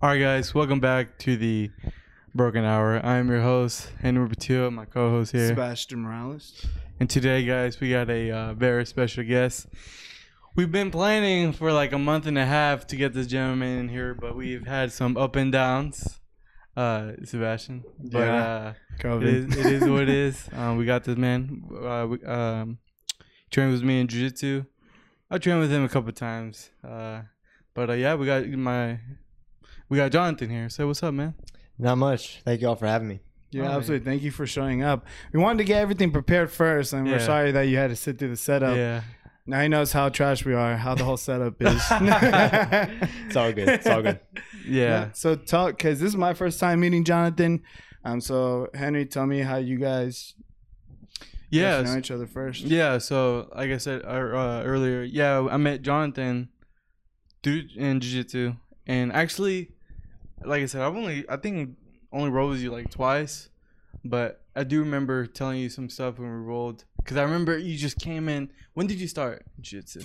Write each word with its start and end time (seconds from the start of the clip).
All 0.00 0.10
right, 0.10 0.20
guys, 0.20 0.54
welcome 0.54 0.78
back 0.78 1.18
to 1.18 1.36
the 1.36 1.70
Broken 2.32 2.64
Hour. 2.64 3.04
I'm 3.04 3.28
your 3.28 3.40
host, 3.40 3.90
Henry 4.00 4.28
Batua, 4.28 4.72
my 4.72 4.84
co-host 4.84 5.32
here. 5.32 5.48
Sebastian 5.48 6.02
Morales. 6.02 6.64
And 7.00 7.10
today, 7.10 7.44
guys, 7.44 7.80
we 7.80 7.90
got 7.90 8.08
a 8.08 8.30
uh, 8.30 8.54
very 8.54 8.86
special 8.86 9.24
guest. 9.24 9.66
We've 10.54 10.70
been 10.70 10.92
planning 10.92 11.52
for 11.52 11.72
like 11.72 11.92
a 11.92 11.98
month 11.98 12.26
and 12.26 12.38
a 12.38 12.46
half 12.46 12.86
to 12.88 12.96
get 12.96 13.12
this 13.12 13.26
gentleman 13.26 13.78
in 13.80 13.88
here, 13.88 14.14
but 14.14 14.36
we've 14.36 14.64
had 14.66 14.92
some 14.92 15.16
up 15.16 15.34
and 15.34 15.50
downs, 15.50 16.20
uh, 16.76 17.12
Sebastian. 17.24 17.82
But 17.98 18.18
Yeah. 18.20 18.74
uh, 19.04 19.18
it, 19.18 19.22
is, 19.24 19.56
it 19.56 19.66
is 19.66 19.88
what 19.88 20.02
it 20.02 20.10
is. 20.10 20.48
Um, 20.52 20.76
we 20.78 20.84
got 20.84 21.02
this 21.02 21.16
man. 21.16 21.64
Uh, 21.72 22.06
we, 22.08 22.22
um, 22.24 22.78
trained 23.50 23.72
with 23.72 23.82
me 23.82 24.00
in 24.00 24.06
jiu-jitsu. 24.06 24.64
I 25.28 25.38
trained 25.38 25.58
with 25.58 25.72
him 25.72 25.84
a 25.84 25.88
couple 25.88 26.12
times. 26.12 26.70
Uh, 26.84 27.22
but 27.74 27.90
uh, 27.90 27.94
yeah, 27.94 28.14
we 28.14 28.26
got 28.26 28.46
my 28.46 29.00
we 29.88 29.96
got 29.96 30.10
Jonathan 30.12 30.50
here. 30.50 30.68
Say 30.68 30.84
what's 30.84 31.02
up, 31.02 31.14
man. 31.14 31.34
Not 31.78 31.96
much. 31.98 32.40
Thank 32.44 32.60
you 32.60 32.68
all 32.68 32.74
for 32.76 32.86
having 32.86 33.08
me. 33.08 33.20
Yeah, 33.50 33.68
Oh, 33.72 33.76
absolutely. 33.78 34.04
Thank 34.04 34.22
you 34.22 34.30
for 34.30 34.46
showing 34.46 34.82
up. 34.82 35.06
We 35.32 35.40
wanted 35.40 35.58
to 35.58 35.64
get 35.64 35.80
everything 35.80 36.10
prepared 36.10 36.50
first, 36.50 36.92
and 36.92 37.06
Yeah. 37.06 37.14
we're 37.14 37.20
sorry 37.20 37.52
that 37.52 37.62
you 37.62 37.76
had 37.78 37.88
to 37.90 37.96
sit 37.96 38.18
through 38.18 38.28
the 38.30 38.36
setup. 38.36 38.76
Yeah. 38.76 39.02
Now 39.46 39.62
he 39.62 39.68
knows 39.68 39.92
how 39.92 40.10
trash 40.10 40.44
we 40.44 40.52
are, 40.52 40.76
how 40.76 40.94
the 40.94 41.04
whole 41.04 41.16
setup 41.16 41.54
is. 41.62 41.82
It's 41.90 43.36
all 43.36 43.52
good. 43.52 43.68
It's 43.68 43.86
all 43.86 44.02
good. 44.02 44.20
Yeah. 44.66 45.12
So 45.12 45.34
talk, 45.36 45.78
because 45.78 46.00
this 46.00 46.08
is 46.08 46.16
my 46.16 46.34
first 46.34 46.60
time 46.60 46.80
meeting 46.80 47.04
Jonathan. 47.04 47.62
Um. 48.04 48.20
So 48.20 48.68
Henry, 48.74 49.06
tell 49.06 49.26
me 49.26 49.40
how 49.40 49.56
you 49.56 49.78
guys 49.78 50.34
Yeah. 51.50 51.80
know 51.82 51.96
each 51.96 52.10
other 52.10 52.26
first. 52.26 52.62
Yeah, 52.64 52.98
so 52.98 53.48
like 53.56 53.70
I 53.70 53.78
said 53.78 54.02
uh, 54.04 54.08
uh, 54.08 54.62
earlier, 54.66 55.02
yeah, 55.02 55.46
I 55.50 55.56
met 55.56 55.80
Jonathan 55.82 56.50
through 57.42 57.62
in 57.76 58.00
jiu-jitsu, 58.00 58.54
and 58.86 59.12
actually, 59.12 59.70
like 60.44 60.62
I 60.62 60.66
said, 60.66 60.82
I've 60.82 60.96
only 60.96 61.24
I 61.28 61.36
think 61.36 61.76
only 62.12 62.30
rolled 62.30 62.52
with 62.52 62.60
you 62.60 62.70
like 62.70 62.90
twice, 62.90 63.48
but 64.04 64.42
I 64.56 64.64
do 64.64 64.80
remember 64.80 65.26
telling 65.26 65.58
you 65.58 65.68
some 65.68 65.88
stuff 65.88 66.18
when 66.18 66.28
we 66.28 66.36
rolled 66.36 66.84
because 66.98 67.16
I 67.16 67.22
remember 67.22 67.56
you 67.56 67.76
just 67.76 67.98
came 67.98 68.28
in. 68.28 68.50
When 68.74 68.86
did 68.86 69.00
you 69.00 69.08
start 69.08 69.44
jiu-jitsu? 69.60 70.02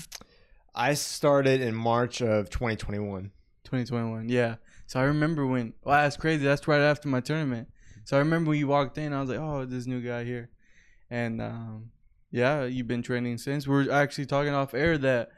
I 0.76 0.96
started 0.96 1.62
in 1.62 1.76
March 1.76 2.22
of 2.22 2.50
2021. 2.50 3.32
2021. 3.64 4.30
Yeah. 4.30 4.56
So 4.88 5.00
I 5.00 5.04
remember 5.04 5.46
when. 5.46 5.74
Wow, 5.84 6.02
that's 6.04 6.18
crazy. 6.18 6.44
That's 6.44 6.68
right 6.68 6.82
after 6.82 7.08
my 7.08 7.20
tournament. 7.20 7.70
So 8.06 8.18
I 8.18 8.20
remember 8.20 8.50
when 8.50 8.60
you 8.60 8.68
walked 8.68 8.98
in, 8.98 9.14
I 9.14 9.22
was 9.22 9.30
like, 9.30 9.40
oh, 9.40 9.66
this 9.66 9.86
new 9.86 10.02
guy 10.02 10.24
here, 10.24 10.50
and 11.10 11.42
um, 11.42 11.92
yeah, 12.32 12.66
you've 12.66 12.88
been 12.88 13.02
training 13.02 13.38
since. 13.38 13.66
We 13.66 13.88
are 13.88 13.92
actually 13.92 14.26
talking 14.26 14.54
off 14.54 14.74
air 14.74 14.98
that 14.98 15.32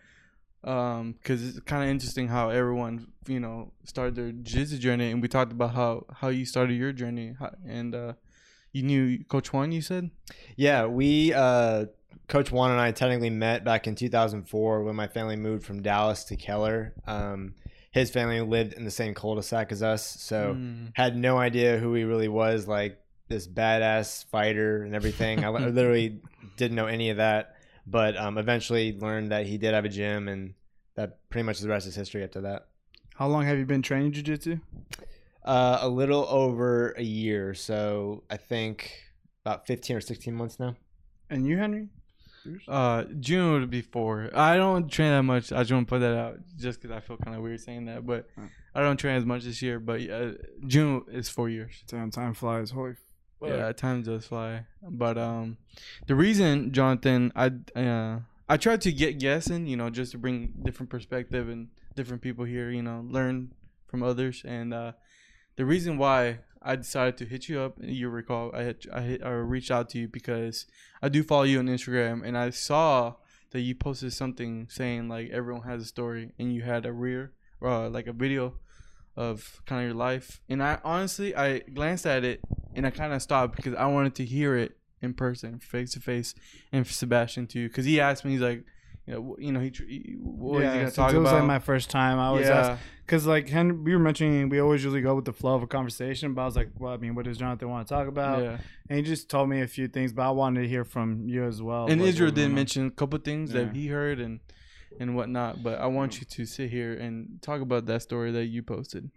um, 0.63 1.13
because 1.13 1.47
it's 1.47 1.59
kind 1.59 1.83
of 1.83 1.89
interesting 1.89 2.27
how 2.27 2.49
everyone 2.49 3.07
you 3.27 3.39
know 3.39 3.71
started 3.83 4.15
their 4.15 4.31
jiu-jitsu 4.31 4.77
journey, 4.77 5.11
and 5.11 5.21
we 5.21 5.27
talked 5.27 5.51
about 5.51 5.73
how 5.73 6.05
how 6.13 6.29
you 6.29 6.45
started 6.45 6.73
your 6.75 6.91
journey, 6.91 7.35
and 7.65 7.95
uh, 7.95 8.13
you 8.71 8.83
knew 8.83 9.23
Coach 9.25 9.51
Juan. 9.53 9.71
You 9.71 9.81
said. 9.81 10.11
Yeah, 10.55 10.85
we, 10.85 11.33
uh, 11.33 11.85
Coach 12.27 12.51
Juan 12.51 12.71
and 12.71 12.79
I 12.79 12.91
technically 12.91 13.29
met 13.29 13.63
back 13.63 13.87
in 13.87 13.95
2004 13.95 14.83
when 14.83 14.95
my 14.95 15.07
family 15.07 15.35
moved 15.35 15.65
from 15.65 15.81
Dallas 15.81 16.23
to 16.25 16.35
Keller. 16.35 16.93
Um, 17.07 17.55
his 17.91 18.09
family 18.11 18.41
lived 18.41 18.73
in 18.73 18.83
the 18.83 18.91
same 18.91 19.13
cul-de-sac 19.13 19.71
as 19.71 19.81
us, 19.81 20.05
so 20.19 20.55
Mm. 20.55 20.91
had 20.95 21.15
no 21.15 21.37
idea 21.37 21.77
who 21.77 21.93
he 21.93 22.03
really 22.03 22.27
was, 22.27 22.67
like 22.67 22.99
this 23.29 23.47
badass 23.47 24.25
fighter 24.25 24.83
and 24.83 24.93
everything. 24.93 25.43
I 25.45 25.49
literally 25.69 26.19
didn't 26.57 26.75
know 26.75 26.87
any 26.87 27.09
of 27.09 27.17
that, 27.17 27.55
but 27.87 28.17
um, 28.17 28.37
eventually 28.37 28.97
learned 28.99 29.31
that 29.31 29.45
he 29.45 29.57
did 29.57 29.73
have 29.73 29.85
a 29.85 29.89
gym, 29.89 30.27
and 30.27 30.55
that 30.95 31.29
pretty 31.29 31.45
much 31.45 31.59
the 31.59 31.69
rest 31.69 31.87
is 31.87 31.95
history 31.95 32.23
after 32.23 32.41
that. 32.41 32.67
How 33.15 33.27
long 33.27 33.45
have 33.45 33.57
you 33.57 33.65
been 33.65 33.81
training 33.81 34.11
jujitsu? 34.13 34.61
Uh, 35.43 35.77
a 35.81 35.89
little 35.89 36.25
over 36.29 36.91
a 36.97 37.03
year, 37.03 37.53
so 37.53 38.23
I 38.29 38.37
think 38.37 38.91
about 39.45 39.67
15 39.67 39.97
or 39.97 40.01
16 40.01 40.33
months 40.33 40.59
now. 40.59 40.75
And 41.29 41.45
you, 41.45 41.57
Henry? 41.57 41.89
Uh, 42.67 43.05
June 43.19 43.53
would 43.53 43.69
be 43.69 43.81
four. 43.81 44.29
I 44.33 44.55
don't 44.57 44.89
train 44.89 45.11
that 45.11 45.23
much. 45.23 45.51
I 45.51 45.59
just 45.61 45.71
want 45.71 45.87
to 45.87 45.89
put 45.89 45.99
that 45.99 46.15
out 46.15 46.39
just 46.57 46.79
because 46.81 46.95
I 46.95 46.99
feel 46.99 47.17
kind 47.17 47.35
of 47.35 47.41
weird 47.41 47.59
saying 47.61 47.85
that, 47.85 48.05
but. 48.05 48.27
I 48.75 48.81
don't 48.81 48.97
train 48.97 49.15
as 49.15 49.25
much 49.25 49.43
this 49.43 49.61
year. 49.61 49.79
But 49.79 50.07
uh, 50.09 50.31
June 50.67 51.05
is 51.09 51.29
four 51.29 51.49
years. 51.49 51.83
Damn, 51.87 52.11
time 52.11 52.33
flies. 52.33 52.71
Holy. 52.71 52.95
fuck. 53.39 53.49
Yeah, 53.49 53.71
time 53.71 54.03
does 54.03 54.27
fly. 54.27 54.65
But 54.83 55.17
um, 55.17 55.57
the 56.07 56.15
reason, 56.15 56.73
Jonathan, 56.73 57.31
I 57.35 57.51
uh, 57.79 58.19
I 58.49 58.57
tried 58.57 58.81
to 58.81 58.91
get 58.91 59.17
guessing, 59.17 59.65
you 59.65 59.77
know, 59.77 59.89
just 59.89 60.11
to 60.11 60.17
bring 60.17 60.53
different 60.61 60.89
perspective 60.89 61.47
and 61.47 61.69
different 61.95 62.21
people 62.21 62.45
here, 62.45 62.69
you 62.69 62.81
know, 62.81 63.05
learn 63.09 63.53
from 63.87 64.03
others. 64.03 64.43
And 64.45 64.73
uh, 64.73 64.93
the 65.55 65.65
reason 65.65 65.97
why 65.97 66.39
I 66.61 66.75
decided 66.75 67.17
to 67.17 67.25
hit 67.25 67.47
you 67.47 67.59
up, 67.59 67.77
you 67.79 68.09
recall, 68.09 68.51
I 68.53 68.63
hit, 68.63 68.85
I 68.91 69.01
hit, 69.01 69.23
I 69.23 69.29
reached 69.29 69.71
out 69.71 69.89
to 69.89 69.99
you 69.99 70.07
because 70.07 70.65
I 71.01 71.09
do 71.09 71.23
follow 71.23 71.43
you 71.43 71.59
on 71.59 71.67
Instagram, 71.67 72.25
and 72.25 72.37
I 72.37 72.49
saw 72.49 73.15
that 73.51 73.61
you 73.61 73.75
posted 73.75 74.13
something 74.13 74.67
saying 74.69 75.07
like 75.07 75.29
everyone 75.29 75.63
has 75.63 75.81
a 75.81 75.85
story, 75.85 76.31
and 76.37 76.53
you 76.53 76.63
had 76.63 76.85
a 76.85 76.91
rear, 76.91 77.33
uh, 77.61 77.89
like 77.89 78.07
a 78.07 78.13
video 78.13 78.55
of 79.15 79.61
kind 79.65 79.81
of 79.81 79.87
your 79.87 79.95
life. 79.95 80.41
And 80.49 80.61
I 80.61 80.79
honestly, 80.83 81.35
I 81.35 81.59
glanced 81.59 82.05
at 82.05 82.23
it 82.23 82.41
and 82.75 82.85
I 82.85 82.89
kind 82.89 83.13
of 83.13 83.21
stopped 83.21 83.55
because 83.55 83.73
I 83.75 83.85
wanted 83.85 84.15
to 84.15 84.25
hear 84.25 84.57
it 84.57 84.77
in 85.01 85.13
person, 85.13 85.59
face 85.59 85.93
to 85.93 85.99
face, 85.99 86.35
and 86.71 86.85
Sebastian 86.85 87.47
too, 87.47 87.67
because 87.67 87.85
he 87.85 87.99
asked 87.99 88.25
me, 88.25 88.31
he's 88.31 88.41
like, 88.41 88.63
you 89.07 89.13
know, 89.13 89.35
you 89.39 89.51
know, 89.51 89.59
he, 89.59 89.69
tr- 89.71 89.83
he 89.85 90.15
what 90.19 90.63
is 90.63 90.73
he 90.73 90.79
gonna 90.79 90.91
talk 90.91 91.13
it 91.13 91.17
was 91.19 91.29
about? 91.29 91.39
like 91.39 91.47
my 91.47 91.59
first 91.59 91.89
time. 91.89 92.17
I 92.19 92.27
always 92.27 92.47
ask 92.47 92.69
yeah, 92.71 92.77
Because 93.05 93.25
like 93.27 93.47
Hen- 93.49 93.83
we 93.83 93.93
were 93.93 93.99
mentioning, 94.01 94.49
we 94.49 94.59
always 94.59 94.83
usually 94.83 95.01
go 95.01 95.13
with 95.15 95.25
the 95.25 95.33
flow 95.33 95.53
of 95.55 95.61
a 95.63 95.67
conversation. 95.67 96.33
But 96.33 96.41
I 96.41 96.45
was 96.45 96.55
like, 96.55 96.69
well, 96.77 96.93
I 96.93 96.97
mean, 96.97 97.13
what 97.15 97.25
does 97.25 97.37
Jonathan 97.37 97.69
want 97.69 97.87
to 97.87 97.93
talk 97.93 98.07
about? 98.07 98.41
yeah. 98.43 98.57
And 98.89 98.97
he 98.97 99.03
just 99.03 99.29
told 99.29 99.47
me 99.49 99.61
a 99.61 99.67
few 99.67 99.87
things, 99.87 100.11
but 100.13 100.23
I 100.23 100.31
wanted 100.31 100.61
to 100.63 100.67
hear 100.67 100.83
from 100.83 101.27
you 101.29 101.43
as 101.43 101.61
well. 101.61 101.87
And 101.87 102.01
Israel 102.01 102.31
did 102.31 102.41
went 102.41 102.51
on. 102.51 102.55
mention 102.55 102.87
a 102.87 102.91
couple 102.91 103.19
things 103.19 103.53
Yeah. 103.53 103.63
that 103.65 103.75
he 103.75 103.87
heard 103.87 104.19
and 104.19 104.39
and 104.99 105.13
whatnot, 105.15 105.61
but 105.61 105.77
I 105.79 105.87
want 105.87 106.19
you 106.21 106.25
to 106.25 106.45
sit 106.45 106.69
here 106.69 106.93
and 106.93 107.41
talk 107.41 107.59
about 107.61 107.85
that 107.87 108.01
story 108.01 108.31
that 108.31 108.45
you 108.45 108.63
posted. 108.63 109.11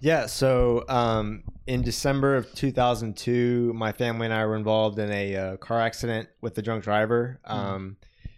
Yeah, 0.00 0.24
so 0.26 0.84
um, 0.88 1.42
in 1.66 1.82
December 1.82 2.36
of 2.36 2.52
2002, 2.54 3.72
my 3.74 3.92
family 3.92 4.24
and 4.26 4.34
I 4.34 4.46
were 4.46 4.56
involved 4.56 4.98
in 4.98 5.10
a 5.10 5.36
uh, 5.36 5.56
car 5.58 5.78
accident 5.80 6.28
with 6.40 6.56
a 6.58 6.62
drunk 6.62 6.84
driver. 6.84 7.38
Um, 7.44 7.96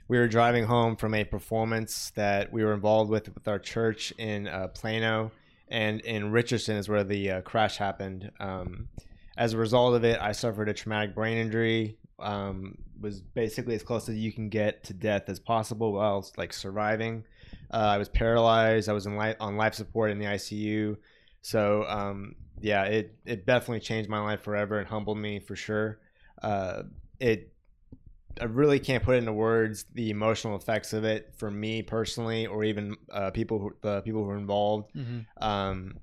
we 0.08 0.18
were 0.18 0.28
driving 0.28 0.64
home 0.64 0.96
from 0.96 1.14
a 1.14 1.24
performance 1.24 2.12
that 2.14 2.52
we 2.52 2.64
were 2.64 2.72
involved 2.72 3.10
with 3.10 3.32
with 3.34 3.48
our 3.48 3.58
church 3.58 4.12
in 4.18 4.48
uh, 4.48 4.68
Plano, 4.68 5.32
and 5.68 6.00
in 6.02 6.30
Richardson 6.30 6.76
is 6.76 6.88
where 6.88 7.04
the 7.04 7.30
uh, 7.30 7.40
crash 7.42 7.76
happened. 7.76 8.30
Um, 8.38 8.88
as 9.36 9.52
a 9.52 9.58
result 9.58 9.94
of 9.94 10.04
it, 10.04 10.18
I 10.20 10.32
suffered 10.32 10.68
a 10.68 10.74
traumatic 10.74 11.14
brain 11.14 11.38
injury. 11.38 11.98
Um, 12.18 12.78
was 12.98 13.20
basically 13.20 13.74
as 13.74 13.82
close 13.82 14.08
as 14.08 14.16
you 14.16 14.32
can 14.32 14.48
get 14.48 14.84
to 14.84 14.94
death 14.94 15.28
as 15.28 15.38
possible 15.38 15.92
while 15.92 16.26
like 16.38 16.52
surviving. 16.52 17.24
Uh, 17.70 17.76
I 17.76 17.98
was 17.98 18.08
paralyzed. 18.08 18.88
I 18.88 18.92
was 18.92 19.06
in 19.06 19.16
life 19.16 19.36
on 19.40 19.56
life 19.56 19.74
support 19.74 20.10
in 20.10 20.18
the 20.18 20.24
ICU. 20.24 20.96
So 21.42 21.84
um, 21.88 22.36
yeah, 22.60 22.84
it 22.84 23.14
it 23.24 23.46
definitely 23.46 23.80
changed 23.80 24.08
my 24.08 24.20
life 24.20 24.42
forever 24.42 24.78
and 24.78 24.88
humbled 24.88 25.18
me 25.18 25.40
for 25.40 25.56
sure. 25.56 25.98
Uh, 26.40 26.84
it 27.20 27.52
I 28.40 28.44
really 28.44 28.78
can't 28.78 29.02
put 29.02 29.16
into 29.16 29.32
words 29.32 29.84
the 29.94 30.10
emotional 30.10 30.56
effects 30.56 30.92
of 30.92 31.04
it 31.04 31.32
for 31.36 31.50
me 31.50 31.82
personally, 31.82 32.46
or 32.46 32.64
even 32.64 32.96
uh, 33.10 33.30
people 33.30 33.58
who, 33.58 33.74
the 33.80 34.02
people 34.02 34.22
who 34.22 34.28
were 34.28 34.38
involved. 34.38 34.92
Mm-hmm. 34.94 35.44
Um, 35.44 35.98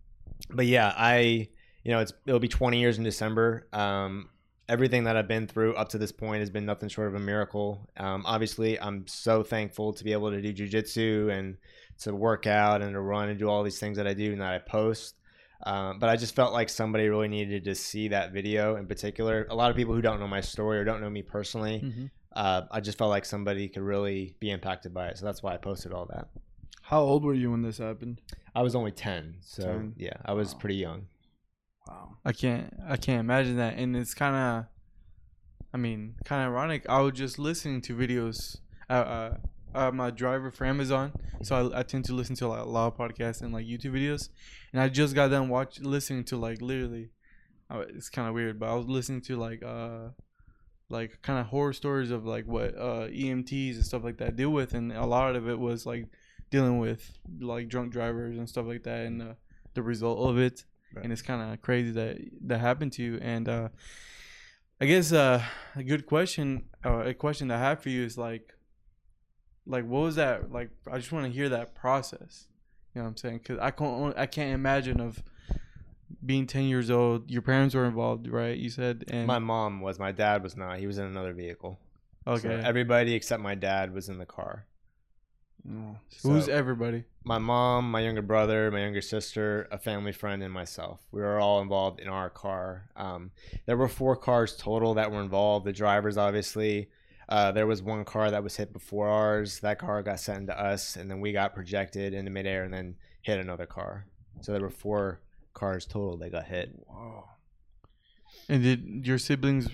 but 0.50 0.66
yeah, 0.66 0.94
I 0.96 1.48
you 1.84 1.92
know 1.92 2.00
it's 2.00 2.14
it'll 2.26 2.40
be 2.40 2.48
20 2.48 2.80
years 2.80 2.98
in 2.98 3.04
December. 3.04 3.68
Um, 3.74 4.30
everything 4.70 5.04
that 5.04 5.18
I've 5.18 5.28
been 5.28 5.48
through 5.48 5.76
up 5.76 5.90
to 5.90 5.98
this 5.98 6.12
point 6.12 6.40
has 6.40 6.50
been 6.50 6.66
nothing 6.66 6.90
short 6.90 7.08
of 7.10 7.16
a 7.16 7.20
miracle. 7.20 7.90
Um, 7.98 8.24
obviously, 8.26 8.80
I'm 8.80 9.06
so 9.08 9.44
thankful 9.44 9.94
to 9.94 10.04
be 10.04 10.14
able 10.14 10.32
to 10.32 10.42
do 10.42 10.54
jujitsu 10.54 11.32
and 11.32 11.58
to 12.00 12.16
work 12.16 12.48
out 12.48 12.82
and 12.82 12.94
to 12.94 13.00
run 13.00 13.30
and 13.30 13.38
do 13.38 13.50
all 13.50 13.64
these 13.64 13.80
things 13.80 13.98
that 13.98 14.08
I 14.08 14.14
do 14.14 14.32
and 14.32 14.42
that 14.42 14.54
I 14.54 14.60
post. 14.60 15.16
Um, 15.66 16.00
but 16.00 16.10
I 16.10 16.18
just 16.18 16.36
felt 16.36 16.52
like 16.54 16.70
somebody 16.70 17.08
really 17.08 17.30
needed 17.30 17.64
to 17.66 17.76
see 17.76 18.10
that 18.10 18.34
video 18.34 18.76
in 18.76 18.86
particular. 18.86 19.48
A 19.50 19.56
lot 19.56 19.72
of 19.72 19.78
people 19.78 19.94
who 19.94 20.02
don't 20.02 20.20
know 20.20 20.28
my 20.28 20.42
story 20.42 20.78
or 20.78 20.84
don't 20.84 21.02
know 21.02 21.10
me 21.10 21.22
personally, 21.22 21.82
Mm-hmm. 21.84 22.06
Uh, 22.36 22.64
I 22.72 22.80
just 22.80 22.98
felt 22.98 23.10
like 23.10 23.26
somebody 23.26 23.68
could 23.68 23.84
really 23.84 24.36
be 24.40 24.50
impacted 24.52 24.94
by 24.94 25.08
it. 25.10 25.18
So 25.18 25.26
that's 25.26 25.44
why 25.44 25.54
I 25.54 25.58
posted 25.58 25.92
all 25.94 26.06
that. 26.08 26.28
How 26.82 27.02
old 27.02 27.24
were 27.24 27.34
you 27.34 27.52
when 27.52 27.62
this 27.62 27.78
happened? 27.78 28.22
I 28.56 28.62
was 28.62 28.76
only 28.76 28.92
10. 28.92 29.36
So 29.42 29.64
10? 29.64 29.94
yeah, 29.98 30.14
I 30.26 30.34
was 30.34 30.54
Wow. 30.54 30.60
pretty 30.60 30.76
young. 30.76 31.08
Wow. 31.88 32.18
I 32.26 32.32
can't 32.32 32.74
I 32.88 32.98
can't 32.98 33.20
imagine 33.20 33.58
that 33.58 33.78
and 33.78 33.96
it's 33.96 34.14
kind 34.14 34.36
of 34.36 34.66
I 35.74 35.78
mean 35.78 36.16
kind 36.24 36.42
of 36.42 36.54
ironic 36.54 36.86
I 36.88 37.02
was 37.02 37.14
just 37.14 37.38
listening 37.38 37.82
to 37.82 37.96
videos 37.96 38.58
uh, 38.90 38.94
uh 38.94 39.38
I'm 39.76 40.00
a 40.00 40.12
driver 40.12 40.50
for 40.52 40.66
Amazon 40.66 41.12
so 41.42 41.72
I, 41.74 41.80
I 41.80 41.84
tend 41.84 42.06
to 42.06 42.14
listen 42.14 42.36
to 42.38 42.48
like 42.48 42.62
a 42.62 42.70
lot 42.70 42.88
of 42.88 42.98
podcasts 42.98 43.42
and 43.42 43.54
like 43.54 43.66
YouTube 43.66 43.92
videos 43.98 44.30
and 44.72 44.82
I 44.82 44.88
just 44.88 45.14
got 45.14 45.30
done 45.30 45.50
watching 45.50 45.84
listening 45.84 46.24
to 46.26 46.38
like 46.38 46.62
literally 46.62 47.10
uh, 47.70 47.80
it's 47.90 48.10
kind 48.10 48.30
of 48.30 48.34
weird 48.34 48.60
but 48.60 48.70
I 48.70 48.76
was 48.76 48.86
listening 48.88 49.22
to 49.24 49.36
like 49.36 49.62
uh 49.62 50.10
like 50.94 51.12
kind 51.22 51.40
of 51.40 51.46
horror 51.48 51.74
stories 51.74 52.12
of 52.12 52.22
like 52.26 52.46
what 52.56 52.70
uh 52.78 53.08
EMTs 53.22 53.76
and 53.76 53.86
stuff 53.86 54.04
like 54.08 54.18
that 54.18 54.36
deal 54.42 54.52
with 54.60 54.74
and 54.78 54.92
a 54.92 55.06
lot 55.06 55.36
of 55.36 55.44
it 55.50 55.60
was 55.60 55.86
like 55.86 56.06
dealing 56.50 56.78
with 56.80 57.02
like 57.54 57.68
drunk 57.68 57.92
drivers 57.92 58.38
and 58.38 58.48
stuff 58.48 58.66
like 58.72 58.84
that 58.84 59.06
and 59.08 59.22
uh, 59.22 59.34
the 59.74 59.82
result 59.82 60.20
of 60.30 60.38
it, 60.38 60.64
Right. 60.96 61.04
and 61.04 61.12
it's 61.12 61.24
kind 61.24 61.42
of 61.42 61.62
crazy 61.68 61.92
that 62.00 62.18
that 62.50 62.60
happened 62.60 62.92
to 62.94 63.02
you. 63.04 63.18
And 63.34 63.50
uh, 63.50 63.70
I 64.80 64.86
guess 64.86 65.12
uh, 65.12 65.42
a 65.76 65.84
good 65.84 66.06
question, 66.06 66.66
uh, 66.86 67.00
a 67.12 67.14
question 67.16 67.50
I 67.50 67.58
have 67.58 67.82
for 67.82 67.90
you 67.90 68.04
is 68.04 68.16
like, 68.18 68.54
like 69.66 69.86
what 69.86 70.02
was 70.02 70.16
that 70.18 70.52
like? 70.52 70.70
I 70.92 70.98
just 70.98 71.12
want 71.12 71.26
to 71.26 71.32
hear 71.32 71.50
that 71.50 71.74
process. 71.74 72.46
You 72.94 73.00
know 73.02 73.06
what 73.06 73.10
I'm 73.12 73.18
saying? 73.18 73.38
Because 73.40 73.58
I 73.60 73.72
can't 73.72 74.16
I 74.16 74.28
can't 74.28 74.54
imagine 74.54 75.00
of 75.02 75.24
being 76.26 76.48
10 76.48 76.64
years 76.64 76.90
old. 76.90 77.30
Your 77.30 77.42
parents 77.42 77.76
were 77.76 77.86
involved, 77.86 78.28
right? 78.28 78.58
You 78.58 78.70
said, 78.70 79.06
and 79.08 79.28
My 79.28 79.40
mom 79.40 79.82
was. 79.82 80.00
My 80.00 80.12
dad 80.12 80.44
was 80.44 80.56
not. 80.56 80.80
He 80.80 80.88
was 80.88 80.98
in 80.98 81.06
another 81.06 81.34
vehicle. 81.34 81.80
So 82.26 82.34
okay, 82.34 82.62
everybody 82.64 83.14
except 83.16 83.42
my 83.42 83.56
dad 83.56 83.94
was 83.94 84.10
in 84.10 84.18
the 84.18 84.26
car. 84.26 84.66
Oh. 85.70 85.96
who's 86.24 86.50
everybody? 86.50 87.06
my 87.24 87.38
mom, 87.38 87.90
my 87.90 88.02
younger 88.02 88.22
brother, 88.22 88.70
my 88.70 88.82
younger 88.82 89.02
sister, 89.02 89.68
a 89.72 89.78
family 89.78 90.12
friend, 90.12 90.44
and 90.44 90.54
myself. 90.54 91.00
We 91.12 91.22
were 91.22 91.40
all 91.40 91.62
involved 91.62 92.00
in 92.00 92.10
our 92.10 92.30
car. 92.30 92.90
Um, 92.96 93.32
there 93.66 93.78
were 93.78 93.88
four 93.88 94.16
cars 94.16 94.58
total 94.58 94.94
that 94.96 95.12
were 95.12 95.22
involved. 95.22 95.66
The 95.66 95.72
drivers, 95.72 96.18
obviously. 96.18 96.90
Uh, 97.30 97.54
there 97.54 97.66
was 97.66 97.82
one 97.82 98.04
car 98.04 98.30
that 98.30 98.44
was 98.44 98.58
hit 98.58 98.74
before 98.74 99.08
ours. 99.08 99.62
That 99.62 99.80
car 99.80 100.04
got 100.04 100.20
sent 100.20 100.48
to 100.48 100.60
us, 100.60 100.98
and 100.98 101.10
then 101.10 101.22
we 101.22 101.32
got 101.32 101.56
projected 101.56 102.14
into 102.14 102.30
midair 102.30 102.64
and 102.64 102.74
then 102.74 102.96
hit 103.22 103.40
another 103.40 103.66
car. 103.66 104.06
So 104.42 104.52
there 104.52 104.62
were 104.62 104.70
four 104.70 105.22
cars 105.54 105.86
total 105.86 106.18
that 106.18 106.32
got 106.32 106.46
hit. 106.46 106.72
Whoa. 106.88 107.26
And 108.50 108.64
did 108.64 109.06
your 109.08 109.18
siblings 109.18 109.68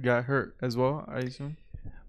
got 0.00 0.24
hurt 0.24 0.56
as 0.62 0.76
well? 0.76 1.04
I 1.08 1.18
assume. 1.20 1.56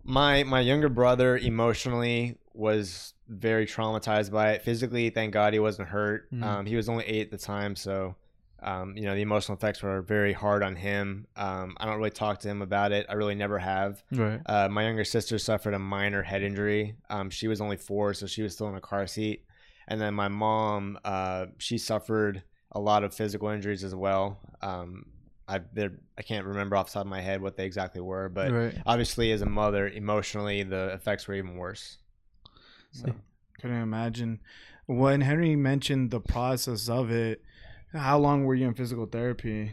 my 0.04 0.44
my 0.44 0.62
younger 0.62 0.90
brother 0.90 1.38
emotionally 1.38 2.38
was 2.54 3.14
very 3.28 3.66
traumatized 3.66 4.32
by 4.32 4.52
it 4.54 4.64
physically 4.64 5.10
thank 5.12 5.32
god 5.34 5.54
he 5.54 5.60
wasn't 5.60 5.88
hurt 5.88 6.32
Mhm. 6.32 6.44
um, 6.44 6.66
he 6.66 6.76
was 6.76 6.90
only 6.90 7.06
eight 7.06 7.28
at 7.28 7.32
the 7.32 7.38
time 7.38 7.76
so 7.76 8.16
um, 8.62 8.98
you 8.98 9.04
know 9.04 9.14
the 9.16 9.22
emotional 9.22 9.56
effects 9.58 9.82
were 9.84 10.02
very 10.02 10.34
hard 10.34 10.64
on 10.64 10.76
him 10.76 11.28
um, 11.36 11.76
i 11.80 11.86
don't 11.86 11.98
really 11.98 12.10
talk 12.10 12.40
to 12.40 12.48
him 12.50 12.62
about 12.62 12.92
it 12.92 13.06
i 13.10 13.14
really 13.14 13.36
never 13.36 13.60
have 13.60 14.04
Right. 14.12 14.42
uh, 14.48 14.68
my 14.70 14.84
younger 14.84 15.04
sister 15.06 15.38
suffered 15.38 15.74
a 15.74 15.80
minor 15.80 16.24
head 16.24 16.42
injury 16.44 16.96
um, 17.10 17.30
she 17.30 17.48
was 17.48 17.62
only 17.62 17.78
four 17.78 18.14
so 18.14 18.26
she 18.26 18.42
was 18.42 18.54
still 18.54 18.68
in 18.70 18.76
a 18.76 18.82
car 18.82 19.06
seat 19.06 19.46
and 19.88 20.02
then 20.02 20.14
my 20.16 20.28
mom 20.28 20.98
uh, 21.06 21.48
she 21.60 21.78
suffered 21.78 22.42
a 22.72 22.80
lot 22.80 23.04
of 23.04 23.14
physical 23.14 23.50
injuries 23.50 23.84
as 23.84 23.96
well 23.96 24.40
um, 24.62 25.06
I, 25.48 25.62
I 26.18 26.22
can't 26.22 26.46
remember 26.46 26.76
off 26.76 26.88
the 26.88 26.94
top 26.94 27.06
of 27.06 27.10
my 27.10 27.22
head 27.22 27.42
what 27.42 27.58
they 27.58 27.66
exactly 27.66 28.02
were 28.02 28.30
but 28.30 28.52
right. 28.52 28.76
obviously 28.86 29.32
as 29.32 29.42
a 29.42 29.48
mother 29.48 29.88
emotionally 29.88 30.64
the 30.64 30.94
effects 30.94 31.28
were 31.28 31.36
even 31.36 31.56
worse 31.56 31.98
so 32.92 33.14
Couldn't 33.60 33.82
imagine. 33.82 34.40
When 34.86 35.22
Henry 35.22 35.56
mentioned 35.56 36.12
the 36.12 36.22
process 36.22 36.90
of 36.90 37.12
it, 37.12 37.44
how 37.94 38.18
long 38.18 38.46
were 38.46 38.56
you 38.56 38.68
in 38.68 38.74
physical 38.74 39.06
therapy? 39.06 39.72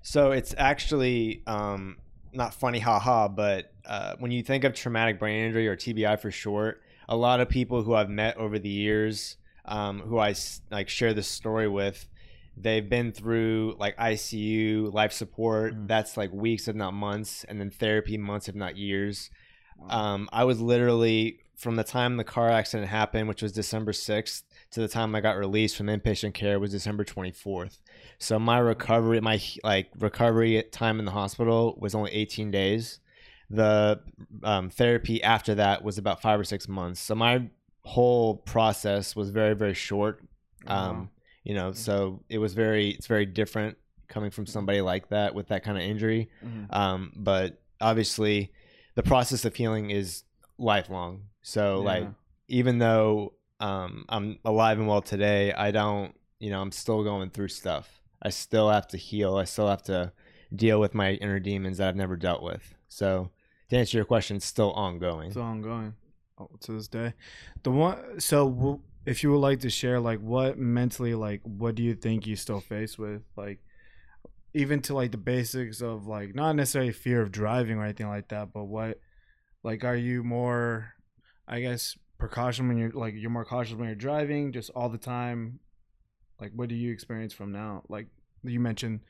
so 0.00 0.30
it's 0.30 0.54
actually 0.56 1.42
um, 1.46 1.98
not 2.32 2.54
funny 2.54 2.78
haha 2.78 3.28
but 3.28 3.72
uh, 3.84 4.14
when 4.18 4.30
you 4.30 4.42
think 4.42 4.64
of 4.64 4.72
traumatic 4.74 5.18
brain 5.18 5.44
injury 5.44 5.68
or 5.68 5.76
tbi 5.76 6.18
for 6.18 6.30
short 6.30 6.82
a 7.08 7.16
lot 7.16 7.40
of 7.40 7.48
people 7.48 7.82
who 7.82 7.94
i've 7.94 8.08
met 8.08 8.36
over 8.36 8.58
the 8.58 8.68
years 8.68 9.36
um, 9.68 10.02
I 10.18 10.34
like 10.70 10.88
share 10.88 11.14
this 11.14 11.28
story 11.28 11.68
with 11.68 12.08
they've 12.56 12.88
been 12.88 13.12
through 13.12 13.76
like 13.78 13.96
icu 13.98 14.92
life 14.92 15.12
support 15.12 15.74
Mm. 15.74 15.86
that's 15.88 16.16
like 16.16 16.32
weeks 16.32 16.66
if 16.66 16.74
not 16.74 16.92
months 16.92 17.44
and 17.44 17.60
then 17.60 17.70
therapy 17.70 18.18
months 18.18 18.48
if 18.48 18.54
not 18.54 18.76
years 18.76 19.30
Um, 19.88 20.28
I 20.32 20.42
was 20.44 20.60
literally 20.60 21.40
from 21.56 21.76
the 21.76 21.84
time 21.84 22.16
the 22.16 22.24
car 22.24 22.48
accident 22.50 22.88
happened, 22.88 23.28
which 23.28 23.42
was 23.42 23.52
December 23.52 23.92
sixth, 23.92 24.44
to 24.72 24.80
the 24.80 24.88
time 24.88 25.14
I 25.14 25.20
got 25.20 25.36
released 25.36 25.76
from 25.76 25.86
inpatient 25.86 26.34
care 26.34 26.58
was 26.58 26.70
December 26.72 27.04
twenty 27.04 27.30
fourth. 27.30 27.80
So 28.18 28.38
my 28.38 28.58
recovery, 28.58 29.20
my 29.20 29.40
like 29.62 29.88
recovery 29.98 30.62
time 30.72 30.98
in 30.98 31.04
the 31.04 31.12
hospital 31.12 31.76
was 31.80 31.94
only 31.94 32.12
eighteen 32.12 32.50
days. 32.50 33.00
The 33.50 34.00
um, 34.42 34.68
therapy 34.68 35.22
after 35.22 35.54
that 35.54 35.82
was 35.82 35.96
about 35.98 36.20
five 36.20 36.38
or 36.38 36.44
six 36.44 36.68
months. 36.68 37.00
So 37.00 37.14
my 37.14 37.48
whole 37.88 38.36
process 38.36 39.16
was 39.16 39.30
very 39.30 39.54
very 39.54 39.74
short. 39.74 40.22
Um, 40.66 41.10
you 41.44 41.54
know, 41.54 41.72
so 41.72 42.22
it 42.28 42.38
was 42.38 42.52
very 42.54 42.90
it's 42.90 43.06
very 43.06 43.26
different 43.26 43.78
coming 44.08 44.30
from 44.30 44.46
somebody 44.46 44.80
like 44.80 45.08
that 45.08 45.34
with 45.34 45.48
that 45.48 45.62
kind 45.62 45.78
of 45.78 45.84
injury. 45.84 46.30
Mhm. 46.44 46.74
Um, 46.74 47.12
but 47.16 47.62
obviously, 47.80 48.52
the 48.94 49.02
process 49.02 49.44
of 49.44 49.54
healing 49.54 49.90
is 49.90 50.24
lifelong. 50.58 51.22
So, 51.42 51.80
like, 51.80 52.08
even 52.48 52.78
though 52.78 53.34
um, 53.60 54.04
I'm 54.08 54.38
alive 54.44 54.78
and 54.78 54.88
well 54.88 55.02
today, 55.02 55.52
I 55.52 55.70
don't, 55.70 56.14
you 56.38 56.50
know, 56.50 56.60
I'm 56.60 56.72
still 56.72 57.02
going 57.02 57.30
through 57.30 57.48
stuff. 57.48 58.00
I 58.22 58.30
still 58.30 58.70
have 58.70 58.86
to 58.88 58.96
heal. 58.96 59.36
I 59.36 59.44
still 59.44 59.68
have 59.68 59.82
to 59.84 60.12
deal 60.54 60.80
with 60.80 60.94
my 60.94 61.12
inner 61.14 61.38
demons 61.40 61.78
that 61.78 61.88
I've 61.88 61.96
never 61.96 62.16
dealt 62.16 62.42
with. 62.42 62.74
So, 62.88 63.30
to 63.70 63.76
answer 63.76 63.98
your 63.98 64.04
question, 64.04 64.36
it's 64.38 64.46
still 64.46 64.72
ongoing. 64.72 65.28
It's 65.28 65.36
ongoing 65.36 65.94
oh, 65.96 66.07
Oh, 66.38 66.50
to 66.60 66.72
this 66.72 66.88
day. 66.88 67.14
The 67.62 67.70
one, 67.70 68.20
so 68.20 68.80
if 69.06 69.22
you 69.22 69.32
would 69.32 69.38
like 69.38 69.60
to 69.60 69.70
share, 69.70 69.98
like, 69.98 70.20
what 70.20 70.58
mentally, 70.58 71.14
like, 71.14 71.40
what 71.42 71.74
do 71.74 71.82
you 71.82 71.94
think 71.94 72.26
you 72.26 72.36
still 72.36 72.60
face 72.60 72.98
with, 72.98 73.22
like, 73.36 73.60
even 74.54 74.80
to 74.80 74.94
like 74.94 75.12
the 75.12 75.18
basics 75.18 75.82
of 75.82 76.06
like 76.06 76.34
not 76.34 76.56
necessarily 76.56 76.90
fear 76.90 77.20
of 77.20 77.30
driving 77.30 77.76
or 77.76 77.84
anything 77.84 78.08
like 78.08 78.28
that, 78.28 78.52
but 78.52 78.64
what, 78.64 78.98
like, 79.62 79.84
are 79.84 79.94
you 79.94 80.24
more, 80.24 80.94
I 81.46 81.60
guess, 81.60 81.96
precaution 82.18 82.66
when 82.66 82.76
you're 82.76 82.90
like 82.90 83.14
you're 83.16 83.30
more 83.30 83.44
cautious 83.44 83.74
when 83.74 83.86
you're 83.86 83.94
driving, 83.94 84.52
just 84.52 84.70
all 84.74 84.88
the 84.88 84.98
time. 84.98 85.60
Like, 86.40 86.52
what 86.54 86.68
do 86.68 86.74
you 86.74 86.92
experience 86.92 87.32
from 87.32 87.52
now? 87.52 87.82
Like 87.88 88.08
you 88.44 88.60
mentioned, 88.60 89.00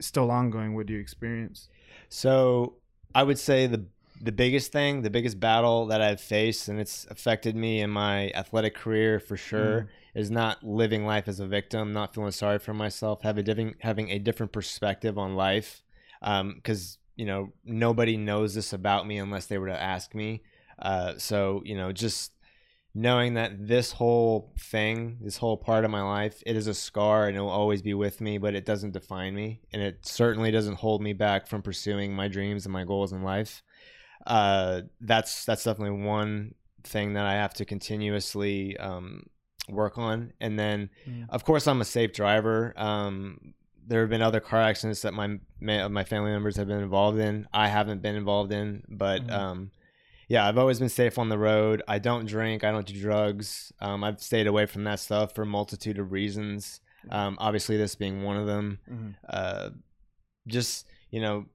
still 0.00 0.30
ongoing. 0.30 0.74
What 0.74 0.86
do 0.86 0.94
you 0.94 1.00
experience? 1.00 1.68
So 2.08 2.74
I 3.14 3.22
would 3.22 3.38
say 3.38 3.66
the 3.66 3.86
the 4.20 4.32
biggest 4.32 4.72
thing, 4.72 5.02
the 5.02 5.10
biggest 5.10 5.38
battle 5.38 5.86
that 5.86 6.00
I've 6.00 6.20
faced, 6.20 6.68
and 6.68 6.80
it's 6.80 7.06
affected 7.10 7.56
me 7.56 7.80
in 7.80 7.90
my 7.90 8.30
athletic 8.30 8.74
career 8.74 9.20
for 9.20 9.36
sure, 9.36 9.88
is 10.14 10.30
not 10.30 10.62
living 10.62 11.04
life 11.04 11.28
as 11.28 11.40
a 11.40 11.46
victim, 11.46 11.92
not 11.92 12.14
feeling 12.14 12.32
sorry 12.32 12.58
for 12.58 12.74
myself, 12.74 13.22
have 13.22 13.38
a 13.38 13.42
different 13.42 13.76
having 13.80 14.10
a 14.10 14.18
different 14.18 14.52
perspective 14.52 15.18
on 15.18 15.36
life, 15.36 15.82
because 16.20 16.98
you 17.16 17.26
know 17.26 17.52
nobody 17.64 18.16
knows 18.16 18.54
this 18.54 18.72
about 18.72 19.06
me 19.06 19.18
unless 19.18 19.46
they 19.46 19.58
were 19.58 19.68
to 19.68 19.80
ask 19.80 20.14
me. 20.14 20.42
Uh, 20.78 21.14
so 21.18 21.62
you 21.64 21.76
know 21.76 21.92
just 21.92 22.32
knowing 22.94 23.34
that 23.34 23.68
this 23.68 23.92
whole 23.92 24.52
thing, 24.58 25.18
this 25.20 25.36
whole 25.36 25.56
part 25.56 25.84
of 25.84 25.90
my 25.90 26.02
life, 26.02 26.42
it 26.44 26.56
is 26.56 26.66
a 26.66 26.74
scar 26.74 27.28
and 27.28 27.36
it 27.36 27.40
will 27.40 27.48
always 27.48 27.82
be 27.82 27.94
with 27.94 28.20
me, 28.20 28.38
but 28.38 28.54
it 28.54 28.64
doesn't 28.64 28.92
define 28.92 29.34
me. 29.34 29.60
And 29.72 29.80
it 29.80 30.04
certainly 30.04 30.50
doesn't 30.50 30.76
hold 30.76 31.00
me 31.00 31.12
back 31.12 31.46
from 31.46 31.62
pursuing 31.62 32.14
my 32.14 32.26
dreams 32.26 32.66
and 32.66 32.72
my 32.72 32.84
goals 32.84 33.12
in 33.12 33.22
life. 33.22 33.62
Uh, 34.26 34.82
that's 35.00 35.44
that's 35.44 35.64
definitely 35.64 36.04
one 36.04 36.54
thing 36.84 37.14
that 37.14 37.24
I 37.26 37.34
have 37.34 37.54
to 37.54 37.64
continuously 37.64 38.76
um, 38.78 39.26
work 39.68 39.98
on. 39.98 40.32
And 40.40 40.58
then, 40.58 40.90
Mm. 41.06 41.26
of 41.30 41.44
course, 41.44 41.66
I'm 41.66 41.80
a 41.80 41.84
safe 41.84 42.12
driver. 42.12 42.72
Um, 42.76 43.54
there 43.86 44.00
have 44.02 44.10
been 44.10 44.22
other 44.22 44.40
car 44.40 44.60
accidents 44.60 45.02
that 45.02 45.14
my 45.14 45.38
my 45.60 46.04
family 46.04 46.30
members 46.30 46.56
have 46.56 46.68
been 46.68 46.80
involved 46.82 47.18
in. 47.18 47.48
I 47.52 47.68
haven't 47.68 48.02
been 48.02 48.16
involved 48.16 48.52
in, 48.52 48.84
but 48.88 49.26
Mhm. 49.26 49.32
um, 49.32 49.70
yeah, 50.28 50.46
I've 50.46 50.58
always 50.58 50.78
been 50.78 50.90
safe 50.90 51.18
on 51.18 51.30
the 51.30 51.38
road. 51.38 51.82
I 51.88 51.98
don't 51.98 52.26
drink. 52.26 52.62
I 52.64 52.70
don't 52.70 52.86
do 52.86 53.00
drugs. 53.00 53.72
Um, 53.80 54.04
I've 54.04 54.20
stayed 54.20 54.46
away 54.46 54.66
from 54.66 54.84
that 54.84 55.00
stuff 55.00 55.34
for 55.34 55.42
a 55.42 55.46
multitude 55.46 55.98
of 55.98 56.12
reasons. 56.12 56.80
Um, 57.10 57.36
obviously, 57.40 57.76
this 57.78 57.94
being 57.94 58.22
one 58.22 58.36
of 58.36 58.46
them. 58.46 58.78
Mhm. 58.90 59.14
Uh, 59.28 59.70
just 60.46 60.86
you 61.10 61.20
know, 61.22 61.46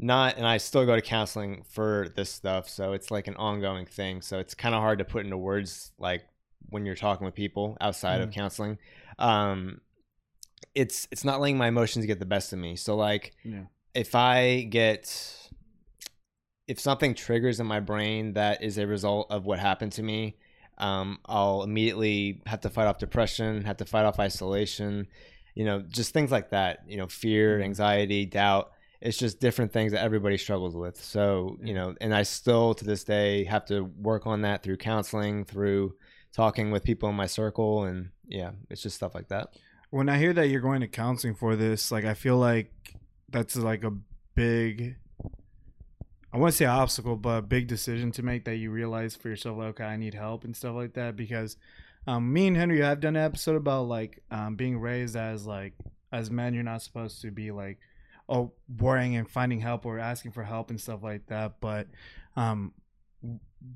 not. 0.00 0.36
And 0.36 0.46
I 0.46 0.56
still 0.56 0.86
go 0.86 0.96
to 0.96 1.02
counseling 1.02 1.62
for 1.68 2.08
this 2.16 2.30
stuff, 2.30 2.68
so 2.68 2.92
it's 2.92 3.10
like 3.10 3.28
an 3.28 3.36
ongoing 3.36 3.86
thing. 3.86 4.22
So 4.22 4.38
it's 4.38 4.54
kind 4.54 4.74
of 4.74 4.80
hard 4.80 4.98
to 4.98 5.04
put 5.04 5.24
into 5.24 5.36
words, 5.36 5.92
like 5.98 6.22
when 6.68 6.86
you're 6.86 6.94
talking 6.94 7.24
with 7.24 7.34
people 7.34 7.76
outside 7.80 8.20
of 8.20 8.30
Mhm. 8.30 8.34
counseling. 8.34 8.78
Um, 9.18 9.80
it's 10.74 11.08
it's 11.10 11.24
not 11.24 11.40
letting 11.40 11.58
my 11.58 11.68
emotions 11.68 12.06
get 12.06 12.18
the 12.18 12.26
best 12.26 12.52
of 12.52 12.58
me. 12.58 12.76
So 12.76 12.96
like 12.96 13.32
Yeah. 13.44 13.64
if 13.94 14.14
I 14.14 14.62
get 14.62 15.36
if 16.68 16.78
something 16.78 17.14
triggers 17.14 17.58
in 17.58 17.66
my 17.66 17.80
brain 17.80 18.34
that 18.34 18.62
is 18.62 18.78
a 18.78 18.86
result 18.86 19.26
of 19.30 19.44
what 19.44 19.58
happened 19.58 19.90
to 19.92 20.02
me, 20.04 20.36
um, 20.78 21.18
I'll 21.26 21.64
immediately 21.64 22.42
have 22.46 22.60
to 22.60 22.70
fight 22.70 22.86
off 22.86 22.98
depression, 22.98 23.64
have 23.64 23.78
to 23.78 23.84
fight 23.84 24.04
off 24.04 24.20
isolation, 24.20 25.08
you 25.56 25.64
know, 25.64 25.80
just 25.80 26.12
things 26.12 26.30
like 26.30 26.50
that. 26.50 26.84
You 26.86 26.98
know, 26.98 27.08
fear, 27.08 27.58
Mhm. 27.58 27.64
anxiety, 27.64 28.24
doubt. 28.26 28.70
It's 29.00 29.16
just 29.16 29.40
different 29.40 29.72
things 29.72 29.92
that 29.92 30.02
everybody 30.02 30.36
struggles 30.36 30.76
with. 30.76 31.02
So, 31.02 31.58
you 31.62 31.72
know, 31.74 31.94
and 32.00 32.14
I 32.14 32.22
still 32.22 32.74
to 32.74 32.84
this 32.84 33.04
day 33.04 33.44
have 33.44 33.64
to 33.66 33.84
work 33.84 34.26
on 34.26 34.42
that 34.42 34.62
through 34.62 34.76
counseling, 34.76 35.44
through 35.44 35.94
talking 36.32 36.70
with 36.70 36.84
people 36.84 37.08
in 37.08 37.14
my 37.14 37.26
circle, 37.26 37.84
and 37.84 38.10
yeah, 38.26 38.50
it's 38.68 38.82
just 38.82 38.96
stuff 38.96 39.14
like 39.14 39.28
that. 39.28 39.54
when 39.90 40.08
I 40.08 40.18
hear 40.18 40.32
that 40.34 40.48
you're 40.48 40.60
going 40.60 40.82
to 40.82 40.88
counseling 40.88 41.34
for 41.34 41.56
this, 41.56 41.90
like 41.90 42.04
I 42.04 42.14
feel 42.14 42.36
like 42.36 42.72
that's 43.28 43.56
like 43.56 43.84
a 43.84 43.92
big 44.34 44.96
I 46.32 46.38
want 46.38 46.52
to 46.52 46.56
say 46.56 46.64
obstacle, 46.64 47.16
but 47.16 47.38
a 47.38 47.42
big 47.42 47.66
decision 47.66 48.12
to 48.12 48.22
make 48.22 48.44
that 48.44 48.56
you 48.56 48.70
realize 48.70 49.16
for 49.16 49.28
yourself, 49.28 49.58
like, 49.58 49.68
okay, 49.70 49.84
I 49.84 49.96
need 49.96 50.14
help 50.14 50.44
and 50.44 50.56
stuff 50.56 50.76
like 50.76 50.94
that. 50.94 51.16
Because 51.16 51.56
um, 52.06 52.32
me 52.32 52.46
and 52.46 52.56
Henry 52.56 52.84
I've 52.84 53.00
done 53.00 53.16
an 53.16 53.24
episode 53.24 53.56
about 53.56 53.88
like 53.88 54.22
um, 54.30 54.54
being 54.54 54.78
raised 54.78 55.16
as 55.16 55.44
like 55.46 55.74
as 56.12 56.30
men, 56.30 56.54
you're 56.54 56.62
not 56.62 56.82
supposed 56.82 57.20
to 57.22 57.30
be 57.30 57.50
like 57.50 57.78
oh 58.30 58.52
worrying 58.78 59.16
and 59.16 59.28
finding 59.28 59.60
help 59.60 59.84
or 59.84 59.98
asking 59.98 60.30
for 60.30 60.44
help 60.44 60.70
and 60.70 60.80
stuff 60.80 61.02
like 61.02 61.26
that. 61.26 61.60
But 61.60 61.88
um, 62.36 62.72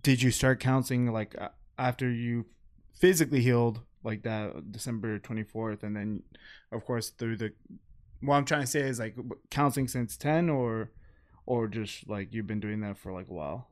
did 0.02 0.22
you 0.22 0.30
start 0.30 0.60
counseling 0.60 1.12
like 1.12 1.36
after 1.76 2.10
you 2.10 2.46
physically 2.94 3.42
healed 3.42 3.80
like 4.04 4.22
that 4.22 4.70
December 4.70 5.18
24th, 5.18 5.82
and 5.82 5.96
then 5.96 6.22
of 6.70 6.84
course 6.84 7.10
through 7.10 7.36
the 7.36 7.52
what 8.20 8.36
I'm 8.36 8.44
trying 8.44 8.62
to 8.62 8.66
say 8.66 8.80
is 8.80 8.98
like 8.98 9.16
counseling 9.50 9.88
since 9.88 10.16
10 10.16 10.48
or 10.48 10.90
or 11.46 11.68
just 11.68 12.08
like 12.08 12.32
you've 12.32 12.46
been 12.46 12.60
doing 12.60 12.80
that 12.80 12.96
for 12.96 13.12
like 13.12 13.28
a 13.28 13.34
while. 13.34 13.68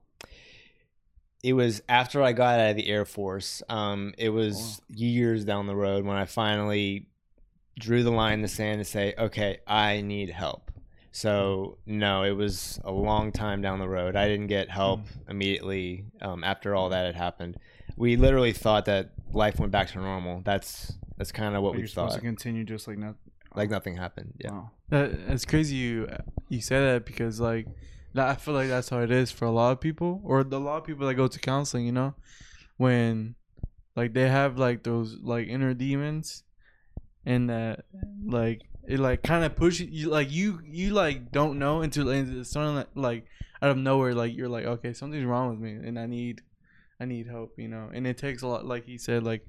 It 1.42 1.54
was 1.54 1.82
after 1.88 2.22
I 2.22 2.32
got 2.32 2.60
out 2.60 2.70
of 2.70 2.76
the 2.76 2.88
Air 2.88 3.04
Force. 3.04 3.62
Um, 3.68 4.14
it 4.18 4.28
was 4.28 4.80
years 4.88 5.44
down 5.44 5.66
the 5.66 5.74
road 5.74 6.04
when 6.04 6.16
I 6.16 6.24
finally 6.24 7.08
drew 7.78 8.02
the 8.02 8.10
line 8.10 8.34
in 8.34 8.42
the 8.42 8.48
sand 8.48 8.80
to 8.80 8.84
say, 8.84 9.14
okay, 9.18 9.58
I 9.66 10.02
need 10.02 10.30
help. 10.30 10.71
So 11.14 11.78
no, 11.86 12.22
it 12.24 12.32
was 12.32 12.80
a 12.84 12.90
long 12.90 13.32
time 13.32 13.60
down 13.60 13.78
the 13.78 13.88
road. 13.88 14.16
I 14.16 14.26
didn't 14.28 14.46
get 14.46 14.70
help 14.70 15.00
immediately 15.28 16.06
um, 16.22 16.42
after 16.42 16.74
all 16.74 16.88
that 16.88 17.04
had 17.06 17.14
happened. 17.14 17.58
We 17.96 18.16
literally 18.16 18.52
thought 18.52 18.86
that 18.86 19.10
life 19.32 19.58
went 19.60 19.72
back 19.72 19.88
to 19.90 19.98
normal. 19.98 20.40
That's 20.44 20.94
that's 21.18 21.30
kind 21.30 21.54
of 21.54 21.62
what 21.62 21.70
But 21.70 21.76
we 21.76 21.78
you're 21.80 21.88
supposed 21.88 22.12
thought. 22.14 22.20
to 22.20 22.26
continue 22.26 22.64
just 22.64 22.88
like 22.88 22.96
not 22.98 23.16
Like 23.54 23.68
nothing 23.70 23.96
happened. 23.96 24.32
Yeah. 24.38 24.52
Wow. 24.52 24.70
That 24.88 25.10
it's 25.28 25.44
crazy 25.44 25.76
you 25.76 26.08
you 26.48 26.60
say 26.62 26.80
that 26.80 27.04
because 27.04 27.38
like 27.40 27.66
that, 28.14 28.28
I 28.28 28.34
feel 28.34 28.54
like 28.54 28.68
that's 28.68 28.88
how 28.88 29.00
it 29.00 29.10
is 29.10 29.30
for 29.30 29.44
a 29.44 29.50
lot 29.50 29.72
of 29.72 29.80
people 29.80 30.20
or 30.24 30.44
the, 30.44 30.56
a 30.58 30.58
lot 30.58 30.78
of 30.78 30.84
people 30.84 31.06
that 31.06 31.14
go 31.14 31.28
to 31.28 31.38
counseling. 31.38 31.84
You 31.86 31.92
know, 31.92 32.14
when 32.78 33.34
like 33.96 34.14
they 34.14 34.28
have 34.28 34.56
like 34.58 34.82
those 34.82 35.18
like 35.22 35.48
inner 35.48 35.74
demons, 35.74 36.42
and 37.26 37.50
that 37.50 37.84
like 38.24 38.62
it 38.86 38.98
like 38.98 39.22
kind 39.22 39.44
of 39.44 39.54
pushes 39.56 39.88
you 39.90 40.08
like 40.10 40.30
you 40.30 40.60
you 40.64 40.92
like 40.92 41.30
don't 41.30 41.58
know 41.58 41.82
until 41.82 42.08
it's 42.08 42.54
like, 42.56 42.86
like 42.94 43.26
out 43.60 43.70
of 43.70 43.76
nowhere 43.76 44.14
like 44.14 44.34
you're 44.36 44.48
like 44.48 44.64
okay 44.64 44.92
something's 44.92 45.24
wrong 45.24 45.50
with 45.50 45.58
me 45.60 45.72
and 45.72 45.98
I 45.98 46.06
need 46.06 46.42
I 47.00 47.04
need 47.04 47.26
help 47.26 47.54
you 47.58 47.68
know 47.68 47.90
and 47.92 48.06
it 48.06 48.18
takes 48.18 48.42
a 48.42 48.46
lot 48.48 48.64
like 48.66 48.84
he 48.84 48.98
said 48.98 49.22
like 49.22 49.46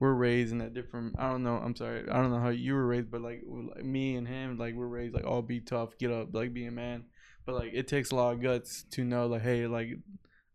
we're 0.00 0.12
raised 0.12 0.52
in 0.52 0.60
a 0.60 0.68
different 0.68 1.14
i 1.18 1.30
don't 1.30 1.42
know 1.44 1.54
i'm 1.56 1.74
sorry 1.76 2.00
i 2.10 2.14
don't 2.14 2.30
know 2.32 2.40
how 2.40 2.48
you 2.48 2.74
were 2.74 2.84
raised 2.86 3.10
but 3.12 3.20
like, 3.22 3.42
like 3.46 3.84
me 3.84 4.16
and 4.16 4.26
him 4.26 4.58
like 4.58 4.74
we're 4.74 4.88
raised 4.88 5.14
like 5.14 5.24
all 5.24 5.40
be 5.40 5.60
tough 5.60 5.96
get 5.98 6.10
up 6.10 6.34
like 6.34 6.52
be 6.52 6.66
a 6.66 6.70
man 6.70 7.04
but 7.46 7.54
like 7.54 7.70
it 7.72 7.86
takes 7.86 8.10
a 8.10 8.14
lot 8.16 8.32
of 8.34 8.42
guts 8.42 8.84
to 8.90 9.04
know 9.04 9.26
like 9.28 9.42
hey 9.42 9.66
like 9.68 9.90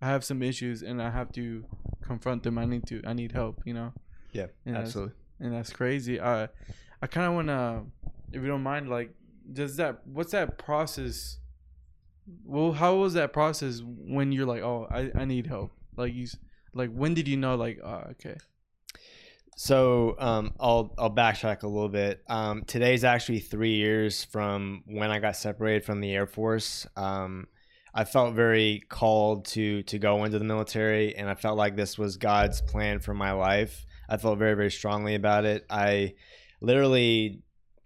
i 0.01 0.07
have 0.07 0.25
some 0.25 0.43
issues 0.43 0.81
and 0.83 1.01
i 1.01 1.09
have 1.09 1.31
to 1.31 1.63
confront 2.01 2.43
them 2.43 2.57
i 2.57 2.65
need 2.65 2.85
to 2.85 3.01
i 3.07 3.13
need 3.13 3.31
help 3.31 3.61
you 3.65 3.73
know 3.73 3.93
Yeah. 4.33 4.47
And 4.65 4.75
that's- 4.75 4.89
absolutely. 4.89 5.15
and 5.39 5.53
that's 5.53 5.71
crazy 5.71 6.19
i 6.19 6.49
i 7.01 7.07
kind 7.07 7.25
of 7.27 7.33
want 7.33 7.47
to 7.47 7.83
if 8.33 8.41
you 8.41 8.47
don't 8.47 8.63
mind 8.63 8.89
like 8.89 9.13
does 9.51 9.77
that 9.77 10.05
what's 10.05 10.31
that 10.31 10.57
process 10.57 11.39
well 12.45 12.71
how 12.71 12.95
was 12.95 13.13
that 13.13 13.33
process 13.33 13.81
when 13.83 14.31
you're 14.31 14.45
like 14.45 14.61
oh 14.61 14.87
i, 14.91 15.11
I 15.15 15.25
need 15.25 15.47
help 15.47 15.71
like 15.97 16.13
you 16.13 16.27
like 16.73 16.91
when 16.91 17.13
did 17.13 17.27
you 17.27 17.37
know 17.37 17.55
like 17.55 17.79
oh, 17.83 18.03
okay 18.11 18.37
So 19.61 20.15
um, 20.19 20.53
I'll 20.57 20.95
I'll 20.97 21.13
backtrack 21.13 21.63
a 21.63 21.67
little 21.67 21.89
bit. 21.89 22.23
Um, 22.29 22.63
today's 22.65 23.03
actually 23.03 23.39
three 23.39 23.73
years 23.73 24.23
from 24.23 24.83
when 24.85 25.11
I 25.11 25.19
got 25.19 25.35
separated 25.35 25.83
from 25.83 25.99
the 25.99 26.13
Air 26.13 26.27
Force. 26.27 26.87
Um, 26.95 27.45
I 27.93 28.05
felt 28.05 28.35
very 28.35 28.83
called 28.87 29.43
to 29.47 29.83
to 29.83 29.99
go 29.99 30.23
into 30.23 30.39
the 30.39 30.45
military, 30.45 31.13
and 31.13 31.29
I 31.29 31.35
felt 31.35 31.57
like 31.57 31.75
this 31.75 31.97
was 31.97 32.15
God's 32.15 32.61
plan 32.61 32.99
for 32.99 33.13
my 33.13 33.33
life. 33.33 33.85
I 34.07 34.15
felt 34.15 34.39
very 34.39 34.53
very 34.53 34.71
strongly 34.71 35.15
about 35.15 35.43
it. 35.43 35.65
I 35.69 36.13
literally 36.61 37.41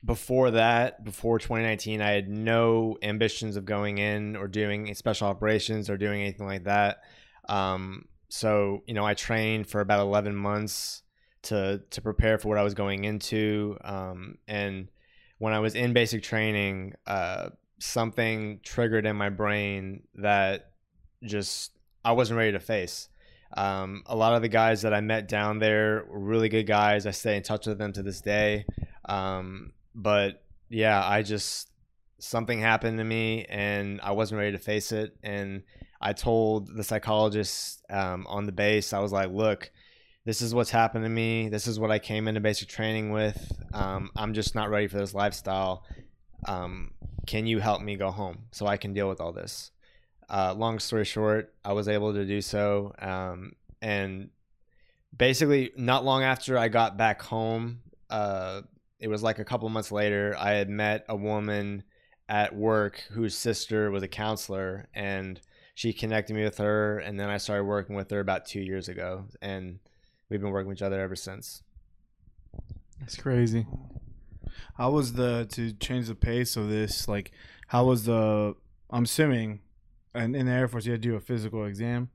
before 0.05 0.51
that, 0.51 1.03
before 1.03 1.39
2019, 1.39 2.01
I 2.01 2.11
had 2.11 2.27
no 2.27 2.97
ambitions 3.01 3.55
of 3.55 3.65
going 3.65 3.97
in 3.97 4.35
or 4.35 4.47
doing 4.47 4.93
special 4.95 5.27
operations 5.27 5.89
or 5.89 5.97
doing 5.97 6.21
anything 6.21 6.45
like 6.45 6.65
that. 6.65 7.03
Um, 7.47 8.05
so 8.29 8.83
you 8.85 8.93
know, 8.93 9.05
I 9.05 9.13
trained 9.13 9.67
for 9.67 9.79
about 9.79 10.01
11 10.01 10.35
months 10.35 11.03
to 11.43 11.81
to 11.91 12.01
prepare 12.01 12.37
for 12.37 12.49
what 12.49 12.57
I 12.57 12.63
was 12.63 12.73
going 12.73 13.05
into. 13.05 13.77
Um, 13.83 14.37
and 14.47 14.89
when 15.37 15.53
I 15.53 15.59
was 15.59 15.75
in 15.75 15.93
basic 15.93 16.23
training, 16.23 16.93
uh, 17.05 17.49
something 17.79 18.59
triggered 18.63 19.05
in 19.05 19.15
my 19.15 19.29
brain 19.29 20.03
that 20.15 20.71
just 21.23 21.71
I 22.03 22.13
wasn't 22.13 22.37
ready 22.37 22.53
to 22.53 22.59
face. 22.59 23.09
Um, 23.55 24.03
a 24.07 24.15
lot 24.15 24.33
of 24.33 24.41
the 24.41 24.49
guys 24.49 24.81
that 24.81 24.93
I 24.93 25.01
met 25.01 25.27
down 25.27 25.59
there 25.59 26.05
were 26.09 26.19
really 26.19 26.49
good 26.49 26.65
guys. 26.65 27.05
I 27.05 27.11
stay 27.11 27.37
in 27.37 27.43
touch 27.43 27.67
with 27.67 27.77
them 27.77 27.93
to 27.93 28.03
this 28.03 28.19
day. 28.19 28.65
Um, 29.05 29.73
but 29.95 30.43
yeah, 30.69 31.05
I 31.05 31.21
just 31.21 31.69
something 32.19 32.59
happened 32.59 32.97
to 32.97 33.03
me 33.03 33.45
and 33.49 33.99
I 34.01 34.11
wasn't 34.11 34.39
ready 34.39 34.53
to 34.53 34.57
face 34.57 34.91
it. 34.91 35.15
And 35.23 35.63
I 35.99 36.13
told 36.13 36.73
the 36.73 36.83
psychologist 36.83 37.83
um, 37.89 38.25
on 38.27 38.45
the 38.45 38.51
base, 38.51 38.93
I 38.93 38.99
was 38.99 39.11
like, 39.11 39.29
look, 39.29 39.71
this 40.25 40.41
is 40.41 40.55
what's 40.55 40.69
happened 40.69 41.03
to 41.03 41.09
me. 41.09 41.49
This 41.49 41.67
is 41.67 41.79
what 41.79 41.91
I 41.91 41.99
came 41.99 42.27
into 42.27 42.39
basic 42.39 42.69
training 42.69 43.11
with. 43.11 43.51
Um, 43.73 44.09
I'm 44.15 44.33
just 44.33 44.55
not 44.55 44.69
ready 44.69 44.87
for 44.87 44.97
this 44.97 45.13
lifestyle. 45.13 45.83
Um, 46.47 46.91
can 47.27 47.45
you 47.45 47.59
help 47.59 47.81
me 47.81 47.97
go 47.97 48.09
home 48.09 48.45
so 48.51 48.67
I 48.67 48.77
can 48.77 48.93
deal 48.93 49.09
with 49.09 49.19
all 49.19 49.33
this? 49.33 49.71
Uh, 50.29 50.53
long 50.53 50.79
story 50.79 51.05
short, 51.05 51.53
I 51.65 51.73
was 51.73 51.89
able 51.89 52.13
to 52.13 52.25
do 52.25 52.41
so. 52.41 52.93
Um, 52.99 53.53
and 53.81 54.29
basically, 55.15 55.71
not 55.75 56.05
long 56.05 56.23
after 56.23 56.57
I 56.57 56.69
got 56.69 56.97
back 56.97 57.21
home, 57.21 57.81
uh, 58.09 58.61
it 59.03 59.09
was 59.09 59.21
like 59.21 59.37
a 59.37 59.43
couple 59.43 59.67
months 59.67 59.91
later, 59.91 60.33
I 60.39 60.51
had 60.51 60.69
met 60.69 61.05
a 61.09 61.15
woman 61.15 61.83
at 62.29 62.55
work 62.55 63.03
whose 63.11 63.35
sister 63.35 63.91
was 63.91 64.01
a 64.01 64.07
counselor 64.07 64.87
and 64.95 65.41
she 65.75 65.91
connected 65.91 66.33
me 66.33 66.43
with 66.45 66.57
her 66.57 66.99
and 66.99 67.19
then 67.19 67.29
I 67.29 67.35
started 67.35 67.65
working 67.65 67.97
with 67.97 68.09
her 68.11 68.21
about 68.21 68.45
two 68.45 68.61
years 68.61 68.87
ago 68.87 69.25
and 69.41 69.79
we've 70.29 70.39
been 70.39 70.51
working 70.51 70.69
with 70.69 70.77
each 70.77 70.81
other 70.81 71.01
ever 71.01 71.17
since. 71.17 71.63
it's 73.01 73.17
crazy 73.17 73.67
How 74.75 74.91
was 74.91 75.13
the 75.13 75.47
to 75.51 75.73
change 75.73 76.07
the 76.07 76.15
pace 76.15 76.55
of 76.55 76.69
this? 76.69 77.05
Like, 77.05 77.31
how 77.67 77.83
was 77.83 78.05
the? 78.05 78.55
I'm 78.89 79.03
assuming, 79.03 79.59
and 80.13 80.33
in 80.33 80.45
the 80.45 80.51
Air 80.53 80.69
Force, 80.69 80.85
you 80.85 80.93
had 80.93 81.01
to 81.01 81.09
do 81.09 81.15
a 81.15 81.19
physical 81.19 81.65
exam. 81.65 82.09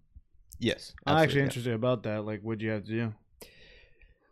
Yes. 0.59 0.95
I'm 1.07 1.19
actually 1.19 1.41
yeah. 1.41 1.47
interested 1.47 1.75
about 1.75 2.05
that. 2.05 2.25
Like, 2.25 2.41
what'd 2.41 2.63
you 2.63 2.71
have 2.71 2.85
to 2.85 2.91
do? 2.91 3.15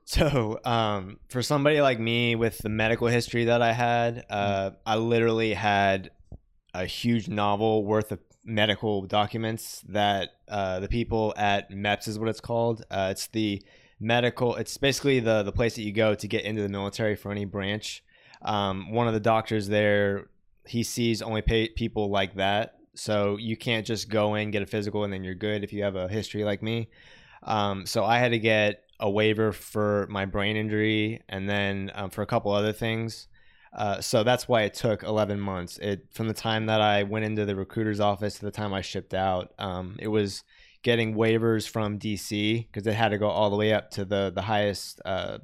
So, 0.09 0.61
um, 0.65 1.19
for 1.29 1.43
somebody 1.43 1.81
like 1.81 1.99
me 1.99 2.37
with 2.37 2.59
the 2.59 2.69
medical 2.69 3.09
history 3.09 3.47
that 3.47 3.61
I 3.61 3.73
had, 3.73 4.25
uh, 4.31 4.71
I 4.87 4.97
literally 4.97 5.53
had 5.53 6.13
a 6.73 6.87
huge 6.87 7.29
novel 7.29 7.85
worth 7.85 8.13
of 8.13 8.21
medical 8.45 9.03
documents 9.03 9.83
that 9.89 10.29
uh, 10.49 10.79
the 10.79 10.87
people 10.87 11.35
at 11.37 11.73
MEPS 11.73 12.07
is 12.07 12.19
what 12.21 12.29
it's 12.29 12.41
called. 12.41 12.85
Uh, 12.89 13.09
it's 13.11 13.27
the 13.27 13.61
medical. 13.99 14.55
It's 14.55 14.77
basically 14.77 15.19
the 15.19 15.43
the 15.43 15.51
place 15.51 15.75
that 15.75 15.83
you 15.83 15.93
go 15.93 16.15
to 16.15 16.29
get 16.29 16.45
into 16.45 16.63
the 16.63 16.69
military 16.69 17.17
for 17.17 17.33
any 17.33 17.45
branch. 17.45 18.05
Um, 18.43 18.93
one 18.93 19.09
of 19.09 19.15
the 19.15 19.21
doctors 19.21 19.67
there, 19.67 20.29
he 20.65 20.85
sees 20.85 21.21
only 21.21 21.43
pay, 21.43 21.69
people 21.69 22.11
like 22.11 22.37
that. 22.37 22.79
So 22.95 23.39
you 23.39 23.57
can't 23.57 23.85
just 23.85 24.09
go 24.09 24.37
in 24.37 24.53
get 24.53 24.63
a 24.63 24.67
physical 24.67 25.03
and 25.03 25.13
then 25.13 25.25
you're 25.25 25.35
good 25.35 25.65
if 25.65 25.73
you 25.73 25.83
have 25.83 25.97
a 25.97 26.07
history 26.07 26.45
like 26.45 26.63
me. 26.63 26.91
Um, 27.43 27.87
so 27.87 28.05
I 28.05 28.19
had 28.19 28.31
to 28.31 28.39
get 28.39 28.86
a 29.01 29.11
waiver 29.11 29.53
for 29.53 30.07
my 30.09 30.25
brain 30.25 30.57
injury 30.57 31.23
and 31.29 31.49
then 31.49 31.91
um, 31.95 32.11
for 32.11 32.23
a 32.23 32.27
couple 32.27 32.53
other 32.53 32.73
things. 32.73 33.29
Uh, 33.73 34.01
so 34.01 34.23
that's 34.23 34.49
why 34.49 34.63
it 34.63 34.73
took 34.73 35.03
11 35.03 35.39
months. 35.39 35.79
It 35.79 36.07
from 36.13 36.29
the 36.29 36.35
time 36.35 36.67
that 36.67 36.81
I 36.81 37.03
went 37.03 37.27
into 37.27 37.45
the 37.45 37.55
recruiter's 37.55 38.01
office 38.01 38.39
to 38.39 38.45
the 38.45 38.51
time 38.51 38.73
I 38.73 38.81
shipped 38.81 39.13
out. 39.13 39.53
Um, 39.59 39.97
it 39.99 40.09
was 40.09 40.45
getting 40.83 41.15
waivers 41.15 41.69
from 41.69 41.99
DC 41.99 42.67
because 42.67 42.87
it 42.87 42.95
had 42.95 43.09
to 43.11 43.19
go 43.19 43.29
all 43.29 43.51
the 43.51 43.57
way 43.57 43.75
up 43.75 43.91
to 43.91 44.05
the 44.05 44.33
the 44.35 44.43
highest 44.43 45.03
uh, 45.05 45.39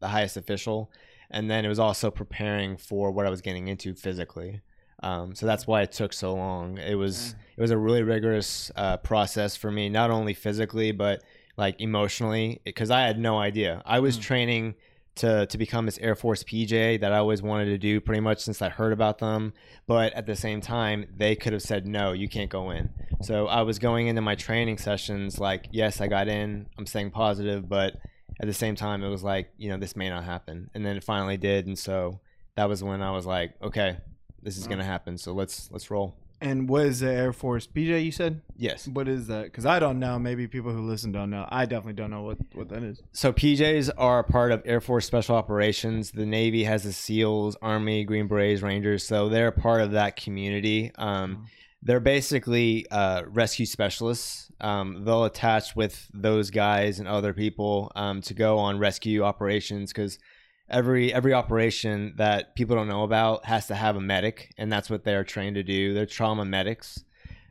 the 0.00 0.08
highest 0.08 0.36
official, 0.36 0.90
and 1.30 1.50
then 1.50 1.64
it 1.64 1.68
was 1.68 1.78
also 1.78 2.10
preparing 2.10 2.76
for 2.76 3.10
what 3.10 3.24
I 3.24 3.30
was 3.30 3.40
getting 3.40 3.68
into 3.68 3.94
physically. 3.94 4.60
Um, 5.02 5.34
so 5.34 5.46
that's 5.46 5.66
why 5.66 5.82
it 5.82 5.92
took 5.92 6.12
so 6.12 6.34
long. 6.34 6.78
It 6.78 6.96
was 6.96 7.34
it 7.56 7.60
was 7.60 7.70
a 7.70 7.78
really 7.78 8.02
rigorous 8.02 8.70
uh, 8.76 8.98
process 8.98 9.56
for 9.56 9.70
me, 9.70 9.88
not 9.88 10.10
only 10.10 10.34
physically 10.34 10.92
but 10.92 11.22
like 11.56 11.80
emotionally, 11.80 12.60
because 12.64 12.90
I 12.90 13.02
had 13.02 13.18
no 13.18 13.38
idea. 13.38 13.82
I 13.84 14.00
was 14.00 14.18
Mm. 14.18 14.22
training 14.22 14.74
to 15.16 15.44
to 15.46 15.58
become 15.58 15.84
this 15.84 15.98
Air 15.98 16.14
Force 16.14 16.42
PJ 16.42 16.96
that 17.00 17.12
I 17.12 17.18
always 17.18 17.42
wanted 17.42 17.66
to 17.66 17.76
do, 17.78 18.00
pretty 18.00 18.20
much 18.20 18.38
since 18.40 18.62
I 18.62 18.70
heard 18.70 18.92
about 18.94 19.18
them. 19.18 19.52
But 19.86 20.14
at 20.14 20.24
the 20.24 20.34
same 20.36 20.62
time, 20.62 21.06
they 21.14 21.36
could 21.36 21.52
have 21.52 21.60
said 21.62 21.86
no, 21.86 22.12
you 22.12 22.28
can't 22.28 22.48
go 22.50 22.70
in. 22.70 22.88
So 23.20 23.46
I 23.46 23.60
was 23.62 23.78
going 23.78 24.06
into 24.06 24.22
my 24.22 24.34
training 24.34 24.78
sessions 24.78 25.38
like, 25.38 25.68
yes, 25.70 26.00
I 26.00 26.06
got 26.06 26.28
in. 26.28 26.66
I'm 26.78 26.86
staying 26.86 27.10
positive, 27.10 27.68
but 27.68 27.96
at 28.40 28.46
the 28.46 28.54
same 28.54 28.74
time, 28.74 29.04
it 29.04 29.10
was 29.10 29.22
like, 29.22 29.52
you 29.58 29.68
know, 29.68 29.76
this 29.76 29.94
may 29.96 30.08
not 30.08 30.24
happen. 30.24 30.70
And 30.74 30.84
then 30.84 30.96
it 30.96 31.04
finally 31.04 31.36
did, 31.36 31.66
and 31.66 31.78
so 31.78 32.20
that 32.56 32.68
was 32.68 32.82
when 32.82 33.02
I 33.02 33.10
was 33.10 33.26
like, 33.26 33.54
okay, 33.62 33.98
this 34.42 34.56
is 34.56 34.64
Wow. 34.64 34.70
gonna 34.70 34.84
happen. 34.84 35.18
So 35.18 35.34
let's 35.34 35.70
let's 35.70 35.90
roll. 35.90 36.16
And 36.42 36.68
what 36.68 36.86
is 36.86 37.00
the 37.00 37.12
Air 37.12 37.32
Force? 37.32 37.68
PJ, 37.68 38.04
you 38.04 38.10
said? 38.10 38.42
Yes. 38.56 38.88
What 38.88 39.06
is 39.06 39.28
that? 39.28 39.44
Because 39.44 39.64
I 39.64 39.78
don't 39.78 40.00
know. 40.00 40.18
Maybe 40.18 40.48
people 40.48 40.72
who 40.72 40.82
listen 40.82 41.12
don't 41.12 41.30
know. 41.30 41.46
I 41.48 41.66
definitely 41.66 41.92
don't 41.92 42.10
know 42.10 42.22
what, 42.22 42.38
what 42.54 42.68
that 42.70 42.82
is. 42.82 43.00
So 43.12 43.32
PJs 43.32 43.90
are 43.96 44.18
a 44.18 44.24
part 44.24 44.50
of 44.50 44.60
Air 44.64 44.80
Force 44.80 45.06
Special 45.06 45.36
Operations. 45.36 46.10
The 46.10 46.26
Navy 46.26 46.64
has 46.64 46.82
the 46.82 46.92
SEALs, 46.92 47.56
Army, 47.62 48.04
Green 48.04 48.26
Berets, 48.26 48.60
Rangers. 48.60 49.06
So 49.06 49.28
they're 49.28 49.48
a 49.48 49.52
part 49.52 49.82
of 49.82 49.92
that 49.92 50.16
community. 50.16 50.90
Um, 50.96 51.46
they're 51.80 52.00
basically 52.00 52.88
uh, 52.90 53.22
rescue 53.28 53.66
specialists. 53.66 54.50
Um, 54.60 55.04
they'll 55.04 55.24
attach 55.24 55.76
with 55.76 56.08
those 56.12 56.50
guys 56.50 56.98
and 56.98 57.06
other 57.06 57.32
people 57.32 57.92
um, 57.94 58.20
to 58.22 58.34
go 58.34 58.58
on 58.58 58.80
rescue 58.80 59.22
operations 59.22 59.92
because 59.92 60.18
every 60.68 61.12
every 61.12 61.34
operation 61.34 62.14
that 62.16 62.54
people 62.54 62.76
don't 62.76 62.88
know 62.88 63.04
about 63.04 63.44
has 63.46 63.66
to 63.68 63.74
have 63.74 63.96
a 63.96 64.00
medic, 64.00 64.52
and 64.58 64.70
that's 64.70 64.90
what 64.90 65.04
they're 65.04 65.24
trained 65.24 65.56
to 65.56 65.62
do. 65.62 65.94
They're 65.94 66.06
trauma 66.06 66.44
medics. 66.44 67.04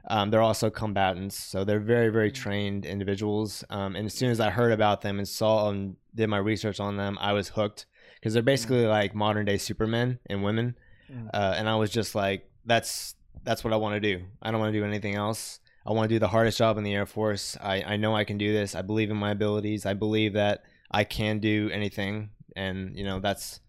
Um, 0.09 0.31
they're 0.31 0.41
also 0.41 0.69
combatants, 0.69 1.35
so 1.35 1.63
they're 1.63 1.79
very 1.79 2.09
very 2.09 2.31
trained 2.31 2.85
individuals. 2.85 3.63
Um, 3.69 3.95
and 3.95 4.05
as 4.07 4.13
soon 4.13 4.31
as 4.31 4.39
I 4.39 4.49
heard 4.49 4.71
about 4.71 5.01
them 5.01 5.19
and 5.19 5.27
saw 5.27 5.69
and 5.69 5.95
did 6.15 6.27
my 6.27 6.37
research 6.37 6.79
on 6.79 6.97
them, 6.97 7.17
I 7.21 7.33
was 7.33 7.49
hooked 7.49 7.85
because 8.15 8.33
they're 8.33 8.43
basically 8.43 8.85
like 8.85 9.15
modern 9.15 9.45
day 9.45 9.57
supermen 9.57 10.19
and 10.27 10.43
women. 10.43 10.75
Mm. 11.11 11.29
Uh, 11.33 11.55
and 11.57 11.69
I 11.69 11.75
was 11.75 11.89
just 11.89 12.15
like, 12.15 12.49
that's 12.65 13.15
that's 13.43 13.63
what 13.63 13.73
I 13.73 13.77
want 13.77 13.95
to 13.95 13.99
do. 13.99 14.23
I 14.41 14.51
don't 14.51 14.59
want 14.59 14.73
to 14.73 14.79
do 14.79 14.85
anything 14.85 15.15
else. 15.15 15.59
I 15.85 15.91
want 15.93 16.09
to 16.09 16.15
do 16.15 16.19
the 16.19 16.27
hardest 16.27 16.59
job 16.59 16.77
in 16.77 16.83
the 16.83 16.93
Air 16.93 17.07
Force. 17.07 17.57
I, 17.59 17.81
I 17.81 17.97
know 17.97 18.15
I 18.15 18.23
can 18.23 18.37
do 18.37 18.53
this. 18.53 18.75
I 18.75 18.83
believe 18.83 19.09
in 19.09 19.17
my 19.17 19.31
abilities. 19.31 19.85
I 19.85 19.95
believe 19.95 20.33
that 20.33 20.63
I 20.91 21.03
can 21.03 21.39
do 21.39 21.71
anything, 21.73 22.29
and 22.55 22.95
you 22.97 23.03
know 23.03 23.19
that's 23.19 23.59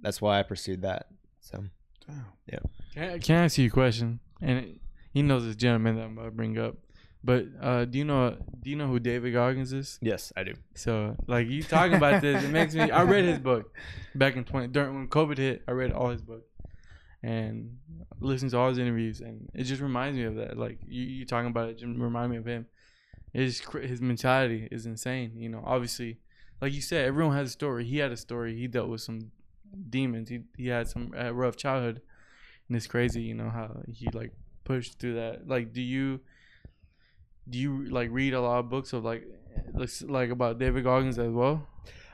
that's 0.00 0.20
why 0.20 0.38
I 0.38 0.42
pursued 0.42 0.82
that. 0.82 1.06
So 1.40 1.64
Can 2.94 3.10
I, 3.10 3.18
can 3.18 3.36
I 3.36 3.44
ask 3.44 3.58
you 3.58 3.68
a 3.68 3.70
question? 3.70 4.20
And 4.40 4.58
it, 4.58 4.80
he 5.12 5.22
knows 5.22 5.44
this 5.44 5.56
gentleman 5.56 5.96
that 5.96 6.02
I'm 6.04 6.18
about 6.18 6.24
to 6.24 6.30
bring 6.32 6.58
up. 6.58 6.76
But 7.24 7.46
uh, 7.60 7.84
do 7.84 7.98
you 7.98 8.04
know 8.04 8.36
do 8.62 8.70
you 8.70 8.76
know 8.76 8.88
who 8.88 8.98
David 8.98 9.32
Goggins 9.32 9.72
is? 9.72 9.98
yes, 10.02 10.32
I 10.36 10.42
do. 10.42 10.54
So 10.74 11.16
like 11.28 11.48
you 11.48 11.62
talking 11.62 11.94
about 11.96 12.20
this, 12.20 12.42
it 12.42 12.48
makes 12.48 12.74
me. 12.74 12.90
I 12.90 13.02
read 13.02 13.24
his 13.24 13.38
book 13.38 13.72
back 14.14 14.36
in 14.36 14.44
twenty 14.44 14.68
during 14.68 14.94
when 14.94 15.08
COVID 15.08 15.38
hit. 15.38 15.62
I 15.68 15.70
read 15.70 15.92
all 15.92 16.10
his 16.10 16.20
book 16.20 16.44
and 17.22 17.78
listened 18.18 18.50
to 18.50 18.58
all 18.58 18.70
his 18.70 18.78
interviews, 18.78 19.20
and 19.20 19.48
it 19.54 19.64
just 19.64 19.80
reminds 19.80 20.18
me 20.18 20.24
of 20.24 20.34
that. 20.34 20.58
Like 20.58 20.78
you, 20.86 21.04
you 21.04 21.24
talking 21.24 21.48
about 21.48 21.68
it, 21.68 21.78
just 21.78 21.96
remind 21.96 22.32
me 22.32 22.38
of 22.38 22.44
him. 22.46 22.66
His 23.32 23.60
his 23.80 24.00
mentality 24.00 24.66
is 24.72 24.84
insane. 24.86 25.32
You 25.36 25.48
know, 25.48 25.62
obviously, 25.64 26.18
like 26.62 26.72
you 26.72 26.80
said, 26.80 27.04
everyone 27.06 27.36
has 27.36 27.48
a 27.48 27.52
story. 27.52 27.84
He 27.84 27.98
had 27.98 28.12
a 28.12 28.16
story. 28.16 28.56
He 28.56 28.68
dealt 28.68 28.88
with 28.88 29.00
some 29.00 29.32
demons. 29.90 30.28
He 30.28 30.42
he 30.56 30.68
had 30.68 30.86
some 30.86 31.10
rough 31.10 31.56
childhood, 31.56 32.00
and 32.68 32.76
it's 32.76 32.86
crazy. 32.86 33.20
You 33.20 33.34
know 33.34 33.50
how 33.50 33.82
he 33.92 34.08
like 34.12 34.30
pushed 34.62 35.00
through 35.00 35.14
that. 35.14 35.48
Like, 35.48 35.72
do 35.72 35.82
you? 35.82 36.20
Do 37.50 37.58
you 37.58 37.86
like 37.86 38.08
read 38.12 38.34
a 38.34 38.40
lot 38.40 38.60
of 38.60 38.70
books 38.70 38.92
of 38.92 39.04
like, 39.04 39.26
looks 39.74 40.00
like 40.02 40.30
about 40.30 40.60
David 40.60 40.84
Goggins 40.84 41.18
as 41.18 41.32
well? 41.32 41.66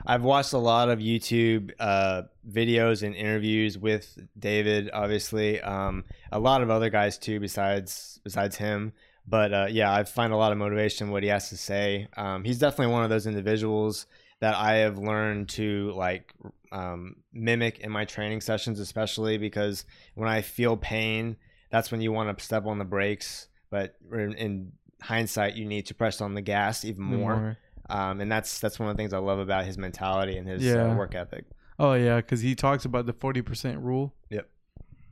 I've 0.07 0.23
watched 0.23 0.53
a 0.53 0.57
lot 0.57 0.89
of 0.89 0.97
YouTube 0.97 1.71
uh, 1.79 2.23
videos 2.49 3.03
and 3.03 3.13
interviews 3.13 3.77
with 3.77 4.17
David. 4.39 4.89
Obviously, 4.91 5.61
um, 5.61 6.05
a 6.31 6.39
lot 6.39 6.63
of 6.63 6.71
other 6.71 6.89
guys 6.89 7.19
too, 7.19 7.39
besides 7.39 8.19
besides 8.23 8.55
him. 8.55 8.93
But 9.27 9.53
uh, 9.53 9.67
yeah, 9.69 9.93
I 9.93 10.05
find 10.05 10.33
a 10.33 10.37
lot 10.37 10.51
of 10.51 10.57
motivation 10.57 11.07
in 11.07 11.13
what 11.13 11.21
he 11.21 11.29
has 11.29 11.49
to 11.49 11.57
say. 11.57 12.07
Um, 12.17 12.43
he's 12.43 12.57
definitely 12.57 12.91
one 12.91 13.03
of 13.03 13.11
those 13.11 13.27
individuals 13.27 14.07
that 14.41 14.55
I 14.55 14.75
have 14.77 14.97
learned 14.97 15.49
to 15.49 15.91
like 15.95 16.33
um, 16.71 17.17
mimic 17.33 17.79
in 17.79 17.91
my 17.91 18.05
training 18.05 18.41
sessions, 18.41 18.79
especially 18.79 19.37
because 19.37 19.85
when 20.15 20.29
I 20.29 20.41
feel 20.41 20.77
pain, 20.77 21.35
that's 21.71 21.91
when 21.91 22.01
you 22.01 22.11
want 22.11 22.37
to 22.37 22.43
step 22.43 22.65
on 22.65 22.79
the 22.79 22.85
brakes. 22.85 23.47
But 23.69 23.95
in, 24.11 24.33
in 24.33 24.71
hindsight, 25.01 25.55
you 25.55 25.65
need 25.65 25.85
to 25.87 25.93
press 25.93 26.21
on 26.21 26.33
the 26.33 26.41
gas 26.41 26.83
even 26.85 27.03
more. 27.03 27.57
Um, 27.89 28.21
and 28.21 28.31
that's 28.31 28.59
that's 28.59 28.79
one 28.79 28.89
of 28.89 28.95
the 28.95 29.01
things 29.01 29.13
I 29.13 29.17
love 29.17 29.39
about 29.39 29.65
his 29.65 29.77
mentality 29.77 30.37
and 30.37 30.47
his 30.47 30.63
Yeah. 30.63 30.91
uh, 30.91 30.95
work 30.95 31.15
ethic. 31.15 31.45
Oh 31.79 31.93
yeah, 31.93 32.17
because 32.17 32.41
he 32.41 32.55
talks 32.55 32.85
about 32.85 33.05
the 33.07 33.13
forty 33.13 33.41
percent 33.41 33.79
rule. 33.79 34.13
Yep. 34.29 34.47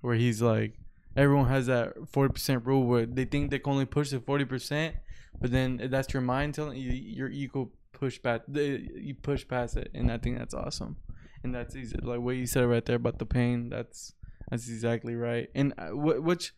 Where 0.01 0.15
he's 0.15 0.41
like, 0.41 0.73
everyone 1.15 1.47
has 1.47 1.65
that 1.67 1.93
forty 2.09 2.33
percent 2.33 2.65
rule 2.65 2.83
where 2.85 3.05
they 3.05 3.25
think 3.25 3.49
they 3.51 3.59
can 3.59 3.73
only 3.73 3.85
push 3.85 4.11
the 4.11 4.19
forty 4.19 4.45
percent, 4.45 4.95
but 5.41 5.51
then 5.51 5.87
that's 5.89 6.13
your 6.13 6.21
mind 6.21 6.53
telling 6.53 6.77
you 6.77 6.91
your 6.91 7.29
ego 7.29 7.71
push 7.99 8.19
back. 8.19 8.41
You 8.47 9.15
push 9.21 9.47
past 9.47 9.77
it, 9.77 9.91
and 9.93 10.11
I 10.11 10.17
think 10.17 10.37
that's 10.37 10.53
awesome. 10.53 10.97
And 11.43 11.53
that's 11.53 11.75
easy, 11.75 11.97
like 12.01 12.19
what 12.19 12.35
you 12.35 12.45
said 12.45 12.65
right 12.65 12.85
there 12.85 12.95
about 12.95 13.19
the 13.19 13.25
pain. 13.25 13.69
That's 13.69 14.13
that's 14.49 14.67
exactly 14.69 15.15
right. 15.15 15.49
And 15.53 15.73
uh, 15.77 15.89
what 15.89 16.23
which 16.23 16.53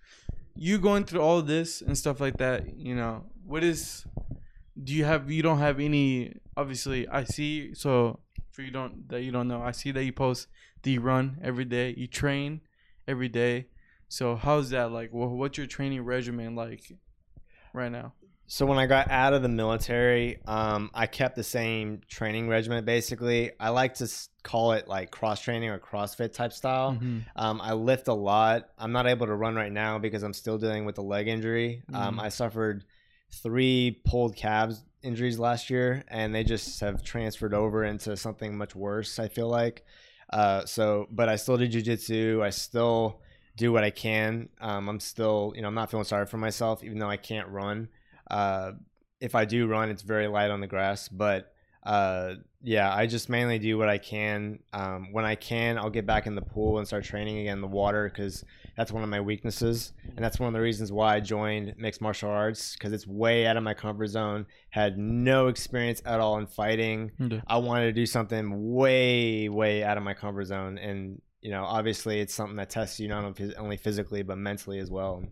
you 0.55 0.77
going 0.77 1.05
through 1.05 1.21
all 1.21 1.41
this 1.41 1.81
and 1.81 1.97
stuff 1.97 2.19
like 2.19 2.37
that. 2.37 2.77
You 2.77 2.95
know, 2.95 3.25
what 3.45 3.63
is 3.63 4.05
do 4.81 4.93
you 4.93 5.05
have 5.05 5.29
you 5.29 5.41
don't 5.41 5.59
have 5.59 5.79
any 5.79 6.33
obviously 6.55 7.07
i 7.09 7.23
see 7.23 7.73
so 7.73 8.19
for 8.51 8.61
you 8.61 8.71
don't 8.71 9.09
that 9.09 9.21
you 9.21 9.31
don't 9.31 9.47
know 9.47 9.61
i 9.61 9.71
see 9.71 9.91
that 9.91 10.03
you 10.03 10.13
post 10.13 10.47
the 10.83 10.97
run 10.97 11.37
every 11.43 11.65
day 11.65 11.93
you 11.97 12.07
train 12.07 12.61
every 13.07 13.27
day 13.27 13.67
so 14.07 14.35
how's 14.35 14.69
that 14.69 14.91
like 14.91 15.11
Wha 15.13 15.27
what's 15.27 15.57
your 15.57 15.67
training 15.67 16.03
regimen 16.03 16.55
like 16.55 16.93
right 17.73 17.91
now 17.91 18.13
So 18.51 18.65
when 18.65 18.79
I 18.79 18.87
got 18.87 19.11
out 19.11 19.33
of 19.33 19.43
the 19.43 19.47
military, 19.47 20.39
um, 20.47 20.89
I 20.95 21.05
kept 21.05 21.35
the 21.35 21.43
same 21.43 22.01
training 22.07 22.49
regimen. 22.49 22.83
Basically, 22.83 23.51
I 23.59 23.69
like 23.69 23.93
to 23.95 24.11
call 24.41 24.71
it 24.71 24.87
like 24.87 25.11
cross 25.11 25.39
training 25.39 25.69
or 25.69 25.77
CrossFit 25.77 26.33
type 26.33 26.51
style. 26.51 26.93
Mhm. 26.99 27.25
Um, 27.35 27.61
I 27.61 27.73
lift 27.73 28.07
a 28.07 28.13
lot. 28.13 28.69
I'm 28.79 28.91
not 28.91 29.05
able 29.05 29.27
to 29.27 29.35
run 29.35 29.53
right 29.53 29.71
now 29.71 29.99
because 29.99 30.23
I'm 30.23 30.33
still 30.33 30.57
dealing 30.57 30.85
with 30.85 30.97
a 30.97 31.03
leg 31.03 31.27
injury. 31.27 31.83
Um, 31.93 32.17
Mhm. 32.17 32.23
I 32.23 32.29
suffered 32.29 32.85
three 33.31 34.01
pulled 34.03 34.35
calves 34.35 34.83
injuries 35.03 35.37
last 35.37 35.69
year, 35.69 36.03
and 36.07 36.33
they 36.33 36.43
just 36.43 36.79
have 36.79 37.03
transferred 37.03 37.53
over 37.53 37.83
into 37.83 38.17
something 38.17 38.57
much 38.57 38.75
worse. 38.75 39.19
I 39.19 39.27
feel 39.27 39.47
like. 39.47 39.85
Uh, 40.31 40.65
so, 40.65 41.07
but 41.11 41.29
I 41.29 41.35
still 41.35 41.57
do 41.57 41.67
jujitsu. 41.69 42.41
I 42.41 42.49
still 42.49 43.21
do 43.57 43.71
what 43.71 43.83
I 43.83 43.91
can. 43.91 44.49
Um, 44.59 44.89
I'm 44.89 44.99
still, 44.99 45.53
you 45.55 45.61
know, 45.61 45.67
I'm 45.67 45.75
not 45.75 45.91
feeling 45.91 46.03
sorry 46.05 46.25
for 46.25 46.37
myself, 46.37 46.83
even 46.83 46.97
though 46.97 47.09
I 47.11 47.17
can't 47.17 47.47
run. 47.49 47.89
Uh, 48.29 48.73
if 49.19 49.35
I 49.35 49.45
do 49.45 49.67
run, 49.67 49.89
it's 49.89 50.01
very 50.01 50.27
light 50.27 50.51
on 50.51 50.61
the 50.61 50.67
grass, 50.67 51.09
but 51.09 51.51
uh, 51.83 52.35
yeah, 52.61 52.93
I 52.93 53.07
just 53.07 53.29
mainly 53.29 53.57
do 53.57 53.77
what 53.77 53.89
I 53.89 53.97
can. 53.97 54.59
Um, 54.73 55.13
when 55.13 55.25
I 55.25 55.35
can, 55.35 55.77
I'll 55.77 55.89
get 55.89 56.05
back 56.05 56.27
in 56.27 56.35
the 56.35 56.41
pool 56.41 56.77
and 56.77 56.85
start 56.85 57.05
training 57.05 57.39
again 57.39 57.57
in 57.57 57.61
the 57.61 57.67
water 57.67 58.09
because 58.09 58.43
that's 58.75 58.91
one 58.91 59.01
of 59.01 59.09
my 59.09 59.21
weaknesses, 59.21 59.93
and 60.15 60.23
that's 60.23 60.39
one 60.39 60.47
of 60.47 60.53
the 60.53 60.61
reasons 60.61 60.91
why 60.91 61.15
I 61.15 61.19
joined 61.21 61.75
mixed 61.77 62.01
martial 62.01 62.29
arts 62.29 62.73
because 62.73 62.91
it's 62.91 63.07
way 63.07 63.47
out 63.47 63.55
of 63.57 63.63
my 63.63 63.73
comfort 63.73 64.07
zone. 64.07 64.45
Had 64.69 64.97
no 64.97 65.47
experience 65.47 66.01
at 66.05 66.19
all 66.19 66.37
in 66.37 66.47
fighting. 66.47 67.11
Yeah. 67.17 67.41
I 67.47 67.57
wanted 67.57 67.85
to 67.85 67.93
do 67.93 68.05
something 68.05 68.73
way, 68.73 69.47
way 69.47 69.83
out 69.83 69.97
of 69.97 70.03
my 70.03 70.13
comfort 70.13 70.45
zone, 70.45 70.77
and 70.77 71.21
you 71.41 71.51
know, 71.51 71.63
obviously, 71.63 72.19
it's 72.19 72.33
something 72.33 72.57
that 72.57 72.69
tests 72.69 72.99
you 72.99 73.07
not 73.07 73.39
only 73.57 73.77
physically 73.77 74.21
but 74.21 74.37
mentally 74.37 74.79
as 74.79 74.91
well. 74.91 75.23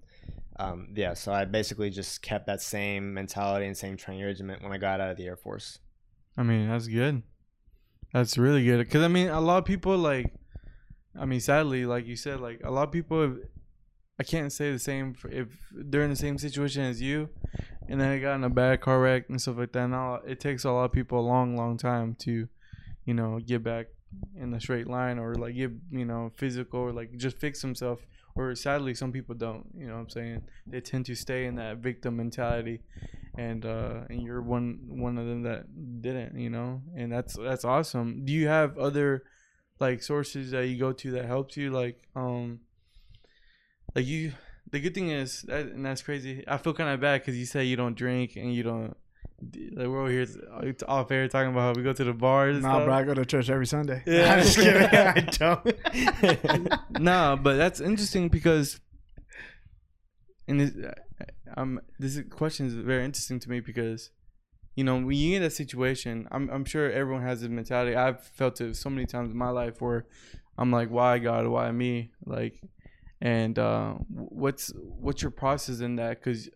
Um, 0.59 0.89
yeah, 0.95 1.13
so 1.13 1.31
I 1.31 1.45
basically 1.45 1.89
just 1.89 2.21
kept 2.21 2.47
that 2.47 2.61
same 2.61 3.13
mentality 3.13 3.67
and 3.67 3.77
same 3.77 3.95
training 3.95 4.25
regiment 4.25 4.63
when 4.63 4.71
I 4.71 4.77
got 4.77 4.99
out 4.99 5.11
of 5.11 5.17
the 5.17 5.27
Air 5.27 5.35
Force. 5.35 5.79
I 6.35 6.43
mean, 6.43 6.67
that's 6.69 6.87
good. 6.87 7.21
That's 8.13 8.37
really 8.37 8.65
good. 8.65 8.79
Because, 8.79 9.03
I 9.03 9.07
mean, 9.07 9.29
a 9.29 9.41
lot 9.41 9.57
of 9.59 9.65
people, 9.65 9.97
like, 9.97 10.33
I 11.19 11.25
mean, 11.25 11.39
sadly, 11.39 11.85
like 11.85 12.07
you 12.07 12.15
said, 12.15 12.39
like, 12.39 12.61
a 12.63 12.71
lot 12.71 12.83
of 12.83 12.91
people, 12.91 13.37
I 14.19 14.23
can't 14.23 14.51
say 14.51 14.71
the 14.71 14.79
same 14.79 15.13
for 15.13 15.29
if 15.29 15.47
they're 15.71 16.03
in 16.03 16.09
the 16.09 16.15
same 16.15 16.37
situation 16.37 16.83
as 16.83 17.01
you 17.01 17.29
and 17.87 18.01
then 18.01 18.09
they 18.09 18.19
got 18.19 18.35
in 18.35 18.43
a 18.43 18.49
bad 18.49 18.81
car 18.81 18.99
wreck 18.99 19.29
and 19.29 19.41
stuff 19.41 19.57
like 19.57 19.73
that. 19.73 19.87
Now, 19.87 20.21
it 20.25 20.39
takes 20.39 20.63
a 20.63 20.71
lot 20.71 20.85
of 20.85 20.91
people 20.91 21.19
a 21.19 21.21
long, 21.21 21.55
long 21.55 21.77
time 21.77 22.15
to, 22.19 22.47
you 23.05 23.13
know, 23.13 23.39
get 23.45 23.63
back 23.63 23.87
in 24.35 24.51
the 24.51 24.59
straight 24.59 24.87
line 24.87 25.19
or, 25.19 25.35
like, 25.35 25.55
get, 25.55 25.71
you 25.91 26.05
know, 26.05 26.31
physical 26.35 26.79
or, 26.79 26.91
like, 26.91 27.15
just 27.17 27.37
fix 27.37 27.61
themselves. 27.61 28.01
Or 28.37 28.53
sadly, 28.55 28.93
some 28.93 29.11
people 29.11 29.35
don't. 29.35 29.65
You 29.75 29.87
know 29.87 29.95
what 29.95 30.01
I'm 30.01 30.09
saying? 30.09 30.41
They 30.67 30.81
tend 30.81 31.05
to 31.07 31.15
stay 31.15 31.45
in 31.45 31.55
that 31.55 31.77
victim 31.77 32.17
mentality 32.17 32.81
and 33.37 33.65
uh 33.65 34.01
and 34.09 34.21
you're 34.23 34.41
one 34.41 34.79
one 34.87 35.17
of 35.17 35.25
them 35.25 35.43
that 35.43 35.65
didn't 36.01 36.37
you 36.37 36.49
know 36.49 36.81
and 36.95 37.11
that's 37.11 37.37
that's 37.37 37.63
awesome 37.63 38.25
do 38.25 38.33
you 38.33 38.47
have 38.47 38.77
other 38.77 39.23
like 39.79 40.01
sources 40.01 40.51
that 40.51 40.67
you 40.67 40.77
go 40.77 40.91
to 40.91 41.11
that 41.11 41.25
helps 41.25 41.55
you 41.55 41.69
like 41.69 42.01
um 42.15 42.59
like 43.95 44.05
you 44.05 44.33
the 44.71 44.79
good 44.79 44.93
thing 44.93 45.11
is 45.11 45.45
and 45.49 45.85
that's 45.85 46.01
crazy 46.01 46.43
i 46.47 46.57
feel 46.57 46.73
kind 46.73 46.89
of 46.89 46.99
bad 46.99 47.21
because 47.21 47.37
you 47.37 47.45
say 47.45 47.63
you 47.63 47.75
don't 47.75 47.95
drink 47.95 48.35
and 48.35 48.53
you 48.53 48.63
don't 48.63 48.97
like 49.39 49.87
we're 49.87 50.01
over 50.01 50.09
here 50.09 50.25
off 50.87 51.11
air 51.11 51.27
talking 51.27 51.51
about 51.51 51.61
how 51.61 51.73
we 51.73 51.83
go 51.83 51.93
to 51.93 52.03
the 52.03 52.13
bars 52.13 52.61
Nah, 52.61 52.73
stuff. 52.75 52.85
bro, 52.85 52.93
I 52.93 53.03
go 53.03 53.13
to 53.13 53.25
church 53.25 53.49
every 53.49 53.67
Sunday. 53.67 54.01
Yeah. 54.07 54.33
I'm 54.35 54.39
just 54.41 54.57
kidding. 54.57 54.83
I 54.91 55.19
don't. 55.21 56.73
nah, 56.99 57.35
but 57.35 57.55
that's 57.57 57.79
interesting 57.79 58.29
because, 58.29 58.79
and 60.47 60.59
this, 60.61 60.71
um, 61.55 61.79
this 61.99 62.19
question 62.29 62.65
is 62.67 62.73
very 62.73 63.05
interesting 63.05 63.39
to 63.41 63.49
me 63.49 63.59
because, 63.59 64.09
you 64.75 64.83
know, 64.83 64.95
when 64.95 65.11
you 65.11 65.31
get 65.37 65.39
that 65.45 65.53
situation, 65.53 66.27
I'm 66.31 66.49
I'm 66.49 66.65
sure 66.65 66.91
everyone 66.91 67.23
has 67.23 67.41
this 67.41 67.49
mentality. 67.49 67.95
I've 67.95 68.23
felt 68.23 68.59
it 68.61 68.75
so 68.75 68.89
many 68.89 69.05
times 69.05 69.31
in 69.31 69.37
my 69.37 69.49
life 69.49 69.81
where 69.81 70.05
I'm 70.57 70.71
like, 70.71 70.89
why 70.89 71.19
God, 71.19 71.47
why 71.47 71.71
me? 71.71 72.11
Like, 72.25 72.61
And 73.21 73.57
uh, 73.59 73.93
what's 74.09 74.71
what's 74.75 75.21
your 75.21 75.31
process 75.31 75.79
in 75.79 75.95
that? 75.97 76.19
Because 76.19 76.49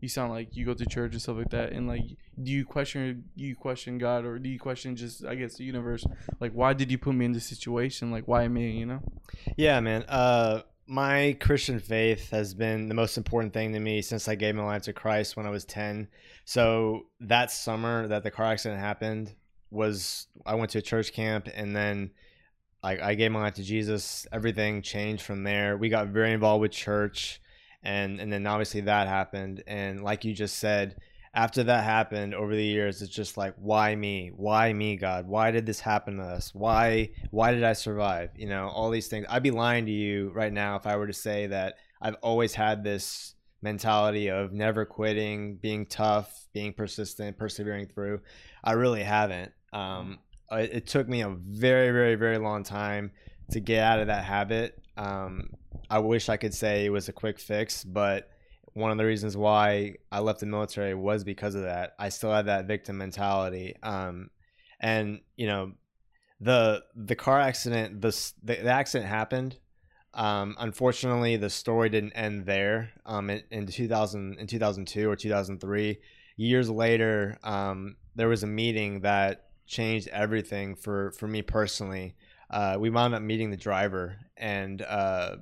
you 0.00 0.08
sound 0.08 0.32
like 0.32 0.56
you 0.56 0.64
go 0.64 0.74
to 0.74 0.86
church 0.86 1.12
and 1.12 1.20
stuff 1.20 1.36
like 1.36 1.50
that. 1.50 1.72
And 1.72 1.88
like, 1.88 2.02
do 2.40 2.52
you 2.52 2.64
question 2.64 3.24
you 3.34 3.56
question 3.56 3.98
God 3.98 4.24
or 4.24 4.38
do 4.38 4.48
you 4.48 4.58
question 4.58 4.96
just 4.96 5.24
I 5.24 5.34
guess 5.34 5.56
the 5.56 5.64
universe? 5.64 6.04
Like, 6.40 6.52
why 6.52 6.72
did 6.72 6.90
you 6.90 6.98
put 6.98 7.14
me 7.14 7.24
in 7.24 7.32
this 7.32 7.46
situation? 7.46 8.10
Like, 8.10 8.28
why 8.28 8.46
me? 8.48 8.70
You 8.70 8.86
know? 8.86 9.02
Yeah, 9.56 9.80
man. 9.80 10.04
Uh, 10.08 10.62
my 10.86 11.36
Christian 11.40 11.80
faith 11.80 12.30
has 12.30 12.54
been 12.54 12.88
the 12.88 12.94
most 12.94 13.18
important 13.18 13.52
thing 13.52 13.72
to 13.74 13.80
me 13.80 14.00
since 14.00 14.28
I 14.28 14.36
gave 14.36 14.54
my 14.54 14.64
life 14.64 14.82
to 14.82 14.92
Christ 14.92 15.36
when 15.36 15.46
I 15.46 15.50
was 15.50 15.64
10. 15.66 16.08
So 16.44 17.06
that 17.20 17.50
summer 17.50 18.08
that 18.08 18.22
the 18.22 18.30
car 18.30 18.46
accident 18.46 18.80
happened 18.80 19.34
was 19.70 20.28
I 20.46 20.54
went 20.54 20.70
to 20.70 20.78
a 20.78 20.82
church 20.82 21.12
camp 21.12 21.48
and 21.54 21.76
then 21.76 22.12
I, 22.82 23.10
I 23.10 23.14
gave 23.14 23.32
my 23.32 23.40
life 23.40 23.54
to 23.54 23.62
Jesus. 23.62 24.26
Everything 24.32 24.80
changed 24.80 25.22
from 25.22 25.42
there. 25.42 25.76
We 25.76 25.88
got 25.88 26.08
very 26.08 26.32
involved 26.32 26.62
with 26.62 26.70
church 26.70 27.42
and 27.82 28.20
and 28.20 28.32
then 28.32 28.46
obviously 28.46 28.80
that 28.82 29.08
happened 29.08 29.62
and 29.66 30.02
like 30.02 30.24
you 30.24 30.34
just 30.34 30.58
said 30.58 30.96
after 31.34 31.62
that 31.62 31.84
happened 31.84 32.34
over 32.34 32.54
the 32.54 32.64
years 32.64 33.02
it's 33.02 33.14
just 33.14 33.36
like 33.36 33.54
why 33.56 33.94
me? 33.94 34.32
Why 34.34 34.72
me 34.72 34.96
god? 34.96 35.26
Why 35.28 35.50
did 35.50 35.66
this 35.66 35.80
happen 35.80 36.16
to 36.16 36.24
us? 36.24 36.54
Why 36.54 37.10
why 37.30 37.52
did 37.52 37.64
i 37.64 37.72
survive? 37.72 38.30
You 38.36 38.48
know 38.48 38.68
all 38.68 38.90
these 38.90 39.08
things. 39.08 39.26
I'd 39.28 39.42
be 39.42 39.50
lying 39.50 39.86
to 39.86 39.92
you 39.92 40.30
right 40.34 40.52
now 40.52 40.76
if 40.76 40.86
i 40.86 40.96
were 40.96 41.06
to 41.06 41.12
say 41.12 41.46
that 41.48 41.74
i've 42.00 42.16
always 42.22 42.54
had 42.54 42.82
this 42.82 43.34
mentality 43.62 44.28
of 44.28 44.52
never 44.52 44.84
quitting 44.84 45.56
being 45.56 45.86
tough 45.86 46.46
being 46.52 46.72
persistent 46.72 47.36
persevering 47.38 47.86
through. 47.86 48.20
I 48.62 48.72
really 48.72 49.02
haven't. 49.02 49.52
Um, 49.72 50.18
it, 50.50 50.70
it 50.72 50.86
took 50.86 51.08
me 51.08 51.22
a 51.22 51.30
very 51.30 51.90
very 51.90 52.14
very 52.14 52.38
long 52.38 52.62
time 52.62 53.12
to 53.50 53.60
get 53.60 53.82
out 53.82 54.00
of 54.00 54.06
that 54.08 54.24
habit. 54.24 54.80
Um, 54.96 55.50
i 55.90 55.98
wish 55.98 56.28
i 56.28 56.36
could 56.36 56.54
say 56.54 56.84
it 56.84 56.90
was 56.90 57.08
a 57.08 57.12
quick 57.12 57.38
fix 57.38 57.84
but 57.84 58.30
one 58.78 58.90
of 58.92 58.98
the 58.98 59.04
reasons 59.04 59.36
why 59.36 59.96
I 60.10 60.20
left 60.20 60.40
the 60.40 60.46
military 60.46 60.94
was 60.94 61.24
because 61.24 61.54
of 61.54 61.62
that. 61.62 61.94
I 61.98 62.08
still 62.10 62.32
had 62.32 62.46
that 62.46 62.66
victim 62.66 62.98
mentality. 62.98 63.74
Um, 63.82 64.30
and 64.80 65.20
you 65.36 65.46
know, 65.46 65.72
the 66.40 66.84
the 66.94 67.16
car 67.16 67.40
accident, 67.40 68.00
the 68.00 68.32
the, 68.42 68.64
accident 68.66 69.10
happened. 69.10 69.58
Um, 70.14 70.56
unfortunately, 70.58 71.36
the 71.36 71.50
story 71.50 71.88
didn't 71.88 72.12
end 72.12 72.46
there. 72.46 72.92
Um, 73.04 73.30
in, 73.30 73.42
in 73.50 73.66
2000, 73.66 74.38
in 74.38 74.46
2002 74.46 75.10
or 75.10 75.16
2003, 75.16 75.98
years 76.36 76.70
later, 76.70 77.38
um, 77.42 77.96
there 78.14 78.28
was 78.28 78.42
a 78.42 78.46
meeting 78.46 79.00
that 79.00 79.46
changed 79.66 80.08
everything 80.08 80.76
for 80.76 81.12
for 81.12 81.26
me 81.26 81.42
personally. 81.42 82.14
Uh, 82.50 82.76
we 82.78 82.88
wound 82.88 83.14
up 83.14 83.20
meeting 83.20 83.50
the 83.50 83.56
driver, 83.56 84.16
and 84.36 84.80
uh, 84.82 85.36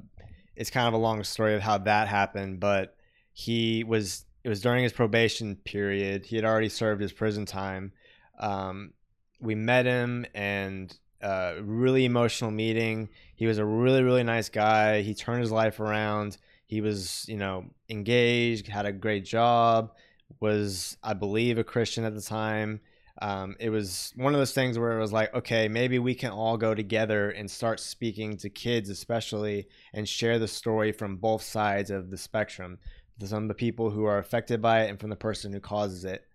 it's 0.57 0.71
kind 0.71 0.89
of 0.89 0.95
a 0.95 0.99
long 0.99 1.23
story 1.23 1.55
of 1.55 1.61
how 1.61 1.79
that 1.79 2.09
happened, 2.09 2.61
but 2.61 2.97
he 3.33 3.85
was 3.85 4.25
it 4.43 4.49
was 4.49 4.61
during 4.61 4.83
his 4.83 4.93
probation 4.93 5.57
period. 5.57 6.27
He 6.27 6.37
had 6.37 6.45
already 6.45 6.69
served 6.69 7.03
his 7.03 7.13
prison 7.13 7.45
time. 7.45 7.93
Um, 8.39 8.93
we 9.41 9.55
met 9.55 9.87
him 9.87 10.25
and 10.35 10.97
uh, 11.21 11.55
really 11.61 12.05
emotional 12.05 12.51
meeting. 12.51 13.09
He 13.35 13.47
was 13.47 13.59
a 13.59 13.65
really 13.65 14.03
really 14.03 14.23
nice 14.23 14.49
guy. 14.49 15.03
He 15.03 15.15
turned 15.15 15.43
his 15.43 15.53
life 15.53 15.79
around. 15.79 16.39
He 16.65 16.81
was 16.81 17.27
you 17.29 17.37
know 17.37 17.67
engaged, 17.91 18.67
had 18.67 18.87
a 18.87 18.93
great 18.93 19.25
job, 19.25 19.93
was 20.41 20.97
I 21.03 21.13
believe 21.13 21.59
a 21.59 21.65
Christian 21.65 22.05
at 22.05 22.15
the 22.15 22.23
time. 22.23 22.81
Um, 23.23 23.57
it 23.59 23.71
was 23.71 24.13
one 24.17 24.35
of 24.35 24.41
those 24.41 24.53
things 24.53 24.79
where 24.79 24.97
it 24.97 25.01
was 25.01 25.13
like, 25.13 25.35
okay, 25.35 25.69
maybe 25.69 25.99
we 25.99 26.15
can 26.15 26.33
all 26.33 26.57
go 26.57 26.75
together 26.75 27.31
and 27.31 27.51
start 27.51 27.81
speaking 27.81 28.37
to 28.39 28.51
kids, 28.51 28.91
especially, 28.91 29.69
and 29.95 30.09
share 30.09 30.39
the 30.39 30.49
story 30.49 30.93
from 30.93 31.17
both 31.17 31.43
sides 31.43 31.91
of 31.91 32.11
the 32.11 32.19
spectrum 32.19 32.79
some 33.25 33.45
of 33.45 33.49
the 33.49 33.55
people 33.55 33.91
who 33.91 34.05
are 34.05 34.19
affected 34.19 34.61
by 34.61 34.83
it 34.83 34.91
and 34.91 35.01
from 35.01 35.11
the 35.11 35.17
person 35.17 35.53
who 35.53 35.61
causes 35.61 36.05
it. 36.05 36.27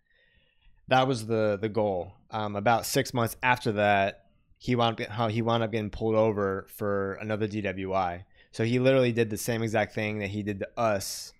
That 0.87 1.07
was 1.07 1.27
the 1.27 1.57
the 1.61 1.69
goal. 1.69 2.13
Um, 2.31 2.55
about 2.55 2.85
six 2.85 3.13
months 3.13 3.37
after 3.43 3.73
that, 3.73 4.25
he 4.57 4.75
wound 4.75 4.99
up, 4.99 5.09
how 5.09 5.27
he 5.27 5.41
wound 5.41 5.63
up 5.63 5.71
getting 5.71 5.89
pulled 5.89 6.15
over 6.15 6.67
for 6.75 7.13
another 7.15 7.47
DWI. 7.47 8.23
So 8.51 8.63
he 8.63 8.79
literally 8.79 9.11
did 9.11 9.29
the 9.29 9.37
same 9.37 9.63
exact 9.63 9.93
thing 9.93 10.19
that 10.19 10.27
he 10.27 10.43
did 10.43 10.59
to 10.59 10.69
us 10.77 11.33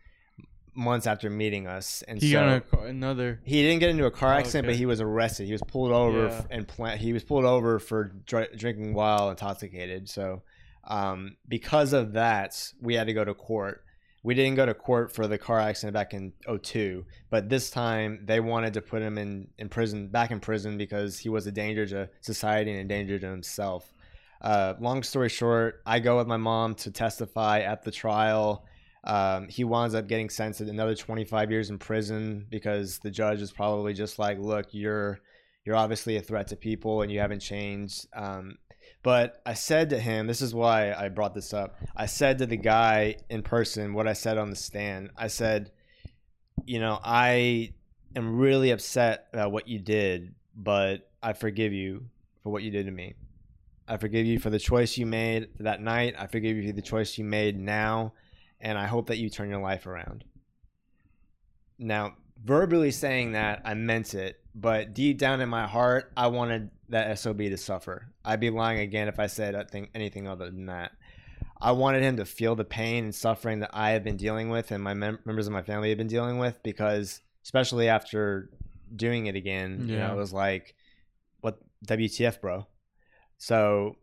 months 0.73 1.05
after 1.07 1.29
meeting 1.29 1.67
us. 1.67 2.01
And 2.07 2.21
He 2.21 2.31
so 2.31 2.39
got 2.39 2.69
car, 2.71 2.87
another. 2.87 3.39
he 3.43 3.61
didn't 3.61 3.79
get 3.79 3.89
into 3.89 4.05
a 4.05 4.11
car 4.11 4.33
Oh, 4.33 4.37
accident, 4.37 4.65
okay. 4.65 4.73
but 4.73 4.77
he 4.77 4.85
was 4.85 5.01
arrested. 5.01 5.45
He 5.45 5.51
was 5.51 5.61
pulled 5.63 5.91
over 5.91 6.27
Yeah. 6.27 6.41
and 6.49 6.67
pla- 6.67 6.95
he 6.95 7.13
was 7.13 7.23
pulled 7.23 7.45
over 7.45 7.79
for 7.79 8.05
dr- 8.25 8.57
drinking 8.57 8.93
while 8.93 9.29
intoxicated. 9.29 10.09
So, 10.09 10.43
um, 10.85 11.35
because 11.47 11.93
of 11.93 12.13
that, 12.13 12.71
we 12.81 12.95
had 12.95 13.07
to 13.07 13.13
go 13.13 13.23
to 13.25 13.33
court. 13.33 13.83
We 14.23 14.35
didn't 14.35 14.55
go 14.55 14.67
to 14.67 14.73
court 14.75 15.11
for 15.11 15.27
the 15.27 15.37
car 15.39 15.59
accident 15.59 15.93
back 15.95 16.13
in 16.13 16.31
02, 16.47 17.05
but 17.31 17.49
this 17.49 17.71
time 17.71 18.21
they 18.25 18.39
wanted 18.39 18.73
to 18.75 18.81
put 18.81 19.01
him 19.01 19.17
in, 19.17 19.47
in 19.57 19.67
prison, 19.67 20.07
back 20.09 20.29
in 20.31 20.39
prison, 20.39 20.77
because 20.77 21.17
he 21.17 21.27
was 21.27 21.47
a 21.47 21.51
danger 21.51 21.87
to 21.87 22.07
society 22.21 22.71
and 22.71 22.79
a 22.81 22.83
danger 22.83 23.17
to 23.17 23.27
himself. 23.27 23.91
Uh, 24.41 24.75
long 24.79 25.01
story 25.03 25.29
short, 25.29 25.81
I 25.85 25.99
go 25.99 26.17
with 26.17 26.27
my 26.27 26.37
mom 26.37 26.75
to 26.75 26.91
testify 26.91 27.59
at 27.61 27.83
the 27.83 27.91
trial. 27.91 28.65
Um, 29.03 29.47
he 29.47 29.63
winds 29.63 29.95
up 29.95 30.07
getting 30.07 30.29
sentenced 30.29 30.61
another 30.61 30.95
25 30.95 31.49
years 31.49 31.69
in 31.69 31.79
prison 31.79 32.45
because 32.49 32.99
the 32.99 33.09
judge 33.09 33.41
is 33.41 33.51
probably 33.51 33.93
just 33.93 34.19
like, 34.19 34.37
look, 34.39 34.67
you're 34.71 35.19
you're 35.63 35.75
obviously 35.75 36.17
a 36.17 36.21
threat 36.21 36.47
to 36.47 36.55
people 36.55 37.01
and 37.01 37.11
you 37.11 37.19
haven't 37.19 37.39
changed. 37.39 38.07
Um, 38.13 38.57
but 39.03 39.41
I 39.45 39.53
said 39.53 39.91
to 39.91 39.99
him, 39.99 40.27
this 40.27 40.41
is 40.41 40.53
why 40.53 40.93
I 40.93 41.09
brought 41.09 41.33
this 41.33 41.53
up. 41.53 41.75
I 41.95 42.07
said 42.07 42.39
to 42.39 42.45
the 42.45 42.57
guy 42.57 43.17
in 43.29 43.43
person 43.43 43.93
what 43.93 44.07
I 44.07 44.13
said 44.13 44.37
on 44.37 44.49
the 44.49 44.55
stand. 44.55 45.11
I 45.15 45.27
said, 45.27 45.71
you 46.65 46.79
know, 46.79 46.99
I 47.03 47.73
am 48.15 48.37
really 48.37 48.71
upset 48.71 49.27
about 49.33 49.51
what 49.51 49.67
you 49.67 49.79
did, 49.79 50.33
but 50.55 51.09
I 51.21 51.33
forgive 51.33 51.73
you 51.73 52.05
for 52.43 52.51
what 52.51 52.63
you 52.63 52.71
did 52.71 52.85
to 52.87 52.91
me. 52.91 53.13
I 53.87 53.97
forgive 53.97 54.25
you 54.25 54.39
for 54.39 54.49
the 54.49 54.59
choice 54.59 54.97
you 54.97 55.05
made 55.05 55.49
that 55.59 55.81
night. 55.81 56.15
I 56.17 56.27
forgive 56.27 56.57
you 56.57 56.67
for 56.67 56.75
the 56.75 56.81
choice 56.81 57.17
you 57.17 57.25
made 57.25 57.59
now 57.59 58.13
and 58.61 58.77
I 58.77 58.87
hope 58.87 59.07
that 59.07 59.17
you 59.17 59.29
turn 59.29 59.49
your 59.49 59.61
life 59.61 59.85
around. 59.85 60.23
Now, 61.77 62.13
verbally 62.43 62.91
saying 62.91 63.33
that, 63.33 63.61
I 63.65 63.73
meant 63.73 64.13
it, 64.13 64.39
but 64.53 64.93
deep 64.93 65.17
down 65.17 65.41
in 65.41 65.49
my 65.49 65.67
heart, 65.67 66.11
I 66.15 66.27
wanted 66.27 66.69
that 66.89 67.17
SOB 67.17 67.37
to 67.39 67.57
suffer. 67.57 68.13
I'd 68.23 68.39
be 68.39 68.49
lying 68.49 68.79
again 68.79 69.07
if 69.07 69.19
I 69.19 69.27
said 69.27 69.55
anything 69.95 70.27
other 70.27 70.45
than 70.45 70.67
that. 70.67 70.91
I 71.59 71.71
wanted 71.73 72.01
him 72.01 72.17
to 72.17 72.25
feel 72.25 72.55
the 72.55 72.65
pain 72.65 73.03
and 73.05 73.15
suffering 73.15 73.59
that 73.59 73.69
I 73.73 73.91
have 73.91 74.03
been 74.03 74.17
dealing 74.17 74.49
with 74.49 74.71
and 74.71 74.83
my 74.83 74.93
mem- 74.95 75.19
members 75.25 75.45
of 75.47 75.53
my 75.53 75.61
family 75.61 75.89
have 75.89 75.97
been 75.97 76.07
dealing 76.07 76.39
with 76.39 76.61
because, 76.63 77.21
especially 77.43 77.87
after 77.87 78.49
doing 78.95 79.27
it 79.27 79.35
again, 79.35 79.85
you 79.87 79.97
know, 79.97 80.13
it 80.13 80.17
was 80.17 80.33
like, 80.33 80.75
what 81.41 81.59
WTF, 81.85 82.41
bro? 82.41 82.65
So, 83.37 83.97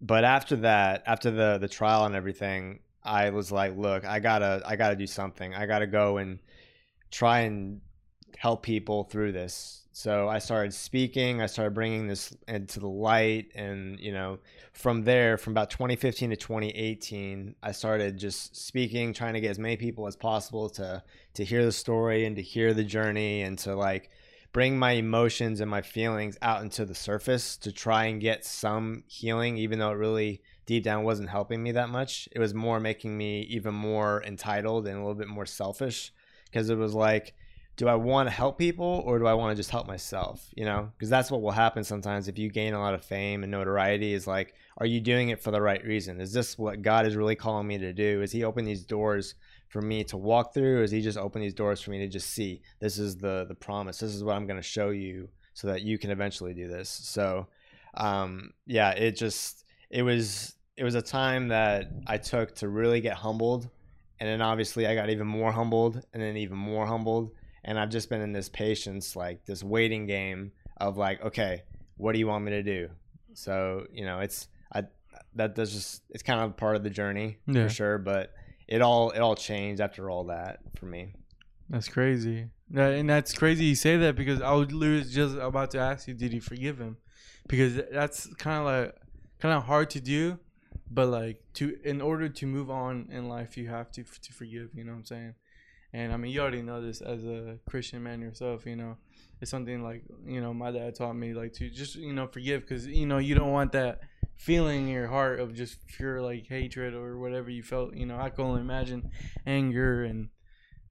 but 0.00 0.24
after 0.24 0.56
that, 0.56 1.02
after 1.06 1.30
the 1.30 1.58
the 1.58 1.68
trial 1.68 2.04
and 2.06 2.14
everything, 2.14 2.80
I 3.04 3.30
was 3.30 3.52
like, 3.52 3.76
look, 3.76 4.04
I 4.04 4.20
gotta 4.20 4.62
I 4.64 4.76
gotta 4.76 4.96
do 4.96 5.06
something. 5.06 5.54
I 5.54 5.66
gotta 5.66 5.86
go 5.86 6.16
and 6.16 6.38
try 7.10 7.40
and 7.40 7.80
help 8.36 8.62
people 8.62 9.04
through 9.04 9.32
this. 9.32 9.86
So 9.92 10.28
I 10.28 10.40
started 10.40 10.74
speaking. 10.74 11.40
I 11.40 11.46
started 11.46 11.72
bringing 11.72 12.08
this 12.08 12.34
into 12.48 12.80
the 12.80 12.88
light, 12.88 13.52
and 13.54 14.00
you 14.00 14.12
know, 14.12 14.38
from 14.72 15.04
there, 15.04 15.38
from 15.38 15.52
about 15.52 15.70
2015 15.70 16.30
to 16.30 16.36
2018, 16.36 17.54
I 17.62 17.70
started 17.70 18.18
just 18.18 18.56
speaking, 18.56 19.12
trying 19.12 19.34
to 19.34 19.40
get 19.40 19.50
as 19.50 19.58
many 19.58 19.76
people 19.76 20.08
as 20.08 20.16
possible 20.16 20.68
to 20.70 21.02
to 21.34 21.44
hear 21.44 21.64
the 21.64 21.72
story 21.72 22.24
and 22.24 22.34
to 22.36 22.42
hear 22.42 22.74
the 22.74 22.82
journey, 22.82 23.42
and 23.42 23.56
to 23.60 23.76
like 23.76 24.10
bring 24.52 24.78
my 24.78 24.92
emotions 24.92 25.60
and 25.60 25.70
my 25.70 25.82
feelings 25.82 26.38
out 26.40 26.62
into 26.62 26.84
the 26.84 26.94
surface 26.94 27.56
to 27.58 27.70
try 27.70 28.06
and 28.06 28.20
get 28.20 28.44
some 28.44 29.04
healing, 29.06 29.58
even 29.58 29.78
though 29.78 29.90
it 29.90 29.96
really 29.96 30.42
deep 30.66 30.84
down 30.84 31.04
wasn't 31.04 31.28
helping 31.28 31.62
me 31.62 31.72
that 31.72 31.88
much. 31.88 32.28
It 32.32 32.38
was 32.38 32.54
more 32.54 32.80
making 32.80 33.16
me 33.16 33.42
even 33.42 33.74
more 33.74 34.22
entitled 34.24 34.86
and 34.86 34.96
a 34.96 35.00
little 35.00 35.14
bit 35.14 35.28
more 35.28 35.46
selfish 35.46 36.12
because 36.46 36.70
it 36.70 36.78
was 36.78 36.94
like, 36.94 37.34
do 37.76 37.88
I 37.88 37.96
want 37.96 38.28
to 38.28 38.30
help 38.30 38.56
people 38.56 39.02
or 39.04 39.18
do 39.18 39.26
I 39.26 39.34
want 39.34 39.50
to 39.52 39.56
just 39.56 39.70
help 39.70 39.86
myself? 39.86 40.48
You 40.56 40.64
know, 40.64 40.92
because 40.96 41.10
that's 41.10 41.30
what 41.30 41.42
will 41.42 41.50
happen 41.50 41.82
sometimes 41.82 42.28
if 42.28 42.38
you 42.38 42.48
gain 42.48 42.72
a 42.72 42.78
lot 42.78 42.94
of 42.94 43.04
fame 43.04 43.42
and 43.42 43.50
notoriety. 43.50 44.14
Is 44.14 44.26
like, 44.26 44.54
are 44.78 44.86
you 44.86 45.00
doing 45.00 45.30
it 45.30 45.42
for 45.42 45.50
the 45.50 45.60
right 45.60 45.84
reason? 45.84 46.20
Is 46.20 46.32
this 46.32 46.56
what 46.56 46.82
God 46.82 47.06
is 47.06 47.16
really 47.16 47.34
calling 47.34 47.66
me 47.66 47.78
to 47.78 47.92
do? 47.92 48.22
Is 48.22 48.30
He 48.30 48.44
open 48.44 48.64
these 48.64 48.84
doors 48.84 49.34
for 49.68 49.82
me 49.82 50.04
to 50.04 50.16
walk 50.16 50.54
through? 50.54 50.84
Is 50.84 50.92
He 50.92 51.00
just 51.00 51.18
open 51.18 51.42
these 51.42 51.54
doors 51.54 51.80
for 51.80 51.90
me 51.90 51.98
to 51.98 52.08
just 52.08 52.30
see? 52.30 52.62
This 52.78 52.98
is 52.98 53.16
the 53.16 53.44
the 53.48 53.56
promise. 53.56 53.98
This 53.98 54.14
is 54.14 54.22
what 54.22 54.36
I'm 54.36 54.46
going 54.46 54.60
to 54.60 54.62
show 54.62 54.90
you 54.90 55.28
so 55.54 55.66
that 55.68 55.82
you 55.82 55.98
can 55.98 56.10
eventually 56.10 56.54
do 56.54 56.68
this. 56.68 56.88
So, 56.88 57.48
um, 57.94 58.50
yeah, 58.66 58.90
it 58.90 59.16
just 59.16 59.63
it 59.94 60.02
was 60.02 60.54
it 60.76 60.82
was 60.82 60.96
a 60.96 61.02
time 61.02 61.48
that 61.48 61.88
I 62.06 62.18
took 62.18 62.54
to 62.56 62.68
really 62.68 63.00
get 63.00 63.14
humbled, 63.14 63.70
and 64.18 64.28
then 64.28 64.42
obviously 64.42 64.86
I 64.86 64.94
got 64.96 65.08
even 65.08 65.26
more 65.26 65.52
humbled, 65.52 66.02
and 66.12 66.20
then 66.22 66.36
even 66.36 66.58
more 66.58 66.84
humbled, 66.86 67.30
and 67.62 67.78
I've 67.78 67.90
just 67.90 68.08
been 68.10 68.20
in 68.20 68.32
this 68.32 68.48
patience, 68.48 69.14
like 69.14 69.46
this 69.46 69.62
waiting 69.62 70.06
game 70.06 70.50
of 70.78 70.96
like, 70.96 71.22
okay, 71.22 71.62
what 71.96 72.12
do 72.12 72.18
you 72.18 72.26
want 72.26 72.44
me 72.44 72.50
to 72.50 72.62
do? 72.62 72.90
So 73.34 73.86
you 73.92 74.04
know, 74.04 74.18
it's 74.18 74.48
I 74.74 74.82
that 75.36 75.54
does 75.54 75.72
just 75.72 76.02
it's 76.10 76.24
kind 76.24 76.40
of 76.40 76.56
part 76.56 76.74
of 76.76 76.82
the 76.82 76.90
journey 76.90 77.38
Yeah. 77.46 77.64
for 77.64 77.68
sure. 77.72 77.98
But 77.98 78.32
it 78.66 78.82
all 78.82 79.10
it 79.10 79.20
all 79.20 79.36
changed 79.36 79.80
after 79.80 80.10
all 80.10 80.24
that 80.24 80.58
for 80.76 80.86
me. 80.86 81.14
That's 81.70 81.88
crazy. 81.88 82.48
And 82.74 83.08
that's 83.08 83.32
crazy 83.32 83.64
you 83.66 83.74
say 83.76 83.96
that 83.98 84.16
because 84.16 84.40
I 84.42 84.52
was 84.52 85.12
just 85.12 85.36
about 85.36 85.70
to 85.72 85.78
ask 85.78 86.08
you, 86.08 86.14
did 86.14 86.32
you 86.32 86.40
forgive 86.40 86.78
him? 86.80 86.96
Because 87.46 87.80
that's 87.92 88.26
kind 88.34 88.58
of 88.58 88.64
like 88.66 88.94
kind 89.44 89.58
of 89.58 89.64
hard 89.64 89.90
to 89.90 90.00
do, 90.00 90.38
but 90.90 91.06
like 91.06 91.38
to 91.52 91.76
in 91.84 92.00
order 92.00 92.30
to 92.30 92.46
move 92.46 92.70
on 92.70 93.10
in 93.12 93.28
life, 93.28 93.58
you 93.58 93.68
have 93.68 93.92
to 93.92 94.02
to 94.02 94.32
forgive. 94.32 94.70
You 94.74 94.84
know 94.84 94.92
what 94.92 95.00
I'm 95.00 95.04
saying? 95.04 95.34
And 95.92 96.14
I 96.14 96.16
mean, 96.16 96.32
you 96.32 96.40
already 96.40 96.62
know 96.62 96.80
this 96.80 97.02
as 97.02 97.24
a 97.24 97.58
Christian 97.68 98.02
man 98.02 98.22
yourself. 98.22 98.64
You 98.64 98.76
know, 98.76 98.96
it's 99.42 99.50
something 99.50 99.82
like 99.82 100.02
you 100.26 100.40
know 100.40 100.54
my 100.54 100.70
dad 100.70 100.94
taught 100.94 101.12
me 101.12 101.34
like 101.34 101.52
to 101.54 101.68
just 101.68 101.96
you 101.96 102.14
know 102.14 102.26
forgive 102.26 102.62
because 102.62 102.86
you 102.86 103.04
know 103.04 103.18
you 103.18 103.34
don't 103.34 103.52
want 103.52 103.72
that 103.72 104.00
feeling 104.38 104.84
in 104.84 104.88
your 104.88 105.08
heart 105.08 105.40
of 105.40 105.54
just 105.54 105.86
pure 105.88 106.22
like 106.22 106.46
hatred 106.46 106.94
or 106.94 107.18
whatever 107.18 107.50
you 107.50 107.62
felt. 107.62 107.94
You 107.94 108.06
know, 108.06 108.18
I 108.18 108.30
can 108.30 108.46
only 108.46 108.62
imagine 108.62 109.10
anger 109.46 110.04
and 110.04 110.30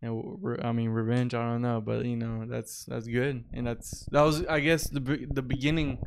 and 0.03 0.61
I 0.63 0.71
mean 0.73 0.89
revenge. 0.89 1.33
I 1.33 1.49
don't 1.49 1.63
know, 1.63 1.81
but 1.81 2.05
you 2.05 2.17
know 2.17 2.45
that's 2.47 2.85
that's 2.85 3.07
good, 3.07 3.45
and 3.51 3.65
that's 3.65 4.05
that 4.11 4.21
was 4.21 4.45
I 4.45 4.59
guess 4.59 4.87
the 4.89 5.25
the 5.31 5.41
beginning, 5.41 5.97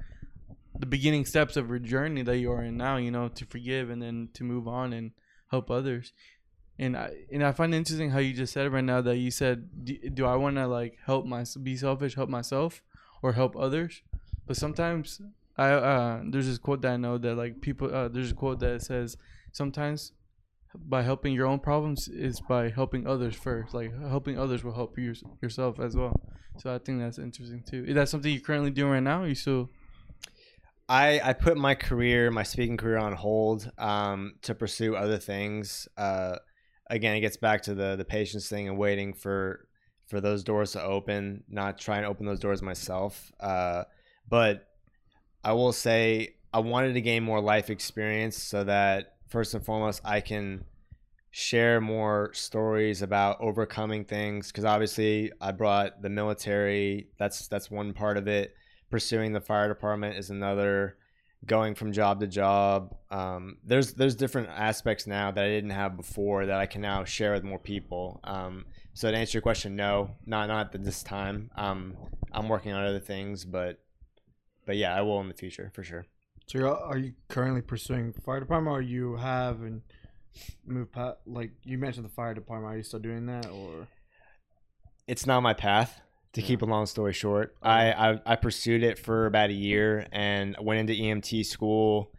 the 0.79 0.87
beginning 0.87 1.25
steps 1.25 1.57
of 1.57 1.69
your 1.69 1.79
journey 1.79 2.23
that 2.23 2.39
you 2.39 2.51
are 2.53 2.63
in 2.63 2.77
now. 2.77 2.97
You 2.97 3.11
know 3.11 3.29
to 3.29 3.45
forgive 3.47 3.91
and 3.91 4.03
then 4.03 4.29
to 4.35 4.45
move 4.45 4.69
on 4.69 4.93
and 4.93 5.13
help 5.51 5.71
others. 5.71 6.13
And 6.79 6.97
I 6.97 7.13
and 7.33 7.43
I 7.43 7.53
find 7.53 7.73
it 7.75 7.79
interesting 7.79 8.11
how 8.11 8.19
you 8.19 8.35
just 8.35 8.53
said 8.53 8.71
right 8.73 8.85
now 8.85 9.01
that 9.01 9.17
you 9.17 9.31
said, 9.31 9.85
do, 9.85 9.97
do 10.11 10.27
I 10.27 10.37
want 10.37 10.57
to 10.57 10.67
like 10.67 10.99
help 11.05 11.25
my 11.25 11.45
be 11.63 11.77
selfish, 11.77 12.15
help 12.15 12.29
myself, 12.29 12.83
or 13.23 13.33
help 13.33 13.57
others? 13.57 14.03
But 14.47 14.57
sometimes 14.57 15.21
I 15.57 15.71
uh 15.71 16.23
there's 16.31 16.47
this 16.47 16.59
quote 16.59 16.83
that 16.83 16.93
I 16.93 16.97
know 16.97 17.19
that 17.19 17.35
like 17.35 17.61
people 17.61 17.95
uh 17.95 18.09
there's 18.09 18.31
a 18.31 18.35
quote 18.35 18.61
that 18.61 18.83
says 18.83 19.17
sometimes 19.53 20.13
by 20.75 21.03
helping 21.03 21.33
your 21.33 21.47
own 21.47 21.59
problems 21.59 22.09
is 22.09 22.41
by 22.41 22.69
helping 22.69 23.07
others 23.07 23.35
first. 23.35 23.73
Like 23.73 23.93
helping 24.09 24.39
others 24.39 24.63
will 24.63 24.75
help 24.75 24.99
you 24.99 25.15
yourself 25.41 25.81
as 25.81 25.97
well. 25.97 26.21
So 26.59 26.75
I 26.75 26.79
think 26.79 27.01
that's 27.01 27.19
interesting 27.19 27.63
too. 27.63 27.85
Is 27.87 27.95
that 27.95 28.09
something 28.09 28.31
you're 28.31 28.41
currently 28.41 28.71
doing 28.71 28.93
right 28.93 29.03
now? 29.03 29.25
You 29.25 29.35
still 29.35 29.71
I, 30.89 31.21
I 31.23 31.33
put 31.33 31.57
my 31.57 31.75
career, 31.75 32.31
my 32.31 32.45
speaking 32.45 32.77
career 32.77 32.99
on 32.99 33.13
hold 33.13 33.71
um, 33.77 34.35
to 34.43 34.55
pursue 34.55 34.95
other 34.95 35.19
things. 35.19 35.89
Uh, 35.97 36.37
again, 36.89 37.17
it 37.17 37.21
gets 37.21 37.37
back 37.37 37.63
to 37.63 37.75
the 37.75 37.97
the 37.97 38.05
patience 38.05 38.49
thing 38.49 38.69
and 38.69 38.79
waiting 38.79 39.13
for 39.13 39.69
for 40.07 40.21
those 40.21 40.45
doors 40.45 40.73
to 40.73 40.83
open, 40.83 41.43
not 41.49 41.79
trying 41.79 42.03
to 42.03 42.09
open 42.09 42.27
those 42.27 42.39
doors 42.39 42.63
myself. 42.63 43.33
Uh, 43.41 43.83
but 44.29 44.69
I 45.43 45.53
will 45.53 45.73
say 45.73 46.37
I 46.53 46.61
wanted 46.61 46.95
to 46.95 47.01
gain 47.01 47.25
more 47.25 47.41
life 47.41 47.69
experience 47.69 48.37
so 48.41 48.63
that 48.65 49.17
first 49.29 49.55
and 49.55 49.65
foremost 49.65 50.01
I 50.05 50.21
can 50.21 50.65
share 51.33 51.81
more 51.81 52.31
stories 52.33 53.03
about 53.03 53.41
overcoming 53.41 54.05
things 54.05 54.53
because 54.53 54.65
obviously 54.65 55.33
I 55.41 55.51
brought 55.51 56.01
the 56.01 56.11
military. 56.11 57.09
That's 57.19 57.49
that's 57.49 57.73
one 57.73 57.93
part 57.93 58.17
of 58.17 58.29
it 58.29 58.55
pursuing 58.91 59.33
the 59.33 59.41
fire 59.41 59.69
department 59.69 60.17
is 60.17 60.31
another 60.31 60.97
going 61.45 61.75
from 61.75 61.93
job 61.93 62.21
to 62.21 62.27
job. 62.27 62.97
Um, 63.11 63.59
there's 63.65 63.95
there's 63.95 64.15
different 64.15 64.49
aspects 64.49 65.07
now 65.07 65.31
that 65.31 65.45
i 65.45 65.49
didn't 65.49 65.71
have 65.71 65.97
before 65.97 66.47
that 66.47 66.59
i 66.59 66.67
can 66.67 66.81
now 66.81 67.05
share 67.05 67.33
with 67.33 67.45
more 67.45 67.59
people. 67.59 68.21
Um, 68.25 68.67
so 68.95 69.11
to 69.11 69.17
answer 69.17 69.37
your 69.37 69.43
question 69.43 69.77
no 69.77 70.17
not 70.25 70.49
not 70.49 70.75
at 70.75 70.85
this 70.85 71.03
time. 71.03 71.51
Um, 71.57 71.97
i'm 72.33 72.49
working 72.49 72.73
on 72.73 72.85
other 72.85 73.01
things 73.01 73.45
but 73.45 73.81
but 74.65 74.77
yeah 74.77 74.95
i 74.95 75.03
will 75.03 75.21
in 75.21 75.29
the 75.29 75.35
future 75.35 75.71
for 75.75 75.83
sure. 75.83 76.07
So 76.47 76.59
you're, 76.59 76.77
are 76.77 76.97
you 76.97 77.13
currently 77.29 77.61
pursuing 77.61 78.13
fire 78.13 78.39
department, 78.39 78.73
or 78.73 78.81
you 78.81 79.17
have 79.17 79.63
and 79.63 79.83
moved 80.65 80.93
past? 80.93 81.17
Like 81.27 81.51
you 81.65 81.77
mentioned 81.77 82.05
the 82.05 82.11
fire 82.11 82.35
department. 82.35 82.73
Are 82.73 82.77
you 82.77 82.85
still 82.85 83.01
doing 83.01 83.27
that, 83.27 83.47
or? 83.47 83.89
It's 85.09 85.27
not 85.27 85.41
my 85.41 85.55
path 85.55 86.01
to 86.37 86.43
keep 86.43 86.63
a 86.63 86.65
long 86.75 86.87
story 86.87 87.13
short 87.13 87.57
I, 87.63 87.83
I 87.93 88.21
i 88.33 88.37
pursued 88.37 88.83
it 88.83 88.97
for 88.99 89.27
about 89.27 89.51
a 89.51 89.59
year 89.71 90.07
and 90.13 90.57
went 90.61 90.79
into 90.81 90.95
emt 91.03 91.45
school 91.45 92.13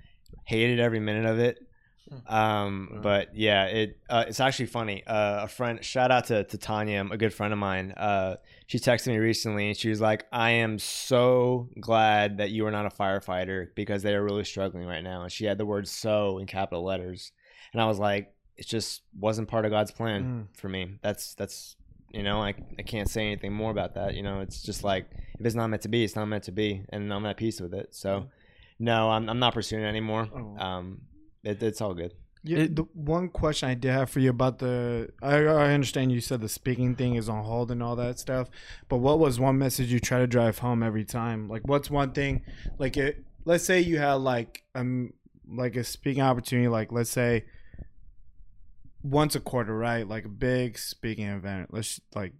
hated 0.45 0.79
every 0.79 0.99
minute 0.99 1.25
of 1.33 1.39
it. 1.39 1.55
Um 2.25 2.89
Wow. 2.93 2.99
but 3.01 3.35
yeah 3.35 3.65
it 3.65 3.99
uh, 4.09 4.23
it's 4.29 4.39
actually 4.39 4.67
funny. 4.67 5.03
Uh, 5.05 5.43
a 5.43 5.47
friend 5.47 5.83
shout 5.83 6.09
out 6.09 6.25
to, 6.31 6.43
to 6.45 6.57
tanya 6.57 7.05
a 7.11 7.17
good 7.17 7.33
friend 7.33 7.51
of 7.51 7.59
mine. 7.59 7.91
Uh 7.91 8.37
she 8.65 8.77
texted 8.79 9.07
me 9.07 9.17
recently 9.17 9.67
and 9.67 9.77
she 9.77 9.89
was 9.89 9.99
like 10.01 10.25
i 10.31 10.51
am 10.51 10.79
so 10.79 11.69
glad 11.79 12.37
that 12.37 12.49
you 12.51 12.65
are 12.65 12.71
not 12.71 12.85
a 12.85 12.89
firefighter 13.01 13.67
because 13.75 14.03
they 14.03 14.13
are 14.15 14.23
really 14.23 14.45
struggling 14.45 14.85
right 14.87 15.03
now. 15.03 15.23
And 15.23 15.31
she 15.31 15.45
had 15.45 15.57
the 15.57 15.65
word 15.65 15.85
so 15.87 16.37
in 16.39 16.45
capital 16.47 16.83
letters. 16.91 17.31
And 17.73 17.81
i 17.81 17.85
was 17.85 17.99
like 17.99 18.33
it 18.55 18.65
just 18.65 19.01
wasn't 19.19 19.47
part 19.49 19.65
of 19.65 19.71
god's 19.71 19.91
plan 19.91 20.23
Mm. 20.23 20.57
for 20.59 20.69
me. 20.69 20.81
That's 21.03 21.35
that's 21.35 21.75
you 22.17 22.23
know 22.23 22.37
I, 22.41 22.51
I 22.79 22.83
can't 22.93 23.09
say 23.15 23.23
anything 23.29 23.53
more 23.61 23.71
about 23.77 23.91
that 23.95 24.15
you 24.17 24.23
know 24.27 24.35
it's 24.45 24.59
just 24.69 24.83
like 24.91 25.05
if 25.39 25.45
it's 25.45 25.55
not 25.61 25.67
meant 25.71 25.83
to 25.83 25.89
be 25.95 26.03
it's 26.03 26.15
not 26.15 26.25
meant 26.33 26.45
to 26.49 26.51
be 26.51 26.69
and 26.89 27.13
i'm 27.13 27.25
at 27.31 27.37
peace 27.37 27.59
with 27.61 27.73
it 27.81 27.87
so 28.03 28.27
no 28.79 29.09
i'm, 29.15 29.29
I'm 29.29 29.39
not 29.45 29.53
pursuing 29.53 29.83
it 29.83 29.87
anymore 29.87 30.27
Oh. 30.39 30.57
um 30.67 30.85
it, 31.43 31.61
it's 31.63 31.81
all 31.85 31.93
good 31.93 32.13
Yeah, 32.43 32.67
the 32.79 32.85
one 32.93 33.27
question 33.41 33.65
I 33.69 33.75
did 33.83 33.91
have 33.99 34.09
for 34.13 34.19
you 34.25 34.29
about 34.39 34.55
the 34.59 35.09
I, 35.21 35.35
I 35.65 35.73
understand 35.77 36.11
you 36.11 36.21
said 36.21 36.39
the 36.41 36.49
speaking 36.61 36.95
thing 36.95 37.15
is 37.21 37.27
on 37.29 37.43
hold 37.43 37.71
and 37.71 37.81
all 37.85 37.95
that 38.03 38.15
stuff, 38.19 38.45
but 38.89 38.97
what 39.05 39.17
was 39.19 39.33
one 39.39 39.57
message 39.65 39.91
you 39.91 39.99
try 39.99 40.19
to 40.19 40.27
drive 40.37 40.55
home 40.59 40.81
every 40.89 41.05
time? 41.19 41.39
Like, 41.53 41.63
what's 41.71 41.89
one 42.01 42.11
thing? 42.19 42.33
Like, 42.83 42.95
it, 43.05 43.13
let's 43.49 43.65
say 43.69 43.77
you 43.81 43.97
had 44.07 44.15
like 44.33 44.63
um 44.79 45.13
like 45.61 45.75
a 45.75 45.83
speaking 45.83 46.23
opportunity, 46.23 46.67
like 46.79 46.89
let's 46.91 47.09
say 47.21 47.31
once 49.07 49.35
a 49.35 49.39
quarter, 49.39 49.77
right? 49.77 50.07
Like 50.07 50.25
a 50.25 50.29
big 50.29 50.77
speaking 50.77 51.27
event. 51.27 51.73
Let's 51.73 51.99
like, 52.15 52.33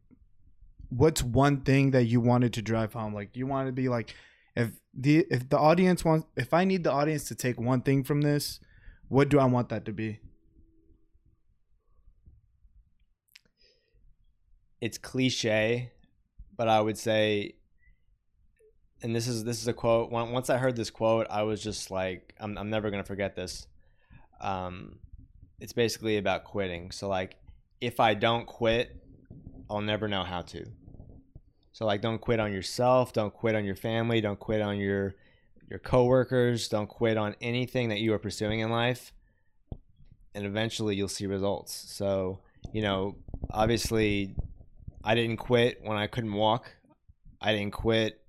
what's 0.89 1.23
one 1.23 1.61
thing 1.61 1.91
that 1.91 2.03
you 2.05 2.19
wanted 2.21 2.53
to 2.53 2.61
drive 2.61 2.93
home? 2.93 3.13
Like, 3.13 3.33
do 3.33 3.39
you 3.39 3.47
want 3.47 3.67
to 3.67 3.73
be 3.73 3.89
like, 3.89 4.13
if 4.55 4.71
the 4.93 5.25
if 5.29 5.49
the 5.49 5.57
audience 5.57 6.03
wants, 6.03 6.27
if 6.35 6.53
I 6.53 6.63
need 6.65 6.83
the 6.83 6.91
audience 6.91 7.25
to 7.25 7.35
take 7.35 7.59
one 7.59 7.81
thing 7.81 8.03
from 8.03 8.21
this 8.21 8.59
what 9.09 9.29
do 9.29 9.39
I 9.39 9.45
want 9.45 9.69
that 9.69 9.85
to 9.85 9.93
be? 9.93 10.19
it's 14.79 14.97
cliche 14.97 15.91
but 16.55 16.67
i 16.67 16.79
would 16.79 16.97
say 16.97 17.55
and 19.01 19.15
this 19.15 19.27
is 19.27 19.43
this 19.43 19.61
is 19.61 19.67
a 19.67 19.73
quote 19.73 20.11
Once- 20.11 20.49
i 20.49 20.57
heard 20.57 20.75
this 20.75 20.89
quote 20.89 21.27
i 21.29 21.43
was 21.43 21.63
just 21.63 21.89
like 21.89 22.35
i'm, 22.39 22.57
I'm 22.57 22.69
never 22.69 22.91
to 22.91 23.03
forget 23.03 23.35
this 23.35 23.67
um 24.39 24.99
it's 25.59 25.73
basically 25.73 26.17
about 26.17 26.43
quitting 26.43 26.91
so 26.91 27.07
like 27.07 27.37
if 27.81 27.99
i 27.99 28.13
don't 28.13 28.45
quit 28.45 28.95
i'll 29.69 29.81
never 29.81 30.07
know 30.07 30.23
how 30.23 30.41
to 30.41 30.65
so 31.73 31.85
like 31.85 32.01
don't 32.01 32.19
quit 32.19 32.39
on 32.39 32.53
yourself 32.53 33.13
don't 33.13 33.33
quit 33.33 33.55
on 33.55 33.65
your 33.65 33.75
family 33.75 34.21
don't 34.21 34.39
quit 34.39 34.61
on 34.61 34.77
your 34.77 35.15
your 35.69 35.79
coworkers 35.79 36.67
don't 36.69 36.87
quit 36.87 37.17
on 37.17 37.35
anything 37.41 37.89
that 37.89 37.99
you 37.99 38.13
are 38.13 38.19
pursuing 38.19 38.59
in 38.59 38.69
life 38.69 39.13
and 40.33 40.45
eventually 40.45 40.95
you'll 40.95 41.07
see 41.07 41.25
results 41.25 41.73
so 41.73 42.39
you 42.71 42.81
know 42.81 43.15
obviously 43.51 44.35
I 45.07 45.15
didn't 45.15 45.37
quit 45.37 45.79
when 45.83 45.97
I 45.97 46.07
couldn't 46.07 46.33
walk. 46.33 46.69
I 47.39 47.53
didn't 47.53 47.71
quit 47.71 48.19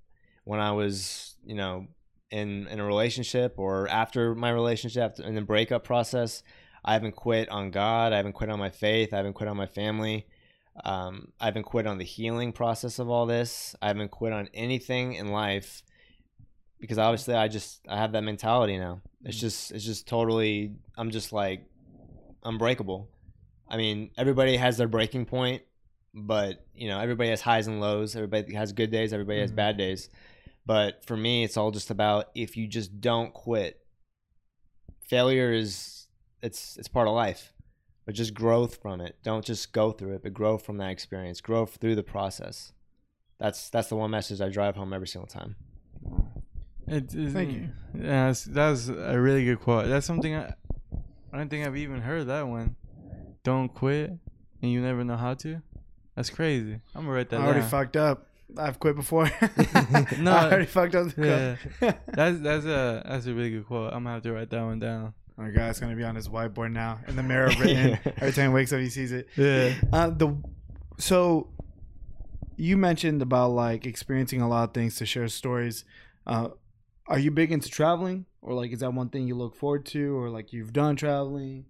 when 0.45 0.61
I 0.61 0.71
was, 0.71 1.35
you 1.45 1.57
know, 1.57 1.89
in 2.31 2.69
in 2.69 2.79
a 2.79 2.85
relationship 2.85 3.55
or 3.57 3.89
after 3.89 4.33
my 4.37 4.51
relationship 4.51 5.19
in 5.19 5.35
the 5.35 5.41
breakup 5.41 5.83
process. 5.83 6.45
I 6.89 6.95
haven't 6.95 7.17
quit 7.17 7.51
on 7.51 7.71
God. 7.71 8.15
I 8.15 8.17
haven't 8.17 8.33
quit 8.33 8.49
on 8.49 8.59
my 8.59 8.71
faith. 8.71 9.13
I 9.13 9.19
haven't 9.19 9.35
quit 9.35 9.47
on 9.47 9.59
my 9.59 9.67
family. 9.67 10.27
Um, 10.87 11.33
I 11.39 11.45
haven't 11.45 11.65
quit 11.65 11.87
on 11.87 11.99
the 11.99 12.05
healing 12.05 12.51
process 12.51 12.99
of 12.99 13.11
all 13.11 13.27
this. 13.27 13.77
I 13.83 13.89
haven't 13.89 14.11
quit 14.11 14.33
on 14.33 14.49
anything 14.55 15.13
in 15.13 15.29
life 15.29 15.83
because 16.81 16.97
obviously 16.97 17.35
I 17.35 17.49
just 17.49 17.81
I 17.87 17.99
have 17.99 18.13
that 18.13 18.25
mentality 18.25 18.79
now. 18.79 19.03
It's 19.23 19.39
just 19.39 19.71
it's 19.71 19.85
just 19.85 20.09
totally 20.09 20.77
I'm 20.97 21.11
just 21.11 21.31
like 21.31 21.67
unbreakable. 22.43 23.11
I 23.69 23.77
mean, 23.77 24.11
everybody 24.17 24.57
has 24.57 24.79
their 24.79 24.89
breaking 24.89 25.27
point, 25.27 25.61
but 26.15 26.65
you 26.75 26.89
know, 26.89 27.01
everybody 27.01 27.29
has 27.29 27.43
highs 27.43 27.67
and 27.67 27.81
lows. 27.83 28.17
Everybody 28.17 28.55
has 28.55 28.73
good 28.73 28.91
days. 28.91 29.13
Everybody 29.13 29.41
has 29.41 29.53
Mhm. 29.53 29.57
bad 29.57 29.77
days. 29.77 30.09
But 30.65 31.05
for 31.05 31.19
me, 31.19 31.45
it's 31.45 31.59
all 31.59 31.71
just 31.71 31.91
about 31.91 32.31
if 32.35 32.57
you 32.57 32.67
just 32.67 32.99
don't 32.99 33.35
quit. 33.35 33.79
Failure 35.07 35.53
is 35.53 35.98
it's 36.43 36.77
it's 36.77 36.89
part 36.89 37.09
of 37.09 37.15
life, 37.15 37.53
but 38.07 38.15
just 38.15 38.35
growth 38.35 38.77
from 38.81 39.01
it. 39.01 39.17
Don't 39.23 39.45
just 39.45 39.73
go 39.73 39.93
through 39.93 40.15
it, 40.15 40.23
but 40.23 40.33
grow 40.33 40.59
from 40.59 40.79
that 40.79 40.91
experience. 40.91 41.41
Grow 41.41 41.67
through 41.67 41.95
the 41.95 42.03
process. 42.03 42.73
That's 43.39 43.69
that's 43.71 43.89
the 43.89 43.97
one 43.97 44.11
message 44.11 44.41
I 44.41 44.49
drive 44.49 44.77
home 44.77 44.93
every 44.93 45.09
single 45.09 45.29
time. 45.29 45.57
It, 46.87 47.15
it's, 47.15 47.33
Thank 47.33 47.53
you. 47.53 47.69
Yeah, 47.95 48.27
that's, 48.29 48.45
that's 48.45 48.89
a 48.89 49.21
really 49.21 49.45
good 49.45 49.61
quote. 49.61 49.89
That's 49.89 50.07
something 50.07 50.35
I, 50.35 50.55
I 51.33 51.37
don't 51.37 51.49
think 51.51 51.67
I've 51.67 51.77
even 51.77 52.01
heard 52.01 52.27
that 52.29 52.49
one. 52.49 52.77
Don't 53.45 53.69
quit, 53.69 54.11
and 54.63 54.73
you 54.73 54.81
never 54.81 55.05
know 55.05 55.17
how 55.17 55.35
to. 55.35 55.61
That's 56.17 56.31
crazy. 56.31 56.81
I'm 56.95 57.03
gonna 57.03 57.13
write 57.13 57.29
that 57.31 57.41
I 57.41 57.45
already 57.45 57.61
down. 57.61 57.69
fucked 57.69 57.97
up. 57.97 58.27
I've 58.57 58.81
quit 58.81 58.97
before. 58.97 59.31
No, 60.19 60.33
I 60.33 60.47
already 60.47 60.67
fucked 60.67 60.95
up. 60.95 61.09
yeah. 61.17 61.57
That's 62.07 62.41
that's 62.41 62.65
a 62.65 63.03
that's 63.07 63.27
a 63.27 63.35
really 63.35 63.51
good 63.51 63.67
quote. 63.67 63.93
I'm 63.93 64.03
gonna 64.05 64.15
have 64.15 64.23
to 64.23 64.33
write 64.33 64.51
that 64.51 64.63
one 64.63 64.79
down. 64.79 65.13
My 65.39 65.51
guy's 65.51 65.79
gonna 65.79 65.95
be 65.95 66.03
on 66.03 66.17
his 66.17 66.29
whiteboard 66.29 66.73
now 66.73 66.99
in 67.07 67.15
the 67.15 67.23
mirror 67.23 67.47
written. 67.61 67.97
Every 68.17 68.33
time 68.33 68.51
he 68.51 68.55
wakes 68.55 68.73
up, 68.73 68.81
he 68.81 68.91
sees 68.91 69.13
it. 69.13 69.29
Yeah. 69.37 69.73
Uh, 69.93 70.11
the 70.11 70.37
so 70.99 71.49
you 72.57 72.77
mentioned 72.77 73.23
about 73.23 73.53
like 73.53 73.87
experiencing 73.87 74.43
a 74.43 74.49
lot 74.49 74.65
of 74.65 74.75
things 74.75 74.97
to 74.97 75.07
share 75.07 75.29
stories. 75.29 75.85
Uh, 76.27 76.49
are 77.07 77.21
you 77.21 77.31
big 77.31 77.53
into 77.53 77.69
traveling, 77.69 78.27
or 78.43 78.53
like 78.53 78.73
is 78.73 78.81
that 78.81 78.93
one 78.93 79.11
thing 79.11 79.29
you 79.29 79.37
look 79.37 79.55
forward 79.55 79.87
to, 79.87 80.19
or 80.19 80.29
like 80.29 80.53
you've 80.53 80.73
done 80.73 80.97
traveling? 80.97 81.67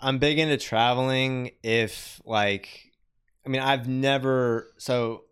I'm 0.00 0.18
big 0.18 0.38
into 0.38 0.56
traveling 0.56 1.50
if 1.62 2.22
like 2.24 2.90
I 3.44 3.50
mean 3.50 3.60
I've 3.60 3.86
never 3.86 4.72
so 4.78 5.24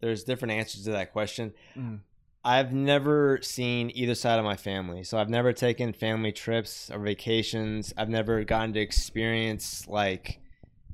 there's 0.00 0.22
different 0.24 0.52
answers 0.52 0.84
to 0.84 0.90
that 0.90 1.12
question. 1.12 1.54
Mm. 1.74 2.00
I've 2.44 2.72
never 2.72 3.40
seen 3.42 3.90
either 3.94 4.14
side 4.14 4.38
of 4.38 4.44
my 4.44 4.56
family. 4.56 5.02
So 5.02 5.16
I've 5.16 5.30
never 5.30 5.52
taken 5.52 5.92
family 5.94 6.30
trips 6.30 6.90
or 6.90 6.98
vacations. 6.98 7.94
I've 7.96 8.10
never 8.10 8.44
gotten 8.44 8.74
to 8.74 8.80
experience 8.80 9.88
like 9.88 10.40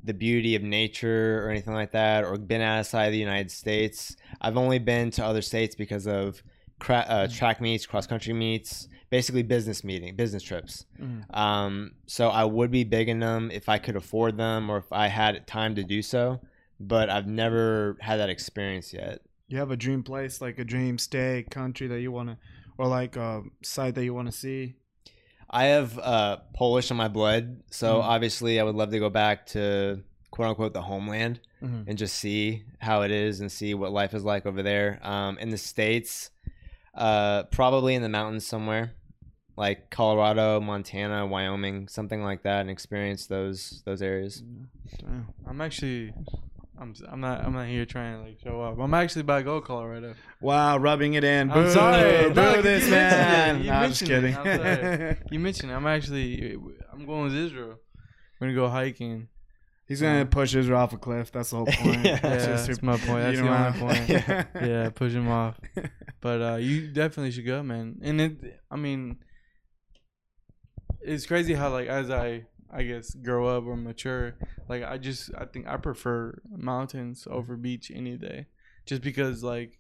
the 0.02 0.14
beauty 0.14 0.54
of 0.54 0.62
nature 0.62 1.44
or 1.44 1.50
anything 1.50 1.74
like 1.74 1.90
that 1.92 2.24
or 2.24 2.38
been 2.38 2.60
outside 2.60 3.06
of 3.06 3.12
the 3.12 3.18
United 3.18 3.50
States. 3.50 4.16
I've 4.40 4.56
only 4.56 4.78
been 4.78 5.10
to 5.12 5.24
other 5.24 5.42
states 5.42 5.74
because 5.74 6.06
of 6.06 6.42
cra- 6.78 7.06
uh, 7.08 7.26
track 7.26 7.60
meets, 7.60 7.84
cross 7.84 8.06
country 8.06 8.32
meets, 8.32 8.88
basically 9.10 9.42
business 9.42 9.82
meeting, 9.82 10.14
business 10.14 10.44
trips. 10.44 10.86
Mm. 11.00 11.36
Um, 11.36 11.92
so 12.06 12.28
I 12.28 12.44
would 12.44 12.70
be 12.70 12.84
big 12.84 13.08
in 13.08 13.18
them 13.18 13.50
if 13.50 13.68
I 13.68 13.78
could 13.78 13.96
afford 13.96 14.36
them 14.36 14.70
or 14.70 14.78
if 14.78 14.92
I 14.92 15.08
had 15.08 15.46
time 15.48 15.74
to 15.74 15.82
do 15.82 16.00
so. 16.00 16.40
But 16.78 17.10
I've 17.10 17.26
never 17.26 17.96
had 18.00 18.20
that 18.20 18.30
experience 18.30 18.94
yet. 18.94 19.20
You 19.50 19.58
have 19.58 19.72
a 19.72 19.76
dream 19.76 20.04
place, 20.04 20.40
like 20.40 20.58
a 20.60 20.64
dream 20.64 20.96
stay, 20.96 21.44
country 21.50 21.88
that 21.88 22.00
you 22.00 22.12
want 22.12 22.28
to, 22.30 22.38
or 22.78 22.86
like 22.86 23.16
a 23.16 23.42
site 23.62 23.96
that 23.96 24.04
you 24.04 24.14
want 24.14 24.28
to 24.28 24.32
see. 24.32 24.76
I 25.50 25.64
have 25.64 25.98
uh, 25.98 26.36
Polish 26.54 26.92
in 26.92 26.96
my 26.96 27.08
blood, 27.08 27.60
so 27.70 27.98
Mhm. 28.00 28.04
obviously 28.04 28.60
I 28.60 28.62
would 28.62 28.76
love 28.76 28.90
to 28.90 29.00
go 29.00 29.10
back 29.10 29.46
to 29.46 30.04
quote 30.30 30.48
unquote 30.50 30.72
the 30.72 30.82
homeland 30.82 31.40
Mhm. 31.60 31.84
and 31.88 31.98
just 31.98 32.14
see 32.14 32.62
how 32.78 33.02
it 33.02 33.10
is 33.10 33.40
and 33.40 33.50
see 33.50 33.74
what 33.74 33.90
life 33.90 34.14
is 34.14 34.22
like 34.24 34.46
over 34.46 34.62
there. 34.62 35.00
Um, 35.02 35.36
in 35.38 35.50
the 35.50 35.58
states, 35.58 36.30
uh, 36.94 37.42
probably 37.50 37.96
in 37.96 38.02
the 38.02 38.08
mountains 38.08 38.46
somewhere, 38.46 38.92
like 39.56 39.90
Colorado, 39.90 40.60
Montana, 40.60 41.26
Wyoming, 41.26 41.88
something 41.88 42.22
like 42.22 42.44
that, 42.44 42.60
and 42.60 42.70
experience 42.70 43.26
those 43.26 43.82
those 43.84 44.00
areas. 44.00 44.44
Damn. 45.00 45.26
I'm 45.44 45.60
actually, 45.60 46.12
I'm, 46.80 46.94
I'm 47.10 47.20
not, 47.20 47.44
I'm 47.44 47.52
not 47.52 47.66
here 47.66 47.84
trying 47.84 48.16
to 48.16 48.22
like 48.22 48.38
show 48.42 48.62
up. 48.62 48.78
I'm 48.78 48.94
actually 48.94 49.24
to 49.24 49.42
go 49.42 49.60
Colorado. 49.60 50.14
Wow, 50.40 50.78
rubbing 50.78 51.12
it 51.12 51.24
in. 51.24 51.50
I'm 51.50 51.64
Boo, 51.64 51.70
sorry. 51.70 52.30
Boo 52.30 52.34
No, 52.34 52.62
this 52.62 52.86
you 52.86 52.90
man. 52.90 53.60
You 53.60 53.70
Nah, 53.70 53.80
I'm 53.80 53.90
just 53.90 54.04
kidding. 54.04 54.34
I'm 54.34 55.16
You 55.30 55.38
mentioned 55.38 55.70
it. 55.70 55.74
I'm 55.74 55.86
actually, 55.86 56.54
I'm 56.90 57.04
going 57.04 57.24
with 57.24 57.34
Israel. 57.34 57.76
We're 58.40 58.46
gonna 58.46 58.54
go 58.54 58.68
hiking. 58.68 59.28
He's 59.86 60.00
gonna 60.00 60.24
push 60.24 60.54
Israel 60.54 60.78
off 60.78 60.94
a 60.94 60.96
cliff. 60.96 61.30
That's 61.32 61.50
the 61.50 61.56
whole 61.56 61.66
point. 61.70 62.04
Yeah, 62.04 62.20
Yeah, 62.22 62.46
just 62.46 62.66
that's 62.68 62.82
my 62.82 62.96
point. 62.96 63.24
That's 63.24 63.40
the 63.40 63.48
only 63.48 63.78
point. 63.78 64.46
Yeah, 64.70 64.88
push 64.90 65.12
him 65.12 65.28
off. 65.28 65.60
But 66.22 66.40
uh, 66.40 66.56
you 66.56 66.88
definitely 66.88 67.32
should 67.32 67.44
go, 67.44 67.62
man. 67.62 67.98
And 68.00 68.20
it, 68.20 68.60
I 68.70 68.76
mean, 68.76 69.18
it's 71.00 71.26
crazy 71.26 71.52
how 71.52 71.70
like 71.70 71.88
as 71.88 72.10
I, 72.10 72.44
I 72.72 72.83
guess, 72.85 73.14
grow 73.14 73.46
up 73.48 73.64
or 73.66 73.76
mature, 73.76 74.35
like 74.68 74.83
I 74.83 74.98
just, 74.98 75.30
I 75.37 75.44
think 75.44 75.66
I 75.66 75.76
prefer 75.76 76.40
mountains 76.48 77.26
over 77.30 77.56
beach 77.56 77.90
any 77.94 78.16
day, 78.16 78.46
just 78.87 79.02
because 79.02 79.42
like, 79.42 79.78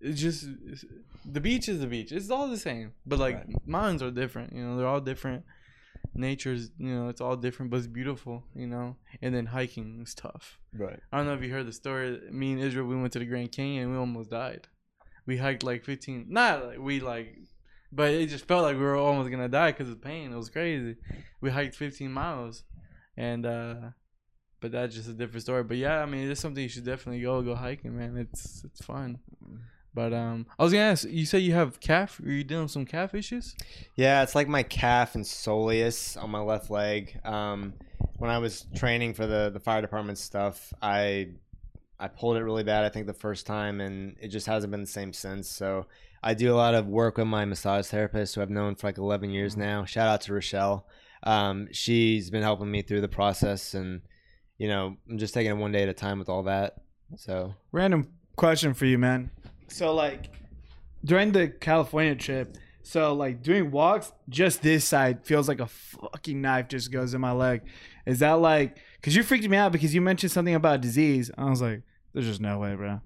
it's 0.00 0.20
just 0.20 0.46
it's, 0.66 0.84
the 1.24 1.40
beach 1.40 1.68
is 1.68 1.80
the 1.80 1.86
beach. 1.86 2.12
It's 2.12 2.30
all 2.30 2.48
the 2.48 2.58
same, 2.58 2.92
but 3.06 3.18
like 3.18 3.36
Right. 3.36 3.66
mountains 3.66 4.02
are 4.02 4.10
different. 4.10 4.52
You 4.54 4.62
know, 4.64 4.76
they're 4.76 4.86
all 4.86 5.00
different. 5.00 5.44
Nature's, 6.14 6.70
you 6.78 6.94
know, 6.94 7.08
it's 7.08 7.20
all 7.20 7.36
different, 7.36 7.70
but 7.70 7.78
it's 7.78 7.86
beautiful. 7.86 8.44
You 8.54 8.66
know, 8.66 8.96
and 9.22 9.34
then 9.34 9.46
hiking 9.46 10.00
is 10.02 10.14
tough. 10.14 10.58
Right. 10.72 11.00
I 11.10 11.16
don't 11.16 11.26
know 11.26 11.34
if 11.34 11.42
you 11.42 11.50
heard 11.50 11.66
the 11.66 11.72
story. 11.72 12.20
Me 12.30 12.52
and 12.52 12.60
Israel, 12.60 12.86
we 12.86 12.96
went 12.96 13.12
to 13.14 13.18
the 13.18 13.24
Grand 13.24 13.52
Canyon. 13.52 13.84
and 13.84 13.92
We 13.92 13.98
almost 13.98 14.30
died. 14.30 14.68
We 15.26 15.38
hiked 15.38 15.62
like 15.62 15.84
15. 15.84 16.26
Not 16.28 16.66
like 16.66 16.78
we 16.78 17.00
like, 17.00 17.38
but 17.94 18.10
it 18.10 18.28
just 18.28 18.46
felt 18.46 18.62
like 18.62 18.76
we 18.76 18.82
were 18.82 18.96
almost 18.96 19.30
gonna 19.30 19.48
die 19.48 19.72
because 19.72 19.90
of 19.90 20.02
pain. 20.02 20.32
It 20.32 20.36
was 20.36 20.48
crazy. 20.48 20.96
We 21.40 21.50
hiked 21.50 21.76
15 21.76 22.10
miles, 22.10 22.64
and 23.16 23.46
uh, 23.46 23.74
but 24.60 24.72
that's 24.72 24.94
just 24.94 25.08
a 25.08 25.12
different 25.12 25.42
story. 25.42 25.62
But 25.62 25.76
yeah, 25.76 26.02
I 26.02 26.06
mean, 26.06 26.30
it's 26.30 26.40
something 26.40 26.62
you 26.62 26.68
should 26.68 26.84
definitely 26.84 27.22
go 27.22 27.42
go 27.42 27.54
hiking, 27.54 27.96
man. 27.96 28.16
It's 28.16 28.64
it's 28.64 28.84
fun. 28.84 29.18
But 29.94 30.12
um, 30.12 30.46
I 30.58 30.64
was 30.64 30.72
gonna 30.72 30.84
ask. 30.84 31.06
You 31.08 31.24
say 31.24 31.38
you 31.38 31.52
have 31.52 31.78
calf? 31.78 32.20
Are 32.20 32.28
you 32.28 32.42
dealing 32.42 32.64
with 32.64 32.72
some 32.72 32.84
calf 32.84 33.14
issues? 33.14 33.54
Yeah, 33.94 34.22
it's 34.22 34.34
like 34.34 34.48
my 34.48 34.64
calf 34.64 35.14
and 35.14 35.24
soleus 35.24 36.20
on 36.20 36.30
my 36.30 36.40
left 36.40 36.70
leg. 36.70 37.20
Um, 37.24 37.74
when 38.16 38.30
I 38.30 38.38
was 38.38 38.66
training 38.74 39.14
for 39.14 39.26
the 39.26 39.50
the 39.50 39.60
fire 39.60 39.80
department 39.80 40.18
stuff, 40.18 40.72
I 40.82 41.28
I 42.00 42.08
pulled 42.08 42.36
it 42.36 42.42
really 42.42 42.64
bad. 42.64 42.84
I 42.84 42.88
think 42.88 43.06
the 43.06 43.14
first 43.14 43.46
time, 43.46 43.80
and 43.80 44.16
it 44.20 44.28
just 44.28 44.46
hasn't 44.46 44.72
been 44.72 44.80
the 44.80 44.86
same 44.86 45.12
since. 45.12 45.48
So 45.48 45.86
I 46.26 46.32
do 46.32 46.54
a 46.54 46.56
lot 46.56 46.74
of 46.74 46.86
work 46.86 47.18
with 47.18 47.26
my 47.26 47.44
massage 47.44 47.86
therapist, 47.86 48.34
who 48.34 48.40
I've 48.40 48.48
known 48.48 48.76
for 48.76 48.86
like 48.86 48.96
11 48.96 49.28
years 49.28 49.58
now. 49.58 49.84
Shout 49.84 50.08
out 50.08 50.22
to 50.22 50.32
Rochelle. 50.32 50.86
Um, 51.22 51.68
she's 51.70 52.30
been 52.30 52.42
helping 52.42 52.70
me 52.70 52.80
through 52.80 53.02
the 53.02 53.08
process, 53.08 53.74
and 53.74 54.00
you 54.56 54.66
know, 54.66 54.96
I'm 55.08 55.18
just 55.18 55.34
taking 55.34 55.50
it 55.50 55.56
one 55.56 55.70
day 55.70 55.82
at 55.82 55.90
a 55.90 55.92
time 55.92 56.18
with 56.18 56.30
all 56.30 56.44
that. 56.44 56.76
So 57.16 57.54
Random 57.72 58.10
question 58.36 58.72
for 58.72 58.86
you, 58.86 58.96
man. 58.96 59.30
So 59.68 59.92
like 59.94 60.30
during 61.04 61.32
the 61.32 61.48
California 61.48 62.14
trip, 62.14 62.56
so 62.82 63.12
like 63.12 63.42
doing 63.42 63.70
walks, 63.70 64.10
just 64.30 64.62
this 64.62 64.86
side 64.86 65.26
feels 65.26 65.46
like 65.46 65.60
a 65.60 65.66
fucking 65.66 66.40
knife 66.40 66.68
just 66.68 66.90
goes 66.90 67.12
in 67.12 67.20
my 67.20 67.32
leg. 67.32 67.60
Is 68.06 68.20
that 68.20 68.34
like 68.34 68.78
because 68.98 69.14
you 69.14 69.22
freaked 69.22 69.46
me 69.46 69.58
out 69.58 69.72
because 69.72 69.94
you 69.94 70.00
mentioned 70.00 70.32
something 70.32 70.54
about 70.54 70.80
disease? 70.80 71.30
I 71.36 71.50
was 71.50 71.60
like, 71.60 71.82
there's 72.14 72.26
just 72.26 72.40
no 72.40 72.58
way, 72.60 72.74
bro. 72.74 73.02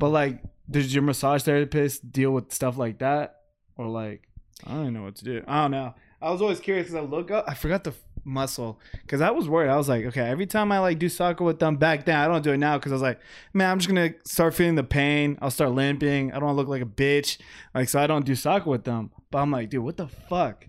But 0.00 0.08
like, 0.08 0.42
does 0.68 0.92
your 0.92 1.02
massage 1.02 1.42
therapist 1.42 2.10
deal 2.10 2.32
with 2.32 2.52
stuff 2.52 2.78
like 2.78 2.98
that, 2.98 3.42
or 3.76 3.86
like, 3.86 4.26
I 4.66 4.72
don't 4.72 4.94
know 4.94 5.02
what 5.02 5.16
to 5.16 5.24
do. 5.24 5.44
I 5.46 5.62
don't 5.62 5.70
know. 5.72 5.94
I 6.22 6.30
was 6.30 6.40
always 6.40 6.58
curious 6.58 6.86
because 6.88 7.04
I 7.04 7.06
look 7.06 7.30
up, 7.30 7.44
I 7.46 7.54
forgot 7.54 7.84
the 7.84 7.92
muscle 8.24 8.80
because 9.02 9.20
I 9.20 9.30
was 9.30 9.46
worried. 9.46 9.68
I 9.68 9.76
was 9.76 9.90
like, 9.90 10.06
okay, 10.06 10.22
every 10.22 10.46
time 10.46 10.72
I 10.72 10.78
like 10.78 10.98
do 10.98 11.10
soccer 11.10 11.44
with 11.44 11.58
them 11.58 11.76
back 11.76 12.06
then, 12.06 12.16
I 12.16 12.28
don't 12.28 12.42
do 12.42 12.52
it 12.52 12.56
now 12.56 12.78
because 12.78 12.92
I 12.92 12.94
was 12.94 13.02
like, 13.02 13.20
man, 13.52 13.70
I'm 13.70 13.78
just 13.78 13.88
gonna 13.88 14.14
start 14.24 14.54
feeling 14.54 14.74
the 14.74 14.82
pain. 14.82 15.38
I'll 15.42 15.50
start 15.50 15.72
limping. 15.72 16.32
I 16.32 16.40
don't 16.40 16.56
look 16.56 16.68
like 16.68 16.82
a 16.82 16.86
bitch. 16.86 17.38
Like, 17.74 17.90
so 17.90 18.00
I 18.00 18.06
don't 18.06 18.24
do 18.24 18.34
soccer 18.34 18.70
with 18.70 18.84
them. 18.84 19.10
But 19.30 19.38
I'm 19.38 19.50
like, 19.50 19.68
dude, 19.68 19.84
what 19.84 19.98
the 19.98 20.08
fuck? 20.08 20.66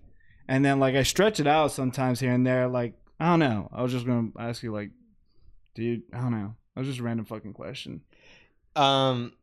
And 0.49 0.65
then 0.65 0.81
like 0.81 0.95
I 0.95 1.03
stretch 1.03 1.39
it 1.39 1.47
out 1.47 1.71
sometimes 1.71 2.19
here 2.19 2.33
and 2.33 2.45
there. 2.45 2.67
Like, 2.67 2.95
I 3.17 3.27
don't 3.27 3.39
know. 3.39 3.69
I 3.71 3.81
was 3.81 3.93
just 3.93 4.05
gonna 4.05 4.29
ask 4.37 4.61
you, 4.61 4.73
like, 4.73 4.91
dude, 5.73 6.03
I 6.13 6.19
don't 6.19 6.31
know. 6.31 6.55
That 6.75 6.81
was 6.81 6.89
just 6.89 6.99
a 6.99 7.03
random 7.03 7.25
fucking 7.25 7.53
question. 7.53 8.01
Um, 8.75 9.33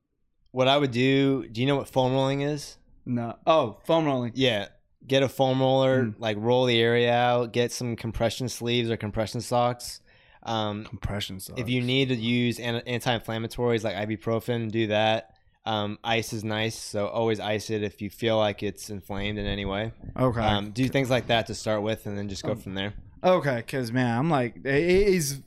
what 0.50 0.68
I 0.68 0.76
would 0.76 0.90
do? 0.90 1.46
Do 1.48 1.60
you 1.60 1.66
know 1.66 1.76
what 1.76 1.88
foam 1.88 2.12
rolling 2.12 2.40
is? 2.42 2.76
No. 3.06 3.36
Oh, 3.46 3.78
foam 3.86 4.04
rolling. 4.06 4.32
Yeah. 4.34 4.68
Get 5.06 5.22
a 5.22 5.28
foam 5.28 5.60
roller, 5.60 6.04
Mm. 6.06 6.14
like 6.18 6.36
roll 6.38 6.66
the 6.66 6.78
area 6.80 7.12
out, 7.12 7.52
get 7.52 7.72
some 7.72 7.96
compression 7.96 8.48
sleeves 8.48 8.90
or 8.90 8.96
compression 8.96 9.40
socks. 9.40 10.00
Um, 10.42 10.84
Compression 10.84 11.40
socks. 11.40 11.60
if 11.60 11.68
you 11.68 11.80
need 11.82 12.08
to 12.08 12.14
use 12.14 12.58
an- 12.60 12.82
anti-inflammatories 12.86 13.84
like 13.84 13.94
ibuprofen, 13.96 14.70
do 14.70 14.86
that. 14.88 15.34
Um, 15.66 15.98
ice 16.02 16.32
is 16.32 16.44
nice, 16.44 16.74
so 16.78 17.06
always 17.08 17.40
ice 17.40 17.68
it 17.70 17.82
if 17.82 18.00
you 18.00 18.08
feel 18.08 18.38
like 18.38 18.62
it's 18.62 18.88
inflamed 18.88 19.38
in 19.38 19.46
any 19.46 19.64
way. 19.66 19.92
okay. 20.16 20.40
Um, 20.40 20.70
do 20.70 20.88
things 20.88 21.10
like 21.10 21.26
that 21.26 21.46
to 21.48 21.54
start 21.54 21.82
with, 21.82 22.06
and 22.06 22.16
then 22.16 22.28
just 22.28 22.42
go 22.44 22.52
Um, 22.52 22.58
from 22.58 22.74
there. 22.74 22.94
Okay, 23.22 23.56
because 23.56 23.92
man, 23.92 24.18
I'm 24.18 24.30
like, 24.30 24.56
it 24.64 24.66
is, 24.74 25.40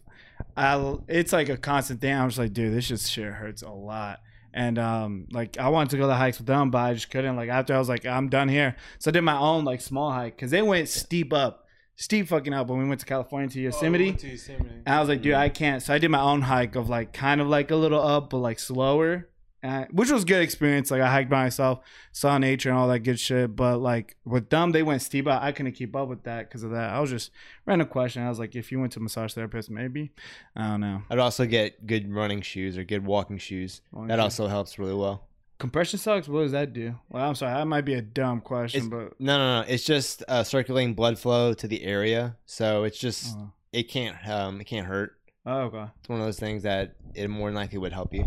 I, 0.56 0.96
it's 1.08 1.34
like 1.34 1.50
a 1.50 1.58
constant 1.58 2.02
thing. 2.02 2.14
I'm 2.14 2.30
just 2.30 2.40
like, 2.40 2.54
dude, 2.54 2.74
this 2.74 2.88
just 2.88 3.12
shit 3.12 3.32
hurts 3.32 3.62
a 3.62 3.70
lot. 3.70 4.20
And 4.54 4.78
um, 4.78 5.28
like 5.32 5.58
I 5.58 5.70
wanted 5.70 5.92
to 5.92 5.98
go 5.98 6.08
to 6.08 6.14
hikes 6.14 6.38
with 6.38 6.48
them, 6.48 6.72
but 6.72 6.80
I 6.80 6.94
just 6.94 7.10
couldn't. 7.10 7.36
Like 7.36 7.50
after 7.50 7.74
I 7.74 7.80
was 7.80 7.88
like, 7.88 8.06
I'm 8.06 8.28
done 8.30 8.50
here, 8.50 8.76
so 9.00 9.10
I 9.10 9.12
did 9.14 9.22
my 9.22 9.38
own 9.38 9.64
like 9.64 9.82
small 9.82 10.12
hike 10.12 10.36
because 10.36 10.52
they 10.52 10.62
went 10.62 10.90
steep 10.90 11.32
up, 11.32 11.68
steep 11.96 12.28
fucking 12.28 12.54
up 12.54 12.68
when 12.68 12.80
we 12.80 12.88
went 12.88 13.00
to 13.00 13.06
California 13.06 13.50
to 13.50 13.62
Yosemite. 13.62 14.10
Oh, 14.10 14.12
we 14.12 14.18
to 14.18 14.28
Yosemite. 14.28 14.70
And 14.86 14.96
I 14.96 15.00
was 15.00 15.08
like, 15.08 15.22
dude, 15.22 15.36
I 15.36 15.48
can't. 15.48 15.82
So 15.82 15.94
I 15.94 16.00
did 16.00 16.12
my 16.12 16.20
own 16.20 16.42
hike 16.42 16.76
of 16.76 16.90
like 16.90 17.14
kind 17.14 17.40
of 17.40 17.48
like 17.48 17.72
a 17.72 17.78
little 17.78 18.02
up, 18.02 18.30
but 18.30 18.40
like 18.40 18.60
slower, 18.60 19.30
and 19.64 19.88
which 19.92 20.12
was 20.12 20.24
a 20.24 20.26
good 20.26 20.42
experience. 20.42 20.90
Like 20.92 21.02
I 21.02 21.10
hiked 21.12 21.30
by 21.30 21.44
myself, 21.44 21.80
saw 22.12 22.38
nature 22.38 22.70
and 22.70 22.78
all 22.78 22.88
that 22.90 23.00
good 23.00 23.20
shit. 23.20 23.56
But 23.56 23.78
like 23.80 24.16
with 24.26 24.50
them, 24.50 24.72
they 24.72 24.84
went 24.84 25.02
steep. 25.02 25.28
I 25.28 25.48
I 25.48 25.52
couldn't 25.52 25.74
keep 25.74 25.96
up 25.96 26.08
with 26.10 26.24
that 26.24 26.48
because 26.50 26.64
of 26.64 26.72
that. 26.72 26.92
I 26.94 27.00
was 27.00 27.10
just 27.10 27.32
random 27.66 27.88
question. 27.88 28.24
I 28.24 28.30
was 28.30 28.40
like, 28.40 28.56
if 28.56 28.72
you 28.72 28.80
went 28.80 28.94
to 28.94 29.00
massage 29.00 29.34
therapist, 29.34 29.70
maybe. 29.70 30.12
I 30.56 30.70
don't 30.70 30.82
know. 30.82 31.04
I'd 31.10 31.20
also 31.20 31.46
get 31.46 31.86
good 31.86 32.14
running 32.14 32.42
shoes 32.42 32.78
or 32.78 32.84
good 32.84 33.06
walking 33.06 33.38
shoes. 33.38 33.82
That 34.08 34.20
also 34.20 34.48
helps 34.48 34.80
really 34.80 34.96
well. 34.96 35.28
compression 35.60 36.00
socks. 36.00 36.28
What 36.28 36.42
does 36.42 36.54
that 36.54 36.74
do? 36.74 36.96
Well, 37.10 37.24
I'm 37.28 37.36
sorry, 37.36 37.54
that 37.54 37.68
might 37.68 37.86
be 37.86 37.94
a 37.94 38.02
dumb 38.02 38.42
question, 38.42 38.88
It's- 38.88 38.90
but 38.90 39.20
No, 39.22 39.38
no, 39.38 39.62
no. 39.62 39.68
It's 39.68 39.84
just 39.86 40.24
uh, 40.28 40.44
circulating 40.44 40.96
blood 40.96 41.20
flow 41.20 41.54
to 41.54 41.68
the 41.68 41.84
area, 41.84 42.36
so 42.48 42.84
it's 42.84 42.98
just 42.98 43.36
oh, 43.38 43.52
it 43.72 43.84
can't 43.88 44.16
um 44.28 44.60
it 44.60 44.64
can't 44.66 44.88
hurt. 44.88 45.18
oh 45.46 45.60
okay, 45.70 45.86
It's 46.00 46.10
one 46.10 46.20
of 46.20 46.26
those 46.26 46.40
things 46.40 46.64
that 46.64 46.96
it 47.14 47.30
more 47.30 47.50
than 47.50 47.56
likely 47.56 47.78
would 47.78 47.94
help 47.94 48.12
you. 48.12 48.26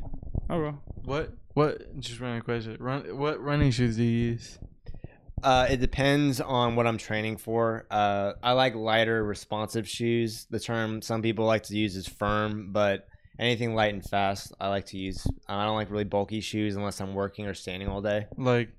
Oh 0.50 0.60
well. 0.60 0.82
What? 1.04 1.32
What? 1.54 2.00
Just 2.00 2.20
random 2.20 2.42
question. 2.42 2.76
Run. 2.80 3.16
What 3.16 3.42
running 3.42 3.70
shoes 3.70 3.96
do 3.96 4.02
you 4.02 4.30
use? 4.32 4.58
Uh, 5.42 5.66
it 5.68 5.76
depends 5.78 6.40
on 6.40 6.74
what 6.74 6.86
I'm 6.86 6.96
training 6.96 7.36
for. 7.36 7.86
Uh, 7.90 8.32
I 8.42 8.52
like 8.52 8.74
lighter, 8.74 9.22
responsive 9.22 9.86
shoes. 9.86 10.46
The 10.48 10.58
term 10.58 11.02
some 11.02 11.20
people 11.20 11.44
like 11.44 11.64
to 11.64 11.76
use 11.76 11.96
is 11.96 12.08
firm, 12.08 12.72
but 12.72 13.06
anything 13.38 13.74
light 13.74 13.92
and 13.92 14.02
fast, 14.02 14.54
I 14.58 14.68
like 14.68 14.86
to 14.86 14.98
use. 14.98 15.26
I 15.46 15.64
don't 15.64 15.76
like 15.76 15.90
really 15.90 16.04
bulky 16.04 16.40
shoes 16.40 16.76
unless 16.76 17.00
I'm 17.00 17.14
working 17.14 17.46
or 17.46 17.52
standing 17.52 17.88
all 17.88 18.00
day. 18.00 18.26
Like, 18.38 18.70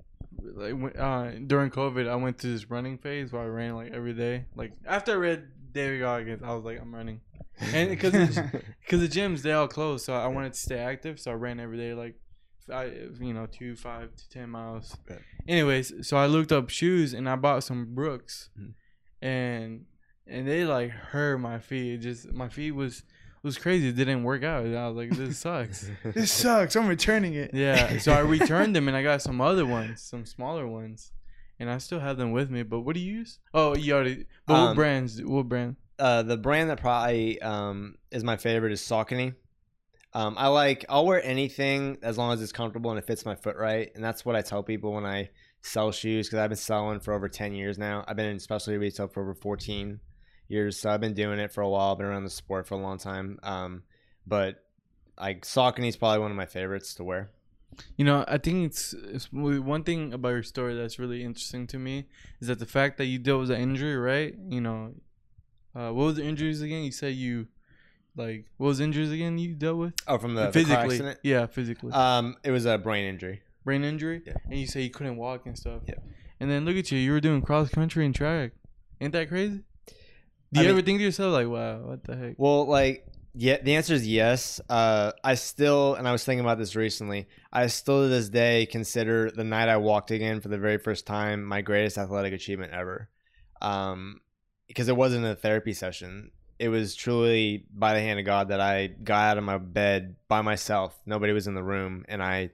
like 0.41 0.97
uh, 0.97 1.31
during 1.45 1.69
COVID, 1.69 2.09
I 2.09 2.15
went 2.15 2.39
through 2.39 2.53
this 2.53 2.69
running 2.69 2.97
phase 2.97 3.31
where 3.31 3.43
I 3.43 3.45
ran 3.45 3.75
like 3.75 3.91
every 3.91 4.13
day. 4.13 4.45
Like 4.55 4.73
after 4.87 5.11
I 5.13 5.15
read 5.15 5.47
David 5.75 5.99
Goggins, 5.99 6.41
I 6.43 6.53
was 6.53 6.65
like, 6.65 6.81
I'm 6.81 6.93
running, 6.95 7.21
and 7.59 7.89
because 7.95 8.11
because 8.13 8.99
the 9.01 9.07
gyms 9.07 9.43
they 9.43 9.51
all 9.51 9.67
closed, 9.67 10.05
so 10.05 10.13
I 10.15 10.25
wanted 10.27 10.53
to 10.53 10.59
stay 10.59 10.79
active, 10.79 11.19
so 11.19 11.29
I 11.31 11.35
ran 11.35 11.59
every 11.59 11.77
day, 11.77 11.93
like, 11.93 12.15
I 12.71 12.85
you 13.19 13.33
know 13.33 13.45
two 13.45 13.75
five 13.75 14.15
to 14.15 14.29
ten 14.29 14.49
miles. 14.49 14.97
Yeah. 15.07 15.17
Anyways, 15.47 16.07
so 16.07 16.17
I 16.17 16.25
looked 16.25 16.51
up 16.51 16.69
shoes 16.69 17.13
and 17.13 17.29
I 17.29 17.35
bought 17.35 17.63
some 17.63 17.93
Brooks, 17.93 18.49
Mhm. 18.59 18.73
and 19.21 19.85
and 20.27 20.47
they 20.47 20.65
like 20.65 20.89
hurt 20.89 21.37
my 21.39 21.59
feet. 21.59 21.93
It 21.93 21.97
just 21.99 22.31
my 22.33 22.49
feet 22.49 22.71
was 22.71 23.03
was 23.43 23.59
crazy. 23.59 23.89
It 23.89 23.95
didn't 23.95 24.23
work 24.23 24.43
out. 24.43 24.65
I 24.65 24.87
was 24.87 24.95
like, 24.97 25.11
this 25.11 25.37
sucks. 25.37 25.87
This 26.03 26.31
sucks. 26.31 26.75
I'm 26.75 26.87
returning 26.87 27.35
it. 27.35 27.51
Yeah, 27.53 27.99
so 27.99 28.11
I 28.11 28.19
returned 28.21 28.75
them 28.75 28.87
and 28.87 28.97
I 28.97 29.03
got 29.03 29.21
some 29.21 29.39
other 29.39 29.67
ones, 29.67 30.01
some 30.01 30.25
smaller 30.25 30.65
ones, 30.67 31.11
and 31.59 31.69
I 31.69 31.77
still 31.79 31.99
have 31.99 32.17
them 32.17 32.31
with 32.31 32.49
me. 32.49 32.63
But 32.63 32.81
what 32.81 32.95
do 32.95 32.99
you 33.01 33.13
use? 33.13 33.39
Oh, 33.53 33.75
you 33.75 33.93
already. 33.93 34.25
But 34.45 34.53
what 34.53 34.59
Um, 34.69 34.75
brands? 34.75 35.21
What 35.23 35.47
brand? 35.49 35.75
uh, 35.99 36.23
the 36.23 36.37
brand 36.37 36.69
that 36.69 36.79
probably 36.81 37.41
um, 37.41 37.95
is 38.11 38.23
my 38.23 38.37
favorite 38.37 38.71
is 38.73 38.81
Saucony. 38.81 39.33
Um, 40.13 40.35
I 40.37 40.47
like 40.47 40.85
I'll 40.87 41.05
wear 41.05 41.21
anything 41.23 41.97
as 42.01 42.17
long 42.17 42.31
as 42.33 42.41
it's 42.41 42.51
comfortable 42.53 42.89
and 42.89 42.97
it 42.97 43.05
fits 43.05 43.25
my 43.25 43.35
foot 43.35 43.57
right, 43.57 43.91
and 43.95 44.03
that's 44.03 44.23
what 44.25 44.35
I 44.35 44.41
tell 44.41 44.63
people 44.63 44.93
when 44.93 45.05
I 45.05 45.29
sell 45.61 45.91
shoes 45.91 46.27
because 46.27 46.39
I've 46.39 46.49
been 46.49 46.57
selling 46.57 46.99
for 47.01 47.13
over 47.13 47.27
ten 47.27 47.53
years 47.53 47.77
now. 47.77 48.05
I've 48.07 48.15
been 48.15 48.27
in 48.27 48.39
specialty 48.39 48.77
retail 48.77 49.07
for 49.09 49.23
over 49.23 49.33
fourteen 49.33 49.99
years, 50.47 50.79
so 50.79 50.89
I've 50.89 51.01
been 51.01 51.15
doing 51.15 51.39
it 51.39 51.51
for 51.51 51.61
a 51.61 51.69
while. 51.69 51.91
I've 51.91 51.97
been 51.97 52.07
around 52.07 52.23
the 52.23 52.29
sport 52.29 52.65
for 52.67 52.75
a 52.75 52.77
long 52.77 52.97
time. 52.97 53.39
Um, 53.43 53.83
but 54.25 54.63
like 55.19 55.43
Saucony 55.43 55.87
is 55.89 55.97
probably 55.97 56.19
one 56.19 56.31
of 56.31 56.37
my 56.37 56.45
favorites 56.45 56.93
to 56.95 57.03
wear. 57.03 57.31
You 57.97 58.05
know, 58.05 58.23
I 58.27 58.37
think 58.37 58.65
it's, 58.65 58.93
it's 58.93 59.31
one 59.31 59.83
thing 59.83 60.13
about 60.13 60.29
your 60.29 60.43
story 60.43 60.75
that's 60.75 60.97
really 60.99 61.23
interesting 61.23 61.67
to 61.67 61.77
me 61.79 62.05
is 62.41 62.47
that 62.47 62.59
the 62.59 62.65
fact 62.65 62.97
that 62.97 63.05
you 63.05 63.19
dealt 63.19 63.41
with 63.41 63.51
an 63.51 63.59
injury, 63.61 63.95
right? 63.97 64.35
You 64.49 64.61
know, 64.61 64.93
uh, 65.75 65.91
what 65.91 66.05
was 66.05 66.15
the 66.15 66.23
injuries 66.23 66.61
again? 66.61 66.83
You 66.83 66.91
said 66.91 67.13
you, 67.15 67.47
like, 68.15 68.45
what 68.57 68.67
was 68.67 68.77
the 68.77 68.85
injuries 68.85 69.11
again 69.11 69.37
you 69.37 69.53
dealt 69.55 69.77
with? 69.77 69.93
Oh, 70.07 70.17
from 70.17 70.35
the, 70.35 70.45
the 70.47 70.51
physically, 70.53 70.95
accident. 70.95 71.19
yeah, 71.23 71.45
physically, 71.47 71.91
Um, 71.91 72.37
it 72.43 72.51
was 72.51 72.65
a 72.65 72.77
brain 72.77 73.05
injury. 73.05 73.41
brain 73.65 73.83
injury, 73.83 74.21
yeah. 74.25 74.33
and 74.49 74.59
you 74.59 74.67
say 74.67 74.81
you 74.81 74.89
couldn't 74.89 75.17
walk 75.17 75.45
and 75.45 75.57
stuff. 75.57 75.81
Yeah. 75.87 75.95
And 76.39 76.49
then 76.49 76.65
look 76.65 76.75
at 76.77 76.91
you, 76.91 76.97
you 76.99 77.11
were 77.11 77.19
doing 77.21 77.41
cross 77.41 77.69
country 77.69 78.05
and 78.05 78.13
track. 78.15 78.51
Ain't 79.01 79.11
that 79.13 79.27
crazy? 79.29 79.63
Do 80.53 80.59
I 80.59 80.63
you 80.63 80.67
mean- 80.69 80.69
ever 80.77 80.81
think 80.81 80.99
to 80.99 81.03
yourself 81.03 81.33
like, 81.33 81.47
wow, 81.47 81.79
what 81.81 82.03
the 82.05 82.15
heck? 82.15 82.35
Well, 82.37 82.65
like, 82.67 83.05
yeah, 83.37 83.57
the 83.61 83.75
answer 83.75 83.93
is 83.93 84.07
yes. 84.07 84.61
Uh, 84.69 85.11
I 85.23 85.35
still, 85.35 85.95
and 85.95 86.07
I 86.07 86.11
was 86.11 86.23
thinking 86.23 86.39
about 86.39 86.57
this 86.57 86.75
recently. 86.75 87.27
I 87.51 87.67
still 87.67 88.03
to 88.03 88.07
this 88.07 88.29
day 88.29 88.65
consider 88.65 89.29
the 89.29 89.43
night 89.43 89.67
I 89.67 89.77
walked 89.77 90.11
again 90.11 90.39
for 90.39 90.47
the 90.47 90.57
very 90.57 90.77
first 90.77 91.05
time 91.05 91.43
my 91.43 91.61
greatest 91.61 91.97
athletic 91.97 92.33
achievement 92.33 92.71
ever. 92.73 93.09
Um, 93.61 94.21
because 94.67 94.87
it 94.87 94.95
wasn't 94.95 95.25
a 95.25 95.35
therapy 95.35 95.73
session. 95.73 96.31
It 96.59 96.69
was 96.69 96.95
truly 96.95 97.65
by 97.73 97.93
the 97.93 97.99
hand 97.99 98.19
of 98.19 98.25
God 98.25 98.47
that 98.49 98.61
I 98.61 98.87
got 98.87 99.31
out 99.31 99.37
of 99.37 99.43
my 99.43 99.57
bed 99.57 100.15
by 100.29 100.41
myself. 100.41 100.97
Nobody 101.05 101.33
was 101.33 101.47
in 101.47 101.55
the 101.55 101.63
room, 101.63 102.05
and 102.07 102.23
I 102.23 102.51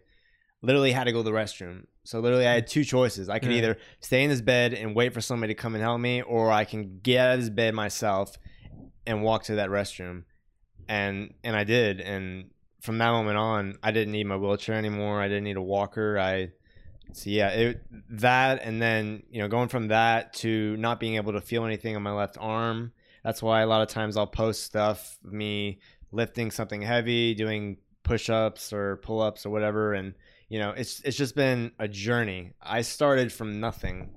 literally 0.63 0.91
had 0.91 1.03
to 1.05 1.11
go 1.11 1.19
to 1.19 1.23
the 1.23 1.32
restroom. 1.32 1.86
So 2.03 2.19
literally, 2.19 2.47
I 2.47 2.53
had 2.53 2.65
two 2.65 2.84
choices. 2.84 3.29
I 3.29 3.38
could 3.38 3.51
Yeah. 3.51 3.57
either 3.57 3.77
stay 3.99 4.23
in 4.23 4.32
this 4.32 4.41
bed 4.41 4.73
and 4.73 4.95
wait 4.95 5.13
for 5.13 5.21
somebody 5.21 5.53
to 5.53 5.61
come 5.61 5.75
and 5.75 5.84
help 5.84 6.01
me, 6.01 6.23
or 6.23 6.51
I 6.51 6.65
can 6.65 6.99
get 7.03 7.19
out 7.19 7.34
of 7.36 7.41
this 7.41 7.49
bed 7.51 7.75
myself 7.75 8.38
and 9.05 9.21
walk 9.21 9.43
to 9.43 9.55
that 9.55 9.69
restroom. 9.69 10.23
And 10.88 11.34
and 11.43 11.55
I 11.55 11.63
did. 11.63 12.01
And 12.01 12.49
from 12.82 12.97
that 12.97 13.11
moment 13.11 13.38
on, 13.38 13.77
I 13.84 13.91
didn't 13.91 14.11
need 14.11 14.25
my 14.25 14.36
wheelchair 14.36 14.75
anymore. 14.75 15.21
I 15.21 15.27
didn't 15.27 15.43
need 15.43 15.57
a 15.57 15.61
walker. 15.61 16.17
I 16.19 16.51
so 17.13 17.29
yeah, 17.29 17.49
it 17.49 17.82
that 18.09 18.61
and 18.63 18.82
then 18.82 19.23
you 19.29 19.41
know 19.41 19.47
going 19.47 19.69
from 19.69 19.89
that 19.89 20.34
to 20.36 20.77
not 20.77 20.99
being 20.99 21.15
able 21.15 21.34
to 21.34 21.41
feel 21.41 21.65
anything 21.65 21.95
on 21.95 22.03
my 22.03 22.11
left 22.11 22.38
arm. 22.39 22.93
That's 23.23 23.41
why 23.41 23.61
a 23.61 23.67
lot 23.67 23.82
of 23.82 23.89
times 23.89 24.17
I'll 24.17 24.27
post 24.27 24.63
stuff 24.63 25.17
me 25.23 25.79
lifting 26.11 26.51
something 26.51 26.82
heavy, 26.82 27.34
doing 27.34 27.77
push-ups 28.03 28.73
or 28.73 28.97
pull-ups 28.97 29.45
or 29.45 29.49
whatever, 29.49 29.93
and 29.93 30.13
you 30.49 30.59
know 30.59 30.71
it's 30.71 31.01
it's 31.01 31.17
just 31.17 31.36
been 31.36 31.71
a 31.79 31.88
journey. 31.88 32.53
I 32.61 32.82
started 32.82 33.32
from 33.32 33.59
nothing, 33.59 34.11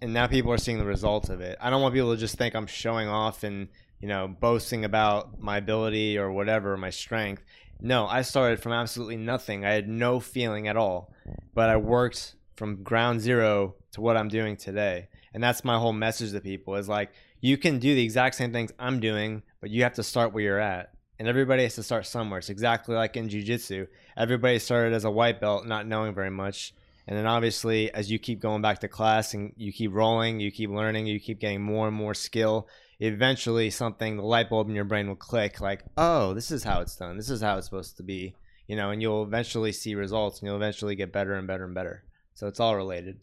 and 0.00 0.12
now 0.14 0.26
people 0.26 0.52
are 0.52 0.58
seeing 0.58 0.78
the 0.78 0.84
results 0.84 1.28
of 1.28 1.40
it. 1.40 1.58
I 1.60 1.70
don't 1.70 1.82
want 1.82 1.94
people 1.94 2.12
to 2.14 2.20
just 2.20 2.36
think 2.36 2.54
I'm 2.54 2.66
showing 2.66 3.08
off 3.08 3.42
and 3.42 3.68
you 4.02 4.08
know 4.08 4.28
boasting 4.28 4.84
about 4.84 5.40
my 5.40 5.56
ability 5.56 6.18
or 6.18 6.30
whatever, 6.30 6.76
my 6.76 6.90
strength. 6.90 7.42
No, 7.80 8.06
I 8.06 8.22
started 8.22 8.60
from 8.60 8.72
absolutely 8.72 9.16
nothing. 9.16 9.64
I 9.64 9.72
had 9.72 9.88
no 9.88 10.20
feeling 10.20 10.68
at 10.68 10.76
all, 10.76 11.14
but 11.54 11.70
I 11.70 11.76
worked 11.78 12.34
from 12.56 12.82
ground 12.82 13.20
zero 13.20 13.76
to 13.92 14.00
what 14.00 14.16
I'm 14.16 14.28
doing 14.28 14.56
today. 14.56 15.08
And 15.34 15.42
that's 15.42 15.64
my 15.64 15.78
whole 15.78 15.92
message 15.92 16.32
to 16.32 16.40
people 16.40 16.76
is 16.76 16.88
like 16.88 17.12
you 17.40 17.56
can 17.56 17.78
do 17.78 17.94
the 17.94 18.04
exact 18.04 18.36
same 18.36 18.52
things 18.52 18.72
I'm 18.78 19.00
doing, 19.00 19.42
but 19.60 19.70
you 19.70 19.82
have 19.82 19.94
to 19.94 20.02
start 20.02 20.32
where 20.32 20.44
you're 20.44 20.60
at. 20.60 20.92
And 21.18 21.28
everybody 21.28 21.62
has 21.62 21.76
to 21.76 21.82
start 21.82 22.06
somewhere. 22.06 22.38
It's 22.38 22.50
exactly 22.50 22.94
like 22.94 23.16
in 23.16 23.28
jiu-jitsu. 23.28 23.86
Everybody 24.16 24.58
started 24.58 24.92
as 24.92 25.04
a 25.04 25.10
white 25.10 25.40
belt 25.40 25.66
not 25.66 25.86
knowing 25.86 26.14
very 26.14 26.30
much. 26.30 26.74
And 27.06 27.18
then 27.18 27.26
obviously 27.26 27.92
as 27.92 28.10
you 28.10 28.18
keep 28.18 28.40
going 28.40 28.62
back 28.62 28.80
to 28.80 28.88
class 28.88 29.34
and 29.34 29.52
you 29.56 29.72
keep 29.72 29.92
rolling, 29.92 30.40
you 30.40 30.50
keep 30.50 30.70
learning, 30.70 31.06
you 31.06 31.18
keep 31.18 31.40
getting 31.40 31.62
more 31.62 31.88
and 31.88 31.96
more 31.96 32.14
skill, 32.14 32.68
eventually 33.06 33.70
something 33.70 34.16
the 34.16 34.22
light 34.22 34.48
bulb 34.48 34.68
in 34.68 34.74
your 34.74 34.84
brain 34.84 35.08
will 35.08 35.16
click 35.16 35.60
like, 35.60 35.82
"Oh, 35.96 36.34
this 36.34 36.50
is 36.50 36.64
how 36.64 36.80
it's 36.80 36.96
done. 36.96 37.16
This 37.16 37.30
is 37.30 37.40
how 37.40 37.58
it's 37.58 37.66
supposed 37.66 37.96
to 37.96 38.02
be." 38.02 38.34
You 38.66 38.76
know, 38.76 38.90
and 38.90 39.02
you'll 39.02 39.24
eventually 39.24 39.72
see 39.72 39.94
results 39.94 40.38
and 40.38 40.46
you'll 40.46 40.56
eventually 40.56 40.94
get 40.94 41.12
better 41.12 41.34
and 41.34 41.46
better 41.46 41.64
and 41.64 41.74
better. 41.74 42.04
So 42.34 42.46
it's 42.46 42.60
all 42.60 42.76
related. 42.76 43.20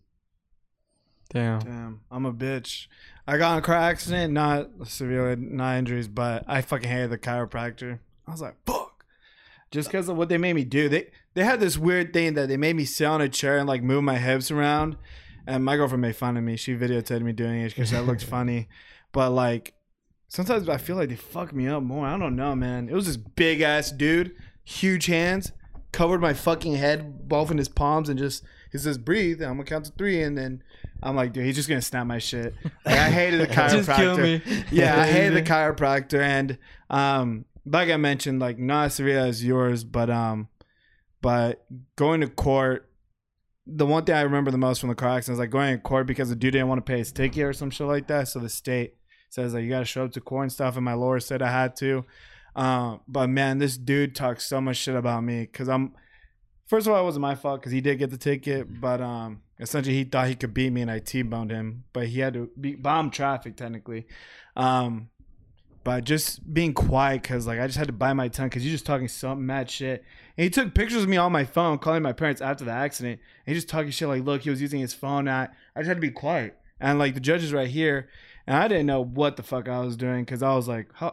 Damn. 1.32 1.59
Damn, 1.59 2.01
I'm 2.11 2.25
a 2.25 2.34
bitch. 2.34 2.88
I 3.27 3.38
got 3.38 3.53
in 3.53 3.59
a 3.59 3.61
car 3.61 3.75
accident, 3.75 4.34
not 4.34 4.69
severe, 4.86 5.36
not 5.36 5.77
injuries, 5.77 6.07
but 6.07 6.43
I 6.47 6.61
fucking 6.61 6.89
hated 6.89 7.11
the 7.11 7.17
chiropractor. 7.17 7.99
I 8.27 8.32
was 8.32 8.41
like, 8.41 8.57
fuck. 8.65 9.05
Just 9.71 9.89
because 9.89 10.09
of 10.09 10.17
what 10.17 10.30
they 10.30 10.39
made 10.39 10.53
me 10.53 10.65
do. 10.65 10.89
They 10.89 11.11
they 11.36 11.43
had 11.43 11.59
this 11.59 11.77
weird 11.77 12.11
thing 12.11 12.34
that 12.34 12.47
they 12.47 12.57
made 12.57 12.75
me 12.75 12.86
sit 12.86 13.05
on 13.05 13.21
a 13.21 13.30
chair 13.30 13.57
and 13.57 13.67
like 13.67 13.84
move 13.84 14.03
my 14.03 14.17
hips 14.17 14.49
around. 14.49 14.97
And 15.45 15.63
my 15.63 15.77
girlfriend 15.77 16.01
made 16.01 16.15
fun 16.15 16.38
of 16.38 16.43
me. 16.43 16.57
She 16.57 16.75
videotaped 16.75 17.21
me 17.21 17.32
doing 17.32 17.61
it 17.61 17.69
because 17.69 17.91
that 17.91 18.05
looked 18.05 18.23
funny. 18.36 18.67
But 19.12 19.32
like, 19.32 19.74
sometimes 20.28 20.70
I 20.70 20.78
feel 20.78 20.95
like 20.95 21.10
they 21.10 21.16
fuck 21.16 21.53
me 21.53 21.68
up 21.68 21.84
more. 21.84 22.05
I 22.05 22.18
don't 22.18 22.36
know, 22.36 22.55
man. 22.55 22.89
It 22.89 22.93
was 22.93 23.07
this 23.07 23.18
big 23.18 23.62
ass 23.62 23.91
dude, 23.91 24.34
huge 24.64 25.07
hands, 25.07 25.51
covered 25.91 26.22
my 26.22 26.34
fucking 26.34 26.76
head, 26.76 27.28
both 27.28 27.51
in 27.51 27.57
his 27.57 27.70
palms, 27.70 28.10
and 28.10 28.18
just 28.18 28.43
he 28.72 28.78
says 28.78 28.97
breathe. 28.97 29.41
And 29.41 29.49
I'm 29.49 29.57
gonna 29.57 29.66
count 29.66 29.86
to 29.86 29.91
three, 29.91 30.22
and 30.22 30.38
then 30.38 30.64
I'm 31.01 31.16
like, 31.16 31.34
dude, 31.34 31.45
he's 31.45 31.55
just 31.55 31.70
gonna 31.70 31.82
snap 31.82 32.07
my 32.07 32.20
shit. 32.20 32.53
Like, 32.86 32.97
I 32.97 33.10
hated 33.10 33.41
the 33.41 33.47
chiropractor. 33.47 33.70
Just 33.86 33.97
kill 33.97 34.18
me. 34.18 34.41
Yeah, 34.72 34.99
I 34.99 35.07
hated 35.07 35.34
the 35.34 35.49
chiropractor, 35.49 36.22
and 36.22 36.57
um, 36.89 37.45
like 37.66 37.89
I 37.89 37.97
mentioned, 37.97 38.39
like 38.39 38.57
not 38.60 38.86
as 38.86 38.95
severe 38.95 39.20
as 39.20 39.43
yours, 39.43 39.84
but 39.84 40.10
um, 40.10 40.49
but 41.22 41.66
going 41.95 42.22
to 42.22 42.28
court. 42.28 42.86
The 43.72 43.86
one 43.86 44.03
thing 44.03 44.16
I 44.16 44.22
remember 44.22 44.49
the 44.49 44.57
most 44.57 44.80
from 44.80 44.89
the 44.89 44.95
car 44.95 45.10
accident 45.10 45.36
is 45.36 45.39
like 45.39 45.51
going 45.51 45.76
to 45.76 45.82
court 45.82 46.07
because 46.07 46.30
the 46.30 46.36
dude 46.36 46.53
didn't 46.53 46.70
want 46.70 46.84
to 46.84 46.91
pay 46.91 46.97
his 46.97 47.12
ticket 47.12 47.43
or 47.43 47.53
some 47.53 47.70
shit 47.70 47.86
like 47.86 48.07
that. 48.07 48.28
So 48.28 48.39
the 48.39 48.49
state 48.49 48.95
says 49.30 49.53
like 49.53 49.63
you 49.63 49.69
got 49.69 49.80
to 49.80 49.86
show 49.86 50.05
up 50.05 50.11
to 50.13 50.21
court 50.21 50.43
and 50.43 50.51
stuff, 50.51 50.75
and 50.75 50.86
my 50.86 50.93
lawyer 50.93 51.19
said 51.19 51.41
I 51.41 51.51
had 51.51 51.75
to. 51.77 52.05
Um, 52.55 53.01
but 53.07 53.27
man, 53.27 53.59
this 53.59 53.77
dude 53.77 54.15
talks 54.15 54.45
so 54.45 54.59
much 54.59 54.77
shit 54.77 54.95
about 54.95 55.23
me 55.23 55.41
because 55.41 55.69
I'm. 55.69 55.93
First 56.67 56.86
of 56.86 56.93
all, 56.93 57.01
it 57.01 57.03
wasn't 57.03 57.21
my 57.21 57.34
fault 57.34 57.61
because 57.61 57.71
he 57.71 57.82
did 57.82 57.97
get 57.97 58.11
the 58.11 58.17
ticket, 58.17 58.80
but 58.80 59.01
um, 59.01 59.41
essentially 59.59 59.95
he 59.95 60.03
thought 60.03 60.27
he 60.27 60.36
could 60.36 60.53
beat 60.53 60.71
me 60.71 60.82
and 60.84 60.91
I 60.91 60.99
t-boned 60.99 61.49
him, 61.49 61.86
but 61.93 62.07
he 62.07 62.19
had 62.19 62.36
to 62.36 62.51
be 62.59 62.75
bomb 62.75 63.09
traffic 63.09 63.57
technically. 63.57 64.05
Um, 64.55 65.09
but 65.84 66.03
just 66.03 66.53
being 66.53 66.73
quiet 66.73 67.23
because 67.23 67.47
like 67.47 67.59
I 67.59 67.65
just 67.65 67.80
had 67.80 67.88
to 67.88 67.93
bite 67.93 68.13
my 68.13 68.27
tongue 68.27 68.47
because 68.47 68.63
you're 68.63 68.71
just 68.71 68.86
talking 68.86 69.07
some 69.07 69.45
mad 69.45 69.69
shit. 69.69 70.03
And 70.38 70.43
he 70.43 70.49
took 70.49 70.75
pictures 70.75 71.03
of 71.03 71.09
me 71.09 71.17
on 71.17 71.32
my 71.32 71.45
phone, 71.45 71.80
calling 71.80 72.03
my 72.03 72.13
parents 72.13 72.41
after 72.41 72.65
the 72.65 72.71
accident. 72.71 73.19
And 73.45 73.53
he 73.53 73.59
just 73.59 73.69
talking 73.69 73.89
shit 73.89 74.07
like, 74.07 74.23
look, 74.23 74.43
he 74.43 74.49
was 74.49 74.61
using 74.61 74.80
his 74.80 74.93
phone. 74.93 75.27
I 75.27 75.45
I 75.75 75.80
just 75.80 75.88
had 75.88 75.97
to 75.97 76.01
be 76.01 76.11
quiet. 76.11 76.57
And 76.80 76.99
like 76.99 77.13
the 77.13 77.19
judge 77.19 77.43
is 77.43 77.53
right 77.53 77.67
here, 77.67 78.09
and 78.50 78.58
I 78.58 78.68
didn't 78.68 78.88
know 78.88 79.02
what 79.04 79.38
the 79.38 79.43
fuck 79.43 79.70
I 79.70 79.80
was 79.80 79.95
doing 79.95 80.26
because 80.26 80.43
I 80.43 80.54
was 80.56 80.68
like, 80.68 80.89
huh, 80.93 81.12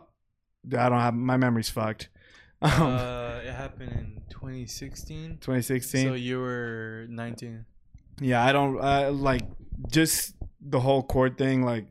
I 0.77 0.89
don't 0.89 0.99
have 0.99 1.15
my 1.15 1.37
memory's 1.37 1.69
fucked. 1.71 2.09
Um, 2.63 2.71
Uh, 2.73 3.41
it 3.45 3.53
happened 3.53 3.93
in 3.93 4.23
2016. 4.31 5.33
2016. 5.43 6.07
So 6.09 6.15
you 6.15 6.41
were 6.41 7.07
19. 7.11 7.67
Yeah, 8.23 8.43
I 8.43 8.51
don't 8.53 8.81
uh, 8.81 9.11
like 9.13 9.43
just 9.93 10.35
the 10.63 10.81
whole 10.81 11.03
court 11.03 11.37
thing. 11.37 11.63
Like 11.63 11.87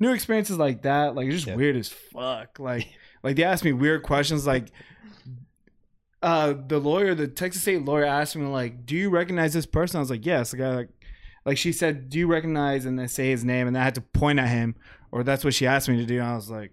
new 0.00 0.12
experiences 0.14 0.56
like 0.56 0.82
that, 0.82 1.14
like 1.14 1.26
it's 1.26 1.34
just 1.36 1.46
Yeah. 1.48 1.54
weird 1.56 1.76
as 1.76 1.90
fuck. 1.90 2.58
Like, 2.58 2.88
like 3.22 3.36
they 3.36 3.44
asked 3.44 3.62
me 3.62 3.72
weird 3.74 4.02
questions. 4.04 4.46
Like, 4.46 4.68
uh, 6.22 6.54
the 6.66 6.78
lawyer, 6.78 7.14
the 7.14 7.28
Texas 7.28 7.60
State 7.62 7.84
lawyer, 7.84 8.04
asked 8.04 8.36
me 8.36 8.46
like, 8.46 8.86
"Do 8.86 8.96
you 8.96 9.10
recognize 9.10 9.52
this 9.52 9.66
person?" 9.66 9.98
I 9.98 10.00
was 10.00 10.10
like, 10.10 10.24
"Yes." 10.24 10.50
The 10.52 10.56
guy 10.56 10.74
like, 10.76 10.88
like 11.46 11.56
she 11.56 11.72
said, 11.72 12.10
"Do 12.10 12.18
you 12.18 12.26
recognize?" 12.26 12.84
and 12.84 12.98
then 12.98 13.08
say 13.08 13.30
his 13.30 13.44
name, 13.44 13.68
and 13.68 13.78
I 13.78 13.84
had 13.84 13.94
to 13.94 14.02
point 14.02 14.38
at 14.38 14.48
him, 14.48 14.74
or 15.12 15.22
that's 15.22 15.44
what 15.44 15.54
she 15.54 15.66
asked 15.66 15.88
me 15.88 15.96
to 15.96 16.04
do. 16.04 16.18
And 16.18 16.28
I 16.28 16.34
was 16.34 16.50
like, 16.50 16.72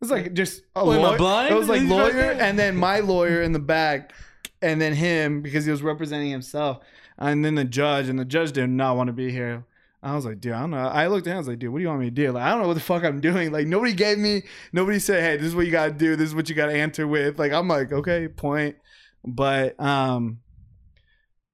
"It's 0.00 0.10
like 0.10 0.34
just 0.34 0.62
a 0.76 0.84
Wait, 0.84 0.98
lawyer." 0.98 1.50
It 1.50 1.54
was 1.54 1.68
like 1.68 1.82
lawyer, 1.82 2.30
and 2.32 2.56
then 2.56 2.76
my 2.76 3.00
lawyer 3.00 3.42
in 3.42 3.52
the 3.52 3.58
back, 3.58 4.12
and 4.60 4.80
then 4.80 4.92
him 4.92 5.42
because 5.42 5.64
he 5.64 5.70
was 5.70 5.82
representing 5.82 6.30
himself, 6.30 6.80
and 7.18 7.44
then 7.44 7.56
the 7.56 7.64
judge, 7.64 8.08
and 8.08 8.18
the 8.18 8.24
judge 8.24 8.52
did 8.52 8.68
not 8.68 8.96
want 8.96 9.08
to 9.08 9.12
be 9.12 9.32
here. 9.32 9.64
I 10.04 10.16
was 10.16 10.24
like, 10.24 10.40
dude, 10.40 10.52
I 10.52 10.60
don't 10.60 10.72
know. 10.72 10.78
I 10.78 11.06
looked 11.06 11.28
at 11.28 11.30
him. 11.30 11.36
I 11.36 11.38
was 11.38 11.48
like, 11.48 11.60
dude, 11.60 11.70
what 11.72 11.78
do 11.78 11.82
you 11.82 11.88
want 11.88 12.00
me 12.00 12.06
to 12.06 12.10
do? 12.10 12.32
Like, 12.32 12.42
I 12.42 12.50
don't 12.50 12.62
know 12.62 12.66
what 12.66 12.74
the 12.74 12.80
fuck 12.80 13.04
I'm 13.04 13.20
doing. 13.20 13.52
Like, 13.52 13.68
nobody 13.68 13.92
gave 13.92 14.18
me, 14.18 14.42
nobody 14.72 14.98
said, 14.98 15.22
hey, 15.22 15.36
this 15.36 15.46
is 15.46 15.54
what 15.54 15.64
you 15.64 15.70
got 15.70 15.86
to 15.86 15.92
do. 15.92 16.16
This 16.16 16.30
is 16.30 16.34
what 16.34 16.48
you 16.48 16.56
got 16.56 16.66
to 16.66 16.74
answer 16.74 17.06
with. 17.06 17.38
Like, 17.38 17.52
I'm 17.52 17.68
like, 17.68 17.92
okay, 17.92 18.26
point. 18.26 18.76
But 19.24 19.80
um, 19.80 20.40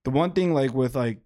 the 0.04 0.10
one 0.10 0.32
thing, 0.32 0.54
like, 0.54 0.72
with 0.72 0.96
like, 0.96 1.20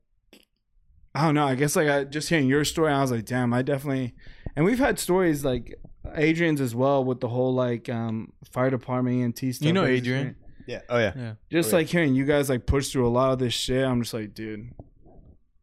I 1.15 1.25
don't 1.27 1.35
know. 1.35 1.47
I 1.47 1.55
guess 1.55 1.77
like 1.77 1.89
I 1.89 2.05
just 2.05 2.29
hearing 2.29 2.47
your 2.49 2.65
story, 2.65 2.93
I 2.93 3.01
was 3.03 3.11
like, 3.11 3.25
damn, 3.27 3.53
I 3.53 3.63
definitely. 3.63 4.15
And 4.57 4.65
we've 4.65 4.79
had 4.79 4.99
stories 4.99 5.45
like 5.45 5.79
Adrian's 6.15 6.61
as 6.61 6.75
well 6.75 7.05
with 7.05 7.21
the 7.21 7.29
whole 7.29 7.55
like 7.55 7.89
um 7.89 8.33
fire 8.51 8.71
department 8.71 9.23
and 9.23 9.37
T 9.37 9.53
stuff. 9.53 9.67
You 9.67 9.73
know 9.73 9.85
Adrian. 9.85 10.37
Yeah. 10.67 10.81
Oh 10.89 10.99
yeah. 10.99 11.13
Yeah. 11.17 11.33
Just 11.51 11.69
Oh, 11.69 11.77
yeah. 11.77 11.81
like 11.83 11.89
hearing 11.89 12.15
you 12.15 12.25
guys 12.25 12.49
like 12.49 12.67
push 12.67 12.89
through 12.91 13.07
a 13.07 13.11
lot 13.11 13.33
of 13.33 13.39
this 13.39 13.53
shit, 13.53 13.85
I'm 13.85 14.01
just 14.03 14.15
like, 14.15 14.33
dude, 14.35 14.71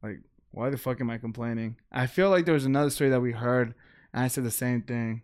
like, 0.03 0.19
why 0.51 0.69
the 0.69 0.77
fuck 0.77 0.99
am 1.01 1.09
I 1.09 1.17
complaining? 1.17 1.77
I 1.91 2.05
feel 2.07 2.29
like 2.29 2.45
there 2.45 2.53
was 2.53 2.65
another 2.65 2.89
story 2.89 3.09
that 3.09 3.21
we 3.21 3.31
heard, 3.31 3.73
and 4.13 4.23
I 4.23 4.27
said 4.27 4.43
the 4.43 4.51
same 4.51 4.81
thing, 4.81 5.21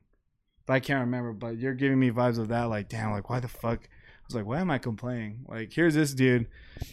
but 0.65 0.73
I 0.73 0.79
can't 0.79 1.01
remember. 1.01 1.33
But 1.33 1.57
you're 1.57 1.73
giving 1.73 1.99
me 1.99 2.09
vibes 2.11 2.37
of 2.39 2.47
that, 2.49 2.63
like, 2.65 2.87
damn, 2.89 3.11
like, 3.11 3.29
why 3.29 3.39
the 3.39 3.47
fuck? 3.47 3.87
I 4.25 4.27
was 4.27 4.35
like, 4.37 4.45
why 4.47 4.59
am 4.59 4.71
I 4.71 4.79
complaining? 4.79 5.45
Like, 5.47 5.71
here's 5.71 5.93
this 5.93 6.11
dude 6.11 6.47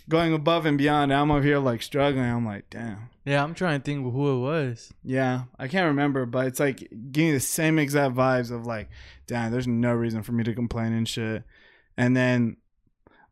going 0.06 0.34
above 0.34 0.66
and 0.66 0.76
beyond. 0.76 1.14
I'm 1.14 1.30
over 1.30 1.42
here 1.42 1.58
like 1.58 1.80
struggling. 1.80 2.26
I'm 2.26 2.44
like, 2.44 2.68
damn. 2.68 3.08
Yeah, 3.24 3.42
I'm 3.42 3.54
trying 3.54 3.80
to 3.80 3.84
think 3.84 4.02
who 4.04 4.36
it 4.36 4.40
was. 4.40 4.92
Yeah, 5.02 5.44
I 5.58 5.66
can't 5.66 5.86
remember, 5.86 6.26
but 6.26 6.46
it's 6.46 6.60
like 6.60 6.92
giving 7.10 7.32
the 7.32 7.40
same 7.40 7.78
exact 7.78 8.14
vibes 8.14 8.50
of 8.50 8.66
like, 8.66 8.90
damn, 9.26 9.50
there's 9.50 9.66
no 9.66 9.94
reason 9.94 10.22
for 10.22 10.32
me 10.32 10.44
to 10.44 10.54
complain 10.54 10.92
and 10.92 11.08
shit. 11.08 11.42
And 11.96 12.14
then, 12.14 12.58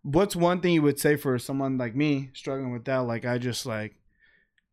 what's 0.03 0.35
one 0.35 0.63
thing 0.63 0.73
you 0.73 0.83
would 0.83 0.99
say 0.99 1.17
for 1.17 1.39
someone 1.39 1.77
like 1.77 1.95
me 1.95 2.31
struggling 2.33 2.73
with 2.73 2.87
that? 2.87 2.99
Like, 3.01 3.27
I 3.27 3.37
just 3.37 3.67
like, 3.67 3.97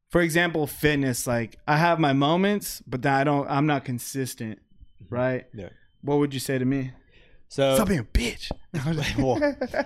for 0.10 0.22
example, 0.22 0.68
fitness. 0.68 1.28
Like, 1.28 1.60
I 1.68 1.76
have 1.76 2.00
my 2.00 2.14
moments, 2.14 2.82
but 2.88 3.02
then 3.02 3.12
I 3.12 3.26
don't. 3.26 3.50
I'm 3.50 3.66
not 3.66 3.84
consistent, 3.84 4.60
mm-hmm. 5.04 5.14
right? 5.14 5.48
Yeah. 5.54 5.70
What 6.02 6.20
would 6.20 6.34
you 6.34 6.40
say 6.40 6.58
to 6.58 6.66
me? 6.66 6.92
So 7.50 7.76
Stop 7.76 7.88
being 7.88 8.00
a 8.02 8.04
bitch. 8.04 8.52
Well, 9.18 9.40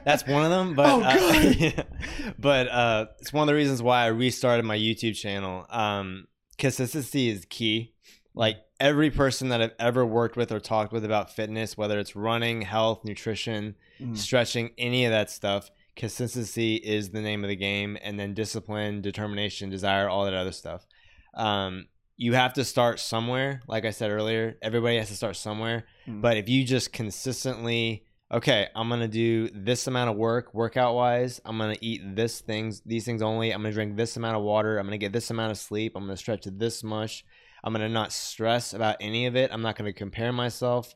that's 0.04 0.26
one 0.28 0.44
of 0.44 0.50
them. 0.50 0.76
But 0.76 0.90
Oh, 0.90 1.02
uh, 1.02 1.16
God. 1.16 1.88
but 2.40 2.68
uh, 2.68 3.06
it's 3.20 3.32
one 3.32 3.44
of 3.44 3.48
the 3.48 3.54
reasons 3.56 3.82
why 3.82 4.04
I 4.04 4.08
restarted 4.08 4.66
my 4.66 4.78
YouTube 4.78 5.16
channel. 5.16 5.66
Um, 5.70 6.28
consistency 6.58 7.30
is 7.30 7.46
key. 7.50 7.94
Like 8.34 8.58
every 8.80 9.12
person 9.12 9.50
that 9.50 9.62
I've 9.62 9.74
ever 9.80 10.06
worked 10.06 10.36
with 10.38 10.52
or 10.52 10.60
talked 10.60 10.92
with 10.92 11.06
about 11.06 11.30
fitness, 11.36 11.78
whether 11.78 12.00
it's 12.00 12.16
running, 12.16 12.62
health, 12.64 13.04
nutrition, 13.06 13.76
Mm. 14.02 14.18
stretching, 14.18 14.72
any 14.80 15.06
of 15.06 15.12
that 15.12 15.30
stuff, 15.30 15.70
consistency 15.96 16.76
is 16.78 17.12
the 17.12 17.22
name 17.22 17.44
of 17.44 17.50
the 17.50 17.56
game. 17.56 17.98
And 18.02 18.20
then 18.20 18.34
discipline, 18.34 19.02
determination, 19.02 19.70
desire, 19.70 20.10
all 20.10 20.26
that 20.26 20.34
other 20.34 20.52
stuff. 20.52 20.88
Um, 21.36 21.86
you 22.22 22.34
have 22.34 22.54
to 22.54 22.64
start 22.64 23.00
somewhere. 23.00 23.64
Like 23.68 23.84
I 23.84 23.90
said 23.90 24.12
earlier, 24.12 24.56
everybody 24.62 25.00
has 25.00 25.08
to 25.08 25.16
start 25.16 25.36
somewhere. 25.36 25.86
Mm. 26.08 26.22
But 26.22 26.38
if 26.38 26.48
you 26.48 26.64
just 26.64 26.94
consistently, 26.94 28.06
okay, 28.32 28.68
I'm 28.76 28.90
gonna 28.90 29.08
do 29.08 29.50
this 29.50 29.88
amount 29.88 30.12
of 30.12 30.18
work, 30.18 30.54
workout 30.54 30.94
wise. 30.94 31.42
I'm 31.44 31.58
gonna 31.58 31.78
eat 31.82 32.16
this 32.16 32.40
things, 32.40 32.84
these 32.86 33.06
things 33.06 33.24
only. 33.24 33.52
I'm 33.52 33.64
gonna 33.64 33.74
drink 33.74 33.98
this 33.98 34.18
amount 34.18 34.38
of 34.38 34.44
water. 34.44 34.78
I'm 34.78 34.86
gonna 34.86 35.00
get 35.00 35.14
this 35.14 35.32
amount 35.32 35.50
of 35.50 35.58
sleep. 35.58 35.94
I'm 35.96 36.04
gonna 36.04 36.16
stretch 36.16 36.44
this 36.46 36.84
much. 36.84 37.26
I'm 37.64 37.74
gonna 37.74 37.90
not 37.90 38.14
stress 38.14 38.76
about 38.76 38.98
any 39.02 39.26
of 39.26 39.36
it. 39.36 39.50
I'm 39.52 39.64
not 39.64 39.76
gonna 39.76 39.92
compare 39.92 40.32
myself. 40.32 40.94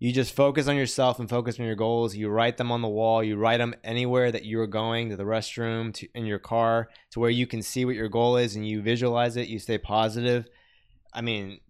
You 0.00 0.12
just 0.12 0.34
focus 0.34 0.66
on 0.66 0.76
yourself 0.76 1.20
and 1.20 1.28
focus 1.28 1.60
on 1.60 1.66
your 1.66 1.74
goals. 1.74 2.16
You 2.16 2.30
write 2.30 2.56
them 2.56 2.72
on 2.72 2.80
the 2.80 2.88
wall. 2.88 3.22
You 3.22 3.36
write 3.36 3.58
them 3.58 3.74
anywhere 3.84 4.32
that 4.32 4.46
you're 4.46 4.66
going 4.66 5.10
to 5.10 5.16
the 5.16 5.24
restroom, 5.24 5.92
to 5.94 6.08
in 6.14 6.24
your 6.24 6.38
car, 6.38 6.88
to 7.10 7.20
where 7.20 7.28
you 7.28 7.46
can 7.46 7.60
see 7.60 7.84
what 7.84 7.94
your 7.94 8.08
goal 8.08 8.38
is 8.38 8.56
and 8.56 8.66
you 8.66 8.80
visualize 8.80 9.36
it. 9.36 9.48
You 9.48 9.58
stay 9.58 9.76
positive. 9.76 10.48
I 11.12 11.20
mean, 11.20 11.60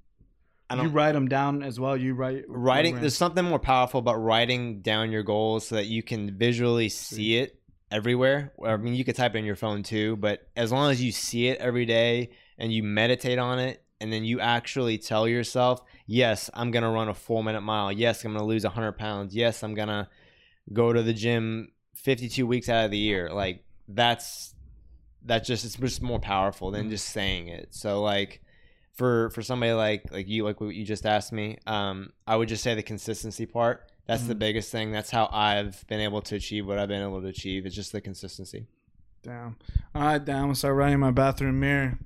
I 0.70 0.80
you 0.80 0.88
write 0.88 1.12
them 1.12 1.26
down 1.26 1.64
as 1.64 1.80
well. 1.80 1.96
You 1.96 2.14
write 2.14 2.44
writing 2.46 2.92
programs. 2.92 3.00
there's 3.00 3.16
something 3.16 3.44
more 3.44 3.58
powerful 3.58 3.98
about 3.98 4.22
writing 4.22 4.80
down 4.80 5.10
your 5.10 5.24
goals 5.24 5.66
so 5.66 5.74
that 5.74 5.86
you 5.86 6.04
can 6.04 6.38
visually 6.38 6.88
see 6.88 7.36
it 7.36 7.56
everywhere 7.92 8.52
i 8.64 8.76
mean 8.76 8.94
you 8.94 9.04
could 9.04 9.16
type 9.16 9.34
it 9.34 9.38
in 9.38 9.44
your 9.44 9.56
phone 9.56 9.82
too 9.82 10.14
but 10.14 10.48
as 10.54 10.70
long 10.70 10.92
as 10.92 11.02
you 11.02 11.10
see 11.10 11.48
it 11.48 11.58
every 11.58 11.84
day 11.84 12.30
and 12.56 12.72
you 12.72 12.84
meditate 12.84 13.36
on 13.36 13.58
it 13.58 13.82
and 14.00 14.12
then 14.12 14.24
you 14.24 14.40
actually 14.40 14.96
tell 14.98 15.28
yourself 15.28 15.82
yes 16.06 16.48
i'm 16.54 16.70
gonna 16.70 16.90
run 16.90 17.08
a 17.08 17.14
four 17.14 17.44
minute 17.44 17.60
mile. 17.60 17.92
Yes 17.92 18.24
i'm 18.24 18.32
gonna 18.32 18.44
lose 18.44 18.64
100 18.64 18.92
pounds. 18.92 19.34
Yes 19.34 19.62
i'm 19.62 19.74
gonna 19.74 20.08
go 20.72 20.92
to 20.92 21.02
the 21.02 21.12
gym 21.12 21.72
52 21.94 22.46
weeks 22.46 22.68
out 22.68 22.84
of 22.86 22.90
the 22.90 22.98
year. 22.98 23.30
Like 23.32 23.64
that's 23.88 24.54
that's 25.22 25.46
just 25.46 25.64
it's 25.64 25.76
just 25.76 26.00
more 26.02 26.18
powerful 26.20 26.70
than 26.70 26.88
just 26.90 27.08
saying 27.10 27.48
it. 27.48 27.68
So 27.74 28.00
like 28.02 28.40
for 28.94 29.30
for 29.30 29.42
somebody 29.42 29.72
like 29.72 30.10
like 30.10 30.28
you 30.28 30.44
like 30.44 30.60
what 30.60 30.74
you 30.74 30.84
just 30.84 31.06
asked 31.06 31.32
me 31.32 31.56
um 31.66 32.10
i 32.26 32.36
would 32.36 32.48
just 32.48 32.62
say 32.62 32.74
the 32.74 32.82
consistency 32.82 33.46
part. 33.46 33.86
That's 34.06 34.24
the 34.24 34.34
Mhm. 34.34 34.38
biggest 34.40 34.72
thing. 34.72 34.92
That's 34.92 35.10
how 35.10 35.28
i've 35.32 35.86
been 35.88 36.00
able 36.00 36.22
to 36.22 36.36
achieve 36.36 36.66
what 36.66 36.78
i've 36.78 36.88
been 36.88 37.02
able 37.02 37.20
to 37.20 37.28
achieve. 37.28 37.66
It's 37.66 37.74
just 37.76 37.92
the 37.92 38.00
consistency. 38.00 38.66
Damn. 39.22 39.56
All 39.94 40.02
right, 40.02 40.24
damn. 40.24 40.36
I'm 40.36 40.42
gonna 40.44 40.54
start 40.54 40.74
writing 40.74 40.94
in 40.94 41.00
my 41.00 41.10
bathroom 41.10 41.60
mirror 41.60 41.98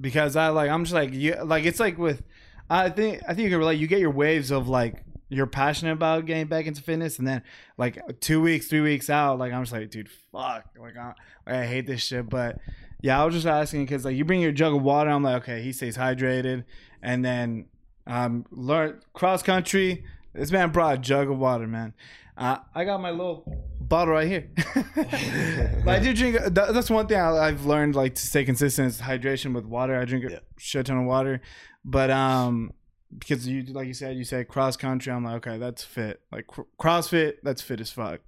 because 0.00 0.36
I 0.36 0.48
like. 0.48 0.70
I'm 0.70 0.84
just 0.84 0.94
like 0.94 1.12
you. 1.12 1.34
Like 1.44 1.64
it's 1.64 1.80
like 1.80 1.98
with. 1.98 2.22
I 2.70 2.90
think 2.90 3.22
I 3.26 3.34
think 3.34 3.44
you 3.44 3.50
can 3.50 3.58
relate. 3.58 3.78
You 3.78 3.86
get 3.86 4.00
your 4.00 4.10
waves 4.10 4.50
of 4.50 4.68
like 4.68 5.02
you're 5.30 5.46
passionate 5.46 5.92
about 5.92 6.26
getting 6.26 6.46
back 6.46 6.66
into 6.66 6.82
fitness, 6.82 7.18
and 7.18 7.26
then 7.26 7.42
like 7.76 7.98
two 8.20 8.40
weeks, 8.40 8.66
three 8.66 8.80
weeks 8.80 9.10
out, 9.10 9.38
like 9.38 9.52
I'm 9.52 9.62
just 9.62 9.72
like, 9.72 9.90
dude, 9.90 10.08
fuck. 10.32 10.64
Like 10.78 10.96
I, 10.96 11.06
like, 11.46 11.56
I 11.56 11.66
hate 11.66 11.86
this 11.86 12.02
shit. 12.02 12.28
But 12.28 12.58
yeah, 13.00 13.20
I 13.20 13.24
was 13.24 13.34
just 13.34 13.46
asking 13.46 13.84
because 13.84 14.04
like 14.04 14.16
you 14.16 14.24
bring 14.24 14.40
your 14.40 14.52
jug 14.52 14.74
of 14.74 14.82
water. 14.82 15.10
I'm 15.10 15.22
like, 15.22 15.42
okay, 15.42 15.62
he 15.62 15.72
stays 15.72 15.96
hydrated, 15.96 16.64
and 17.02 17.24
then 17.24 17.66
um 18.06 18.46
learn 18.50 19.00
cross 19.12 19.42
country. 19.42 20.04
This 20.34 20.52
man 20.52 20.70
brought 20.70 20.94
a 20.94 20.98
jug 20.98 21.30
of 21.30 21.38
water, 21.38 21.66
man. 21.66 21.94
Uh, 22.38 22.58
I 22.74 22.84
got 22.84 23.00
my 23.00 23.10
little 23.10 23.44
bottle 23.80 24.14
right 24.14 24.28
here. 24.28 24.48
but 24.94 25.88
I 25.88 25.98
do 26.00 26.14
drink. 26.14 26.36
That, 26.54 26.72
that's 26.72 26.88
one 26.90 27.06
thing 27.06 27.18
I, 27.18 27.30
I've 27.48 27.66
learned, 27.66 27.94
like 27.96 28.14
to 28.14 28.26
stay 28.26 28.44
consistent, 28.44 28.88
is 28.88 29.00
hydration 29.00 29.54
with 29.54 29.64
water. 29.64 29.98
I 29.98 30.04
drink 30.04 30.24
a 30.26 30.30
Yeah. 30.32 30.38
shit 30.58 30.86
ton 30.86 30.98
of 30.98 31.04
water, 31.06 31.40
but 31.84 32.10
um, 32.10 32.72
because 33.18 33.46
you 33.48 33.62
like 33.72 33.86
you 33.88 33.94
said, 33.94 34.16
you 34.16 34.24
said 34.24 34.46
cross 34.48 34.76
country. 34.76 35.12
I'm 35.12 35.24
like, 35.24 35.46
okay, 35.46 35.58
that's 35.58 35.82
fit. 35.82 36.20
Like 36.30 36.46
cr- 36.46 36.62
CrossFit, 36.80 37.34
that's 37.42 37.60
fit 37.62 37.80
as 37.80 37.90
fuck. 37.90 38.20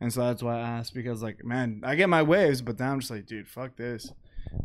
And 0.00 0.12
so 0.12 0.20
that's 0.22 0.42
why 0.42 0.56
I 0.58 0.60
asked 0.60 0.94
because 0.94 1.22
like, 1.22 1.44
man, 1.44 1.82
I 1.84 1.94
get 1.96 2.08
my 2.08 2.22
waves, 2.22 2.62
but 2.62 2.78
then 2.78 2.88
I'm 2.88 3.00
just 3.00 3.10
like, 3.10 3.26
dude, 3.26 3.48
fuck 3.48 3.76
this. 3.76 4.12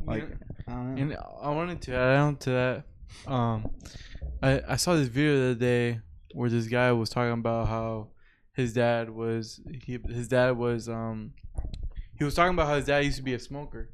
Like, 0.06 0.30
I 0.68 0.72
don't 0.72 0.96
know. 0.96 1.02
And 1.02 1.18
I 1.42 1.50
wanted 1.50 1.82
to 1.84 1.96
add 1.96 2.18
on 2.18 2.36
to 2.38 2.50
that. 2.52 2.84
Um, 3.32 3.72
I 4.42 4.62
I 4.70 4.76
saw 4.78 4.96
this 4.96 5.08
video 5.08 5.36
the 5.38 5.44
other 5.52 5.56
day 5.60 6.00
where 6.34 6.50
this 6.50 6.68
guy 6.68 6.92
was 6.94 7.10
talking 7.10 7.34
about 7.34 7.68
how 7.68 8.08
his 8.54 8.74
dad 8.74 9.10
was 9.10 9.62
he 9.86 10.00
his 10.08 10.28
dad 10.28 10.58
was 10.58 10.88
um 10.88 11.34
he 12.18 12.24
was 12.24 12.36
talking 12.36 12.54
about 12.54 12.68
how 12.68 12.76
his 12.76 12.86
dad 12.86 13.04
used 13.04 13.18
to 13.18 13.24
be 13.24 13.34
a 13.34 13.40
smoker, 13.40 13.90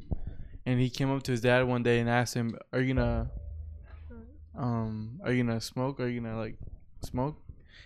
and 0.65 0.79
he 0.79 0.89
came 0.89 1.11
up 1.11 1.23
to 1.23 1.31
his 1.31 1.41
dad 1.41 1.63
one 1.63 1.83
day 1.83 1.99
and 1.99 2.09
asked 2.09 2.33
him, 2.33 2.57
"Are 2.73 2.81
you 2.81 2.93
gonna 2.93 3.31
um 4.57 5.19
are 5.23 5.31
you 5.31 5.43
gonna 5.43 5.61
smoke? 5.61 5.99
Are 5.99 6.07
you 6.07 6.21
gonna 6.21 6.37
like 6.37 6.57
smoke?" 7.03 7.41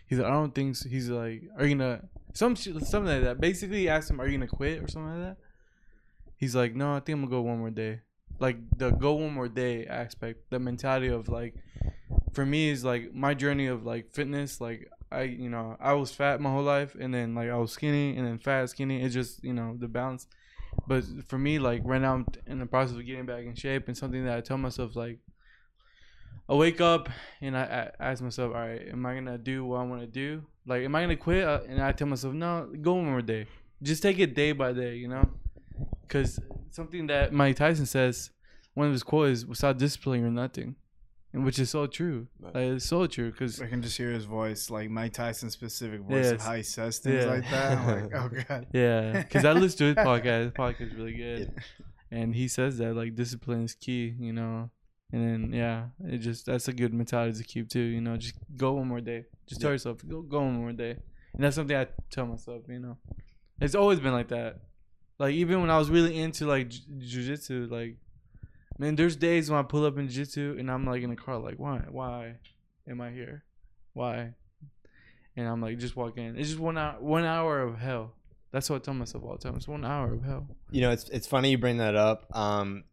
He's 0.07 0.19
like, 0.19 0.28
"I 0.28 0.32
don't 0.32 0.53
think." 0.53 0.76
So. 0.76 0.89
He's 0.89 1.09
like, 1.09 1.43
"Are 1.57 1.65
you 1.65 1.76
gonna 1.76 2.01
some 2.34 2.55
something 2.55 3.05
like 3.05 3.24
that?" 3.24 3.39
Basically, 3.39 3.80
he 3.80 3.89
asked 3.89 4.09
him, 4.09 4.19
"Are 4.19 4.28
you 4.28 4.38
gonna 4.38 4.47
quit 4.47 4.82
or 4.84 4.88
something 4.88 5.11
like 5.11 5.30
that?" 5.30 5.38
He's 6.36 6.55
like, 6.55 6.76
"No, 6.76 6.95
I 6.95 6.99
think 6.99 7.17
I'm 7.17 7.21
gonna 7.21 7.32
go 7.32 7.41
one 7.41 7.59
more 7.59 7.69
day." 7.69 8.01
like 8.39 8.57
the 8.78 8.91
go 8.91 9.13
one 9.13 9.34
more 9.34 9.47
day 9.47 9.86
aspect 9.86 10.49
the 10.49 10.59
mentality 10.59 11.07
of 11.07 11.30
like 11.30 11.55
for 12.34 12.45
me 12.45 12.69
is 12.69 12.84
like 12.84 13.13
my 13.13 13.34
journey 13.34 13.67
of 13.67 13.86
like 13.86 14.11
fitness 14.11 14.59
like 14.59 14.89
i 15.14 15.24
you 15.24 15.49
know 15.49 15.78
i 15.80 15.93
was 15.93 16.11
fat 16.11 16.41
my 16.41 16.51
whole 16.51 16.64
life 16.64 16.95
and 16.99 17.14
then 17.14 17.36
like 17.36 17.49
i 17.49 17.55
was 17.55 17.72
skinny 17.72 18.16
and 18.18 18.26
then 18.26 18.38
fat 18.38 18.70
skinny. 18.70 19.01
It's 19.01 19.14
just 19.14 19.43
you 19.43 19.53
know 19.53 19.76
the 19.78 19.88
balance. 19.88 20.28
But 20.88 21.03
for 21.28 21.38
me 21.38 21.59
like 21.59 21.82
right 21.86 22.01
now 22.01 22.16
i'm 22.16 22.26
in 22.47 22.59
the 22.59 22.66
process 22.66 22.95
of 22.95 23.05
getting 23.05 23.26
back 23.26 23.45
in 23.45 23.55
shape 23.55 23.88
and 23.88 23.97
something 23.97 24.26
that 24.26 24.38
i 24.38 24.41
tell 24.41 24.57
myself 24.57 24.95
like 24.95 25.20
i 26.49 26.53
wake 26.53 26.82
up 26.82 27.09
and 27.41 27.55
i, 27.55 27.91
I 27.99 28.09
ask 28.11 28.24
myself 28.24 28.53
all 28.55 28.61
right 28.61 28.82
am 28.89 29.05
i 29.05 29.14
gonna 29.14 29.38
do 29.38 29.66
what 29.66 29.78
i 29.82 29.84
want 29.84 30.01
to 30.01 30.07
do? 30.07 30.43
Like 30.66 30.84
am 30.84 30.95
i 30.95 31.01
gonna 31.01 31.16
quit? 31.16 31.43
Uh, 31.43 31.61
and 31.70 31.82
i 31.82 31.91
tell 31.91 32.07
myself 32.07 32.34
no 32.34 32.72
go 32.82 32.93
one 32.93 33.05
more 33.05 33.22
day. 33.22 33.45
Just 33.82 34.01
take 34.01 34.20
it 34.20 34.34
day 34.34 34.51
by 34.51 34.74
day 34.74 34.95
you 34.95 35.07
know? 35.07 35.30
Because 36.01 36.39
something 36.72 37.07
that 37.07 37.34
Mike 37.34 37.55
Tyson 37.55 37.86
says, 37.86 38.32
one 38.74 38.88
of 38.88 38.93
his 38.93 39.03
quotes 39.03 39.39
is, 39.39 39.45
"Without 39.45 39.78
discipline, 39.78 40.22
you're 40.22 40.30
nothing," 40.30 40.76
and 41.34 41.43
which 41.43 41.57
is 41.59 41.69
so 41.69 41.88
true. 41.88 42.27
Like, 42.39 42.55
it's 42.55 42.86
so 42.86 43.07
true 43.07 43.31
because 43.31 43.59
I 43.61 43.67
can 43.67 43.81
just 43.81 43.97
hear 43.97 44.11
his 44.11 44.25
voice, 44.25 44.69
like 44.69 44.89
Mike 44.89 45.13
Tyson 45.13 45.49
specific 45.49 46.01
voice 46.01 46.31
of 46.31 46.41
how 46.41 46.53
he 46.53 46.63
says 46.63 46.99
things 46.99 47.23
Yeah. 47.25 47.29
like 47.31 47.49
that. 47.49 47.77
I'm 47.77 48.03
like, 48.03 48.13
oh 48.15 48.29
god. 48.47 48.67
yeah, 48.73 49.23
because 49.23 49.43
I 49.45 49.53
listen 49.53 49.77
to 49.79 49.86
his 49.86 49.95
podcast. 50.07 50.43
His 50.43 50.51
podcast 50.51 50.81
is 50.91 50.93
really 50.95 51.13
good, 51.13 51.51
and 52.11 52.36
he 52.36 52.47
says 52.47 52.77
that 52.77 52.95
like 52.95 53.15
discipline 53.15 53.63
is 53.63 53.73
key, 53.75 54.13
you 54.19 54.34
know. 54.34 54.69
And 55.11 55.21
then 55.51 55.53
yeah, 55.53 55.88
it 56.05 56.19
just 56.19 56.45
that's 56.47 56.67
a 56.67 56.73
good 56.73 56.93
mentality 56.93 57.38
to 57.38 57.43
keep 57.43 57.69
too, 57.69 57.79
you 57.81 58.01
know. 58.01 58.17
Just 58.17 58.36
go 58.57 58.73
one 58.73 58.88
more 58.88 59.01
day. 59.01 59.25
Just 59.47 59.61
tell 59.61 59.69
Yeah. 59.69 59.73
yourself 59.75 59.97
go 60.07 60.21
go 60.21 60.39
one 60.41 60.53
more 60.55 60.71
day, 60.73 60.91
and 61.34 61.43
that's 61.43 61.55
something 61.55 61.75
I 61.77 61.88
tell 62.09 62.25
myself, 62.25 62.63
you 62.67 62.79
know. 62.79 62.97
It's 63.61 63.75
always 63.75 63.99
been 63.99 64.13
like 64.13 64.29
that. 64.29 64.59
Like 65.19 65.34
even 65.36 65.61
when 65.61 65.69
I 65.69 65.77
was 65.77 65.89
really 65.91 66.17
into 66.19 66.47
like 66.47 66.69
j- 66.69 66.81
jujitsu, 66.97 67.69
like 67.69 67.97
man, 68.78 68.95
there's 68.95 69.15
days 69.15 69.49
when 69.49 69.59
I 69.59 69.63
pull 69.63 69.86
up 69.86 69.97
in 69.97 70.07
jiu-jitsu 70.07 70.57
and 70.59 70.69
I'm 70.69 70.86
like 70.86 71.03
in 71.03 71.09
the 71.09 71.15
car, 71.15 71.38
like 71.38 71.57
why 71.57 71.82
why 71.89 72.36
am 72.88 73.01
I 73.01 73.11
here? 73.11 73.43
Why? 73.93 74.34
And 75.36 75.47
I'm 75.47 75.61
like 75.61 75.78
just 75.80 75.95
walk 75.95 76.17
in. 76.17 76.38
It's 76.38 76.49
just 76.49 76.59
one 76.59 76.78
hour 76.78 76.95
one 76.99 77.26
hour 77.26 77.61
of 77.61 77.80
hell. 77.80 78.13
That's 78.51 78.69
what 78.69 78.78
I 78.78 78.80
tell 78.80 78.93
myself 78.93 79.24
all 79.24 79.34
the 79.34 79.39
time. 79.39 79.55
It's 79.55 79.67
one 79.67 79.84
hour 79.84 80.13
of 80.13 80.24
hell. 80.24 80.47
You 80.71 80.82
know, 80.82 80.91
it's 80.91 81.09
it's 81.09 81.28
funny 81.28 81.51
you 81.51 81.57
bring 81.57 81.78
that 81.78 81.95
up. 81.95 82.36
Um, 82.36 82.84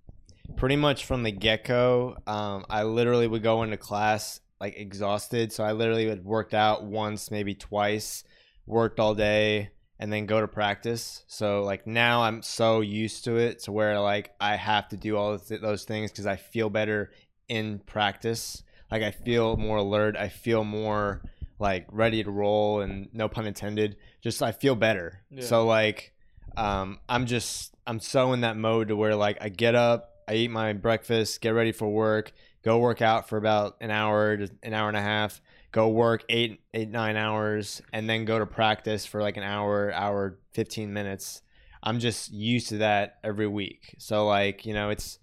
pretty 0.57 0.76
much 0.76 1.05
from 1.05 1.22
the 1.22 1.33
get 1.33 1.64
go, 1.64 2.16
um, 2.26 2.64
I 2.70 2.85
literally 2.85 3.26
would 3.26 3.43
go 3.43 3.62
into 3.62 3.76
class 3.76 4.41
like 4.61 4.76
exhausted. 4.76 5.53
So 5.53 5.64
I 5.64 5.72
literally 5.72 6.09
had 6.09 6.24
worked 6.24 6.55
out 6.55 6.85
once, 6.85 7.31
maybe 7.31 7.55
twice, 7.55 8.24
worked 8.66 9.01
all 9.01 9.14
day, 9.14 9.70
and 10.01 10.11
then 10.11 10.24
go 10.24 10.40
to 10.40 10.48
practice. 10.48 11.22
So 11.28 11.62
like 11.62 11.86
now 11.86 12.22
I'm 12.22 12.42
so 12.42 12.80
used 12.80 13.24
to 13.24 13.36
it 13.36 13.61
to 13.61 13.72
where 13.72 14.01
like 14.01 14.32
I 14.40 14.57
have 14.57 14.88
to 14.88 14.96
do 14.96 15.16
all 15.16 15.34
of 15.34 15.46
th- 15.46 15.61
those 15.61 15.84
things 15.84 16.11
because 16.11 16.26
I 16.26 16.36
feel 16.36 16.70
better 16.70 17.12
in 17.48 17.80
practice. 17.80 18.62
Like 18.90 19.03
I 19.03 19.11
feel 19.11 19.59
more 19.59 19.76
alert. 19.76 20.16
I 20.16 20.30
feel 20.30 20.64
more 20.64 21.20
like 21.59 21.86
ready 21.92 22.24
to 22.24 22.30
roll, 22.30 22.80
and 22.80 23.11
no 23.12 23.28
pun 23.28 23.46
intended. 23.46 23.96
Just 24.22 24.42
I 24.42 24.53
feel 24.53 24.74
better. 24.74 25.20
Yeah. 25.30 25.44
So 25.44 25.66
like 25.66 26.14
um, 26.57 26.98
I'm 27.07 27.26
just 27.26 27.74
I'm 27.86 28.01
so 28.01 28.32
in 28.32 28.40
that 28.40 28.57
mode 28.57 28.88
to 28.88 28.96
where 28.96 29.14
like 29.14 29.36
I 29.42 29.51
get 29.51 29.74
up, 29.74 30.14
I 30.26 30.34
eat 30.34 30.51
my 30.51 30.72
breakfast, 30.72 31.42
get 31.42 31.51
ready 31.51 31.72
for 31.72 31.88
work, 31.88 32.32
go 32.64 32.78
work 32.78 33.03
out 33.03 33.28
for 33.28 33.36
about 33.36 33.76
an 33.82 33.90
hour 33.90 34.32
an 34.62 34.72
hour 34.72 34.88
and 34.88 34.96
a 34.96 35.03
half, 35.03 35.42
go 35.73 35.89
work 35.89 36.25
eight 36.29 36.61
eight 36.75 36.91
nine 36.91 37.16
hours, 37.16 37.81
and 37.93 38.09
then 38.09 38.25
go 38.25 38.39
to 38.39 38.47
practice 38.47 39.07
for 39.07 39.21
like 39.23 39.37
an 39.37 39.43
hour 39.43 39.93
hour 39.93 40.39
fifteen 40.53 40.93
minutes. 40.93 41.43
I'm 41.83 41.99
just 41.99 42.31
used 42.33 42.68
to 42.71 42.79
that 42.79 43.18
every 43.25 43.47
week. 43.47 43.95
So 43.99 44.27
like 44.27 44.66
you 44.66 44.75
know 44.75 44.91
it's 44.91 45.18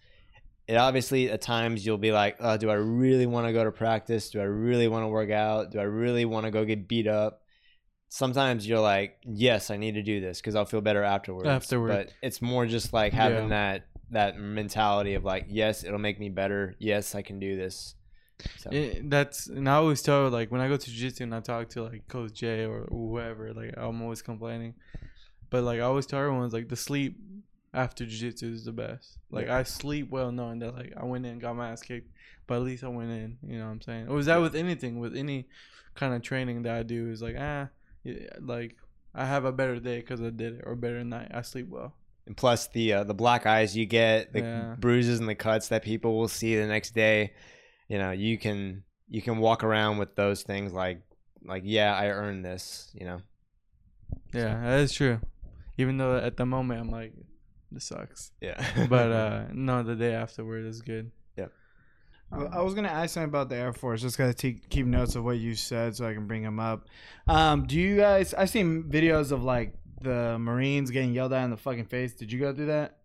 it 0.67 0.75
obviously 0.75 1.29
at 1.31 1.41
times 1.41 1.85
you'll 1.85 1.97
be 1.97 2.11
like, 2.11 2.35
oh, 2.41 2.57
do 2.57 2.69
I 2.69 2.73
really 2.73 3.25
want 3.25 3.47
to 3.47 3.53
go 3.53 3.63
to 3.63 3.71
practice? 3.71 4.29
Do 4.29 4.41
I 4.41 4.45
really 4.45 4.87
want 4.89 5.03
to 5.03 5.07
work 5.07 5.31
out? 5.31 5.71
Do 5.71 5.79
I 5.79 5.83
really 5.83 6.25
want 6.25 6.45
to 6.45 6.51
go 6.51 6.65
get 6.65 6.87
beat 6.89 7.07
up? 7.07 7.41
Sometimes 8.09 8.67
you're 8.67 8.79
like, 8.79 9.17
yes, 9.23 9.69
I 9.69 9.77
need 9.77 9.93
to 9.95 10.01
do 10.03 10.19
this 10.21 10.39
because 10.41 10.55
I'll 10.55 10.65
feel 10.65 10.81
better 10.81 11.03
afterwards. 11.03 11.47
Afterward. 11.47 11.87
but 11.89 12.13
it's 12.21 12.41
more 12.41 12.65
just 12.65 12.91
like 12.93 13.13
having 13.13 13.43
Yeah. 13.49 13.75
that 13.79 13.85
that 14.11 14.39
mentality 14.39 15.13
of 15.15 15.23
like, 15.25 15.45
yes, 15.49 15.83
it'll 15.83 15.99
make 15.99 16.19
me 16.19 16.29
better. 16.29 16.75
Yes, 16.79 17.15
I 17.15 17.21
can 17.21 17.39
do 17.39 17.55
this. 17.57 17.95
So, 18.57 18.69
It, 18.71 19.09
that's 19.09 19.47
and 19.47 19.67
I 19.69 19.75
always 19.75 20.01
tell 20.01 20.29
like 20.29 20.51
when 20.51 20.61
I 20.61 20.67
go 20.67 20.77
to 20.77 20.89
jiu-jitsu 20.89 21.23
and 21.23 21.33
I 21.35 21.39
talk 21.39 21.69
to 21.69 21.83
like 21.83 22.07
Coach 22.07 22.33
Jay 22.33 22.65
or 22.65 22.85
whoever, 22.89 23.53
like 23.53 23.73
I'm 23.77 24.01
always 24.01 24.21
complaining, 24.21 24.75
but 25.49 25.63
like 25.63 25.79
I 25.79 25.83
always 25.83 26.05
tell 26.05 26.19
everyone 26.19 26.49
like 26.49 26.69
the 26.69 26.75
sleep 26.75 27.17
after 27.73 28.05
jiu-jitsu 28.05 28.51
is 28.51 28.65
the 28.65 28.71
best. 28.71 29.17
Like 29.31 29.49
I 29.49 29.63
sleep 29.63 30.09
well 30.09 30.31
knowing 30.31 30.59
that 30.59 30.75
like 30.75 30.93
I 30.95 31.05
went 31.05 31.25
in 31.25 31.39
got 31.39 31.55
my 31.55 31.69
ass 31.71 31.81
kicked, 31.81 32.11
but 32.45 32.55
at 32.55 32.61
least 32.61 32.83
I 32.83 32.89
went 32.89 33.11
in. 33.11 33.37
You 33.43 33.59
know 33.59 33.65
what 33.65 33.71
I'm 33.71 33.81
saying? 33.81 34.07
Or 34.07 34.15
was 34.15 34.27
that 34.27 34.37
with 34.37 34.55
anything 34.55 34.99
with 34.99 35.15
any 35.15 35.47
kind 35.95 36.13
of 36.13 36.21
training 36.21 36.61
that 36.63 36.75
I 36.75 36.83
do 36.83 37.09
is 37.09 37.21
like 37.21 37.35
ah 37.39 37.69
yeah, 38.03 38.29
like 38.39 38.75
I 39.15 39.25
have 39.25 39.45
a 39.45 39.51
better 39.51 39.79
day 39.79 39.99
because 39.99 40.21
I 40.21 40.29
did 40.29 40.53
it 40.57 40.61
or 40.63 40.75
better 40.75 41.03
night. 41.03 41.31
I 41.33 41.41
sleep 41.41 41.69
well. 41.69 41.95
and 42.27 42.37
plus 42.37 42.67
the 42.67 42.93
uh, 42.93 43.03
the 43.03 43.15
black 43.15 43.45
eyes 43.47 43.75
you 43.75 43.85
get, 43.87 44.31
the 44.33 44.41
Yeah. 44.41 44.75
bruises 44.77 45.19
and 45.19 45.27
the 45.27 45.35
cuts 45.35 45.69
that 45.69 45.81
people 45.83 46.17
will 46.19 46.27
see 46.27 46.55
the 46.55 46.67
next 46.67 46.93
day. 46.93 47.33
You 47.87 47.97
know, 47.99 48.11
you 48.11 48.37
can 48.37 48.83
you 49.09 49.21
can 49.21 49.37
walk 49.37 49.63
around 49.63 49.97
with 49.97 50.15
those 50.15 50.43
things 50.43 50.73
like 50.73 51.01
like 51.43 51.63
yeah, 51.65 51.95
I 51.95 52.07
earned 52.07 52.43
this. 52.43 52.91
You 52.93 53.05
know. 53.05 53.21
Yeah, 54.33 54.61
that 54.61 54.79
is 54.79 54.93
true. 54.93 55.19
Even 55.77 55.97
though 55.97 56.17
at 56.17 56.37
the 56.37 56.45
moment 56.45 56.81
I'm 56.81 56.89
like 56.89 57.13
this 57.71 57.85
sucks. 57.85 58.31
Yeah. 58.41 58.87
but 58.89 59.11
uh 59.11 59.43
no 59.53 59.83
the 59.83 59.95
day 59.95 60.13
afterward 60.13 60.65
is 60.65 60.81
good 60.81 61.11
Yep. 61.37 61.51
I 62.31 62.37
I 62.37 62.61
was 62.61 62.73
gonna 62.73 62.87
ask 62.87 63.13
something 63.13 63.29
about 63.29 63.49
the 63.49 63.55
Air 63.55 63.73
Force. 63.73 64.01
Just 64.01 64.17
gotta 64.17 64.33
te- 64.33 64.61
keep 64.69 64.85
notes 64.85 65.15
of 65.15 65.23
what 65.23 65.37
you 65.37 65.55
said 65.55 65.95
so 65.95 66.07
I 66.07 66.13
can 66.13 66.27
bring 66.27 66.43
them 66.43 66.59
up. 66.59 66.87
Um, 67.27 67.65
do 67.65 67.79
you 67.79 67.97
guys? 67.97 68.33
i've 68.33 68.49
seen 68.49 68.83
videos 68.83 69.31
of 69.31 69.43
like 69.43 69.75
the 70.01 70.37
Marines 70.39 70.91
getting 70.91 71.13
yelled 71.13 71.33
at 71.33 71.43
in 71.43 71.51
the 71.51 71.57
fucking 71.57 71.85
face. 71.85 72.13
Did 72.13 72.31
you 72.31 72.39
go 72.39 72.53
through 72.53 72.67
that 72.67 72.96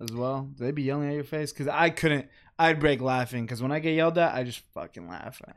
as 0.00 0.12
well? 0.12 0.50
Did 0.56 0.66
they 0.66 0.70
be 0.72 0.82
yelling 0.82 1.08
at 1.08 1.14
your 1.14 1.24
face? 1.24 1.52
Because 1.52 1.68
I 1.68 1.90
couldn't. 1.90 2.28
I'd 2.58 2.80
break 2.80 3.00
laughing 3.00 3.44
because 3.44 3.62
when 3.62 3.70
I 3.70 3.78
get 3.78 3.94
yelled 3.94 4.18
at, 4.18 4.34
I 4.34 4.42
just 4.42 4.60
fucking 4.74 5.08
laugh. 5.08 5.40
Like, 5.46 5.56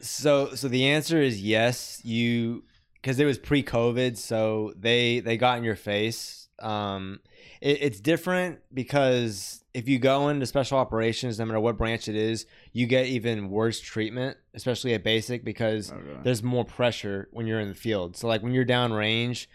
So 0.00 0.54
so 0.54 0.68
the 0.68 0.86
answer 0.86 1.20
is 1.20 1.40
yes. 1.40 2.00
You 2.04 2.64
because 2.94 3.18
it 3.20 3.24
was 3.24 3.38
pre-COVID, 3.38 4.16
so 4.16 4.72
they 4.76 5.20
they 5.20 5.36
got 5.36 5.58
in 5.58 5.64
your 5.64 5.76
face. 5.76 6.48
Um, 6.58 7.20
it, 7.60 7.78
it's 7.82 8.00
different 8.00 8.60
because 8.72 9.64
if 9.74 9.88
you 9.88 9.98
go 9.98 10.28
into 10.28 10.46
special 10.46 10.78
operations, 10.78 11.38
no 11.38 11.44
matter 11.44 11.60
what 11.60 11.76
branch 11.76 12.08
it 12.08 12.16
is, 12.16 12.46
you 12.72 12.86
get 12.86 13.06
even 13.06 13.50
worse 13.50 13.78
treatment, 13.78 14.38
especially 14.54 14.94
at 14.94 15.04
basic 15.04 15.44
because 15.44 15.92
okay. 15.92 16.20
there's 16.22 16.42
more 16.42 16.64
pressure 16.64 17.28
when 17.30 17.46
you're 17.46 17.60
in 17.60 17.68
the 17.68 17.74
field. 17.74 18.16
So 18.16 18.26
like 18.26 18.42
when 18.42 18.54
you're 18.54 18.64
down 18.64 18.92
range, 18.92 19.48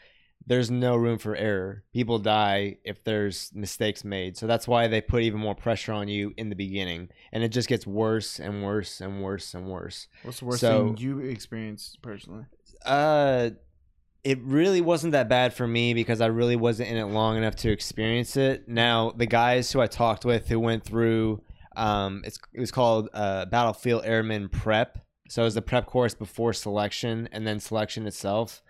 there's 0.45 0.71
no 0.71 0.95
room 0.95 1.17
for 1.17 1.35
error. 1.35 1.83
People 1.93 2.19
die 2.19 2.77
if 2.83 3.03
there's 3.03 3.51
mistakes 3.53 4.03
made. 4.03 4.37
So 4.37 4.47
that's 4.47 4.67
why 4.67 4.87
they 4.87 5.01
put 5.01 5.23
even 5.23 5.39
more 5.39 5.55
pressure 5.55 5.93
on 5.93 6.07
you 6.07 6.33
in 6.37 6.49
the 6.49 6.55
beginning, 6.55 7.09
and 7.31 7.43
it 7.43 7.49
just 7.49 7.67
gets 7.67 7.85
worse 7.85 8.39
and 8.39 8.63
worse 8.63 9.01
and 9.01 9.21
worse 9.21 9.53
and 9.53 9.67
worse. 9.67 10.07
what's 10.23 10.39
the 10.39 10.45
worst 10.45 10.61
so- 10.61 10.87
thing 10.87 10.97
you 10.97 11.19
experienced 11.19 12.01
personally? 12.01 12.45
Uh, 12.85 13.51
it 14.23 14.39
really 14.41 14.81
wasn't 14.81 15.13
that 15.13 15.29
bad 15.29 15.53
for 15.53 15.67
me 15.67 15.93
because 15.93 16.21
I 16.21 16.27
really 16.27 16.55
wasn't 16.55 16.89
in 16.89 16.97
it 16.97 17.05
long 17.05 17.37
enough 17.37 17.55
to 17.57 17.71
experience 17.71 18.37
it. 18.37 18.67
Now, 18.67 19.11
the 19.11 19.25
guys 19.25 19.71
who 19.71 19.81
I 19.81 19.87
talked 19.87 20.25
with 20.25 20.47
who 20.47 20.59
went 20.59 20.83
through, 20.83 21.41
um, 21.75 22.21
it's 22.25 22.39
it 22.53 22.59
was 22.59 22.71
called 22.71 23.09
uh, 23.13 23.45
Battlefield 23.45 24.03
Airman 24.05 24.49
Prep. 24.49 24.99
So 25.29 25.43
it 25.43 25.45
was 25.45 25.55
the 25.55 25.61
prep 25.61 25.85
course 25.85 26.13
before 26.13 26.51
selection 26.51 27.29
and 27.31 27.47
then 27.47 27.59
selection 27.59 28.05
itself. 28.05 28.61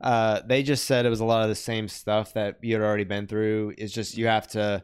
Uh, 0.00 0.40
they 0.46 0.62
just 0.62 0.84
said 0.84 1.04
it 1.04 1.10
was 1.10 1.20
a 1.20 1.24
lot 1.24 1.42
of 1.42 1.48
the 1.48 1.54
same 1.54 1.88
stuff 1.88 2.32
that 2.34 2.58
you 2.62 2.74
had 2.74 2.82
already 2.82 3.04
been 3.04 3.26
through. 3.26 3.74
It's 3.76 3.92
just 3.92 4.16
you 4.16 4.26
have 4.26 4.48
to 4.48 4.82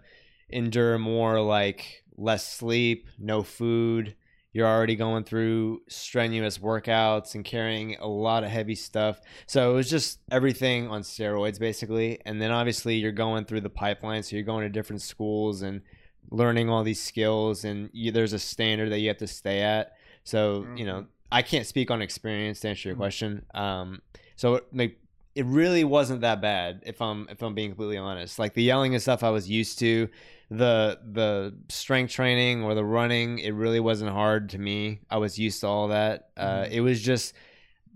endure 0.50 0.98
more 0.98 1.40
like 1.40 2.04
less 2.16 2.46
sleep, 2.52 3.06
no 3.18 3.42
food. 3.42 4.14
You're 4.52 4.66
already 4.66 4.96
going 4.96 5.24
through 5.24 5.82
strenuous 5.88 6.56
workouts 6.58 7.34
and 7.34 7.44
carrying 7.44 7.96
a 7.96 8.06
lot 8.06 8.42
of 8.42 8.50
heavy 8.50 8.74
stuff. 8.74 9.20
So 9.46 9.70
it 9.70 9.74
was 9.74 9.90
just 9.90 10.18
everything 10.30 10.88
on 10.88 11.02
steroids, 11.02 11.58
basically. 11.58 12.20
And 12.24 12.40
then 12.40 12.50
obviously 12.50 12.96
you're 12.96 13.12
going 13.12 13.44
through 13.44 13.60
the 13.60 13.68
pipeline. 13.70 14.22
So 14.22 14.34
you're 14.36 14.46
going 14.46 14.62
to 14.62 14.70
different 14.70 15.02
schools 15.02 15.60
and 15.60 15.82
learning 16.30 16.70
all 16.70 16.84
these 16.84 17.02
skills. 17.02 17.64
And 17.64 17.90
you, 17.92 18.10
there's 18.12 18.32
a 18.32 18.38
standard 18.38 18.90
that 18.92 19.00
you 19.00 19.08
have 19.08 19.18
to 19.18 19.26
stay 19.26 19.60
at. 19.60 19.92
So, 20.24 20.66
you 20.74 20.86
know, 20.86 21.06
I 21.30 21.42
can't 21.42 21.66
speak 21.66 21.90
on 21.90 22.00
experience 22.00 22.60
to 22.60 22.68
answer 22.68 22.88
your 22.88 22.96
Mhm. 22.96 23.00
question. 23.00 23.44
Um, 23.54 24.00
so 24.36 24.62
like, 24.72 24.98
it 25.36 25.44
really 25.44 25.84
wasn't 25.84 26.22
that 26.22 26.40
bad 26.40 26.82
if 26.86 27.00
I'm 27.00 27.28
if 27.28 27.42
I'm 27.42 27.54
being 27.54 27.70
completely 27.70 27.98
honest. 27.98 28.38
Like 28.38 28.54
the 28.54 28.62
yelling 28.62 28.94
and 28.94 29.02
stuff 29.02 29.22
I 29.22 29.30
was 29.30 29.48
used 29.48 29.78
to, 29.80 30.08
the 30.50 30.98
the 31.12 31.54
strength 31.68 32.12
training 32.12 32.64
or 32.64 32.74
the 32.74 32.84
running, 32.84 33.38
it 33.38 33.50
really 33.52 33.78
wasn't 33.80 34.10
hard 34.10 34.48
to 34.50 34.58
me. 34.58 35.00
I 35.10 35.18
was 35.18 35.38
used 35.38 35.60
to 35.60 35.66
all 35.68 35.88
that. 35.88 36.30
Uh, 36.36 36.64
Mhm. 36.64 36.70
it 36.70 36.80
was 36.80 37.02
just 37.02 37.34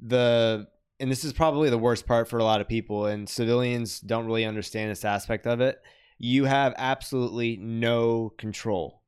the 0.03 0.69
and 1.01 1.11
this 1.11 1.25
is 1.25 1.33
probably 1.33 1.71
the 1.71 1.79
worst 1.79 2.07
part 2.07 2.29
for 2.29 2.39
a 2.39 2.45
lot 2.45 2.61
of 2.61 2.69
people 2.69 3.07
and 3.07 3.27
civilians 3.27 4.01
don't 4.01 4.27
really 4.27 4.45
understand 4.45 4.91
this 4.91 5.05
aspect 5.05 5.47
of 5.47 5.63
it. 5.63 5.81
You 6.19 6.45
have 6.45 6.75
absolutely 6.77 7.57
no 7.57 8.35
control. 8.37 9.01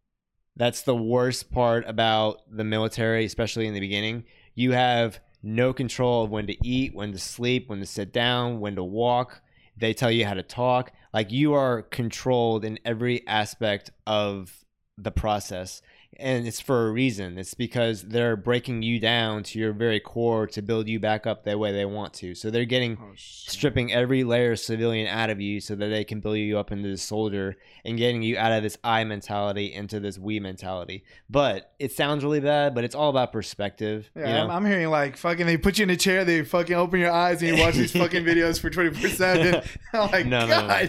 That's 0.56 0.82
the 0.82 0.96
worst 0.96 1.50
part 1.52 1.86
about 1.86 2.40
the 2.50 2.64
military, 2.64 3.26
especially 3.26 3.66
in 3.66 3.74
the 3.74 3.80
beginning. 3.80 4.24
You 4.54 4.72
have 4.72 5.20
no 5.42 5.72
control 5.72 6.24
of 6.24 6.30
when 6.30 6.46
to 6.46 6.66
eat, 6.66 6.94
when 6.94 7.12
to 7.12 7.18
sleep, 7.18 7.68
when 7.68 7.80
to 7.80 7.86
sit 7.86 8.12
down, 8.12 8.60
when 8.60 8.76
to 8.76 8.84
walk. 8.84 9.42
They 9.76 9.94
tell 9.94 10.10
you 10.10 10.24
how 10.24 10.34
to 10.34 10.42
talk. 10.42 10.92
Like 11.12 11.32
you 11.32 11.54
are 11.54 11.82
controlled 11.82 12.64
in 12.64 12.78
every 12.84 13.26
aspect 13.26 13.90
of 14.06 14.64
the 14.96 15.10
process. 15.10 15.82
And 16.18 16.46
it's 16.46 16.60
for 16.60 16.88
a 16.88 16.92
reason. 16.92 17.38
It's 17.38 17.54
because 17.54 18.02
they're 18.02 18.36
breaking 18.36 18.82
you 18.82 19.00
down 19.00 19.42
to 19.44 19.58
your 19.58 19.72
very 19.72 19.98
core 19.98 20.46
to 20.48 20.62
build 20.62 20.86
you 20.88 21.00
back 21.00 21.26
up 21.26 21.44
the 21.44 21.56
way 21.56 21.72
they 21.72 21.84
want 21.84 22.12
to. 22.14 22.34
So 22.34 22.50
they're 22.50 22.64
getting 22.64 22.98
Oh, 23.00 23.12
stripping 23.16 23.92
every 23.92 24.22
layer 24.22 24.52
of 24.52 24.60
civilian 24.60 25.06
out 25.06 25.30
of 25.30 25.40
you 25.40 25.60
so 25.60 25.74
that 25.74 25.88
they 25.88 26.04
can 26.04 26.20
build 26.20 26.36
you 26.36 26.58
up 26.58 26.70
into 26.70 26.88
this 26.88 27.02
soldier 27.02 27.56
and 27.84 27.96
getting 27.96 28.22
you 28.22 28.36
out 28.36 28.52
of 28.52 28.62
this 28.62 28.76
I 28.84 29.04
mentality 29.04 29.72
into 29.72 30.00
this 30.00 30.18
we 30.18 30.38
mentality. 30.40 31.04
But 31.30 31.72
it 31.78 31.92
sounds 31.92 32.22
really 32.24 32.40
bad, 32.40 32.74
but 32.74 32.84
it's 32.84 32.94
all 32.94 33.10
about 33.10 33.32
perspective. 33.32 34.10
Yeah, 34.14 34.26
you 34.26 34.32
know? 34.34 34.44
I'm, 34.44 34.50
I'm 34.50 34.66
hearing 34.66 34.88
like 34.90 35.16
fucking. 35.16 35.46
They 35.46 35.56
put 35.56 35.78
you 35.78 35.84
in 35.84 35.90
a 35.90 35.96
chair. 35.96 36.24
They 36.24 36.44
fucking 36.44 36.76
open 36.76 37.00
your 37.00 37.10
eyes 37.10 37.42
and 37.42 37.56
you 37.56 37.62
watch 37.62 37.74
these 37.74 37.92
fucking 37.92 38.24
videos 38.26 38.60
for 38.60 38.70
24 38.70 39.08
seven. 39.10 39.62
I'm 39.92 40.10
like, 40.10 40.26
No, 40.26 40.46
no, 40.46 40.66
no. 40.66 40.88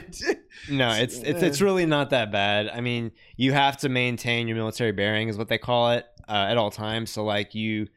God. 0.68 0.76
No, 0.76 0.90
it's 0.92 1.18
it's 1.18 1.42
it's 1.44 1.62
really 1.62 1.86
not 1.86 2.10
that 2.12 2.32
bad. 2.32 2.70
I 2.70 2.82
mean, 2.82 3.12
you 3.38 3.52
have 3.54 3.78
to 3.78 3.90
maintain 3.90 4.48
your 4.48 4.56
military 4.58 4.92
bearing, 4.92 5.28
is 5.30 5.38
what 5.38 5.48
they 5.50 5.58
call 5.58 5.92
it, 5.92 6.06
uh, 6.28 6.48
at 6.50 6.58
all 6.58 6.72
times. 6.72 7.12
So 7.12 7.24
like 7.24 7.54
you, 7.56 7.88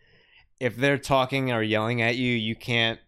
if 0.60 0.76
they're 0.76 0.98
talking 0.98 1.52
or 1.52 1.62
yelling 1.62 2.02
at 2.02 2.16
you, 2.16 2.32
you 2.32 2.56
can't 2.56 2.98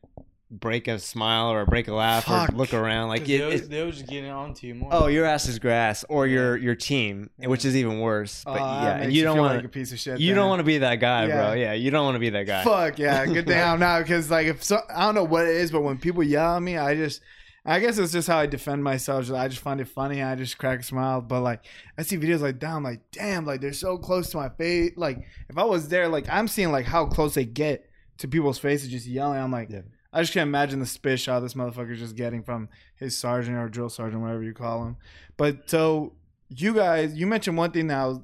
break 0.50 0.88
a 0.88 0.98
smile 0.98 1.50
or 1.50 1.66
break 1.66 1.88
a 1.88 1.92
laugh 1.94 2.24
Fuck. 2.24 2.48
or 2.48 2.56
look 2.56 2.72
around. 2.72 3.08
like 3.08 3.28
it, 3.28 3.38
they, 3.38 3.44
was, 3.44 3.60
it- 3.62 3.70
they 3.70 3.84
was 3.84 3.96
just 3.98 4.08
getting 4.08 4.30
on 4.30 4.54
to 4.54 4.66
you 4.66 4.74
more. 4.76 4.88
oh, 4.92 5.06
your 5.08 5.26
ass 5.26 5.46
is 5.46 5.58
grass, 5.58 6.04
or 6.08 6.26
Yeah. 6.26 6.34
your 6.34 6.56
your 6.56 6.74
team, 6.74 7.28
which 7.38 7.64
is 7.64 7.76
even 7.76 8.00
worse. 8.00 8.44
But 8.44 8.52
Oh, 8.52 8.54
that 8.56 8.82
yeah, 8.98 9.02
and 9.04 9.12
you 9.12 9.24
don't 9.24 9.36
want 9.38 9.56
like 9.56 9.64
a 9.64 9.68
piece 9.68 9.92
of 9.92 9.98
shit. 9.98 10.20
you 10.20 10.28
then. 10.28 10.36
don't 10.36 10.48
want 10.48 10.60
to 10.60 10.64
be 10.64 10.78
that 10.78 10.96
guy, 10.96 11.26
bro. 11.26 11.52
Yeah. 11.52 11.54
Yeah, 11.54 11.72
you 11.74 11.90
don't 11.90 12.04
want 12.04 12.14
to 12.14 12.20
be 12.20 12.30
that 12.30 12.44
guy. 12.46 12.64
Fuck 12.64 12.98
yeah, 12.98 13.26
good 13.26 13.46
thing 13.46 13.60
I'm 13.62 13.80
not 13.80 14.02
because 14.04 14.30
like 14.30 14.46
if 14.46 14.62
so, 14.64 14.80
I 14.94 15.04
don't 15.04 15.14
know 15.16 15.24
what 15.24 15.46
it 15.46 15.56
is, 15.56 15.70
but 15.70 15.82
when 15.82 15.98
people 15.98 16.22
yell 16.22 16.56
at 16.56 16.62
me, 16.62 16.76
I 16.78 16.94
just. 16.94 17.20
I 17.68 17.80
guess 17.80 17.98
it's 17.98 18.12
just 18.12 18.28
how 18.28 18.38
I 18.38 18.46
defend 18.46 18.82
myself. 18.82 19.30
I 19.30 19.46
just 19.46 19.60
find 19.60 19.78
it 19.80 19.88
funny. 19.88 20.22
I 20.22 20.34
just 20.36 20.56
crack 20.56 20.80
a 20.80 20.82
smile. 20.82 21.20
But 21.20 21.42
like, 21.42 21.66
I 21.98 22.02
see 22.02 22.16
videos 22.16 22.40
like 22.40 22.60
that. 22.60 22.70
I'm 22.70 22.82
like, 22.82 23.02
damn, 23.12 23.44
like 23.44 23.60
they're 23.60 23.74
so 23.74 23.98
close 23.98 24.30
to 24.30 24.38
my 24.38 24.48
face. 24.48 24.92
Like, 24.96 25.18
if 25.50 25.58
I 25.58 25.64
was 25.64 25.88
there, 25.88 26.08
like 26.08 26.26
I'm 26.30 26.48
seeing 26.48 26.72
like 26.72 26.86
how 26.86 27.04
close 27.04 27.34
they 27.34 27.44
get 27.44 27.88
to 28.18 28.28
people's 28.28 28.58
faces, 28.58 28.88
just 28.88 29.06
yelling. 29.06 29.38
I'm 29.38 29.52
like, 29.52 29.68
Yeah. 29.70 29.82
I 30.12 30.22
just 30.22 30.32
can't 30.32 30.48
imagine 30.48 30.80
the 30.80 30.86
spit 30.86 31.20
shot 31.20 31.40
this 31.40 31.52
motherfucker's 31.52 31.98
just 31.98 32.16
getting 32.16 32.42
from 32.42 32.70
his 32.96 33.16
sergeant 33.16 33.58
or 33.58 33.68
drill 33.68 33.90
sergeant, 33.90 34.22
whatever 34.22 34.42
you 34.42 34.54
call 34.54 34.86
him. 34.86 34.96
But 35.36 35.68
so 35.68 36.14
you 36.48 36.72
guys, 36.72 37.14
you 37.14 37.26
mentioned 37.26 37.58
one 37.58 37.72
thing 37.72 37.88
that 37.88 38.04
was, 38.04 38.20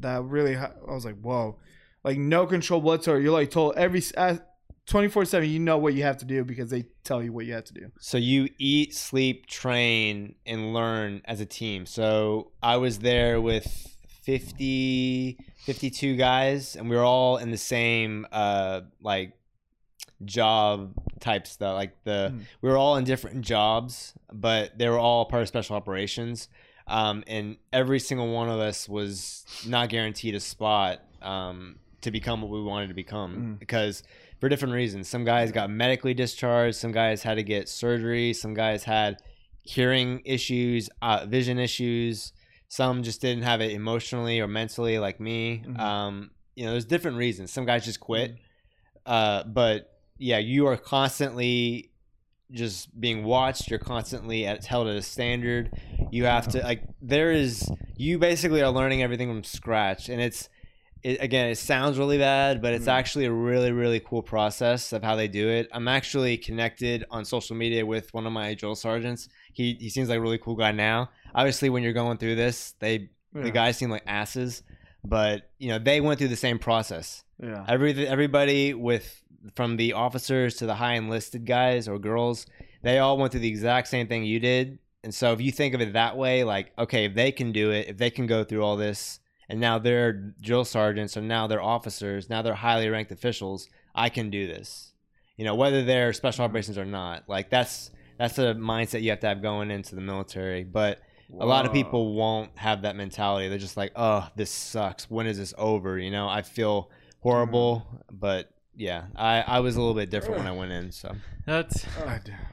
that 0.00 0.24
really 0.24 0.56
I 0.56 0.70
was 0.86 1.04
like, 1.04 1.20
whoa, 1.20 1.58
like 2.02 2.16
no 2.16 2.46
control 2.46 2.80
whatsoever. 2.80 3.20
You're 3.20 3.32
like 3.32 3.50
told 3.50 3.76
every 3.76 4.00
twenty 4.86 5.08
four 5.08 5.24
seven. 5.24 5.48
You 5.50 5.58
know 5.58 5.78
what 5.78 5.94
you 5.94 6.02
have 6.04 6.16
to 6.18 6.24
do 6.24 6.44
because 6.44 6.70
they 6.70 6.84
tell 7.04 7.22
you 7.22 7.32
what 7.32 7.46
you 7.46 7.54
have 7.54 7.64
to 7.64 7.74
do. 7.74 7.90
So 8.00 8.18
you 8.18 8.48
eat, 8.58 8.94
sleep, 8.94 9.46
train, 9.46 10.34
and 10.46 10.72
learn 10.72 11.22
as 11.24 11.40
a 11.40 11.46
team. 11.46 11.86
So 11.86 12.52
I 12.62 12.76
was 12.76 12.98
there 13.00 13.40
with 13.40 13.66
50, 14.22 15.38
52 15.64 16.16
guys, 16.16 16.76
and 16.76 16.88
we 16.90 16.96
were 16.96 17.04
all 17.04 17.36
in 17.36 17.50
the 17.50 17.56
same 17.56 18.26
uh, 18.32 18.82
like 19.00 19.32
job 20.24 20.94
type 21.20 21.46
stuff. 21.46 21.74
Like 21.74 22.02
the 22.04 22.30
Hmm. 22.30 22.38
we 22.62 22.68
were 22.70 22.76
all 22.76 22.96
in 22.96 23.04
different 23.04 23.42
jobs, 23.42 24.14
but 24.32 24.78
they 24.78 24.88
were 24.88 24.98
all 24.98 25.24
part 25.26 25.42
of 25.42 25.48
special 25.48 25.76
operations. 25.76 26.48
Um, 26.88 27.24
and 27.26 27.56
every 27.72 27.98
single 27.98 28.32
one 28.32 28.48
of 28.48 28.60
us 28.60 28.88
was 28.88 29.44
not 29.66 29.88
guaranteed 29.88 30.34
a 30.36 30.40
spot 30.40 31.02
um, 31.20 31.76
to 32.02 32.10
become 32.12 32.42
what 32.42 32.50
we 32.50 32.62
wanted 32.62 32.88
to 32.88 32.94
become 32.94 33.36
Mm. 33.36 33.58
because 33.58 34.02
for 34.40 34.48
different 34.48 34.74
reasons. 34.74 35.08
Some 35.08 35.24
guys 35.24 35.52
got 35.52 35.70
medically 35.70 36.14
discharged. 36.14 36.76
Some 36.76 36.92
guys 36.92 37.22
had 37.22 37.34
to 37.34 37.42
get 37.42 37.68
surgery. 37.68 38.32
Some 38.32 38.54
guys 38.54 38.84
had 38.84 39.18
hearing 39.62 40.22
issues, 40.24 40.88
uh, 41.02 41.26
vision 41.26 41.58
issues. 41.58 42.32
Some 42.68 43.02
just 43.02 43.20
didn't 43.20 43.44
have 43.44 43.60
it 43.60 43.70
emotionally 43.72 44.40
or 44.40 44.46
mentally, 44.48 44.98
like 44.98 45.20
me. 45.20 45.62
Mhm. 45.66 45.78
Um, 45.78 46.30
you 46.54 46.64
know, 46.64 46.72
there's 46.72 46.84
different 46.84 47.16
reasons. 47.16 47.52
Some 47.52 47.64
guys 47.64 47.84
just 47.84 48.00
quit. 48.00 48.36
Uh, 49.04 49.44
but 49.44 49.92
yeah, 50.18 50.38
you 50.38 50.66
are 50.66 50.76
constantly 50.76 51.90
just 52.50 52.98
being 52.98 53.24
watched. 53.24 53.68
You're 53.70 53.78
constantly 53.78 54.46
at, 54.46 54.64
held 54.64 54.88
at 54.88 54.96
a 54.96 55.02
standard. 55.02 55.70
You 56.10 56.24
have 56.24 56.48
to 56.48 56.60
like 56.60 56.82
there 57.00 57.32
is 57.32 57.68
you 57.96 58.18
basically 58.18 58.62
are 58.62 58.70
learning 58.70 59.02
everything 59.02 59.28
from 59.28 59.44
scratch, 59.44 60.08
and 60.08 60.20
it's 60.20 60.48
it, 61.02 61.20
again 61.20 61.48
it 61.48 61.56
sounds 61.58 61.98
really 61.98 62.18
bad, 62.18 62.60
but 62.62 62.72
it's 62.74 62.86
Mm. 62.86 62.92
actually 62.92 63.24
a 63.26 63.32
really 63.32 63.72
really 63.72 64.00
cool 64.00 64.22
process 64.22 64.92
of 64.92 65.02
how 65.02 65.14
they 65.16 65.28
do 65.28 65.48
it. 65.48 65.68
I'm 65.72 65.88
actually 65.88 66.36
connected 66.38 67.04
on 67.10 67.24
social 67.24 67.54
media 67.56 67.84
with 67.86 68.12
one 68.14 68.26
of 68.26 68.32
my 68.32 68.54
drill 68.54 68.74
sergeants. 68.74 69.28
He 69.52 69.76
he 69.80 69.88
seems 69.90 70.08
like 70.08 70.18
a 70.18 70.20
really 70.20 70.38
cool 70.38 70.56
guy 70.56 70.72
now. 70.72 71.10
Obviously, 71.34 71.68
when 71.70 71.82
you're 71.82 71.92
going 71.92 72.18
through 72.18 72.34
this, 72.36 72.74
they 72.80 73.10
Yeah. 73.34 73.42
the 73.42 73.50
guys 73.50 73.76
seem 73.76 73.90
like 73.90 74.02
asses, 74.06 74.62
but 75.04 75.50
you 75.58 75.68
know 75.68 75.78
they 75.78 76.00
went 76.00 76.18
through 76.18 76.28
the 76.28 76.36
same 76.36 76.58
process. 76.58 77.24
Yeah. 77.42 77.64
Every 77.68 78.06
everybody 78.08 78.72
with 78.74 79.22
from 79.54 79.76
the 79.76 79.92
officers 79.92 80.56
to 80.56 80.66
the 80.66 80.74
high 80.74 80.94
enlisted 80.94 81.44
guys 81.46 81.86
or 81.86 81.98
girls, 81.98 82.46
they 82.82 82.98
all 82.98 83.16
went 83.18 83.30
through 83.32 83.42
the 83.42 83.48
exact 83.48 83.86
same 83.88 84.08
thing 84.08 84.24
you 84.24 84.40
did. 84.40 84.78
And 85.04 85.14
so 85.14 85.32
if 85.32 85.40
you 85.40 85.52
think 85.52 85.72
of 85.74 85.80
it 85.80 85.92
that 85.92 86.16
way, 86.16 86.42
like 86.42 86.72
okay, 86.78 87.04
if 87.04 87.14
they 87.14 87.30
can 87.30 87.52
do 87.52 87.70
it, 87.70 87.86
if 87.88 87.96
they 87.98 88.10
can 88.10 88.26
go 88.26 88.42
through 88.42 88.64
all 88.64 88.76
this, 88.76 89.20
and 89.48 89.60
now 89.60 89.78
they're 89.78 90.12
drill 90.12 90.64
sergeants, 90.64 91.16
or 91.16 91.22
now 91.22 91.46
they're 91.46 91.62
officers, 91.62 92.28
now 92.28 92.42
they're 92.42 92.54
highly 92.54 92.88
ranked 92.88 93.12
officials, 93.12 93.68
I 93.94 94.08
can 94.08 94.30
do 94.30 94.46
this. 94.46 94.92
You 95.36 95.44
know, 95.44 95.54
whether 95.54 95.84
they're 95.84 96.12
special 96.12 96.44
operations 96.44 96.78
or 96.78 96.84
not, 96.84 97.24
like 97.28 97.50
that's 97.50 97.90
that's 98.18 98.38
a 98.38 98.54
mindset 98.54 99.02
you 99.02 99.10
have 99.10 99.20
to 99.20 99.26
have 99.26 99.42
going 99.42 99.70
into 99.70 99.94
the 99.94 100.00
military. 100.00 100.64
But 100.64 101.00
a 101.38 101.44
lot 101.44 101.66
of 101.66 101.72
people 101.72 102.14
won't 102.14 102.56
have 102.56 102.82
that 102.82 102.96
mentality. 102.96 103.48
They're 103.48 103.58
just 103.58 103.76
like, 103.76 103.92
oh, 103.96 104.28
this 104.36 104.50
sucks. 104.50 105.10
When 105.10 105.26
is 105.26 105.38
this 105.38 105.52
over? 105.58 105.98
You 105.98 106.10
know, 106.10 106.28
I 106.28 106.42
feel 106.42 106.90
horrible, 107.20 107.86
but 108.10 108.48
yeah, 108.74 109.06
I, 109.16 109.40
I 109.40 109.60
was 109.60 109.76
a 109.76 109.80
little 109.80 109.94
bit 109.94 110.10
different 110.10 110.38
when 110.38 110.46
I 110.46 110.52
went 110.52 110.72
in. 110.72 110.92
So 110.92 111.14
That's 111.46 111.84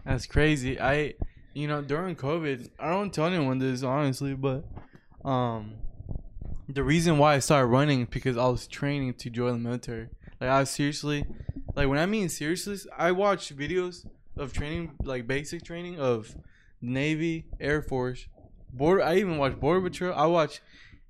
that's 0.06 0.26
crazy. 0.26 0.80
I, 0.80 1.14
you 1.54 1.68
know, 1.68 1.82
during 1.82 2.16
COVID, 2.16 2.70
I 2.80 2.89
don't 2.89 3.14
tell 3.14 3.26
anyone 3.28 3.60
this 3.60 3.84
honestly, 3.84 4.34
but 4.34 4.66
um, 5.24 5.76
the 6.70 6.84
reason 6.84 7.18
why 7.18 7.36
I 7.36 7.39
started 7.39 7.68
running 7.68 8.01
is 8.01 8.07
because 8.09 8.38
I 8.38 8.47
was 8.47 8.68
training 8.68 9.14
to 9.16 9.30
join 9.30 9.53
the 9.53 9.59
military. 9.59 10.09
Like 10.39 10.49
I 10.49 10.59
was 10.61 10.70
seriously, 10.70 11.26
like 11.76 11.88
when 11.88 11.99
I 11.99 12.05
mean 12.05 12.30
seriously, 12.30 12.78
I 12.97 13.11
watched 13.11 13.55
videos 13.57 14.05
of 14.38 14.53
training, 14.53 14.91
like 15.03 15.28
basic 15.28 15.64
training 15.64 15.99
of 15.99 16.36
Navy, 16.82 17.45
Air 17.59 17.82
Force, 17.82 18.28
border. 18.72 19.03
I 19.03 19.18
even 19.18 19.38
watched 19.38 19.59
Border 19.59 19.82
Patrol. 19.89 20.14
I 20.14 20.26
watched 20.26 20.61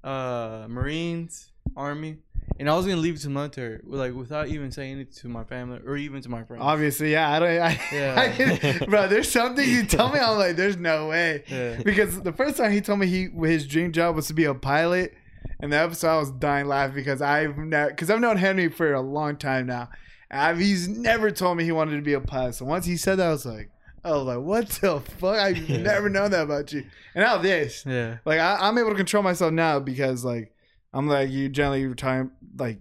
uh 0.04 0.66
Marines, 0.70 1.52
Army, 1.78 2.18
and 2.60 2.70
I 2.70 2.76
was 2.76 2.86
gonna 2.86 2.98
leave 3.02 3.16
it 3.16 3.20
to 3.20 3.28
the 3.28 3.34
military, 3.34 3.80
like 3.84 4.14
without 4.14 4.50
even 4.50 4.72
saying 4.72 5.00
it 5.00 5.14
to 5.18 5.28
my 5.30 5.44
family 5.46 5.80
or 5.86 5.96
even 5.98 6.22
to 6.22 6.30
my 6.30 6.44
friends. 6.44 6.62
Obviously, 6.64 7.12
yeah. 7.14 7.32
I 7.32 7.40
don't. 7.40 7.50
I, 7.62 7.80
Yeah. 7.92 8.80
I- 8.82 8.86
bro, 8.86 9.08
there's 9.08 9.32
something 9.32 9.68
you 9.68 9.86
tell 9.86 10.12
me. 10.12 10.20
I'm 10.20 10.38
like, 10.38 10.56
there's 10.56 10.78
no 10.78 11.08
way. 11.08 11.44
Yeah. 11.48 11.82
Because 11.84 12.22
the 12.22 12.34
first 12.34 12.58
time 12.58 12.72
he 12.72 12.82
told 12.82 13.00
me 13.00 13.08
he 13.08 13.30
his 13.48 13.66
dream 13.66 13.92
job 13.94 14.16
was 14.16 14.28
to 14.28 14.34
be 14.34 14.44
a 14.46 14.54
pilot, 14.54 15.14
and 15.64 15.72
the 15.74 15.78
episode 15.78 16.10
I 16.10 16.20
was 16.20 16.32
dying 16.32 16.68
laughing 16.68 16.96
because 16.96 17.22
I've 17.22 17.58
never 17.58 17.90
because 17.90 18.10
I've 18.12 18.20
known 18.20 18.38
Henry 18.38 18.68
for 18.70 18.94
a 18.94 19.02
long 19.02 19.38
time 19.38 19.66
now. 19.68 19.90
and 20.30 20.40
I've, 20.42 20.60
he's 20.60 20.88
never 20.88 21.32
told 21.32 21.58
me 21.58 21.64
he 21.64 21.72
wanted 21.72 21.96
to 21.96 22.02
be 22.04 22.14
a 22.14 22.20
pilot. 22.22 22.54
So 22.56 22.66
once 22.66 22.86
he 22.86 22.98
said 22.98 23.16
that, 23.20 23.28
I 23.28 23.32
was 23.32 23.46
like, 23.46 23.70
oh, 24.04 24.22
like 24.24 24.40
what 24.40 24.68
the 24.70 25.00
fuck? 25.00 25.38
I've 25.40 25.58
Yeah. 25.70 25.78
never 25.78 26.10
known 26.10 26.32
that 26.32 26.44
about 26.44 26.72
you. 26.74 26.84
And 27.16 27.24
now 27.24 27.38
this, 27.38 27.86
Yeah. 27.88 28.18
like 28.26 28.40
I, 28.40 28.58
I'm 28.60 28.78
able 28.78 28.90
to 28.90 28.96
control 28.96 29.24
myself 29.24 29.54
now 29.54 29.80
because 29.80 30.26
like 30.26 30.54
I'm 30.94 31.08
like 31.08 31.30
you 31.32 31.48
generally 31.50 31.86
retire 31.88 32.30
like 32.58 32.80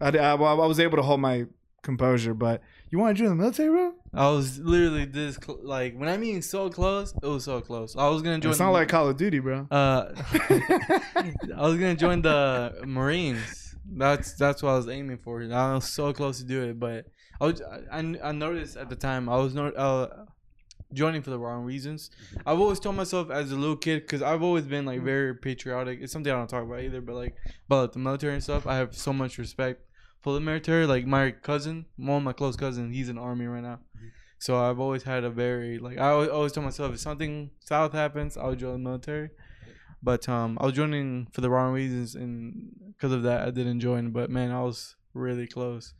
I, 0.00 0.08
I, 0.08 0.34
I 0.34 0.66
was 0.66 0.80
able 0.80 0.96
to 0.96 1.02
hold 1.02 1.20
my 1.20 1.44
composure. 1.82 2.32
But 2.34 2.62
you 2.90 2.98
want 2.98 3.16
to 3.16 3.22
join 3.22 3.30
the 3.30 3.36
military, 3.36 3.68
bro? 3.70 3.92
I 4.14 4.28
was 4.30 4.58
literally 4.58 5.04
this 5.04 5.36
cl- 5.42 5.60
like 5.62 5.94
when 5.96 6.08
I 6.08 6.16
mean 6.16 6.42
so 6.42 6.70
close, 6.70 7.12
it 7.22 7.26
was 7.26 7.44
so 7.44 7.60
close. 7.60 7.96
I 7.96 8.08
was 8.08 8.22
gonna 8.22 8.38
join. 8.38 8.50
It's 8.50 8.60
not 8.60 8.70
like 8.70 8.88
Call 8.88 9.08
of 9.08 9.16
Duty, 9.16 9.38
bro. 9.40 9.66
uh, 9.70 10.12
I 10.32 11.32
was 11.58 11.74
gonna 11.74 11.94
join 11.96 12.22
the 12.22 12.82
Marines. 12.86 13.76
That's 13.90 14.34
that's 14.34 14.62
what 14.62 14.70
I 14.70 14.76
was 14.76 14.88
aiming 14.88 15.18
for. 15.18 15.42
I 15.42 15.74
was 15.74 15.88
so 15.88 16.12
close 16.12 16.38
to 16.38 16.44
do 16.44 16.62
it, 16.62 16.78
but 16.78 17.06
I 17.40 17.44
was 17.46 17.62
I, 17.90 18.02
I 18.22 18.32
noticed 18.32 18.76
at 18.76 18.88
the 18.88 18.96
time 18.96 19.28
I 19.28 19.36
was 19.36 19.54
not 19.54 19.76
uh, 19.76 20.08
joining 20.92 21.22
for 21.22 21.30
the 21.30 21.38
wrong 21.38 21.64
reasons. 21.64 22.10
I've 22.46 22.60
always 22.60 22.80
told 22.80 22.96
myself 22.96 23.30
as 23.30 23.52
a 23.52 23.56
little 23.56 23.76
kid 23.76 24.00
because 24.02 24.22
I've 24.22 24.42
always 24.42 24.64
been 24.64 24.84
like 24.86 25.02
very 25.02 25.34
patriotic. 25.34 26.00
It's 26.02 26.12
something 26.12 26.32
I 26.32 26.36
don't 26.36 26.48
talk 26.48 26.64
about 26.64 26.80
either, 26.80 27.00
but 27.00 27.14
like 27.14 27.34
about 27.66 27.92
the 27.92 27.98
military 27.98 28.34
and 28.34 28.42
stuff. 28.42 28.66
I 28.66 28.76
have 28.76 28.96
so 28.96 29.12
much 29.12 29.38
respect 29.38 29.82
military. 30.24 30.86
Like 30.86 31.06
my 31.06 31.30
cousin, 31.30 31.86
one 31.96 32.18
of 32.18 32.22
my 32.22 32.32
close 32.32 32.56
cousins, 32.56 32.94
he's 32.94 33.08
in 33.08 33.16
the 33.16 33.22
army 33.22 33.46
right 33.46 33.62
now. 33.62 33.80
So 34.38 34.56
I've 34.56 34.78
always 34.78 35.02
had 35.02 35.24
a 35.24 35.30
very 35.30 35.78
like 35.78 35.98
I 35.98 36.10
always, 36.10 36.28
always 36.28 36.52
tell 36.52 36.62
myself 36.62 36.94
if 36.94 37.00
something 37.00 37.50
south 37.60 37.92
happens, 37.92 38.36
I'll 38.36 38.54
join 38.54 38.72
the 38.74 38.78
military. 38.78 39.30
But 40.02 40.28
um, 40.28 40.58
I 40.60 40.66
was 40.66 40.74
joining 40.74 41.26
for 41.32 41.40
the 41.40 41.50
wrong 41.50 41.72
reasons, 41.72 42.14
and 42.14 42.70
because 42.92 43.12
of 43.12 43.24
that, 43.24 43.46
I 43.46 43.50
didn't 43.50 43.80
join. 43.80 44.10
But 44.10 44.30
man, 44.30 44.52
I 44.52 44.62
was 44.62 44.94
really 45.12 45.46
close. 45.48 45.94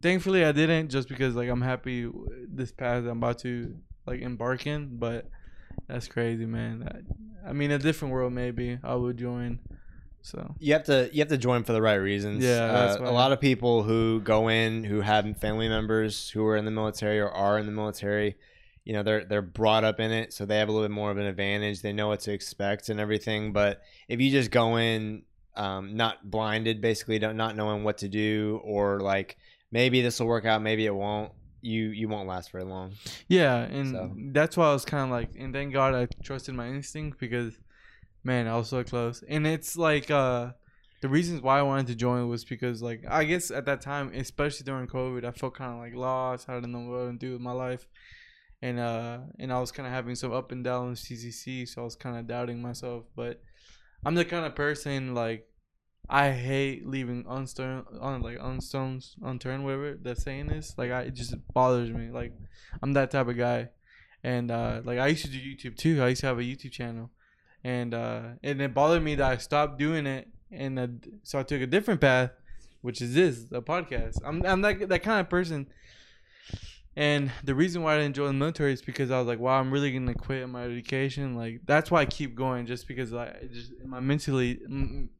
Thankfully, 0.00 0.44
I 0.44 0.52
didn't, 0.52 0.88
just 0.88 1.08
because 1.08 1.34
like 1.34 1.50
I'm 1.50 1.60
happy 1.60 2.10
this 2.48 2.72
path 2.72 3.04
I'm 3.04 3.18
about 3.18 3.38
to 3.40 3.76
like 4.06 4.20
embark 4.20 4.66
in. 4.66 4.96
But 4.98 5.28
that's 5.88 6.08
crazy, 6.08 6.46
man. 6.46 6.88
I, 7.44 7.50
I 7.50 7.52
mean, 7.52 7.70
a 7.70 7.78
different 7.78 8.14
world 8.14 8.32
maybe 8.32 8.78
I 8.82 8.94
would 8.94 9.18
join. 9.18 9.60
So 10.26 10.56
you 10.58 10.72
have 10.72 10.82
to 10.84 11.08
you 11.12 11.20
have 11.20 11.28
to 11.28 11.38
join 11.38 11.62
for 11.62 11.72
the 11.72 11.80
right 11.80 11.94
reasons. 11.94 12.42
Yeah, 12.42 12.64
uh, 12.64 12.98
a 13.00 13.12
lot 13.12 13.30
of 13.30 13.40
people 13.40 13.84
who 13.84 14.20
go 14.20 14.48
in 14.48 14.82
who 14.82 15.00
have 15.00 15.24
family 15.38 15.68
members 15.68 16.28
who 16.30 16.44
are 16.46 16.56
in 16.56 16.64
the 16.64 16.70
military 16.72 17.20
or 17.20 17.30
are 17.30 17.58
in 17.60 17.66
the 17.66 17.72
military. 17.72 18.36
You 18.84 18.92
know, 18.94 19.02
they're 19.04 19.24
they're 19.24 19.40
brought 19.42 19.84
up 19.84 20.00
in 20.00 20.10
it, 20.10 20.32
so 20.32 20.44
they 20.44 20.58
have 20.58 20.68
a 20.68 20.72
little 20.72 20.88
bit 20.88 20.92
more 20.94 21.12
of 21.12 21.18
an 21.18 21.26
advantage. 21.26 21.80
They 21.80 21.92
know 21.92 22.08
what 22.08 22.20
to 22.20 22.32
expect 22.32 22.88
and 22.88 22.98
everything. 22.98 23.52
But 23.52 23.82
if 24.08 24.20
you 24.20 24.30
just 24.32 24.50
go 24.50 24.76
in 24.78 25.22
um, 25.54 25.96
not 25.96 26.28
blinded, 26.28 26.80
basically 26.80 27.18
don't, 27.20 27.36
not 27.36 27.54
knowing 27.56 27.84
what 27.84 27.98
to 27.98 28.08
do, 28.08 28.60
or 28.64 28.98
like 28.98 29.36
maybe 29.70 30.02
this 30.02 30.18
will 30.18 30.26
work 30.26 30.44
out, 30.44 30.60
maybe 30.60 30.86
it 30.86 30.94
won't. 30.94 31.30
you 31.62 31.84
you 31.88 32.08
won't 32.08 32.28
last 32.28 32.50
very 32.52 32.64
long. 32.64 32.92
Yeah, 33.28 33.58
and 33.58 33.92
So. 33.92 34.12
that's 34.32 34.56
why 34.56 34.66
I 34.70 34.72
was 34.72 34.84
kind 34.84 35.04
of 35.04 35.10
like, 35.10 35.30
and 35.38 35.52
thank 35.52 35.72
God 35.72 35.94
I 35.94 36.06
trusted 36.22 36.54
my 36.54 36.68
instinct 36.68 37.18
because, 37.18 37.54
man, 38.26 38.48
I 38.48 38.56
was 38.56 38.68
so 38.68 38.82
close. 38.82 39.22
And 39.28 39.46
it's 39.46 39.76
like, 39.76 40.10
uh, 40.10 40.50
the 41.00 41.08
reasons 41.08 41.42
why 41.42 41.60
I 41.60 41.62
wanted 41.62 41.86
to 41.88 41.94
join 41.94 42.28
was 42.28 42.44
because, 42.44 42.82
like, 42.82 43.04
I 43.08 43.24
guess 43.24 43.50
at 43.50 43.66
that 43.66 43.80
time, 43.80 44.10
especially 44.14 44.64
during 44.64 44.88
COVID, 44.88 45.24
I 45.24 45.30
felt 45.30 45.54
kind 45.54 45.72
of 45.72 45.78
like 45.78 45.94
lost. 45.94 46.48
I 46.48 46.54
didn't 46.54 46.72
know 46.72 46.90
what 46.90 47.12
to 47.12 47.16
do 47.16 47.32
with 47.32 47.40
my 47.40 47.52
life, 47.52 47.86
and 48.60 48.80
uh, 48.80 49.18
and 49.38 49.52
I 49.52 49.60
was 49.60 49.70
kind 49.70 49.86
of 49.86 49.92
having 49.92 50.16
some 50.16 50.32
up 50.32 50.50
and 50.52 50.64
down 50.64 50.90
with 50.90 50.98
CCC, 50.98 51.68
so 51.68 51.82
I 51.82 51.84
was 51.84 51.94
kind 51.96 52.16
of 52.16 52.26
doubting 52.26 52.60
myself. 52.60 53.04
But 53.14 53.40
I'm 54.04 54.14
the 54.14 54.24
kind 54.24 54.44
of 54.44 54.54
person 54.54 55.14
like. 55.14 55.46
I 56.08 56.30
hate 56.30 56.86
leaving 56.86 57.24
unstone 57.24 57.84
on 58.00 58.22
like 58.22 58.38
unstones 58.38 59.16
unturned, 59.24 59.64
whatever 59.64 59.98
that 60.02 60.18
saying 60.18 60.50
is. 60.50 60.72
Like 60.78 60.92
I, 60.92 61.00
it 61.02 61.14
just 61.14 61.34
bothers 61.52 61.90
me. 61.90 62.10
Like 62.12 62.32
I'm 62.80 62.92
that 62.92 63.10
type 63.10 63.26
of 63.26 63.36
guy. 63.36 63.70
And 64.22 64.52
uh, 64.52 64.82
like 64.84 65.00
I 65.00 65.08
used 65.08 65.24
to 65.24 65.30
do 65.32 65.38
YouTube 65.38 65.76
too. 65.76 66.00
I 66.04 66.10
used 66.10 66.20
to 66.20 66.28
have 66.28 66.38
a 66.38 66.42
YouTube 66.42 66.70
channel, 66.70 67.10
and 67.64 67.94
uh, 67.94 68.22
and 68.42 68.60
it 68.60 68.74
bothered 68.74 69.02
me 69.02 69.14
that 69.16 69.32
I 69.32 69.36
stopped 69.36 69.78
doing 69.78 70.06
it, 70.06 70.28
and 70.50 70.78
uh, 70.78 70.86
so 71.22 71.38
I 71.38 71.42
took 71.42 71.60
a 71.60 71.66
different 71.66 72.00
path, 72.00 72.30
which 72.82 73.00
is 73.02 73.14
this 73.14 73.44
the 73.44 73.62
podcast. 73.62 74.18
I'm 74.24 74.44
I'm 74.44 74.60
that 74.62 74.88
that 74.88 75.02
kind 75.02 75.20
of 75.20 75.28
person. 75.28 75.66
And 76.98 77.30
the 77.44 77.54
reason 77.54 77.82
why 77.82 77.94
I 77.94 77.98
didn't 77.98 78.16
join 78.16 78.28
the 78.28 78.32
military 78.32 78.72
is 78.72 78.80
because 78.80 79.10
I 79.10 79.18
was 79.18 79.26
like, 79.26 79.38
wow, 79.38 79.60
I'm 79.60 79.70
really 79.70 79.92
gonna 79.92 80.14
quit 80.14 80.48
my 80.48 80.64
education. 80.64 81.36
Like 81.36 81.60
that's 81.66 81.90
why 81.90 82.00
I 82.00 82.06
keep 82.06 82.34
going, 82.34 82.64
just 82.64 82.88
because 82.88 83.12
I 83.12 83.34
just 83.52 83.72
my 83.84 84.00
mentally, 84.00 84.60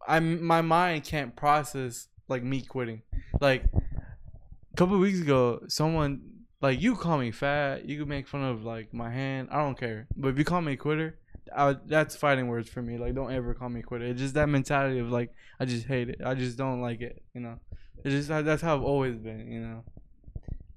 I 0.08 0.20
my 0.20 0.62
mind 0.62 1.04
can't 1.04 1.36
process 1.36 2.08
like 2.28 2.42
me 2.42 2.62
quitting. 2.62 3.02
Like 3.40 3.64
a 3.74 4.76
couple 4.76 4.98
weeks 4.98 5.20
ago, 5.20 5.64
someone 5.68 6.22
like 6.62 6.80
you 6.80 6.96
call 6.96 7.18
me 7.18 7.30
fat, 7.30 7.84
you 7.84 7.98
can 7.98 8.08
make 8.08 8.26
fun 8.26 8.42
of 8.42 8.64
like 8.64 8.94
my 8.94 9.10
hand. 9.10 9.48
I 9.50 9.58
don't 9.58 9.78
care. 9.78 10.06
But 10.16 10.28
if 10.28 10.38
you 10.38 10.44
call 10.44 10.62
me 10.62 10.72
a 10.72 10.76
quitter, 10.76 11.18
I, 11.54 11.76
that's 11.86 12.16
fighting 12.16 12.48
words 12.48 12.68
for 12.68 12.82
me. 12.82 12.98
Like 12.98 13.14
don't 13.14 13.32
ever 13.32 13.54
call 13.54 13.68
me 13.68 13.82
quitter. 13.82 14.06
It's 14.06 14.20
just 14.20 14.34
that 14.34 14.48
mentality 14.48 14.98
of 14.98 15.10
like 15.10 15.32
I 15.60 15.64
just 15.64 15.86
hate 15.86 16.08
it. 16.08 16.20
I 16.24 16.34
just 16.34 16.56
don't 16.56 16.80
like 16.80 17.00
it. 17.00 17.22
You 17.34 17.40
know. 17.40 17.60
It's 18.04 18.14
just 18.14 18.28
that's 18.28 18.62
how 18.62 18.76
I've 18.76 18.82
always 18.82 19.16
been. 19.16 19.50
You 19.50 19.60
know. 19.60 19.84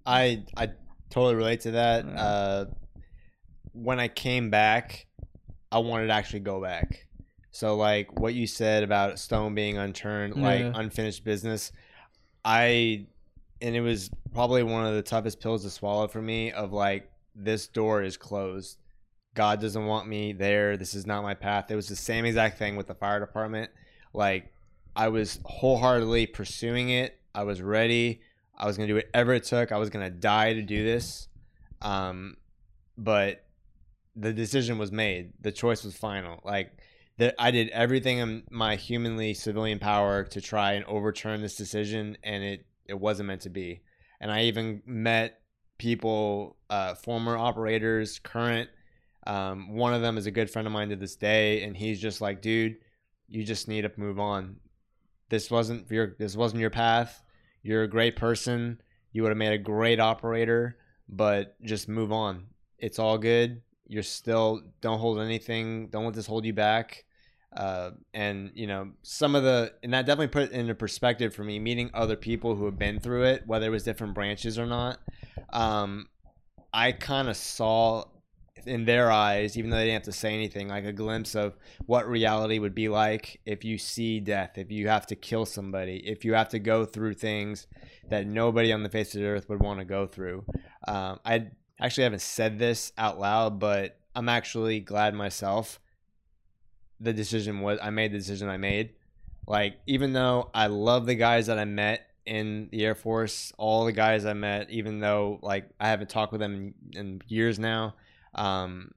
I 0.06 0.44
I 0.58 0.70
totally 1.10 1.36
relate 1.36 1.62
to 1.62 1.72
that. 1.72 2.06
Yeah. 2.06 2.22
Uh, 2.22 2.66
when 3.74 4.00
I 4.00 4.08
came 4.08 4.50
back, 4.50 5.06
I 5.72 5.80
wanted 5.80 6.08
to 6.08 6.14
actually 6.14 6.42
go 6.42 6.62
back. 6.62 7.06
So 7.52 7.76
like 7.76 8.20
what 8.20 8.34
you 8.34 8.48
said 8.48 8.84
about 8.84 9.20
stone 9.20 9.56
being 9.56 9.78
unturned, 9.78 10.36
like 10.36 10.62
Yeah. 10.62 10.72
unfinished 10.76 11.24
business, 11.24 11.72
I 12.46 13.06
and 13.62 13.76
it 13.76 13.82
was 13.82 14.10
probably 14.34 14.64
one 14.64 14.86
of 14.86 14.94
the 14.96 15.02
toughest 15.02 15.40
pills 15.40 15.64
to 15.64 15.70
swallow 15.70 16.08
for 16.08 16.22
me 16.22 16.52
of 16.52 16.72
like 16.72 17.12
this 17.36 17.68
door 17.68 18.04
is 18.04 18.18
closed. 18.18 18.78
God 19.36 19.62
doesn't 19.62 19.86
want 19.86 20.08
me 20.08 20.34
there. 20.34 20.78
This 20.78 20.94
is 20.96 21.06
not 21.06 21.24
my 21.24 21.34
path. 21.34 21.70
It 21.70 21.76
was 21.76 21.88
the 21.88 21.96
same 21.96 22.26
exact 22.26 22.58
thing 22.58 22.76
with 22.76 22.88
the 22.88 22.96
fire 22.96 23.20
department. 23.20 23.72
Like 24.14 24.52
I 24.96 25.10
was 25.10 25.40
wholeheartedly 25.46 26.28
pursuing 26.28 26.90
it. 26.90 27.18
I 27.34 27.44
was 27.44 27.62
ready. 27.62 28.22
I 28.58 28.66
was 28.66 28.76
gonna 28.76 28.88
do 28.88 28.96
whatever 28.96 29.34
it 29.34 29.44
took. 29.44 29.72
I 29.72 29.78
was 29.78 29.90
gonna 29.90 30.10
die 30.10 30.54
to 30.54 30.62
do 30.62 30.84
this. 30.84 31.28
Um, 31.82 32.38
but 32.98 33.46
the 34.16 34.34
decision 34.34 34.78
was 34.78 34.92
made. 34.92 35.32
The 35.40 35.52
choice 35.52 35.84
was 35.84 35.96
final. 35.96 36.42
Like 36.44 36.72
that, 37.18 37.36
I 37.40 37.52
did 37.52 37.70
everything 37.70 38.18
in 38.18 38.44
my 38.50 38.76
humanly 38.76 39.34
civilian 39.34 39.80
power 39.80 40.24
to 40.26 40.42
try 40.42 40.74
and 40.74 40.86
overturn 40.86 41.42
this 41.42 41.56
decision, 41.56 42.18
and 42.24 42.44
it 42.44 42.66
it 42.86 43.00
wasn't 43.00 43.28
meant 43.28 43.42
to 43.42 43.50
be. 43.50 43.82
And 44.20 44.32
I 44.32 44.44
even 44.44 44.82
met 44.86 45.40
people, 45.78 46.58
uh, 46.70 46.96
former 46.96 47.38
operators, 47.38 48.20
current. 48.20 48.70
Um, 49.28 49.76
one 49.76 49.94
of 49.94 50.02
them 50.02 50.18
is 50.18 50.26
a 50.26 50.32
good 50.32 50.50
friend 50.50 50.68
of 50.68 50.74
mine 50.74 50.90
to 50.90 50.96
this 50.96 51.16
day, 51.16 51.64
and 51.64 51.76
he's 51.76 52.00
just 52.00 52.22
like, 52.22 52.42
dude, 52.42 52.78
you 53.28 53.44
just 53.44 53.68
need 53.68 53.82
to 53.82 53.92
move 53.98 54.20
on. 54.20 54.58
This 55.30 55.52
wasn't 55.52 55.90
your 55.92 56.16
this 56.18 56.36
wasn't 56.36 56.62
your 56.62 56.70
path. 56.70 57.24
You're 57.62 57.84
a 57.84 57.88
great 57.88 58.16
person. 58.16 58.82
You 59.12 59.24
would 59.24 59.30
have 59.30 59.38
made 59.38 59.54
a 59.54 59.58
great 59.58 60.00
operator, 60.00 60.78
but 61.08 61.62
just 61.64 61.88
move 61.88 62.12
on. 62.12 62.48
It's 62.78 63.00
all 63.00 63.18
good. 63.18 63.62
You're 63.88 64.04
still 64.04 64.62
don't 64.82 65.00
hold 65.00 65.20
anything. 65.20 65.90
Don't 65.90 66.06
let 66.06 66.14
this 66.14 66.28
hold 66.28 66.46
you 66.46 66.54
back. 66.54 67.06
Uh, 67.56 67.92
and 68.14 68.52
you 68.54 68.68
know 68.68 68.92
some 69.02 69.34
of 69.34 69.42
the 69.42 69.74
and 69.82 69.92
that 69.92 70.06
definitely 70.06 70.28
put 70.28 70.44
it 70.44 70.52
into 70.52 70.76
perspective 70.76 71.34
for 71.34 71.44
me 71.44 71.58
meeting 71.58 71.90
other 71.96 72.16
people 72.16 72.56
who 72.56 72.66
have 72.66 72.78
been 72.78 73.00
through 73.00 73.24
it 73.24 73.42
whether 73.48 73.66
it 73.66 73.72
was 73.72 73.82
different 73.82 74.14
branches 74.14 74.60
or 74.60 74.68
not 74.68 75.00
um, 75.52 76.06
i 76.72 76.92
kind 76.92 77.28
of 77.28 77.36
saw 77.36 78.04
in 78.66 78.86
their 78.86 79.12
eyes 79.12 79.58
even 79.58 79.70
though 79.70 79.78
they 79.78 79.86
didn't 79.86 79.96
have 79.96 80.04
to 80.04 80.12
say 80.12 80.34
anything 80.34 80.68
like 80.68 80.86
a 80.86 80.94
glimpse 80.94 81.36
of 81.36 81.56
what 81.86 82.08
reality 82.08 82.60
would 82.60 82.76
be 82.76 82.90
like 82.90 83.40
if 83.46 83.64
you 83.64 83.78
see 83.78 84.20
death 84.20 84.58
if 84.58 84.72
you 84.72 84.88
have 84.88 85.06
to 85.06 85.16
kill 85.16 85.46
somebody 85.46 85.98
if 86.06 86.24
you 86.24 86.34
have 86.34 86.50
to 86.50 86.60
go 86.60 86.86
through 86.86 87.14
things 87.14 87.68
that 88.10 88.28
nobody 88.28 88.72
on 88.72 88.84
the 88.84 88.90
face 88.90 89.14
of 89.16 89.22
the 89.22 89.28
earth 89.28 89.50
would 89.50 89.60
want 89.60 89.80
to 89.80 89.86
go 89.86 90.06
through 90.06 90.44
um, 90.88 91.20
i 91.26 91.48
actually 91.80 92.04
haven't 92.04 92.22
said 92.22 92.60
this 92.60 92.92
out 92.98 93.20
loud 93.20 93.60
but 93.60 94.00
i'm 94.16 94.30
actually 94.30 94.80
glad 94.80 95.14
myself 95.14 95.80
the 97.00 97.14
decision 97.14 97.62
was 97.62 97.80
I 97.82 97.90
made 97.90 98.12
the 98.12 98.18
decision 98.18 98.50
I 98.50 98.58
made. 98.58 98.92
Like 99.48 99.78
even 99.88 100.14
though 100.14 100.50
I 100.54 100.68
love 100.68 101.06
the 101.06 101.16
guys 101.16 101.48
that 101.48 101.58
I 101.58 101.66
met 101.66 102.08
in 102.26 102.70
the 102.72 102.86
Air 102.86 102.96
Force, 102.96 103.54
all 103.58 103.86
the 103.86 103.92
guys 103.92 104.26
I 104.26 104.34
met, 104.34 104.70
even 104.70 105.00
though 105.00 105.40
like 105.42 105.70
I 105.80 105.88
haven't 105.88 106.10
talked 106.10 106.32
with 106.32 106.42
them 106.42 106.74
in, 106.94 107.00
in 107.00 107.22
years 107.28 107.58
now, 107.58 107.96
um, 108.36 108.92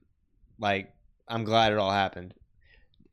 like 0.59 0.93
I'm 1.27 1.43
glad 1.43 1.71
it 1.71 1.77
all 1.77 1.91
happened. 1.91 2.33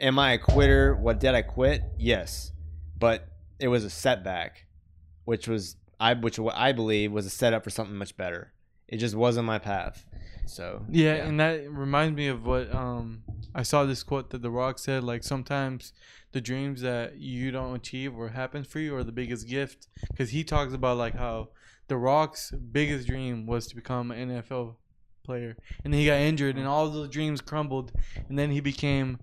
Am 0.00 0.18
I 0.18 0.32
a 0.32 0.38
quitter? 0.38 0.94
What 0.94 1.20
did 1.20 1.34
I 1.34 1.42
quit? 1.42 1.82
Yes, 1.98 2.52
but 2.98 3.28
it 3.58 3.68
was 3.68 3.84
a 3.84 3.90
setback, 3.90 4.66
which 5.24 5.46
was 5.46 5.76
I 5.98 6.14
which 6.14 6.38
what 6.38 6.56
I 6.56 6.72
believe 6.72 7.12
was 7.12 7.26
a 7.26 7.30
setup 7.30 7.64
for 7.64 7.70
something 7.70 7.96
much 7.96 8.16
better. 8.16 8.52
It 8.88 8.96
just 8.96 9.14
wasn't 9.14 9.46
my 9.46 9.58
path. 9.58 10.04
So 10.46 10.84
Yeah, 10.90 11.14
and 11.14 11.38
that 11.38 11.70
reminds 11.70 12.16
me 12.16 12.28
of 12.28 12.44
what 12.44 12.74
um 12.74 13.22
I 13.54 13.62
saw 13.62 13.84
this 13.84 14.02
quote 14.02 14.30
that 14.30 14.42
The 14.42 14.50
Rock 14.50 14.78
said. 14.78 15.04
Like 15.04 15.22
sometimes 15.22 15.92
the 16.32 16.40
dreams 16.40 16.80
that 16.80 17.18
you 17.18 17.50
don't 17.50 17.74
achieve 17.74 18.16
or 18.16 18.28
happens 18.28 18.66
for 18.66 18.78
you 18.80 18.96
are 18.96 19.04
the 19.04 19.12
biggest 19.12 19.48
gift. 19.48 19.88
Because 20.08 20.30
he 20.30 20.42
talks 20.42 20.72
about 20.72 20.96
like 20.96 21.14
how 21.14 21.50
The 21.88 21.96
Rock's 21.96 22.50
biggest 22.50 23.06
dream 23.06 23.46
was 23.46 23.66
to 23.68 23.76
become 23.76 24.10
an 24.10 24.30
NFL 24.30 24.76
player, 25.30 25.52
and 25.84 25.92
then 25.92 26.00
he 26.00 26.06
got 26.06 26.18
injured, 26.30 26.56
and 26.56 26.66
all 26.66 26.88
those 26.88 27.08
dreams 27.08 27.40
crumbled, 27.40 27.92
and 28.28 28.38
then 28.38 28.50
he 28.50 28.60
became 28.60 29.18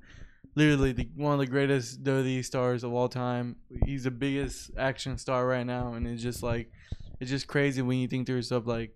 literally 0.55 0.91
the, 0.93 1.07
one 1.15 1.33
of 1.33 1.39
the 1.39 1.47
greatest 1.55 2.03
WWE 2.03 2.43
stars 2.43 2.83
of 2.83 2.93
all 2.93 3.09
time. 3.09 3.55
He's 3.85 4.03
the 4.03 4.11
biggest 4.11 4.71
action 4.77 5.17
star 5.17 5.45
right 5.45 5.65
now, 5.65 5.93
and 5.95 6.07
it's 6.07 6.23
just 6.23 6.41
like 6.43 6.71
it's 7.19 7.29
just 7.29 7.47
crazy 7.47 7.81
when 7.81 7.97
you 7.97 8.07
think 8.07 8.27
to 8.27 8.33
yourself 8.33 8.67
like 8.67 8.91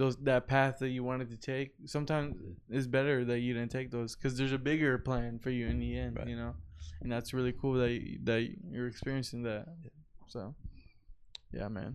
those 0.00 0.16
that 0.24 0.46
path 0.46 0.78
that 0.80 0.90
you 0.90 1.02
wanted 1.04 1.28
to 1.30 1.36
take. 1.36 1.70
Sometimes 1.86 2.36
it's 2.68 2.86
better 2.86 3.24
that 3.24 3.40
you 3.40 3.54
didn't 3.54 3.70
take 3.70 3.90
those 3.90 4.16
because 4.16 4.36
there's 4.36 4.52
a 4.52 4.58
bigger 4.58 4.98
plan 4.98 5.38
for 5.38 5.50
you 5.50 5.66
in 5.68 5.78
the 5.78 5.96
end 5.96 6.16
Right. 6.16 6.28
you 6.28 6.36
know? 6.36 6.54
And 7.02 7.12
that's 7.12 7.32
really 7.32 7.52
cool 7.60 7.74
that 7.74 7.90
you, 7.92 8.18
that 8.24 8.40
you're 8.70 8.88
experiencing 8.88 9.42
that. 9.44 9.66
So 10.26 10.54
yeah 11.52 11.68
man 11.68 11.94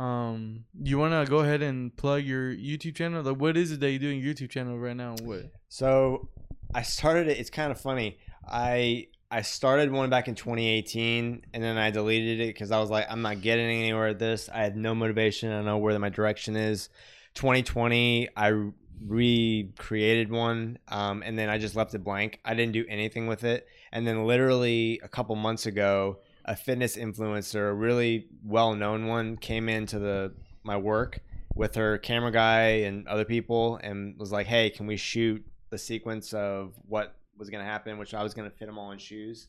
um 0.00 0.64
you 0.82 0.98
want 0.98 1.12
to 1.12 1.30
go 1.30 1.40
ahead 1.40 1.62
and 1.62 1.94
plug 1.96 2.22
your 2.24 2.52
youtube 2.54 2.94
channel 2.94 3.22
like 3.22 3.36
what 3.36 3.56
is 3.56 3.70
it 3.70 3.80
that 3.80 3.90
you're 3.90 3.98
doing 3.98 4.22
youtube 4.22 4.50
channel 4.50 4.78
right 4.78 4.96
now 4.96 5.14
what 5.22 5.52
So 5.68 6.28
I 6.74 6.82
started 6.82 7.28
it. 7.28 7.38
It's 7.38 7.50
kind 7.50 7.72
of 7.72 7.80
funny. 7.80 8.18
I 8.46 9.08
I 9.30 9.42
started 9.42 9.92
one 9.92 10.10
back 10.10 10.28
in 10.28 10.34
2018, 10.34 11.46
and 11.52 11.62
then 11.62 11.78
I 11.78 11.90
deleted 11.90 12.40
it 12.40 12.48
because 12.48 12.70
I 12.70 12.80
was 12.80 12.90
like, 12.90 13.06
I'm 13.08 13.22
not 13.22 13.40
getting 13.40 13.66
anywhere 13.66 14.08
with 14.08 14.18
this. 14.18 14.48
I 14.52 14.62
had 14.62 14.76
no 14.76 14.94
motivation. 14.94 15.50
I 15.50 15.56
don't 15.56 15.66
know 15.66 15.78
where 15.78 15.96
my 15.98 16.08
direction 16.08 16.56
is. 16.56 16.88
2020, 17.34 18.28
I 18.36 18.70
recreated 19.06 20.30
one, 20.30 20.78
um, 20.88 21.22
and 21.24 21.38
then 21.38 21.48
I 21.48 21.58
just 21.58 21.76
left 21.76 21.94
it 21.94 22.02
blank. 22.02 22.40
I 22.44 22.54
didn't 22.54 22.72
do 22.72 22.84
anything 22.88 23.28
with 23.28 23.44
it. 23.44 23.68
And 23.92 24.06
then 24.06 24.24
literally 24.26 25.00
a 25.02 25.08
couple 25.08 25.36
months 25.36 25.66
ago, 25.66 26.18
a 26.50 26.56
fitness 26.56 26.96
influencer, 26.96 27.70
a 27.70 27.74
really 27.74 28.26
well-known 28.44 29.06
one, 29.06 29.36
came 29.36 29.68
into 29.68 29.98
the 29.98 30.32
my 30.62 30.76
work 30.76 31.20
with 31.54 31.74
her 31.74 31.98
camera 31.98 32.30
guy 32.30 32.62
and 32.86 33.06
other 33.08 33.24
people, 33.24 33.78
and 33.82 34.18
was 34.18 34.32
like, 34.32 34.46
"Hey, 34.46 34.70
can 34.70 34.86
we 34.86 34.96
shoot 34.96 35.44
the 35.70 35.78
sequence 35.78 36.34
of 36.34 36.74
what 36.86 37.14
was 37.40 37.50
going 37.50 37.64
to 37.64 37.70
happen, 37.70 37.98
which 37.98 38.14
I 38.14 38.22
was 38.22 38.34
going 38.34 38.48
to 38.48 38.56
fit 38.56 38.66
them 38.66 38.78
all 38.78 38.92
in 38.92 38.98
shoes. 38.98 39.48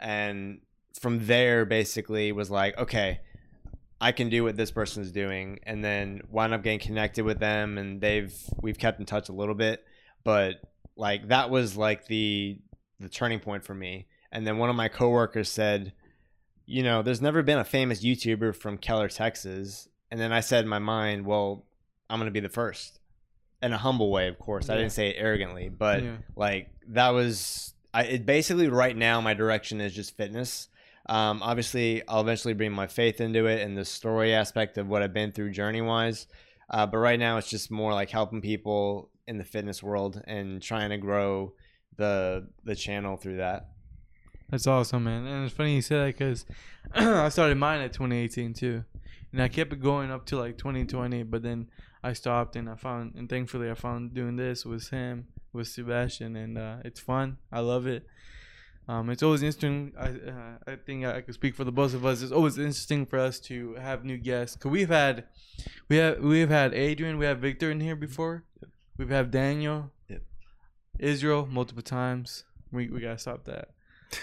And 0.00 0.60
from 0.98 1.26
there, 1.26 1.64
basically, 1.64 2.32
was 2.32 2.50
like, 2.50 2.78
okay, 2.78 3.20
I 4.00 4.12
can 4.12 4.30
do 4.30 4.44
what 4.44 4.56
this 4.56 4.70
person's 4.70 5.12
doing. 5.12 5.58
And 5.64 5.84
then 5.84 6.22
wound 6.30 6.54
up 6.54 6.62
getting 6.62 6.78
connected 6.78 7.24
with 7.24 7.38
them, 7.38 7.78
and 7.78 8.00
they've 8.00 8.34
we've 8.62 8.78
kept 8.78 8.98
in 8.98 9.06
touch 9.06 9.28
a 9.28 9.32
little 9.32 9.54
bit. 9.54 9.84
But 10.24 10.56
like 10.96 11.28
that 11.28 11.50
was 11.50 11.76
like 11.76 12.06
the 12.06 12.58
the 12.98 13.08
turning 13.08 13.40
point 13.40 13.64
for 13.64 13.74
me. 13.74 14.06
And 14.32 14.46
then 14.46 14.58
one 14.58 14.70
of 14.70 14.76
my 14.76 14.88
coworkers 14.88 15.50
said, 15.50 15.92
you 16.70 16.82
know, 16.82 17.00
there's 17.02 17.22
never 17.22 17.42
been 17.42 17.58
a 17.58 17.64
famous 17.64 18.04
YouTuber 18.04 18.54
from 18.54 18.76
Keller, 18.78 19.08
Texas. 19.08 19.88
and 20.10 20.20
then 20.20 20.32
I 20.32 20.40
said 20.40 20.64
in 20.64 20.68
my 20.70 20.78
mind, 20.78 21.26
well, 21.26 21.64
I'm 22.10 22.18
gonna 22.20 22.30
be 22.30 22.40
the 22.40 22.48
first, 22.48 23.00
in 23.62 23.72
a 23.72 23.78
humble 23.78 24.10
way, 24.10 24.28
of 24.28 24.38
course. 24.38 24.70
I 24.70 24.76
didn't 24.76 24.92
say 24.92 25.08
it 25.10 25.16
arrogantly, 25.18 25.68
but 25.70 26.02
Yeah. 26.02 26.16
like 26.36 26.70
that 26.88 27.10
was 27.10 27.74
I 27.92 28.02
it 28.04 28.26
basically 28.26 28.68
right 28.68 28.96
now 28.96 29.20
my 29.20 29.34
direction 29.34 29.80
is 29.80 29.94
just 29.94 30.16
fitness. 30.16 30.68
Um, 31.06 31.42
obviously, 31.42 32.02
I'll 32.06 32.20
eventually 32.20 32.52
bring 32.54 32.72
my 32.72 32.86
faith 32.86 33.20
into 33.20 33.46
it 33.46 33.62
and 33.62 33.76
the 33.76 33.84
story 33.84 34.34
aspect 34.34 34.76
of 34.78 34.86
what 34.88 35.02
I've 35.02 35.14
been 35.14 35.32
through 35.32 35.52
journey 35.52 35.80
wise. 35.80 36.26
Uh, 36.70 36.84
but 36.86 36.98
right 36.98 37.18
now, 37.18 37.38
it's 37.38 37.48
just 37.48 37.70
more 37.70 37.94
like 37.94 38.10
helping 38.10 38.42
people 38.42 39.10
in 39.26 39.38
the 39.38 39.44
fitness 39.44 39.82
world 39.82 40.22
and 40.26 40.60
trying 40.62 40.90
to 40.90 40.98
grow 40.98 41.54
the 41.96 42.46
the 42.64 42.76
channel 42.76 43.16
through 43.16 43.38
that. 43.38 43.68
That's 44.50 44.66
awesome, 44.66 45.04
man. 45.04 45.26
And 45.26 45.44
it's 45.44 45.54
funny 45.54 45.74
you 45.74 45.82
say 45.82 45.96
that 45.96 46.18
because 46.18 46.46
I 46.94 47.28
started 47.28 47.58
mine 47.58 47.80
at 47.80 47.92
2018 47.92 48.54
too, 48.54 48.84
and 49.32 49.42
I 49.42 49.48
kept 49.48 49.72
it 49.72 49.82
going 49.82 50.10
up 50.10 50.24
to 50.26 50.38
like 50.38 50.56
2020. 50.56 51.22
But 51.24 51.42
then 51.42 51.68
I 52.02 52.14
stopped, 52.14 52.56
and 52.56 52.68
I 52.68 52.76
found, 52.76 53.14
and 53.14 53.28
thankfully 53.28 53.70
I 53.70 53.74
found 53.74 54.14
doing 54.14 54.36
this 54.36 54.64
with 54.64 54.88
him, 54.88 55.26
with 55.52 55.68
Sebastian, 55.68 56.34
and 56.36 56.56
uh, 56.56 56.76
it's 56.84 57.00
fun. 57.00 57.36
I 57.52 57.60
love 57.60 57.86
it. 57.86 58.06
Um, 58.88 59.10
it's 59.10 59.22
always 59.22 59.42
interesting. 59.42 59.92
I 59.98 60.06
uh, 60.06 60.72
I 60.72 60.76
think 60.76 61.04
I 61.04 61.20
could 61.20 61.34
speak 61.34 61.54
for 61.54 61.64
the 61.64 61.72
both 61.72 61.92
of 61.92 62.06
us. 62.06 62.22
It's 62.22 62.32
always 62.32 62.56
interesting 62.56 63.04
for 63.04 63.18
us 63.18 63.38
to 63.40 63.74
have 63.74 64.02
new 64.02 64.16
guests 64.16 64.56
because 64.56 64.70
we've 64.70 64.88
had, 64.88 65.24
we 65.90 65.96
have 65.96 66.20
we've 66.20 66.48
had 66.48 66.72
Adrian, 66.72 67.18
we 67.18 67.26
have 67.26 67.38
Victor 67.38 67.70
in 67.70 67.80
here 67.80 67.96
before. 67.96 68.44
We've 68.96 69.10
had 69.10 69.30
Daniel, 69.30 69.92
Yep. 70.08 70.22
Israel 70.98 71.46
multiple 71.50 71.82
times. 71.82 72.44
We 72.72 72.88
we 72.88 73.00
gotta 73.00 73.18
stop 73.18 73.44
that. 73.44 73.68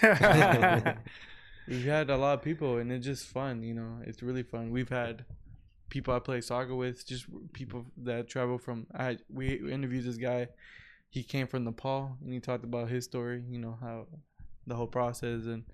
We've 1.68 1.84
had 1.84 2.10
a 2.10 2.16
lot 2.16 2.34
of 2.34 2.42
people, 2.42 2.78
and 2.78 2.92
it's 2.92 3.04
just 3.04 3.26
fun. 3.26 3.62
You 3.62 3.74
know, 3.74 3.98
it's 4.04 4.22
really 4.22 4.42
fun. 4.42 4.70
We've 4.70 4.88
had 4.88 5.24
people 5.88 6.14
I 6.14 6.20
play 6.20 6.40
soccer 6.40 6.74
with, 6.74 7.06
just 7.06 7.26
people 7.52 7.86
that 7.98 8.28
travel 8.28 8.58
from. 8.58 8.86
I 8.94 9.18
we 9.32 9.70
interviewed 9.70 10.04
this 10.04 10.16
guy. 10.16 10.48
He 11.08 11.22
came 11.22 11.46
from 11.46 11.64
Nepal, 11.64 12.16
and 12.22 12.32
he 12.32 12.40
talked 12.40 12.64
about 12.64 12.88
his 12.88 13.04
story. 13.04 13.42
You 13.48 13.58
know 13.58 13.76
how 13.80 14.06
the 14.66 14.74
whole 14.74 14.86
process, 14.86 15.46
and 15.46 15.64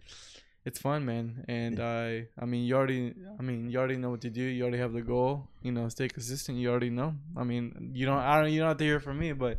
it's 0.64 0.78
fun, 0.78 1.04
man. 1.04 1.44
And 1.48 1.80
I, 1.80 2.28
I 2.38 2.44
mean, 2.44 2.64
you 2.64 2.76
already, 2.76 3.14
I 3.38 3.42
mean, 3.42 3.70
you 3.70 3.78
already 3.78 3.96
know 3.96 4.10
what 4.10 4.20
to 4.22 4.30
do. 4.30 4.42
You 4.42 4.62
already 4.62 4.78
have 4.78 4.92
the 4.92 5.02
goal. 5.02 5.48
You 5.62 5.72
know, 5.72 5.88
stay 5.88 6.08
consistent. 6.08 6.58
You 6.58 6.70
already 6.70 6.90
know. 6.90 7.14
I 7.36 7.44
mean, 7.44 7.90
you 7.94 8.06
don't. 8.06 8.18
I 8.18 8.40
don't. 8.40 8.50
You 8.50 8.60
don't 8.60 8.68
have 8.68 8.78
to 8.78 8.84
hear 8.84 9.00
from 9.00 9.18
me, 9.18 9.32
but 9.32 9.58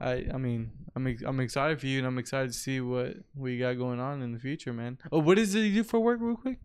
I 0.00 0.26
I 0.32 0.38
mean 0.38 0.70
I'm 0.94 1.06
ex- 1.06 1.22
I'm 1.26 1.40
excited 1.40 1.78
for 1.80 1.86
you 1.86 1.98
and 1.98 2.06
I'm 2.06 2.18
excited 2.18 2.52
to 2.52 2.58
see 2.58 2.80
what 2.80 3.14
we 3.34 3.58
got 3.58 3.74
going 3.74 4.00
on 4.00 4.22
in 4.22 4.32
the 4.32 4.38
future, 4.38 4.72
man. 4.72 4.98
Oh, 5.12 5.18
what 5.20 5.38
is 5.38 5.54
it 5.54 5.60
you 5.60 5.74
do 5.74 5.84
for 5.84 6.00
work, 6.00 6.18
real 6.20 6.36
quick? 6.36 6.58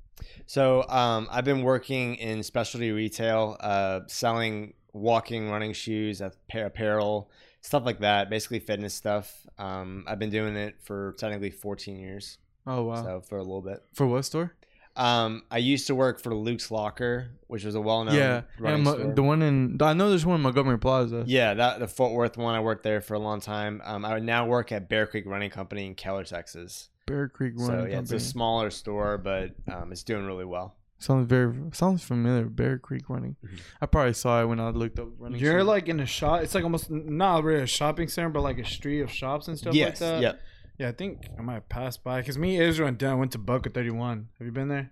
So 0.45 0.87
um, 0.87 1.27
I've 1.31 1.45
been 1.45 1.63
working 1.63 2.15
in 2.15 2.43
specialty 2.43 2.91
retail, 2.91 3.57
uh, 3.59 4.01
selling 4.07 4.73
walking, 4.93 5.49
running 5.49 5.73
shoes, 5.73 6.21
appa- 6.21 6.65
apparel, 6.67 7.29
stuff 7.61 7.85
like 7.85 7.99
that. 8.01 8.29
Basically, 8.29 8.59
fitness 8.59 8.93
stuff. 8.93 9.47
Um, 9.57 10.05
I've 10.07 10.19
been 10.19 10.29
doing 10.29 10.55
it 10.55 10.75
for 10.81 11.13
technically 11.17 11.49
14 11.51 11.97
years, 11.99 12.37
Oh 12.67 12.83
wow, 12.83 13.03
so 13.03 13.21
for 13.21 13.37
a 13.37 13.43
little 13.43 13.61
bit. 13.61 13.83
for 13.93 14.05
what 14.07 14.23
store? 14.25 14.53
Um, 14.95 15.43
I 15.49 15.57
used 15.59 15.87
to 15.87 15.95
work 15.95 16.19
for 16.21 16.35
Luke's 16.35 16.69
Locker, 16.69 17.29
which 17.47 17.63
was 17.63 17.75
a 17.75 17.81
well-known 17.81 18.13
yeah, 18.15 18.19
yeah 18.21 18.41
running 18.59 18.83
Mo- 18.83 18.93
store. 18.97 19.13
the 19.13 19.23
one 19.23 19.41
in 19.41 19.77
I 19.81 19.93
know 19.93 20.09
there's 20.09 20.25
one 20.25 20.35
in 20.35 20.41
Montgomery 20.41 20.77
Plaza. 20.79 21.23
yeah, 21.27 21.53
that 21.53 21.79
the 21.79 21.87
Fort 21.87 22.11
Worth 22.11 22.37
one. 22.37 22.55
I 22.55 22.59
worked 22.59 22.83
there 22.83 22.99
for 23.01 23.13
a 23.13 23.19
long 23.19 23.39
time. 23.39 23.81
Um, 23.85 24.03
I 24.03 24.19
now 24.19 24.45
work 24.45 24.71
at 24.71 24.89
Bear 24.89 25.07
Creek 25.07 25.25
Running 25.25 25.49
Company 25.49 25.85
in 25.85 25.95
Keller, 25.95 26.23
Texas. 26.25 26.89
Bear 27.07 27.29
Creek 27.29 27.53
Running 27.55 27.85
so 27.85 27.89
yeah, 27.89 27.99
it's 27.99 28.11
a 28.11 28.19
smaller 28.19 28.69
store, 28.69 29.17
but 29.17 29.51
um, 29.71 29.91
it's 29.91 30.03
doing 30.03 30.25
really 30.25 30.45
well. 30.45 30.75
sounds 30.99 31.27
very 31.27 31.53
sounds 31.73 32.03
familiar. 32.03 32.45
Bear 32.45 32.77
Creek 32.77 33.09
Running. 33.09 33.35
Mhm. 33.45 33.59
I 33.81 33.85
probably 33.85 34.13
saw 34.13 34.41
it 34.41 34.45
when 34.45 34.59
I 34.59 34.69
looked 34.69 34.99
up 34.99 35.07
running. 35.17 35.39
You're 35.39 35.59
shoes. 35.59 35.67
like 35.67 35.87
in 35.87 35.99
a 35.99 36.05
shop. 36.05 36.41
It's 36.41 36.53
like 36.53 36.63
almost 36.63 36.91
not 36.91 37.43
really 37.43 37.63
a 37.63 37.67
shopping 37.67 38.07
center, 38.07 38.29
but 38.29 38.41
like 38.41 38.59
a 38.59 38.65
street 38.65 39.01
of 39.01 39.09
shops 39.11 39.47
and 39.47 39.57
stuff 39.57 39.71
like 39.71 39.79
yes, 39.79 39.99
that. 39.99 40.21
yep. 40.21 40.41
Yeah, 40.81 40.87
I 40.89 40.93
think 40.93 41.27
I 41.37 41.43
might 41.43 41.53
have 41.53 41.69
passed 41.69 42.03
by 42.03 42.21
because 42.21 42.39
me, 42.39 42.59
Israel, 42.59 42.87
and 42.89 42.97
Dan 42.97 43.19
went 43.19 43.33
to 43.33 43.37
Boca 43.37 43.69
31. 43.69 44.29
Have 44.39 44.45
you 44.47 44.51
been 44.51 44.67
there? 44.67 44.91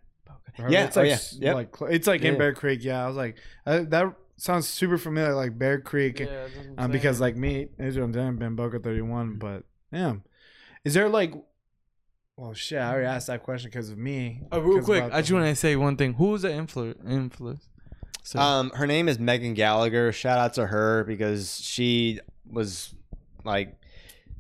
Or- 0.59 0.69
Yeah, 0.69 0.85
it's 0.85 0.95
oh, 0.95 1.01
like, 1.01 1.09
yeah, 1.09 1.17
yep. 1.39 1.55
like 1.55 1.75
it's 1.91 2.05
like 2.05 2.21
in 2.21 2.37
Bear 2.37 2.53
Creek. 2.53 2.83
Yeah, 2.83 3.03
I 3.03 3.07
was 3.07 3.15
like, 3.15 3.37
uh, 3.65 3.85
that 3.87 4.13
sounds 4.37 4.67
super 4.67 4.99
familiar, 4.99 5.33
like 5.33 5.57
Bear 5.57 5.81
Creek. 5.81 6.19
Yeah, 6.19 6.25
that's 6.27 6.55
what 6.55 6.65
I'm 6.77 6.85
um, 6.85 6.91
because 6.91 7.19
like 7.19 7.35
me, 7.35 7.69
Israel, 7.79 8.05
and 8.05 8.13
Dan 8.13 8.25
have 8.27 8.37
been 8.39 8.55
Boca 8.55 8.77
31. 8.77 9.39
But 9.39 9.63
damn, 9.91 10.21
is 10.85 10.93
there 10.93 11.09
like, 11.09 11.33
well, 12.37 12.53
shit, 12.53 12.77
I 12.77 12.91
already 12.91 13.07
asked 13.07 13.25
that 13.25 13.41
question 13.41 13.71
because 13.71 13.89
of 13.89 13.97
me. 13.97 14.43
Oh, 14.51 14.59
real 14.59 14.77
'cause 14.77 14.85
quick, 14.85 15.03
I 15.11 15.21
just 15.21 15.31
want 15.31 15.45
to 15.45 15.55
say 15.55 15.75
one 15.75 15.97
thing. 15.97 16.13
Who 16.13 16.25
was 16.27 16.43
the 16.43 16.49
influ- 16.49 17.03
influence? 17.09 17.67
So, 18.21 18.37
Um, 18.37 18.69
her 18.75 18.85
name 18.85 19.09
is 19.09 19.17
Megan 19.17 19.55
Gallagher. 19.55 20.11
Shout 20.11 20.37
out 20.37 20.53
to 20.53 20.67
her 20.67 21.03
because 21.05 21.59
she 21.59 22.19
was 22.45 22.93
like, 23.43 23.75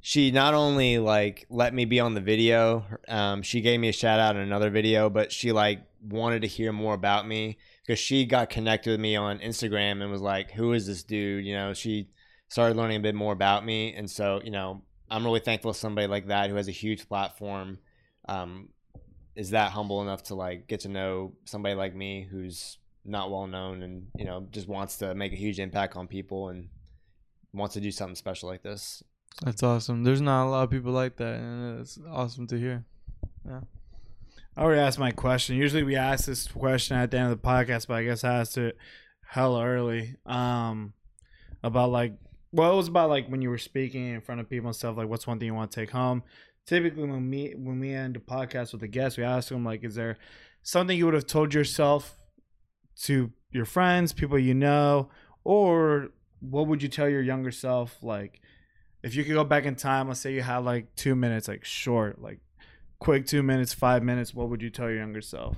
she 0.01 0.31
not 0.31 0.53
only 0.53 0.97
like 0.97 1.45
let 1.49 1.73
me 1.73 1.85
be 1.85 1.99
on 1.99 2.13
the 2.13 2.21
video. 2.21 2.85
Um, 3.07 3.41
she 3.41 3.61
gave 3.61 3.79
me 3.79 3.89
a 3.89 3.93
shout 3.93 4.19
out 4.19 4.35
in 4.35 4.41
another 4.41 4.69
video, 4.69 5.09
but 5.09 5.31
she 5.31 5.51
like 5.51 5.81
wanted 6.01 6.41
to 6.41 6.47
hear 6.47 6.71
more 6.71 6.93
about 6.93 7.27
me 7.27 7.57
because 7.85 7.99
she 7.99 8.25
got 8.25 8.49
connected 8.49 8.91
with 8.91 8.99
me 8.99 9.15
on 9.15 9.39
Instagram 9.39 10.01
and 10.01 10.11
was 10.11 10.21
like, 10.21 10.51
"Who 10.51 10.73
is 10.73 10.87
this 10.87 11.03
dude?" 11.03 11.45
You 11.45 11.55
know, 11.55 11.73
she 11.73 12.09
started 12.47 12.77
learning 12.77 12.97
a 12.97 13.01
bit 13.01 13.15
more 13.15 13.33
about 13.33 13.65
me, 13.65 13.93
and 13.93 14.09
so 14.09 14.41
you 14.43 14.51
know, 14.51 14.81
I'm 15.09 15.25
really 15.25 15.41
thankful 15.41 15.73
somebody 15.73 16.07
like 16.07 16.27
that 16.27 16.49
who 16.49 16.55
has 16.55 16.67
a 16.67 16.71
huge 16.71 17.07
platform. 17.07 17.79
Um, 18.27 18.69
is 19.35 19.51
that 19.51 19.71
humble 19.71 20.01
enough 20.01 20.23
to 20.23 20.35
like 20.35 20.67
get 20.67 20.81
to 20.81 20.89
know 20.89 21.33
somebody 21.45 21.75
like 21.75 21.95
me 21.95 22.27
who's 22.29 22.77
not 23.05 23.31
well 23.31 23.47
known 23.47 23.81
and 23.81 24.07
you 24.17 24.25
know 24.25 24.45
just 24.51 24.67
wants 24.67 24.97
to 24.97 25.15
make 25.15 25.31
a 25.31 25.37
huge 25.37 25.59
impact 25.59 25.95
on 25.95 26.07
people 26.07 26.49
and 26.49 26.67
wants 27.53 27.73
to 27.73 27.81
do 27.81 27.89
something 27.89 28.15
special 28.15 28.49
like 28.49 28.61
this 28.61 29.01
that's 29.41 29.63
awesome. 29.63 30.03
There's 30.03 30.21
not 30.21 30.45
a 30.45 30.49
lot 30.49 30.63
of 30.63 30.69
people 30.69 30.91
like 30.91 31.15
that, 31.17 31.35
and 31.39 31.79
it's 31.79 31.99
awesome 32.09 32.47
to 32.47 32.57
hear. 32.57 32.85
Yeah. 33.47 33.61
I 34.57 34.63
already 34.63 34.81
asked 34.81 34.99
my 34.99 35.11
question. 35.11 35.55
Usually 35.55 35.83
we 35.83 35.95
ask 35.95 36.25
this 36.25 36.47
question 36.47 36.97
at 36.97 37.11
the 37.11 37.17
end 37.17 37.31
of 37.31 37.41
the 37.41 37.47
podcast, 37.47 37.87
but 37.87 37.95
I 37.95 38.03
guess 38.03 38.23
I 38.23 38.35
asked 38.35 38.57
it 38.57 38.77
hella 39.25 39.65
early. 39.65 40.15
Um, 40.25 40.93
about 41.63 41.91
like, 41.91 42.13
well, 42.51 42.73
it 42.73 42.75
was 42.75 42.87
about 42.87 43.09
like 43.09 43.27
when 43.27 43.41
you 43.41 43.49
were 43.49 43.57
speaking 43.57 44.07
in 44.07 44.21
front 44.21 44.41
of 44.41 44.49
people 44.49 44.67
and 44.67 44.75
stuff. 44.75 44.97
Like, 44.97 45.07
what's 45.07 45.27
one 45.27 45.39
thing 45.39 45.45
you 45.45 45.53
want 45.53 45.71
to 45.71 45.79
take 45.79 45.91
home? 45.91 46.23
Typically, 46.65 47.03
when 47.05 47.29
we 47.29 47.53
when 47.55 47.79
we 47.79 47.93
end 47.93 48.15
the 48.15 48.19
podcast 48.19 48.73
with 48.73 48.83
a 48.83 48.87
guest, 48.87 49.17
we 49.17 49.23
ask 49.23 49.49
them 49.49 49.63
like, 49.63 49.83
is 49.83 49.95
there 49.95 50.17
something 50.61 50.97
you 50.97 51.05
would 51.05 51.13
have 51.13 51.27
told 51.27 51.53
yourself 51.53 52.17
to 53.03 53.31
your 53.51 53.65
friends, 53.65 54.13
people 54.13 54.37
you 54.37 54.53
know, 54.53 55.09
or 55.43 56.09
what 56.41 56.67
would 56.67 56.83
you 56.83 56.89
tell 56.89 57.09
your 57.09 57.21
younger 57.21 57.51
self? 57.51 57.97
Like, 58.01 58.41
if 59.03 59.15
you 59.15 59.23
could 59.23 59.33
go 59.33 59.43
back 59.43 59.65
in 59.65 59.75
time, 59.75 60.07
let's 60.07 60.19
say 60.19 60.33
you 60.33 60.41
had 60.41 60.57
like 60.59 60.95
two 60.95 61.15
minutes, 61.15 61.47
like 61.47 61.63
short, 61.65 62.21
like 62.21 62.39
quick 62.99 63.25
two 63.25 63.41
minutes, 63.43 63.73
five 63.73 64.03
minutes, 64.03 64.33
what 64.33 64.49
would 64.49 64.61
you 64.61 64.69
tell 64.69 64.89
your 64.89 64.97
younger 64.99 65.21
self? 65.21 65.55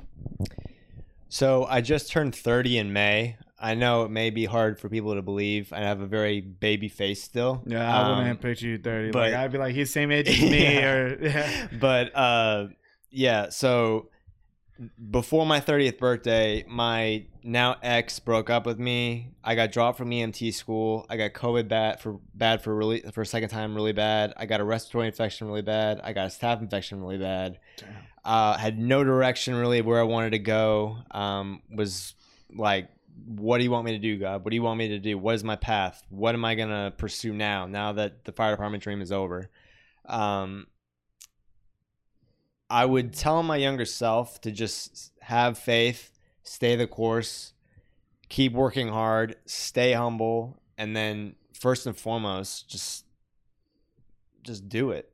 so 1.33 1.63
i 1.69 1.79
just 1.79 2.11
turned 2.11 2.35
30 2.35 2.77
in 2.77 2.91
may 2.91 3.37
i 3.57 3.73
know 3.73 4.03
it 4.03 4.11
may 4.11 4.29
be 4.29 4.43
hard 4.43 4.77
for 4.77 4.89
people 4.89 5.15
to 5.15 5.21
believe 5.21 5.71
i 5.71 5.79
have 5.79 6.01
a 6.01 6.05
very 6.05 6.41
baby 6.41 6.89
face 6.89 7.23
still 7.23 7.63
Yeah, 7.65 7.79
I 7.89 8.01
wouldn't 8.01 8.19
Um, 8.19 8.27
have 8.27 8.41
pictured 8.41 8.65
you 8.67 8.77
thirty. 8.77 9.11
but- 9.11 9.31
like 9.31 9.33
I'd 9.33 9.51
be 9.51 9.57
like, 9.57 9.73
he's 9.73 9.91
same 9.93 10.11
age 10.11 10.27
as 10.27 10.41
me, 10.51 10.63
Yeah. 10.75 10.91
or 10.91 11.17
yeah. 11.23 11.67
but 11.79 12.13
uh 12.15 12.67
yeah 13.11 13.47
so 13.47 14.09
before 15.11 15.45
my 15.45 15.59
30th 15.59 15.99
birthday 15.99 16.65
my 16.67 17.23
now 17.43 17.75
ex 17.83 18.19
broke 18.19 18.49
up 18.49 18.65
with 18.65 18.79
me 18.79 19.31
i 19.43 19.53
got 19.53 19.71
dropped 19.71 19.97
from 19.97 20.09
emt 20.09 20.53
school 20.53 21.05
i 21.09 21.17
got 21.17 21.33
covid 21.33 21.67
bad 21.67 21.99
for 21.99 22.19
bad 22.33 22.63
for 22.63 22.75
really 22.75 23.01
for 23.11 23.21
a 23.21 23.25
second 23.25 23.49
time 23.49 23.75
really 23.75 23.93
bad 23.93 24.33
i 24.37 24.45
got 24.45 24.59
a 24.59 24.63
respiratory 24.63 25.07
infection 25.07 25.47
really 25.47 25.61
bad 25.61 26.01
i 26.03 26.13
got 26.13 26.25
a 26.25 26.29
staph 26.29 26.61
infection 26.61 26.99
really 27.01 27.17
bad 27.17 27.59
uh, 28.23 28.57
had 28.57 28.77
no 28.77 29.03
direction 29.03 29.55
really 29.55 29.81
where 29.81 29.99
I 29.99 30.03
wanted 30.03 30.31
to 30.31 30.39
go. 30.39 30.97
Um, 31.11 31.61
was 31.69 32.13
like, 32.55 32.89
what 33.25 33.57
do 33.57 33.63
you 33.63 33.71
want 33.71 33.85
me 33.85 33.91
to 33.93 33.99
do, 33.99 34.17
God? 34.17 34.43
What 34.43 34.51
do 34.51 34.55
you 34.55 34.63
want 34.63 34.77
me 34.77 34.89
to 34.89 34.99
do? 34.99 35.17
What 35.17 35.35
is 35.35 35.43
my 35.43 35.55
path? 35.55 36.03
What 36.09 36.35
am 36.35 36.45
I 36.45 36.55
gonna 36.55 36.93
pursue 36.95 37.33
now? 37.33 37.65
Now 37.65 37.93
that 37.93 38.25
the 38.25 38.31
fire 38.31 38.51
department 38.51 38.83
dream 38.83 39.01
is 39.01 39.11
over, 39.11 39.49
um, 40.05 40.67
I 42.71 42.85
would 42.85 43.13
tell 43.13 43.43
my 43.43 43.57
younger 43.57 43.85
self 43.85 44.41
to 44.41 44.51
just 44.51 45.11
have 45.21 45.57
faith, 45.57 46.17
stay 46.43 46.75
the 46.75 46.87
course, 46.87 47.53
keep 48.29 48.53
working 48.53 48.87
hard, 48.87 49.35
stay 49.45 49.93
humble, 49.93 50.61
and 50.77 50.95
then 50.95 51.35
first 51.53 51.85
and 51.85 51.95
foremost, 51.95 52.69
just 52.69 53.05
just 54.43 54.67
do 54.69 54.91
it. 54.91 55.11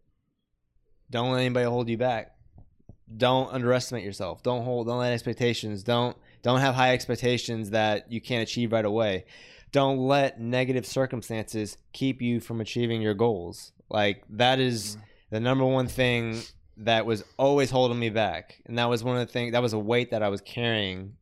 Don't 1.10 1.32
let 1.32 1.39
anybody 1.39 1.66
hold 1.66 1.89
you 1.89 1.97
back 1.97 2.38
don't 3.16 3.51
underestimate 3.53 4.03
yourself. 4.03 4.43
Don't 4.43 4.64
hold 4.64 4.88
don't 4.88 4.99
let 4.99 5.14
expectations. 5.14 5.84
Don't 5.84 6.18
don't 6.41 6.60
have 6.60 6.76
high 6.76 6.93
expectations 6.93 7.70
that 7.70 8.12
you 8.12 8.20
can't 8.20 8.43
achieve 8.43 8.72
right 8.72 8.86
away. 8.86 9.26
Don't 9.72 9.97
let 9.97 10.39
negative 10.39 10.86
circumstances 10.86 11.78
keep 11.93 12.22
you 12.22 12.39
from 12.39 12.62
achieving 12.62 13.01
your 13.01 13.14
goals. 13.14 13.72
Like 13.89 14.24
that 14.30 14.60
is 14.60 14.97
mm. 14.97 15.01
the 15.30 15.39
number 15.39 15.66
one 15.66 15.88
thing 15.88 16.41
that 16.80 17.06
was 17.06 17.24
always 17.38 17.70
holding 17.70 18.00
me 18.00 18.10
back. 18.10 18.62
And 18.66 18.78
that 18.78 18.90
was 18.90 19.04
one 19.04 19.18
of 19.18 19.26
the 19.26 19.32
things 19.32 19.54
that 19.54 19.62
was 19.62 19.74
a 19.74 19.80
weight 19.80 20.12
that 20.12 20.24
I 20.24 20.30
was 20.30 20.42
carrying 20.42 21.14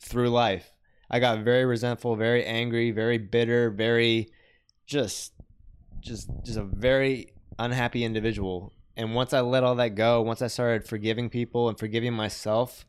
through 0.00 0.30
life. 0.30 0.70
I 1.10 1.20
got 1.20 1.40
very 1.40 1.64
resentful, 1.64 2.16
very 2.16 2.44
angry, 2.44 2.90
very 2.90 3.18
bitter, 3.18 3.70
very 3.70 4.30
just 4.86 5.32
just 6.00 6.28
just 6.44 6.58
a 6.58 6.64
very 6.64 7.32
unhappy 7.58 8.04
individual. 8.04 8.72
And 8.96 9.14
once 9.14 9.32
I 9.32 9.40
let 9.40 9.62
all 9.62 9.74
that 9.76 9.94
go, 9.94 10.22
once 10.22 10.40
I 10.40 10.46
started 10.46 10.84
forgiving 10.84 11.28
people 11.28 11.68
and 11.68 11.78
forgiving 11.78 12.14
myself, 12.14 12.86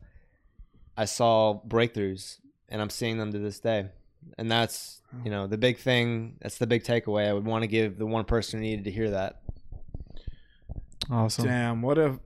I 0.96 1.04
saw 1.04 1.60
breakthroughs 1.66 2.38
and 2.68 2.80
I'm 2.80 2.90
seeing 2.90 3.18
them 3.18 3.32
to 3.32 3.38
this 3.38 3.60
day. 3.60 3.90
And 4.36 4.50
that's, 4.50 5.00
you 5.24 5.30
know, 5.30 5.46
the 5.46 5.58
big 5.58 5.78
thing, 5.78 6.36
that's 6.40 6.58
the 6.58 6.66
big 6.66 6.82
takeaway. 6.82 7.28
I 7.28 7.32
would 7.32 7.46
want 7.46 7.62
to 7.62 7.68
give 7.68 7.98
the 7.98 8.06
one 8.06 8.24
person 8.24 8.58
who 8.58 8.66
needed 8.66 8.84
to 8.84 8.90
hear 8.90 9.10
that. 9.10 9.42
Awesome. 11.10 11.46
Damn, 11.46 11.82
what 11.82 11.98
a 11.98 12.18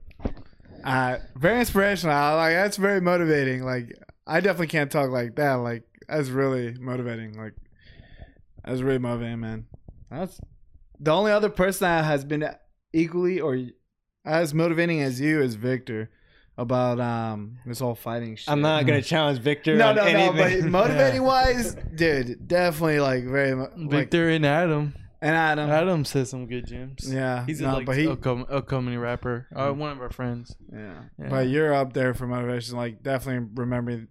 uh, 0.83 1.17
very 1.35 1.59
inspirational. 1.59 2.35
Like 2.35 2.53
that's 2.53 2.77
very 2.77 3.01
motivating. 3.01 3.63
Like 3.63 3.97
I 4.27 4.39
definitely 4.39 4.67
can't 4.67 4.91
talk 4.91 5.09
like 5.09 5.35
that. 5.35 5.53
Like 5.55 5.83
that's 6.07 6.29
really 6.29 6.75
motivating. 6.79 7.37
Like 7.37 7.53
that's 8.65 8.81
really 8.81 8.99
motivating, 8.99 9.39
man. 9.39 9.65
That's 10.11 10.39
the 10.99 11.11
only 11.11 11.31
other 11.31 11.49
person 11.49 11.85
that 11.85 12.05
has 12.05 12.23
been 12.25 12.47
equally 12.93 13.39
or 13.39 13.57
as 14.25 14.53
motivating 14.53 15.01
as 15.01 15.19
you 15.19 15.41
is 15.41 15.55
Victor 15.55 16.09
about 16.57 16.99
um 16.99 17.57
this 17.65 17.79
whole 17.79 17.95
fighting 17.95 18.35
shit. 18.35 18.49
I'm 18.49 18.61
not 18.61 18.85
going 18.85 19.01
to 19.01 19.07
challenge 19.07 19.39
Victor. 19.39 19.75
No, 19.75 19.89
on 19.89 19.95
no, 19.95 20.11
no. 20.11 20.33
But 20.33 20.63
motivating 20.69 21.23
wise, 21.23 21.75
dude, 21.95 22.47
definitely 22.47 22.99
like 22.99 23.23
very 23.25 23.55
mo- 23.55 23.71
like 23.75 23.89
Victor 23.89 24.29
and 24.29 24.45
Adam. 24.45 24.93
And 25.23 25.35
Adam. 25.35 25.69
Adam 25.69 26.05
says 26.05 26.29
some 26.29 26.45
good 26.47 26.67
gems. 26.67 27.11
Yeah, 27.11 27.45
He's 27.45 27.61
no, 27.61 27.71
a 27.71 27.73
like 27.77 27.85
but 27.85 27.97
he, 27.97 28.07
upcoming, 28.07 28.45
upcoming 28.49 28.99
rapper. 28.99 29.47
Uh, 29.55 29.71
one 29.71 29.91
of 29.91 30.01
our 30.01 30.09
friends. 30.11 30.55
Yeah. 30.71 30.93
Yeah. 31.17 31.29
But 31.29 31.47
you're 31.47 31.73
up 31.73 31.93
there 31.93 32.13
for 32.13 32.27
motivation. 32.27 32.75
Like, 32.77 33.01
definitely 33.01 33.47
remember 33.55 34.07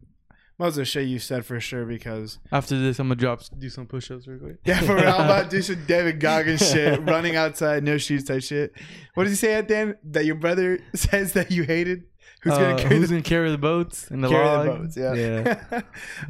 most 0.58 0.72
of 0.72 0.76
the 0.76 0.84
shit 0.84 1.06
you 1.08 1.18
said 1.18 1.44
for 1.44 1.58
sure 1.60 1.84
because. 1.84 2.38
After 2.50 2.78
this, 2.80 2.98
I'm 2.98 3.08
gonna 3.08 3.16
drop, 3.16 3.42
do 3.58 3.68
some 3.68 3.86
push-ups 3.86 4.26
real 4.26 4.38
quick. 4.38 4.56
Yeah, 4.64 4.80
for 4.80 4.94
real. 4.96 5.08
I'm 5.08 5.24
about 5.26 5.50
to 5.50 5.56
do 5.56 5.62
some 5.68 5.84
David 5.86 6.18
Goggins 6.20 6.66
shit, 6.70 7.00
running 7.08 7.36
outside, 7.36 7.84
no 7.84 7.98
shoes 7.98 8.24
type 8.24 8.42
shit. 8.42 8.72
What 9.14 9.24
did 9.24 9.30
he 9.30 9.36
say 9.36 9.54
at 9.54 9.68
the 9.68 9.76
end? 9.76 9.96
That 10.04 10.24
your 10.24 10.36
brother 10.36 10.78
says 10.94 11.32
that 11.34 11.50
you 11.50 11.64
hated? 11.64 12.04
Who's 12.42 12.54
Uh, 12.54 12.58
going 12.58 12.76
to 12.76 12.82
carry 12.82 12.96
who's 12.96 13.08
the, 13.08 13.14
gonna 13.16 13.22
carry 13.22 13.50
the 13.50 13.58
boats 13.58 14.10
and 14.10 14.22
the 14.24 14.28
carry 14.28 14.44
log? 14.44 14.66
the 14.66 14.72
boats? 14.72 14.96
Yeah. 14.96 15.14
Yeah. 15.70 15.80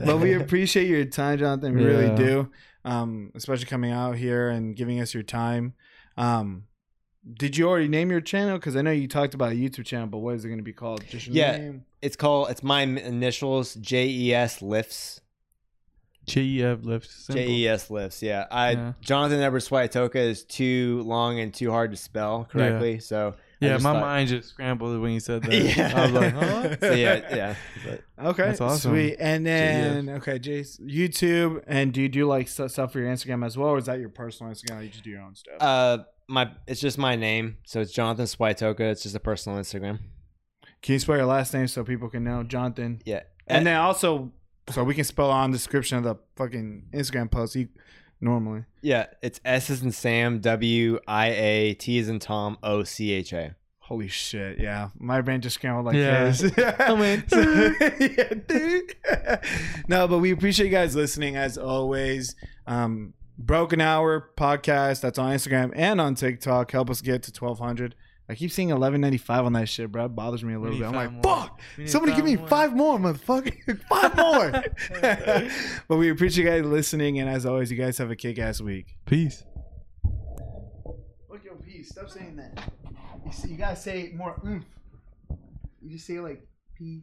but 0.04 0.18
we 0.18 0.34
appreciate 0.34 0.86
your 0.88 1.04
time, 1.06 1.38
Jonathan. 1.38 1.74
We 1.74 1.84
really 1.84 2.14
do. 2.16 2.50
Um, 2.84 3.30
especially 3.34 3.66
coming 3.66 3.92
out 3.92 4.16
here 4.16 4.48
and 4.48 4.74
giving 4.74 5.00
us 5.00 5.14
your 5.14 5.22
time. 5.22 5.74
Um, 6.16 6.64
did 7.38 7.56
you 7.56 7.68
already 7.68 7.86
name 7.88 8.10
your 8.10 8.20
channel? 8.20 8.58
Because 8.58 8.74
I 8.74 8.82
know 8.82 8.90
you 8.90 9.06
talked 9.06 9.34
about 9.34 9.52
a 9.52 9.54
YouTube 9.54 9.86
channel, 9.86 10.08
but 10.08 10.18
what 10.18 10.34
is 10.34 10.44
it 10.44 10.48
going 10.48 10.58
to 10.58 10.64
be 10.64 10.72
called? 10.72 11.04
Just 11.08 11.28
your 11.28 11.36
Yeah. 11.36 11.56
name? 11.58 11.84
It's 12.00 12.16
called, 12.16 12.50
it's 12.50 12.64
my 12.64 12.82
initials, 12.82 13.74
J 13.74 14.08
E 14.08 14.34
S 14.34 14.60
Lifts. 14.60 15.20
JES 16.26 16.84
lift. 16.84 17.10
Simple. 17.10 17.42
J 17.42 17.50
E 17.50 17.68
S 17.68 17.90
lifts. 17.90 18.22
Yeah, 18.22 18.46
I 18.50 18.70
Yeah. 18.72 18.92
Jonathan 19.00 19.40
Edwards 19.40 19.68
Swiatocha 19.68 20.14
is 20.16 20.44
too 20.44 21.02
long 21.04 21.40
and 21.40 21.52
too 21.52 21.70
hard 21.70 21.90
to 21.90 21.96
spell 21.96 22.44
correctly. 22.44 23.00
So 23.00 23.34
I 23.36 23.51
Yeah, 23.62 23.76
my 23.78 23.92
thought- 23.92 24.00
mind 24.00 24.28
just 24.28 24.48
scrambled 24.50 25.00
when 25.00 25.12
you 25.12 25.20
said 25.20 25.42
that. 25.44 25.52
Yeah. 25.52 25.92
I 25.96 26.02
was 26.02 26.12
like, 26.12 26.32
huh? 26.34 26.76
So 26.80 26.92
yeah, 26.92 27.34
yeah. 27.36 27.54
But 27.84 28.26
Okay, 28.28 28.42
That's 28.44 28.60
awesome. 28.60 28.92
sweet. 28.92 29.16
And 29.18 29.44
then 29.46 30.08
okay, 30.10 30.38
Jace, 30.38 30.80
YouTube, 30.80 31.62
and 31.66 31.92
do 31.92 32.00
you 32.02 32.08
do 32.08 32.26
like 32.26 32.48
stuff 32.48 32.92
for 32.92 32.98
your 33.00 33.08
Instagram 33.12 33.44
as 33.44 33.56
well, 33.56 33.70
or 33.70 33.78
is 33.78 33.86
that 33.86 33.98
your 34.00 34.08
personal 34.10 34.52
Instagram? 34.52 34.78
Or 34.78 34.82
you 34.82 34.88
just 34.90 35.04
do 35.04 35.10
your 35.10 35.22
own 35.22 35.34
stuff? 35.34 35.54
uh, 35.60 35.98
my 36.28 36.50
it's 36.66 36.80
just 36.80 36.98
my 36.98 37.16
name, 37.16 37.56
so 37.66 37.80
it's 37.80 37.92
Jonathan 37.92 38.26
Swiatocha. 38.26 38.80
It's 38.80 39.02
just 39.02 39.14
a 39.16 39.20
personal 39.20 39.58
Instagram. 39.58 39.98
can 40.80 40.92
you 40.94 40.98
spell 40.98 41.16
your 41.16 41.26
last 41.26 41.52
name 41.52 41.66
so 41.66 41.82
people 41.84 42.08
can 42.08 42.24
know, 42.24 42.42
Jonathan? 42.44 43.00
Yeah, 43.04 43.22
And 43.48 43.66
then 43.66 43.76
also, 43.76 44.32
so 44.70 44.84
we 44.84 44.94
can 44.94 45.04
spell 45.04 45.30
on 45.30 45.50
the 45.50 45.56
description 45.58 45.98
of 45.98 46.04
the 46.04 46.14
fucking 46.36 46.84
Instagram 46.94 47.30
post. 47.30 47.56
You, 47.56 47.68
normally, 48.22 48.64
yeah, 48.80 49.06
it's 49.20 49.38
S 49.44 49.68
is 49.68 49.82
in 49.82 49.92
Sam, 49.92 50.40
W 50.40 50.98
I 51.06 51.26
A 51.28 51.74
T 51.74 51.98
is 51.98 52.08
in 52.08 52.18
Tom, 52.18 52.56
O 52.62 52.82
C 52.84 53.12
H 53.12 53.32
A. 53.34 53.54
holy 53.80 54.08
shit, 54.08 54.58
yeah, 54.58 54.88
my 54.98 55.20
brain 55.20 55.40
just 55.42 55.54
scrambled 55.56 55.84
like 55.84 55.96
Yeah. 55.96 56.24
this. 56.30 56.50
I 56.80 56.92
went, 56.92 57.28
So- 57.28 57.72
yeah, 58.00 58.34
dude. 58.48 58.94
no, 59.88 60.08
but 60.08 60.18
we 60.20 60.30
appreciate 60.30 60.66
you 60.66 60.72
guys 60.72 60.94
listening 60.96 61.36
as 61.36 61.58
always. 61.58 62.34
Um, 62.66 63.12
Broken 63.38 63.80
Hour 63.80 64.30
podcast 64.38 65.00
that's 65.00 65.18
on 65.18 65.32
Instagram 65.34 65.72
and 65.74 66.00
on 66.00 66.14
TikTok. 66.14 66.70
Help 66.70 66.88
us 66.90 67.00
get 67.00 67.22
to 67.24 67.32
twelve 67.32 67.58
hundred. 67.58 67.94
I 68.28 68.34
keep 68.34 68.50
seeing 68.50 68.70
eleven 68.70 69.00
ninety 69.00 69.18
five 69.18 69.44
on 69.44 69.52
that 69.54 69.68
shit, 69.68 69.90
bro. 69.90 70.06
It 70.06 70.14
bothers 70.14 70.44
me 70.44 70.54
a 70.54 70.58
little 70.60 70.78
bit. 70.78 70.86
I'm 70.86 70.94
like, 70.94 71.12
more. 71.12 71.22
fuck. 71.22 71.60
Somebody 71.86 72.14
give 72.14 72.24
me 72.24 72.36
more. 72.36 72.48
five 72.48 72.74
more, 72.74 72.98
motherfucker. 72.98 73.80
five 73.88 74.16
more. 74.16 75.50
but 75.88 75.96
we 75.96 76.10
appreciate 76.10 76.44
you 76.44 76.50
guys 76.50 76.64
listening, 76.64 77.18
and 77.18 77.28
as 77.28 77.44
always, 77.44 77.70
you 77.70 77.76
guys 77.76 77.98
have 77.98 78.10
a 78.10 78.16
kick 78.16 78.38
ass 78.38 78.60
week. 78.60 78.96
Peace. 79.06 79.44
Fuck 81.28 81.44
your 81.44 81.56
peace. 81.56 81.88
Stop 81.90 82.10
saying 82.10 82.36
that. 82.36 82.72
You, 83.26 83.32
see, 83.32 83.48
you 83.48 83.56
gotta 83.56 83.76
say 83.76 84.12
more 84.14 84.40
oomph. 84.46 84.64
You 85.80 85.90
just 85.90 86.06
say 86.06 86.20
like 86.20 86.46
P 86.76 87.02